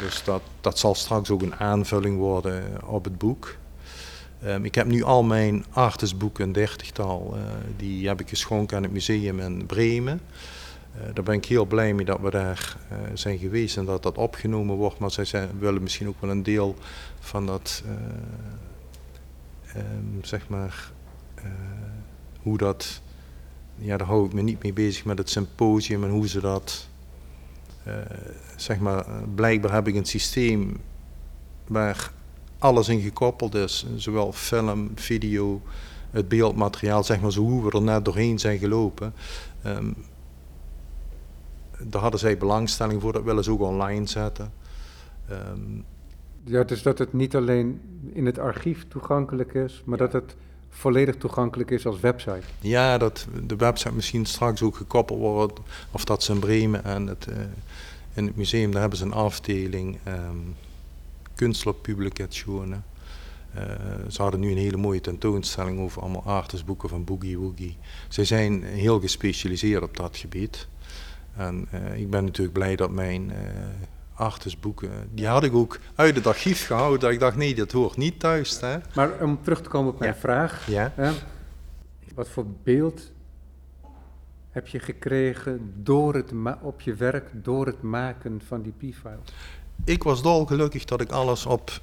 Dus 0.00 0.24
dat, 0.24 0.42
dat 0.60 0.78
zal 0.78 0.94
straks 0.94 1.30
ook 1.30 1.42
een 1.42 1.54
aanvulling 1.54 2.16
worden 2.16 2.88
op 2.88 3.04
het 3.04 3.18
boek. 3.18 3.56
Um, 4.46 4.64
ik 4.64 4.74
heb 4.74 4.86
nu 4.86 5.02
al 5.02 5.22
mijn 5.22 5.64
artisboeken, 5.70 6.44
een 6.44 6.52
dertigtal, 6.52 7.34
uh, 7.36 7.42
die 7.76 8.08
heb 8.08 8.20
ik 8.20 8.28
geschonken 8.28 8.76
aan 8.76 8.82
het 8.82 8.92
museum 8.92 9.40
in 9.40 9.66
Bremen. 9.66 10.20
Uh, 10.96 11.14
daar 11.14 11.24
ben 11.24 11.34
ik 11.34 11.44
heel 11.44 11.64
blij 11.64 11.94
mee 11.94 12.04
dat 12.04 12.20
we 12.20 12.30
daar 12.30 12.76
uh, 12.92 12.98
zijn 13.14 13.38
geweest 13.38 13.76
en 13.76 13.84
dat 13.84 14.02
dat 14.02 14.18
opgenomen 14.18 14.76
wordt. 14.76 14.98
Maar 14.98 15.10
zij 15.10 15.48
willen 15.58 15.82
misschien 15.82 16.08
ook 16.08 16.20
wel 16.20 16.30
een 16.30 16.42
deel 16.42 16.76
van 17.20 17.46
dat, 17.46 17.82
um, 19.76 20.24
zeg 20.24 20.48
maar, 20.48 20.92
hoe 22.42 22.58
dat 22.58 23.00
ja, 23.76 23.96
daar 23.96 24.06
hou 24.06 24.26
ik 24.26 24.32
me 24.32 24.42
niet 24.42 24.62
mee 24.62 24.72
bezig 24.72 25.04
met 25.04 25.18
het 25.18 25.30
symposium 25.30 26.04
en 26.04 26.10
hoe 26.10 26.28
ze 26.28 26.40
dat. 26.40 26.88
Zeg 28.56 28.78
maar, 28.78 29.04
blijkbaar 29.34 29.72
heb 29.72 29.88
ik 29.88 29.94
een 29.94 30.04
systeem 30.04 30.76
waar 31.66 32.12
alles 32.62 32.88
in 32.88 33.00
gekoppeld 33.00 33.54
is, 33.54 33.86
zowel 33.96 34.32
film, 34.32 34.90
video, 34.94 35.62
het 36.10 36.28
beeldmateriaal, 36.28 37.04
zeg 37.04 37.20
maar 37.20 37.32
zo 37.32 37.40
hoe 37.40 37.64
we 37.64 37.70
er 37.70 37.82
net 37.82 38.04
doorheen 38.04 38.38
zijn 38.38 38.58
gelopen. 38.58 39.14
Um, 39.66 39.94
daar 41.78 42.02
hadden 42.02 42.20
zij 42.20 42.38
belangstelling 42.38 43.02
voor, 43.02 43.12
dat 43.12 43.22
willen 43.22 43.44
ze 43.44 43.50
ook 43.50 43.60
online 43.60 44.06
zetten. 44.06 44.52
Um, 45.30 45.84
ja, 46.44 46.64
dus 46.64 46.82
dat 46.82 46.98
het 46.98 47.12
niet 47.12 47.36
alleen 47.36 47.80
in 48.12 48.26
het 48.26 48.38
archief 48.38 48.84
toegankelijk 48.88 49.54
is, 49.54 49.82
maar 49.84 49.98
dat 49.98 50.12
het 50.12 50.36
volledig 50.70 51.16
toegankelijk 51.16 51.70
is 51.70 51.86
als 51.86 52.00
website. 52.00 52.42
Ja, 52.60 52.98
dat 52.98 53.26
de 53.46 53.56
website 53.56 53.94
misschien 53.94 54.24
straks 54.24 54.62
ook 54.62 54.76
gekoppeld 54.76 55.18
wordt, 55.18 55.60
of 55.90 56.04
dat 56.04 56.22
ze 56.22 56.32
in 56.32 56.40
Bremen 56.40 56.84
en 56.84 57.06
het, 57.06 57.26
uh, 57.30 57.36
in 58.14 58.26
het 58.26 58.36
museum, 58.36 58.70
daar 58.70 58.80
hebben 58.80 58.98
ze 58.98 59.04
een 59.04 59.12
afdeling 59.12 59.98
um, 60.06 60.54
kunstlerpublicationen. 61.42 62.84
Uh, 63.56 63.62
ze 64.08 64.22
hadden 64.22 64.40
nu 64.40 64.50
een 64.50 64.56
hele 64.56 64.76
mooie 64.76 65.00
tentoonstelling 65.00 65.80
over 65.80 66.02
allemaal 66.02 66.22
artistboeken 66.22 66.88
van 66.88 67.04
Boogie 67.04 67.38
Woogie. 67.38 67.78
Zij 68.08 68.24
zijn 68.24 68.62
heel 68.62 69.00
gespecialiseerd 69.00 69.82
op 69.82 69.96
dat 69.96 70.16
gebied. 70.16 70.68
En 71.36 71.68
uh, 71.74 72.00
ik 72.00 72.10
ben 72.10 72.24
natuurlijk 72.24 72.58
blij 72.58 72.76
dat 72.76 72.90
mijn 72.90 73.32
artistboeken. 74.14 74.90
Die 75.10 75.26
had 75.26 75.44
ik 75.44 75.54
ook 75.54 75.78
uit 75.94 76.14
het 76.14 76.26
archief 76.26 76.66
gehouden. 76.66 77.00
Dat 77.00 77.10
ik 77.10 77.20
dacht, 77.20 77.36
nee, 77.36 77.54
dat 77.54 77.72
hoort 77.72 77.96
niet 77.96 78.20
thuis. 78.20 78.60
Hè? 78.60 78.78
Maar 78.94 79.22
om 79.22 79.42
terug 79.42 79.62
te 79.62 79.68
komen 79.68 79.92
op 79.92 79.98
mijn 79.98 80.14
vraag. 80.14 80.66
Ja. 80.66 80.92
Hè, 80.94 81.12
wat 82.14 82.28
voor 82.28 82.46
beeld 82.62 83.12
heb 84.50 84.68
je 84.68 84.78
gekregen 84.78 85.72
door 85.76 86.14
het 86.14 86.32
op 86.60 86.80
je 86.80 86.94
werk 86.94 87.30
door 87.32 87.66
het 87.66 87.82
maken 87.82 88.40
van 88.46 88.62
die 88.62 88.72
P-files? 88.72 89.32
Ik 89.84 90.02
was 90.02 90.22
dolgelukkig 90.22 90.84
dat 90.84 91.00
ik 91.00 91.10
alles 91.10 91.46
op 91.46 91.80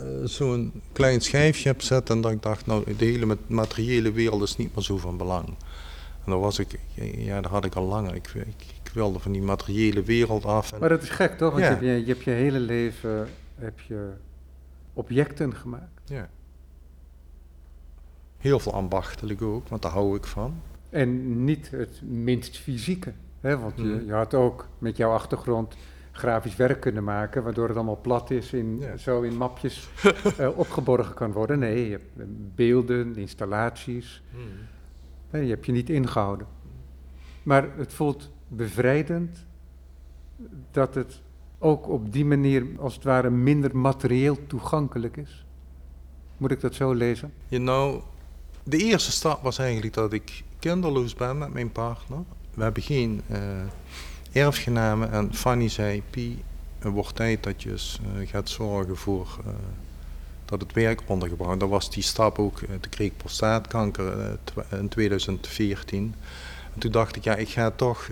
uh, 0.00 0.06
zo'n 0.24 0.82
klein 0.92 1.20
schijfje 1.20 1.68
heb 1.68 1.78
gezet. 1.78 2.10
En 2.10 2.20
dat 2.20 2.32
ik 2.32 2.42
dacht, 2.42 2.66
nou, 2.66 2.94
de 2.96 3.04
hele 3.04 3.38
materiële 3.46 4.12
wereld 4.12 4.42
is 4.42 4.56
niet 4.56 4.74
meer 4.74 4.84
zo 4.84 4.98
van 4.98 5.16
belang. 5.16 5.46
En 6.24 6.30
dan 6.30 6.40
was 6.40 6.58
ik, 6.58 6.78
ja, 7.16 7.40
daar 7.40 7.50
had 7.50 7.64
ik 7.64 7.74
al 7.74 7.84
langer. 7.84 8.14
Ik, 8.14 8.34
ik, 8.34 8.72
wilde 8.92 9.18
van 9.18 9.32
die 9.32 9.42
materiële 9.42 10.02
wereld 10.02 10.44
af. 10.44 10.78
Maar 10.78 10.88
dat 10.88 11.02
is 11.02 11.08
gek 11.08 11.38
toch? 11.38 11.52
Want 11.52 11.64
ja. 11.64 11.70
je, 11.80 11.86
hebt, 11.86 12.06
je, 12.06 12.12
hebt 12.12 12.24
je 12.24 12.30
hele 12.30 12.58
leven 12.58 13.28
heb 13.54 13.80
je 13.80 14.10
objecten 14.92 15.54
gemaakt. 15.54 16.00
Ja. 16.04 16.28
Heel 18.36 18.58
veel 18.58 18.72
ambachtelijk 18.72 19.42
ook, 19.42 19.68
want 19.68 19.82
daar 19.82 19.90
hou 19.90 20.16
ik 20.16 20.24
van. 20.24 20.60
En 20.90 21.44
niet 21.44 21.70
het 21.70 22.00
minst 22.02 22.58
fysieke. 22.58 23.12
Hè? 23.40 23.58
Want 23.58 23.76
je, 23.76 23.82
mhm. 23.82 24.06
je 24.06 24.12
had 24.12 24.34
ook 24.34 24.68
met 24.78 24.96
jouw 24.96 25.12
achtergrond 25.12 25.76
grafisch 26.16 26.56
werk 26.56 26.80
kunnen 26.80 27.04
maken, 27.04 27.42
waardoor 27.42 27.68
het 27.68 27.76
allemaal 27.76 28.00
plat 28.00 28.30
is, 28.30 28.52
in, 28.52 28.78
ja. 28.80 28.96
zo 28.96 29.22
in 29.22 29.36
mapjes 29.36 29.88
uh, 30.40 30.58
opgeborgen 30.58 31.14
kan 31.14 31.32
worden. 31.32 31.58
Nee, 31.58 31.84
je 31.84 31.90
hebt 31.90 32.10
beelden, 32.54 33.16
installaties. 33.16 34.22
Mm. 34.30 34.40
Nee, 35.30 35.44
je 35.44 35.50
hebt 35.50 35.66
je 35.66 35.72
niet 35.72 35.90
ingehouden. 35.90 36.46
Maar 37.42 37.68
het 37.76 37.92
voelt 37.92 38.30
bevrijdend 38.48 39.46
dat 40.70 40.94
het 40.94 41.22
ook 41.58 41.88
op 41.88 42.12
die 42.12 42.24
manier 42.24 42.66
als 42.78 42.94
het 42.94 43.04
ware 43.04 43.30
minder 43.30 43.76
materieel 43.76 44.46
toegankelijk 44.46 45.16
is? 45.16 45.46
Moet 46.36 46.50
ik 46.50 46.60
dat 46.60 46.74
zo 46.74 46.92
lezen? 46.92 47.32
Je 47.48 47.58
nou, 47.58 48.00
de 48.62 48.76
eerste 48.76 49.12
stap 49.12 49.42
was 49.42 49.58
eigenlijk 49.58 49.94
dat 49.94 50.12
ik 50.12 50.44
kinderloos 50.58 51.14
ben 51.14 51.38
met 51.38 51.52
mijn 51.52 51.72
partner. 51.72 52.18
We 52.54 52.62
hebben 52.62 52.82
geen 52.82 53.20
uh, 53.30 53.38
erfgenamen 54.34 55.12
en 55.12 55.34
Fanny 55.34 55.68
zei, 55.68 56.02
Pie, 56.10 56.42
wordt 56.80 57.14
tijd 57.14 57.42
dat 57.42 57.62
je 57.62 57.70
uh, 57.70 58.28
gaat 58.28 58.48
zorgen 58.48 58.96
voor 58.96 59.38
uh, 59.46 59.52
dat 60.44 60.60
het 60.60 60.72
werk 60.72 61.02
ondergebracht. 61.06 61.60
Dat 61.60 61.68
was 61.68 61.90
die 61.90 62.02
stap 62.02 62.38
ook, 62.38 62.60
uh, 62.60 62.68
de 62.80 62.88
kreeg 62.88 63.16
prostaatkanker 63.16 64.38
in 64.70 64.88
2014. 64.88 66.14
En 66.74 66.80
toen 66.80 66.90
dacht 66.92 67.16
ik, 67.16 67.24
ja, 67.24 67.34
ik 67.34 67.48
ga 67.48 67.70
toch 67.70 68.10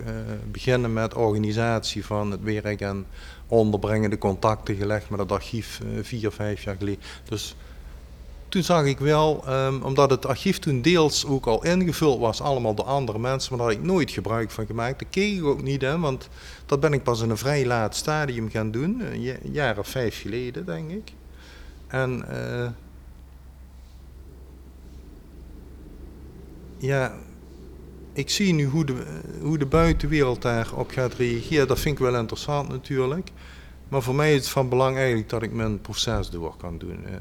beginnen 0.51 0.93
met 0.93 1.13
organisatie 1.13 2.05
van 2.05 2.31
het 2.31 2.43
werk 2.43 2.81
en 2.81 3.05
onderbrengen, 3.47 4.09
de 4.09 4.17
contacten 4.17 4.75
gelegd 4.75 5.09
met 5.09 5.19
het 5.19 5.31
archief 5.31 5.79
vier, 6.01 6.31
vijf 6.31 6.63
jaar 6.63 6.75
geleden. 6.75 7.01
Dus 7.23 7.55
toen 8.53 8.63
zag 8.63 8.85
ik 8.85 8.99
wel, 8.99 9.43
um, 9.49 9.81
omdat 9.81 10.09
het 10.09 10.25
archief 10.25 10.59
toen 10.59 10.81
deels 10.81 11.25
ook 11.25 11.45
al 11.45 11.63
ingevuld 11.63 12.19
was, 12.19 12.41
allemaal 12.41 12.75
door 12.75 12.85
andere 12.85 13.19
mensen, 13.19 13.49
maar 13.49 13.65
daar 13.65 13.75
had 13.75 13.85
ik 13.85 13.91
nooit 13.91 14.11
gebruik 14.11 14.51
van 14.51 14.65
gemaakt. 14.65 14.99
Dat 14.99 15.07
keek 15.09 15.37
ik 15.37 15.43
ook 15.43 15.61
niet, 15.61 15.81
hè, 15.81 15.99
want 15.99 16.29
dat 16.65 16.79
ben 16.79 16.93
ik 16.93 17.03
pas 17.03 17.21
in 17.21 17.29
een 17.29 17.37
vrij 17.37 17.65
laat 17.65 17.95
stadium 17.95 18.49
gaan 18.49 18.71
doen, 18.71 19.01
een 19.01 19.37
jaar 19.51 19.77
of 19.77 19.87
vijf 19.87 20.21
geleden, 20.21 20.65
denk 20.65 20.89
ik. 20.89 21.11
En 21.87 22.25
uh, 22.31 22.69
ja, 26.77 27.13
ik 28.13 28.29
zie 28.29 28.53
nu 28.53 28.65
hoe 28.65 28.85
de, 28.85 29.03
hoe 29.41 29.57
de 29.57 29.65
buitenwereld 29.65 30.41
daarop 30.41 30.91
gaat 30.91 31.13
reageren. 31.13 31.67
Dat 31.67 31.79
vind 31.79 31.99
ik 31.99 32.03
wel 32.03 32.15
interessant 32.15 32.69
natuurlijk. 32.69 33.29
Maar 33.87 34.01
voor 34.01 34.15
mij 34.15 34.33
is 34.33 34.39
het 34.39 34.49
van 34.49 34.69
belang 34.69 34.95
eigenlijk 34.95 35.29
dat 35.29 35.43
ik 35.43 35.53
mijn 35.53 35.81
proces 35.81 36.29
door 36.29 36.55
kan 36.57 36.77
doen. 36.77 36.99
Uh, 37.05 37.13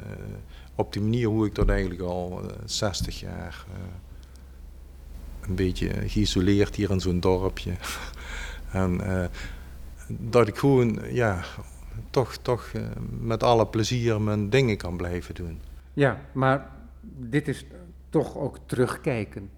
op 0.74 0.92
die 0.92 1.02
manier 1.02 1.28
hoe 1.28 1.46
ik 1.46 1.54
dat 1.54 1.68
eigenlijk 1.68 2.00
al 2.00 2.44
uh, 2.44 2.50
60 2.64 3.20
jaar 3.20 3.64
uh, 3.68 5.48
een 5.48 5.54
beetje 5.54 6.08
geïsoleerd 6.08 6.76
hier 6.76 6.90
in 6.90 7.00
zo'n 7.00 7.20
dorpje. 7.20 7.72
en 8.72 9.00
dat 10.06 10.48
ik 10.48 10.56
gewoon, 10.56 10.98
ja, 11.10 11.44
toch, 12.10 12.36
toch 12.36 12.72
met 13.20 13.42
alle 13.42 13.66
plezier 13.66 14.20
mijn 14.20 14.50
dingen 14.50 14.76
kan 14.76 14.96
blijven 14.96 15.34
doen. 15.34 15.60
Ja, 15.92 16.20
maar 16.32 16.70
dit 17.18 17.48
is 17.48 17.66
toch 18.08 18.36
ook 18.36 18.58
terugkijken. 18.66 19.50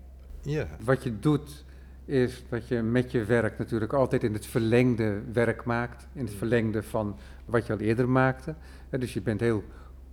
Ja. 0.43 0.67
Wat 0.81 1.03
je 1.03 1.19
doet 1.19 1.65
is 2.05 2.45
dat 2.49 2.69
je 2.69 2.83
met 2.83 3.11
je 3.11 3.25
werk 3.25 3.59
natuurlijk 3.59 3.93
altijd 3.93 4.25
in 4.25 4.33
het 4.33 4.47
verlengde 4.47 5.23
werk 5.33 5.65
maakt. 5.65 6.07
In 6.13 6.25
het 6.25 6.35
verlengde 6.35 6.83
van 6.83 7.17
wat 7.45 7.67
je 7.67 7.73
al 7.73 7.79
eerder 7.79 8.09
maakte. 8.09 8.55
dus 8.91 9.15
je 9.15 9.23
bent 9.23 9.41
heel 9.41 9.65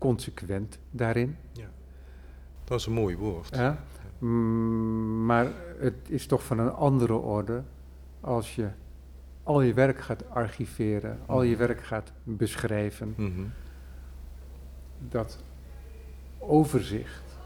consequent 0.02 0.80
daarin. 0.92 1.38
Ja. 1.52 1.70
Dat 2.64 2.80
is 2.80 2.86
een 2.86 2.94
mooi 2.94 3.18
woord. 3.18 3.56
Ja. 3.56 3.84
Mm, 4.18 5.26
maar 5.26 5.48
het 5.80 6.10
is 6.10 6.26
toch 6.26 6.44
van 6.44 6.60
een 6.60 6.72
andere 6.72 7.14
orde 7.14 7.64
als 8.20 8.56
je 8.56 8.70
al 9.44 9.62
je 9.62 9.74
werk 9.74 10.00
gaat 10.00 10.30
archiveren, 10.30 11.20
al 11.26 11.44
je 11.44 11.56
mhm. 11.56 11.60
werk 11.60 11.82
gaat 11.82 12.12
beschrijven. 12.24 13.14
-hmm. 13.16 13.52
Dat 15.10 15.44
overzicht, 16.38 17.38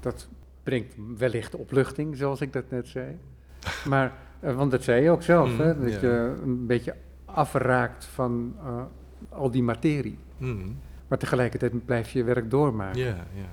dat 0.00 0.28
brengt 0.62 0.94
wellicht 1.16 1.54
opluchting, 1.54 2.16
zoals 2.16 2.40
ik 2.40 2.52
dat 2.52 2.70
net 2.70 2.88
zei. 2.88 3.18
Maar, 3.88 4.12
uh, 4.40 4.54
want 4.54 4.70
dat 4.70 4.82
zei 4.82 5.02
je 5.02 5.10
ook 5.10 5.22
zelf, 5.22 5.56
hè, 5.58 5.74
mhm, 5.74 5.82
dat 5.82 6.00
je 6.00 6.38
een 6.42 6.66
beetje 6.66 6.94
afraakt 7.24 8.04
van 8.04 8.54
uh, 8.64 8.82
al 9.28 9.50
die 9.50 9.62
materie. 9.62 10.18
Mm. 10.36 10.76
Maar 11.12 11.20
tegelijkertijd 11.20 11.84
blijf 11.84 12.10
je 12.12 12.24
werk 12.24 12.50
doormaken. 12.50 13.00
Ja, 13.00 13.26
ja. 13.34 13.48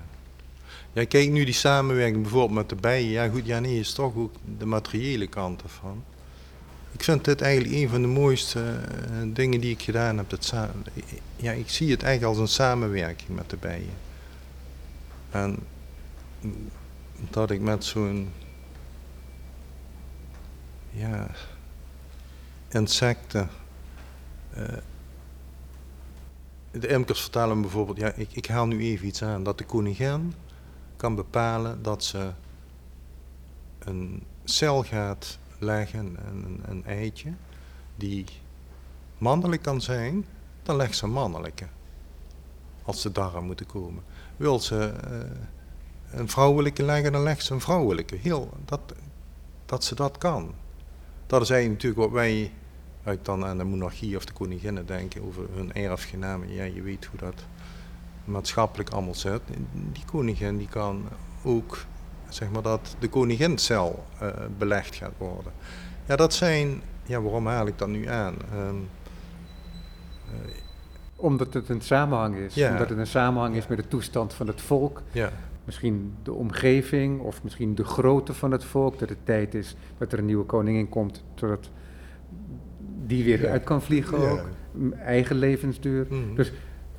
Ja, 0.92 1.04
kijk 1.04 1.30
nu 1.30 1.44
die 1.44 1.54
samenwerking 1.54 2.22
bijvoorbeeld 2.22 2.58
met 2.58 2.68
de 2.68 2.74
bijen. 2.74 3.10
Ja, 3.10 3.28
goed, 3.28 3.46
ja, 3.46 3.58
nee, 3.58 3.78
is 3.78 3.92
toch 3.92 4.16
ook 4.16 4.34
de 4.58 4.66
materiële 4.66 5.26
kant 5.26 5.62
ervan. 5.62 6.04
Ik 6.92 7.02
vind 7.02 7.24
dit 7.24 7.40
eigenlijk 7.40 7.74
een 7.74 7.88
van 7.88 8.02
de 8.02 8.08
mooiste 8.08 8.60
uh, 8.60 9.34
dingen 9.34 9.60
die 9.60 9.70
ik 9.70 9.82
gedaan 9.82 10.16
heb. 10.16 10.30
Dat 10.30 10.54
ja, 11.36 11.52
ik 11.52 11.70
zie 11.70 11.90
het 11.90 12.02
eigenlijk 12.02 12.32
als 12.32 12.48
een 12.48 12.54
samenwerking 12.54 13.28
met 13.28 13.50
de 13.50 13.56
bijen. 13.56 13.96
En 15.30 15.58
dat 17.30 17.50
ik 17.50 17.60
met 17.60 17.84
zo'n 17.84 18.32
ja, 20.90 21.30
insecten. 22.68 23.48
Uh, 24.58 24.64
de 26.70 26.88
imkers 26.88 27.20
vertellen 27.20 27.60
bijvoorbeeld, 27.60 27.98
ja, 27.98 28.12
ik, 28.12 28.32
ik 28.32 28.46
haal 28.46 28.66
nu 28.66 28.80
even 28.80 29.06
iets 29.06 29.22
aan, 29.22 29.42
dat 29.42 29.58
de 29.58 29.64
koningin 29.64 30.34
kan 30.96 31.14
bepalen 31.14 31.82
dat 31.82 32.04
ze 32.04 32.30
een 33.78 34.22
cel 34.44 34.82
gaat 34.82 35.38
leggen, 35.58 36.16
een, 36.26 36.60
een 36.64 36.84
eitje, 36.84 37.32
die 37.96 38.24
mannelijk 39.18 39.62
kan 39.62 39.80
zijn, 39.80 40.26
dan 40.62 40.76
legt 40.76 40.96
ze 40.96 41.06
mannelijke. 41.06 41.66
Als 42.82 43.00
ze 43.00 43.12
darm 43.12 43.44
moeten 43.44 43.66
komen. 43.66 44.02
Wil 44.36 44.60
ze 44.60 44.92
uh, 45.10 45.18
een 46.10 46.28
vrouwelijke 46.28 46.82
leggen, 46.82 47.12
dan 47.12 47.22
legt 47.22 47.44
ze 47.44 47.54
een 47.54 47.60
vrouwelijke. 47.60 48.16
Heel, 48.16 48.50
dat, 48.64 48.80
dat 49.66 49.84
ze 49.84 49.94
dat 49.94 50.18
kan. 50.18 50.54
Dat 51.26 51.42
is 51.42 51.50
eigenlijk 51.50 51.82
natuurlijk 51.82 52.12
wat 52.12 52.20
wij 52.22 52.52
uit 53.04 53.24
dan 53.24 53.44
aan 53.44 53.58
de 53.58 53.64
monarchie 53.64 54.16
of 54.16 54.24
de 54.24 54.32
koninginnen 54.32 54.86
denken 54.86 55.22
over 55.26 55.46
hun 55.54 55.72
erfgenamen. 55.72 56.52
Ja, 56.52 56.64
je 56.64 56.82
weet 56.82 57.04
hoe 57.04 57.18
dat 57.18 57.44
maatschappelijk 58.24 58.90
allemaal 58.90 59.14
zit. 59.14 59.40
Die 59.72 60.04
koningin 60.04 60.56
die 60.56 60.68
kan 60.68 61.04
ook, 61.44 61.78
zeg 62.28 62.50
maar, 62.50 62.62
dat 62.62 62.96
de 62.98 63.08
koningincel 63.08 64.04
uh, 64.22 64.28
belegd 64.58 64.94
gaat 64.94 65.14
worden. 65.18 65.52
Ja, 66.06 66.16
dat 66.16 66.34
zijn, 66.34 66.82
ja, 67.04 67.20
waarom 67.20 67.46
haal 67.46 67.66
ik 67.66 67.78
dat 67.78 67.88
nu 67.88 68.06
aan? 68.06 68.34
Um, 68.54 68.88
uh, 70.26 70.50
omdat 71.16 71.54
het 71.54 71.68
een 71.68 71.80
samenhang 71.80 72.36
is. 72.36 72.54
Ja. 72.54 72.70
Omdat 72.70 72.88
het 72.88 72.98
een 72.98 73.06
samenhang 73.06 73.56
is 73.56 73.66
met 73.66 73.78
de 73.78 73.88
toestand 73.88 74.34
van 74.34 74.46
het 74.46 74.60
volk. 74.60 75.02
Ja 75.12 75.30
misschien 75.64 76.14
de 76.22 76.32
omgeving 76.32 77.20
of 77.20 77.42
misschien 77.42 77.74
de 77.74 77.84
grootte 77.84 78.34
van 78.34 78.50
het 78.50 78.64
volk. 78.64 78.98
Dat 78.98 79.08
het 79.08 79.24
tijd 79.24 79.54
is 79.54 79.76
dat 79.98 80.12
er 80.12 80.18
een 80.18 80.24
nieuwe 80.24 80.44
koningin 80.44 80.88
komt, 80.88 81.24
zodat 81.34 81.70
die 83.10 83.24
weer 83.24 83.48
uit 83.48 83.64
kan 83.64 83.82
vliegen 83.82 84.18
ook. 84.18 84.48
Eigen 85.04 85.36
levensduur. 85.36 86.06
Mhm. 86.08 86.34
Dus 86.34 86.52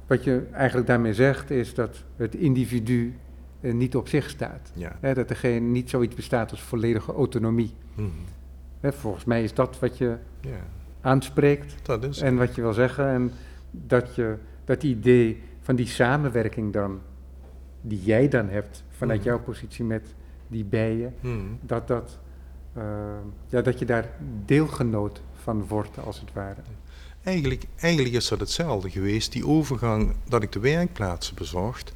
wat 0.07 0.23
je 0.23 0.43
eigenlijk 0.51 0.87
daarmee 0.87 1.13
zegt 1.13 1.49
is 1.49 1.73
dat 1.73 2.03
het 2.15 2.35
individu 2.35 3.15
eh, 3.59 3.73
niet 3.73 3.95
op 3.95 4.07
zich 4.07 4.29
staat. 4.29 4.71
dat 5.01 5.29
er 5.29 5.35
geen, 5.35 5.71
niet 5.71 5.89
zoiets 5.89 6.15
bestaat 6.15 6.51
als 6.51 6.61
volledige 6.61 7.13
autonomie. 7.13 7.73
Mhm. 7.95 8.07
volgens 8.81 9.25
mij 9.25 9.43
is 9.43 9.53
dat 9.53 9.79
wat 9.79 9.97
je 9.97 10.15
aanspreekt 11.01 11.75
dat 11.83 12.03
is 12.03 12.21
en 12.21 12.37
wat 12.37 12.55
je 12.55 12.61
wil 12.61 12.73
zeggen. 12.73 13.07
En 13.07 13.31
dat, 13.71 14.15
je, 14.15 14.35
dat 14.65 14.83
idee 14.83 15.41
van 15.61 15.75
die 15.75 15.87
samenwerking 15.87 16.73
dan 16.73 16.99
die 17.81 18.01
jij 18.03 18.27
dan 18.27 18.49
hebt 18.49 18.83
vanuit 18.89 19.19
mm. 19.19 19.25
jouw 19.25 19.39
positie 19.39 19.85
met 19.85 20.15
die 20.47 20.65
bijen, 20.65 21.13
mm. 21.21 21.57
dat, 21.61 21.87
dat, 21.87 22.19
uh, 22.77 22.83
ja, 23.47 23.61
dat 23.61 23.79
je 23.79 23.85
daar 23.85 24.09
deelgenoot 24.45 25.21
van 25.43 25.67
wordt, 25.67 25.99
als 25.99 26.19
het 26.19 26.33
ware. 26.33 26.61
Eigenlijk, 27.23 27.63
eigenlijk 27.79 28.15
is 28.15 28.27
dat 28.27 28.39
hetzelfde 28.39 28.89
geweest, 28.89 29.31
die 29.31 29.47
overgang 29.47 30.13
dat 30.27 30.43
ik 30.43 30.51
de 30.51 30.59
werkplaatsen 30.59 31.35
bezocht. 31.35 31.93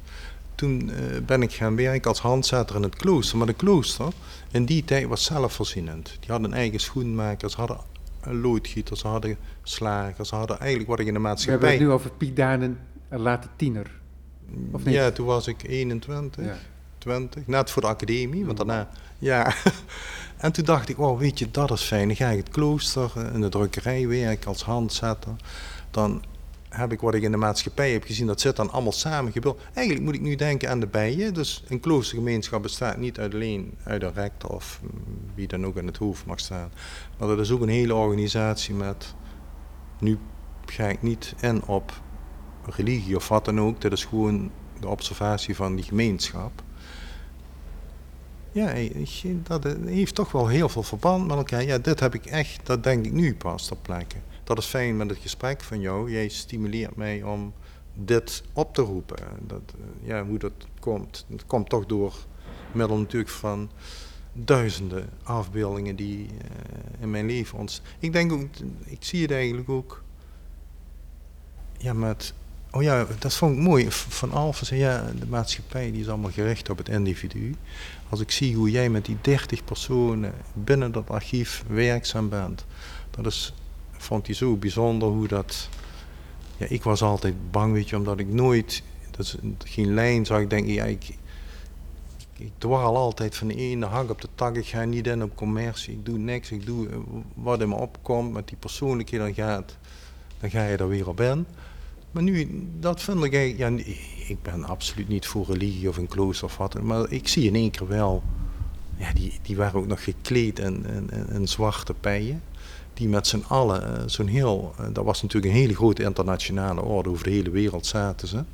Toen 0.54 0.88
uh, 0.88 1.20
ben 1.26 1.42
ik 1.42 1.52
gaan 1.52 1.76
werken 1.76 2.10
als 2.10 2.20
handzetter 2.20 2.76
in 2.76 2.82
het 2.82 2.96
klooster. 2.96 3.38
Maar 3.38 3.46
de 3.46 3.54
klooster 3.54 4.12
in 4.50 4.64
die 4.64 4.84
tijd 4.84 5.06
was 5.06 5.24
zelfvoorzienend. 5.24 6.16
Die 6.20 6.30
hadden 6.30 6.52
eigen 6.52 6.80
schoenmakers, 6.80 7.54
hadden 7.54 7.78
loodgieters, 8.22 9.02
hadden 9.02 9.36
slagers, 9.62 10.30
hadden 10.30 10.58
eigenlijk 10.58 10.90
wat 10.90 10.98
ik 10.98 11.06
in 11.06 11.12
de 11.12 11.18
maatschappij... 11.18 11.60
We 11.60 11.66
hebben 11.66 11.86
het 11.86 11.88
nu 11.88 11.94
over 11.94 12.10
Piet 12.10 12.36
Daarnen, 12.36 12.78
een 13.08 13.20
late 13.20 13.48
tiener. 13.56 13.90
Ja, 14.84 15.10
toen 15.10 15.26
was 15.26 15.46
ik 15.46 15.62
21, 15.62 16.44
ja. 16.44 16.56
20, 16.98 17.46
net 17.46 17.70
voor 17.70 17.82
de 17.82 17.88
academie, 17.88 18.44
want 18.44 18.56
daarna, 18.56 18.88
ja. 19.18 19.54
en 20.36 20.52
toen 20.52 20.64
dacht 20.64 20.88
ik, 20.88 20.98
oh 20.98 21.18
weet 21.18 21.38
je, 21.38 21.50
dat 21.50 21.70
is 21.70 21.82
fijn. 21.82 22.06
Dan 22.06 22.16
ga 22.16 22.28
ik 22.28 22.38
het 22.38 22.48
klooster 22.48 23.12
eh, 23.16 23.34
in 23.34 23.40
de 23.40 23.48
drukkerij 23.48 24.08
werken 24.08 24.48
als 24.48 24.62
handzetter. 24.62 25.36
Dan 25.90 26.22
heb 26.68 26.92
ik 26.92 27.00
wat 27.00 27.14
ik 27.14 27.22
in 27.22 27.30
de 27.30 27.36
maatschappij 27.36 27.92
heb 27.92 28.04
gezien, 28.04 28.26
dat 28.26 28.40
zit 28.40 28.56
dan 28.56 28.70
allemaal 28.70 28.92
samengebuld. 28.92 29.60
Eigenlijk 29.74 30.06
moet 30.06 30.14
ik 30.14 30.20
nu 30.20 30.34
denken 30.34 30.70
aan 30.70 30.80
de 30.80 30.86
bijen. 30.86 31.34
Dus 31.34 31.64
een 31.68 31.80
kloostergemeenschap 31.80 32.62
bestaat 32.62 32.96
niet 32.96 33.20
alleen 33.20 33.74
uit 33.84 34.02
een 34.02 34.12
rector 34.12 34.50
of 34.50 34.80
wie 35.34 35.46
dan 35.46 35.66
ook 35.66 35.76
in 35.76 35.86
het 35.86 35.96
hoofd 35.96 36.26
mag 36.26 36.40
staan. 36.40 36.70
Maar 37.18 37.28
dat 37.28 37.38
is 37.38 37.50
ook 37.50 37.60
een 37.60 37.68
hele 37.68 37.94
organisatie 37.94 38.74
met, 38.74 39.14
nu 39.98 40.18
ga 40.66 40.86
ik 40.86 41.02
niet 41.02 41.34
in 41.40 41.64
op 41.64 42.00
religie 42.64 43.16
of 43.16 43.28
wat 43.28 43.44
dan 43.44 43.60
ook. 43.60 43.80
Dat 43.80 43.92
is 43.92 44.04
gewoon 44.04 44.50
de 44.80 44.88
observatie 44.88 45.56
van 45.56 45.74
die 45.74 45.84
gemeenschap. 45.84 46.62
Ja, 48.56 48.74
dat 49.42 49.64
heeft 49.84 50.14
toch 50.14 50.32
wel 50.32 50.48
heel 50.48 50.68
veel 50.68 50.82
verband 50.82 51.26
met 51.26 51.36
elkaar. 51.36 51.64
Ja, 51.64 51.78
dit 51.78 52.00
heb 52.00 52.14
ik 52.14 52.26
echt, 52.26 52.66
dat 52.66 52.82
denk 52.82 53.06
ik 53.06 53.12
nu 53.12 53.34
pas 53.34 53.70
op 53.70 53.78
plekken. 53.82 54.22
Dat 54.44 54.58
is 54.58 54.64
fijn 54.64 54.96
met 54.96 55.10
het 55.10 55.18
gesprek 55.18 55.62
van 55.62 55.80
jou. 55.80 56.10
Jij 56.10 56.28
stimuleert 56.28 56.96
mij 56.96 57.22
om 57.22 57.52
dit 57.94 58.42
op 58.52 58.74
te 58.74 58.82
roepen. 58.82 59.16
Dat, 59.40 59.62
eh, 59.66 60.08
ja, 60.08 60.24
hoe 60.24 60.38
dat 60.38 60.52
komt. 60.80 61.24
Dat 61.28 61.46
komt 61.46 61.68
toch 61.68 61.86
door 61.86 62.14
middel 62.72 62.98
natuurlijk 62.98 63.30
van 63.30 63.70
duizenden 64.32 65.08
afbeeldingen 65.22 65.96
die 65.96 66.26
in 67.00 67.10
mijn 67.10 67.26
leven 67.26 67.58
ons. 67.58 67.82
Ik 67.98 68.12
denk 68.12 68.32
ook, 68.32 68.46
ik 68.84 69.04
zie 69.04 69.22
het 69.22 69.30
eigenlijk 69.30 69.68
ook 69.68 70.02
ja, 71.78 71.92
met 71.92 72.34
Oh 72.76 72.82
ja, 72.82 73.06
dat 73.18 73.34
vond 73.34 73.56
ik 73.56 73.62
mooi. 73.62 73.86
Van 73.90 74.32
Alphen 74.32 74.66
zei 74.66 74.80
ja, 74.80 75.10
de 75.18 75.26
maatschappij 75.26 75.90
die 75.90 76.00
is 76.00 76.08
allemaal 76.08 76.30
gericht 76.30 76.70
op 76.70 76.78
het 76.78 76.88
individu. 76.88 77.54
Als 78.08 78.20
ik 78.20 78.30
zie 78.30 78.54
hoe 78.54 78.70
jij 78.70 78.90
met 78.90 79.04
die 79.04 79.16
30 79.20 79.64
personen 79.64 80.32
binnen 80.52 80.92
dat 80.92 81.10
archief 81.10 81.64
werkzaam 81.68 82.28
bent, 82.28 82.64
dat 83.10 83.26
is, 83.26 83.54
vond 83.90 84.26
hij 84.26 84.34
zo 84.34 84.56
bijzonder 84.56 85.08
hoe 85.08 85.28
dat. 85.28 85.68
Ja, 86.56 86.66
ik 86.68 86.82
was 86.82 87.02
altijd 87.02 87.50
bang, 87.50 87.72
weet 87.72 87.88
je, 87.88 87.96
omdat 87.96 88.18
ik 88.18 88.28
nooit, 88.28 88.82
dat 89.16 89.36
geen 89.64 89.94
lijn 89.94 90.26
zag. 90.26 90.40
Ik 90.40 90.50
denk, 90.50 90.66
ja, 90.66 90.84
ik, 90.84 91.16
ik 92.38 92.50
dwarrel 92.58 92.96
altijd 92.96 93.36
van 93.36 93.48
de 93.48 93.54
ene 93.54 93.86
hak 93.86 94.10
op 94.10 94.20
de 94.20 94.28
tak. 94.34 94.56
Ik 94.56 94.66
ga 94.66 94.84
niet 94.84 95.06
in 95.06 95.22
op 95.22 95.36
commercie. 95.36 95.92
Ik 95.92 96.04
doe 96.04 96.18
niks. 96.18 96.50
Ik 96.50 96.66
doe 96.66 96.88
eh, 96.88 96.96
wat 97.34 97.60
in 97.60 97.68
me 97.68 97.74
opkomt. 97.74 98.32
Met 98.32 98.48
die 98.48 98.56
persoonlijkheid 98.56 99.22
dan 99.22 99.34
gaat, 99.34 99.76
dan 100.40 100.50
ga 100.50 100.64
je 100.64 100.76
er 100.76 100.88
weer 100.88 101.08
op 101.08 101.20
in. 101.20 101.46
Maar 102.16 102.24
nu, 102.24 102.48
dat 102.78 103.02
vind 103.02 103.24
ik 103.24 103.58
ja, 103.58 103.68
ik 104.26 104.42
ben 104.42 104.64
absoluut 104.64 105.08
niet 105.08 105.26
voor 105.26 105.46
religie 105.46 105.88
of 105.88 105.96
een 105.96 106.08
klooster 106.08 106.46
of 106.46 106.56
wat, 106.56 106.82
maar 106.82 107.10
ik 107.10 107.28
zie 107.28 107.46
in 107.46 107.54
één 107.54 107.70
keer 107.70 107.88
wel, 107.88 108.22
ja, 108.96 109.12
die, 109.12 109.38
die 109.42 109.56
waren 109.56 109.80
ook 109.80 109.86
nog 109.86 110.04
gekleed 110.04 110.58
in, 110.58 111.48
zwarte 111.48 111.94
pijen. 111.94 112.42
Die 112.94 113.08
met 113.08 113.26
z'n 113.26 113.44
allen, 113.48 113.82
uh, 113.82 114.02
zo'n 114.06 114.26
heel, 114.26 114.74
uh, 114.80 114.86
dat 114.92 115.04
was 115.04 115.22
natuurlijk 115.22 115.52
een 115.52 115.60
hele 115.60 115.74
grote 115.74 116.02
internationale 116.02 116.82
orde, 116.82 117.08
over 117.08 117.24
de 117.24 117.30
hele 117.30 117.50
wereld 117.50 117.86
zaten 117.86 118.28
ze. 118.28 118.44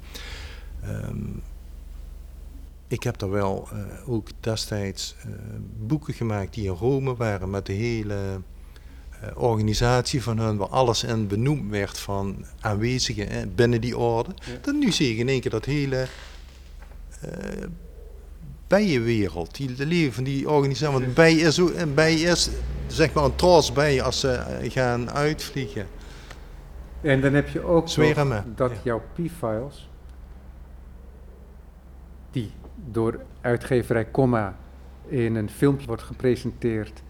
Um, 0.85 1.43
ik 2.89 3.03
heb 3.03 3.19
daar 3.19 3.31
wel 3.31 3.69
uh, 3.73 4.09
ook 4.09 4.29
destijds 4.41 5.17
boeken 5.79 6.15
gemaakt 6.15 6.55
die 6.55 6.65
in 6.65 6.71
Rome 6.71 7.17
waren 7.17 7.51
met 7.51 7.67
de 7.67 7.73
hele 7.73 8.15
eh, 8.15 8.35
organisatie 9.35 10.23
van 10.23 10.39
hun, 10.39 10.57
waar 10.57 10.69
alles 10.69 11.05
in 11.05 11.27
benoemd 11.27 11.71
werd 11.71 11.99
van 11.99 12.45
aanwezigen 12.61 13.29
hè, 13.29 13.47
binnen 13.47 13.81
die 13.81 13.99
orde. 13.99 14.35
Dan 14.61 14.79
nu 14.79 14.93
zie 14.93 15.09
je 15.09 15.21
in 15.21 15.29
één 15.29 15.41
keer 15.41 15.51
dat 15.51 15.65
hele 15.65 16.07
uh, 17.25 17.31
bijenwereld, 18.67 19.57
die 19.57 19.75
de 19.75 19.87
leven 19.87 20.13
van 20.13 20.25
die 20.25 20.51
organisatie. 20.51 20.99
Want 20.99 21.15
bij 21.15 21.35
is, 21.35 21.61
ook, 21.61 21.95
bij 21.95 22.15
is 22.15 22.51
zeg 22.87 23.13
maar 23.13 23.25
een 23.25 23.37
trots 23.37 23.73
bij 23.73 24.03
als 24.03 24.21
ze 24.21 24.31
eh, 24.31 24.71
gaan 24.71 25.11
uitvliegen. 25.11 25.87
En 27.01 27.21
dan 27.21 27.35
heb 27.35 27.49
je 27.49 27.63
ook 27.63 27.89
dat 28.57 28.71
ja. 28.71 28.77
jouw 28.83 29.03
P-files, 29.13 29.91
die 32.31 32.51
door 32.91 33.21
uitgeverij 33.41 34.11
Comma 34.11 34.57
in 35.09 35.35
een 35.35 35.51
filmpje 35.51 35.87
wordt 35.87 36.03
gepresenteerd 36.03 37.03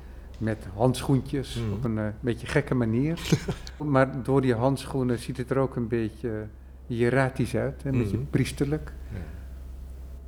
met 0.43 0.67
handschoentjes 0.75 1.55
mm. 1.57 1.73
op 1.73 1.85
een 1.85 1.97
uh, 1.97 2.07
beetje 2.21 2.47
gekke 2.47 2.75
manier. 2.75 3.21
maar 3.95 4.23
door 4.23 4.41
die 4.41 4.55
handschoenen 4.55 5.19
ziet 5.19 5.37
het 5.37 5.51
er 5.51 5.59
ook 5.59 5.77
een 5.77 5.89
beetje 5.89 6.47
hieratisch 6.87 7.57
uit, 7.57 7.85
een 7.85 7.99
beetje 7.99 8.17
mm. 8.17 8.31
priesterlijk. 8.31 8.93
Ja. 9.13 9.19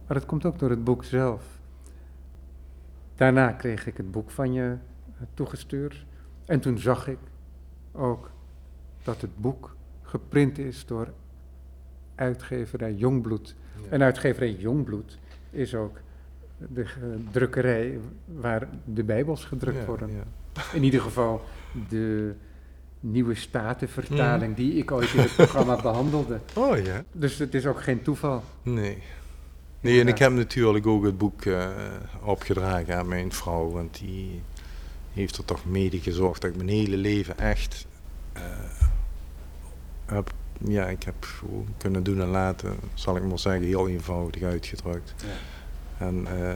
Maar 0.06 0.18
dat 0.18 0.26
komt 0.26 0.44
ook 0.44 0.58
door 0.58 0.70
het 0.70 0.84
boek 0.84 1.04
zelf. 1.04 1.42
Daarna 3.14 3.52
kreeg 3.52 3.86
ik 3.86 3.96
het 3.96 4.10
boek 4.10 4.30
van 4.30 4.52
je 4.52 4.62
uh, 4.62 5.26
toegestuurd. 5.34 6.04
En 6.44 6.60
toen 6.60 6.78
zag 6.78 7.08
ik 7.08 7.18
ook 7.92 8.30
dat 9.02 9.20
het 9.20 9.36
boek 9.36 9.76
geprint 10.02 10.58
is 10.58 10.86
door 10.86 11.12
uitgeverij 12.14 12.94
Jongbloed. 12.94 13.56
Ja. 13.82 13.88
En 13.90 14.02
uitgeverij 14.02 14.52
Jongbloed 14.52 15.18
is 15.50 15.74
ook 15.74 16.00
de 16.58 16.86
drukkerij 17.30 17.98
waar 18.24 18.68
de 18.84 19.04
Bijbels 19.04 19.44
gedrukt 19.44 19.86
worden. 19.86 20.10
In 20.72 20.84
ieder 20.84 21.00
geval 21.00 21.44
de 21.88 22.34
nieuwe 23.00 23.34
statenvertaling 23.34 24.50
mm. 24.50 24.54
die 24.56 24.74
ik 24.74 24.90
ooit 24.90 25.12
in 25.12 25.20
het 25.20 25.36
programma 25.42 25.80
behandelde. 25.82 26.40
Oh 26.54 26.78
ja. 26.78 27.04
Dus 27.12 27.38
het 27.38 27.54
is 27.54 27.66
ook 27.66 27.82
geen 27.82 28.02
toeval. 28.02 28.42
Nee. 28.62 28.98
Nee, 29.80 30.00
en 30.00 30.08
ik 30.08 30.18
heb 30.18 30.32
natuurlijk 30.32 30.86
ook 30.86 31.04
het 31.04 31.18
boek 31.18 31.44
uh, 31.44 31.68
opgedragen 32.22 32.96
aan 32.96 33.08
mijn 33.08 33.32
vrouw, 33.32 33.70
want 33.70 33.98
die 33.98 34.42
heeft 35.12 35.36
er 35.36 35.44
toch 35.44 35.64
mede 35.64 36.00
gezorgd 36.00 36.40
dat 36.40 36.50
ik 36.50 36.56
mijn 36.56 36.68
hele 36.68 36.96
leven 36.96 37.38
echt 37.38 37.86
uh, 38.36 38.42
heb, 40.06 40.32
ja, 40.58 40.86
ik 40.86 41.02
heb 41.02 41.14
kunnen 41.76 42.02
doen 42.02 42.20
en 42.20 42.28
laten, 42.28 42.76
zal 42.94 43.16
ik 43.16 43.24
maar 43.24 43.38
zeggen, 43.38 43.62
heel 43.62 43.88
eenvoudig 43.88 44.42
uitgedrukt. 44.42 45.14
Ja. 45.16 45.28
En 46.06 46.26
uh, 46.38 46.50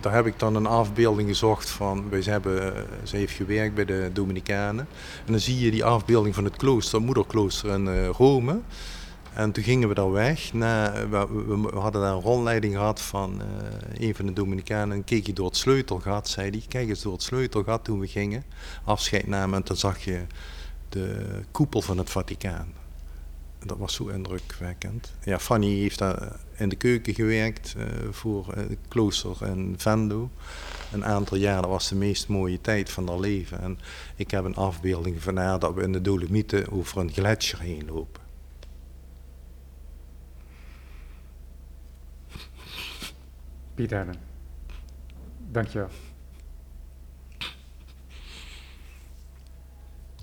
daar 0.00 0.14
heb 0.14 0.26
ik 0.26 0.38
dan 0.38 0.54
een 0.54 0.66
afbeelding 0.66 1.28
gezocht 1.28 1.70
van, 1.70 2.04
hebben, 2.10 2.76
uh, 2.76 2.82
ze 3.02 3.16
heeft 3.16 3.32
gewerkt 3.32 3.74
bij 3.74 3.84
de 3.84 4.10
Dominicanen. 4.12 4.88
En 5.26 5.32
dan 5.32 5.40
zie 5.40 5.58
je 5.58 5.70
die 5.70 5.84
afbeelding 5.84 6.34
van 6.34 6.44
het 6.44 6.56
klooster, 6.56 7.02
moederklooster 7.02 7.70
in 7.70 7.86
uh, 7.86 8.08
Rome. 8.08 8.60
En 9.32 9.52
toen 9.52 9.64
gingen 9.64 9.88
we 9.88 9.94
daar 9.94 10.10
weg. 10.10 10.50
We, 10.52 11.26
hadden 11.74 12.00
daar 12.00 12.12
een 12.12 12.20
rondleiding 12.20 12.74
gehad 12.74 13.00
van 13.00 13.40
een 13.94 14.14
van 14.14 14.26
de 14.26 14.32
Dominicanen. 14.32 14.96
En 14.96 15.04
keek 15.04 15.26
je 15.26 15.32
door 15.32 15.46
het 15.46 15.56
sleutelgat, 15.56 16.28
zei 16.28 16.50
hij. 16.50 16.62
Kijk 16.68 16.88
eens 16.88 17.02
door 17.02 17.12
het 17.12 17.22
sleutelgat 17.22 17.84
toen 17.84 18.00
we 18.00 18.06
gingen. 18.06 18.44
Afscheid 18.84 19.26
namen 19.26 19.56
en 19.56 19.62
toen 19.62 19.76
zag 19.76 20.04
je 20.04 20.20
de 20.88 21.26
koepel 21.50 21.82
van 21.82 21.98
het 21.98 22.10
Vaticaan. 22.10 22.72
Dat 23.66 23.78
was 23.78 23.94
zo 23.94 24.06
indrukwekkend. 24.06 25.12
Ja, 25.24 25.38
Fanny 25.38 25.74
heeft 25.74 25.98
daar 25.98 26.36
in 26.56 26.68
de 26.68 26.76
keuken 26.76 27.14
gewerkt 27.14 27.74
uh, 27.76 27.84
voor 28.10 28.54
uh, 28.56 28.64
klooster 28.88 29.46
in 29.46 29.74
Vendo. 29.78 30.30
Een 30.92 31.04
aantal 31.04 31.36
jaar, 31.36 31.68
was 31.68 31.88
de 31.88 31.94
meest 31.94 32.28
mooie 32.28 32.60
tijd 32.60 32.90
van 32.90 33.08
haar 33.08 33.20
leven. 33.20 33.60
En 33.60 33.78
ik 34.16 34.30
heb 34.30 34.44
een 34.44 34.54
afbeelding 34.54 35.22
van 35.22 35.36
haar 35.36 35.58
dat 35.58 35.74
we 35.74 35.82
in 35.82 35.92
de 35.92 36.00
Dolomieten 36.00 36.70
over 36.70 36.98
een 36.98 37.12
gletsjer 37.12 37.60
heen 37.60 37.86
lopen. 37.86 38.22
Piet 43.74 43.90
Dank 43.90 44.14
dankjewel. 45.50 45.88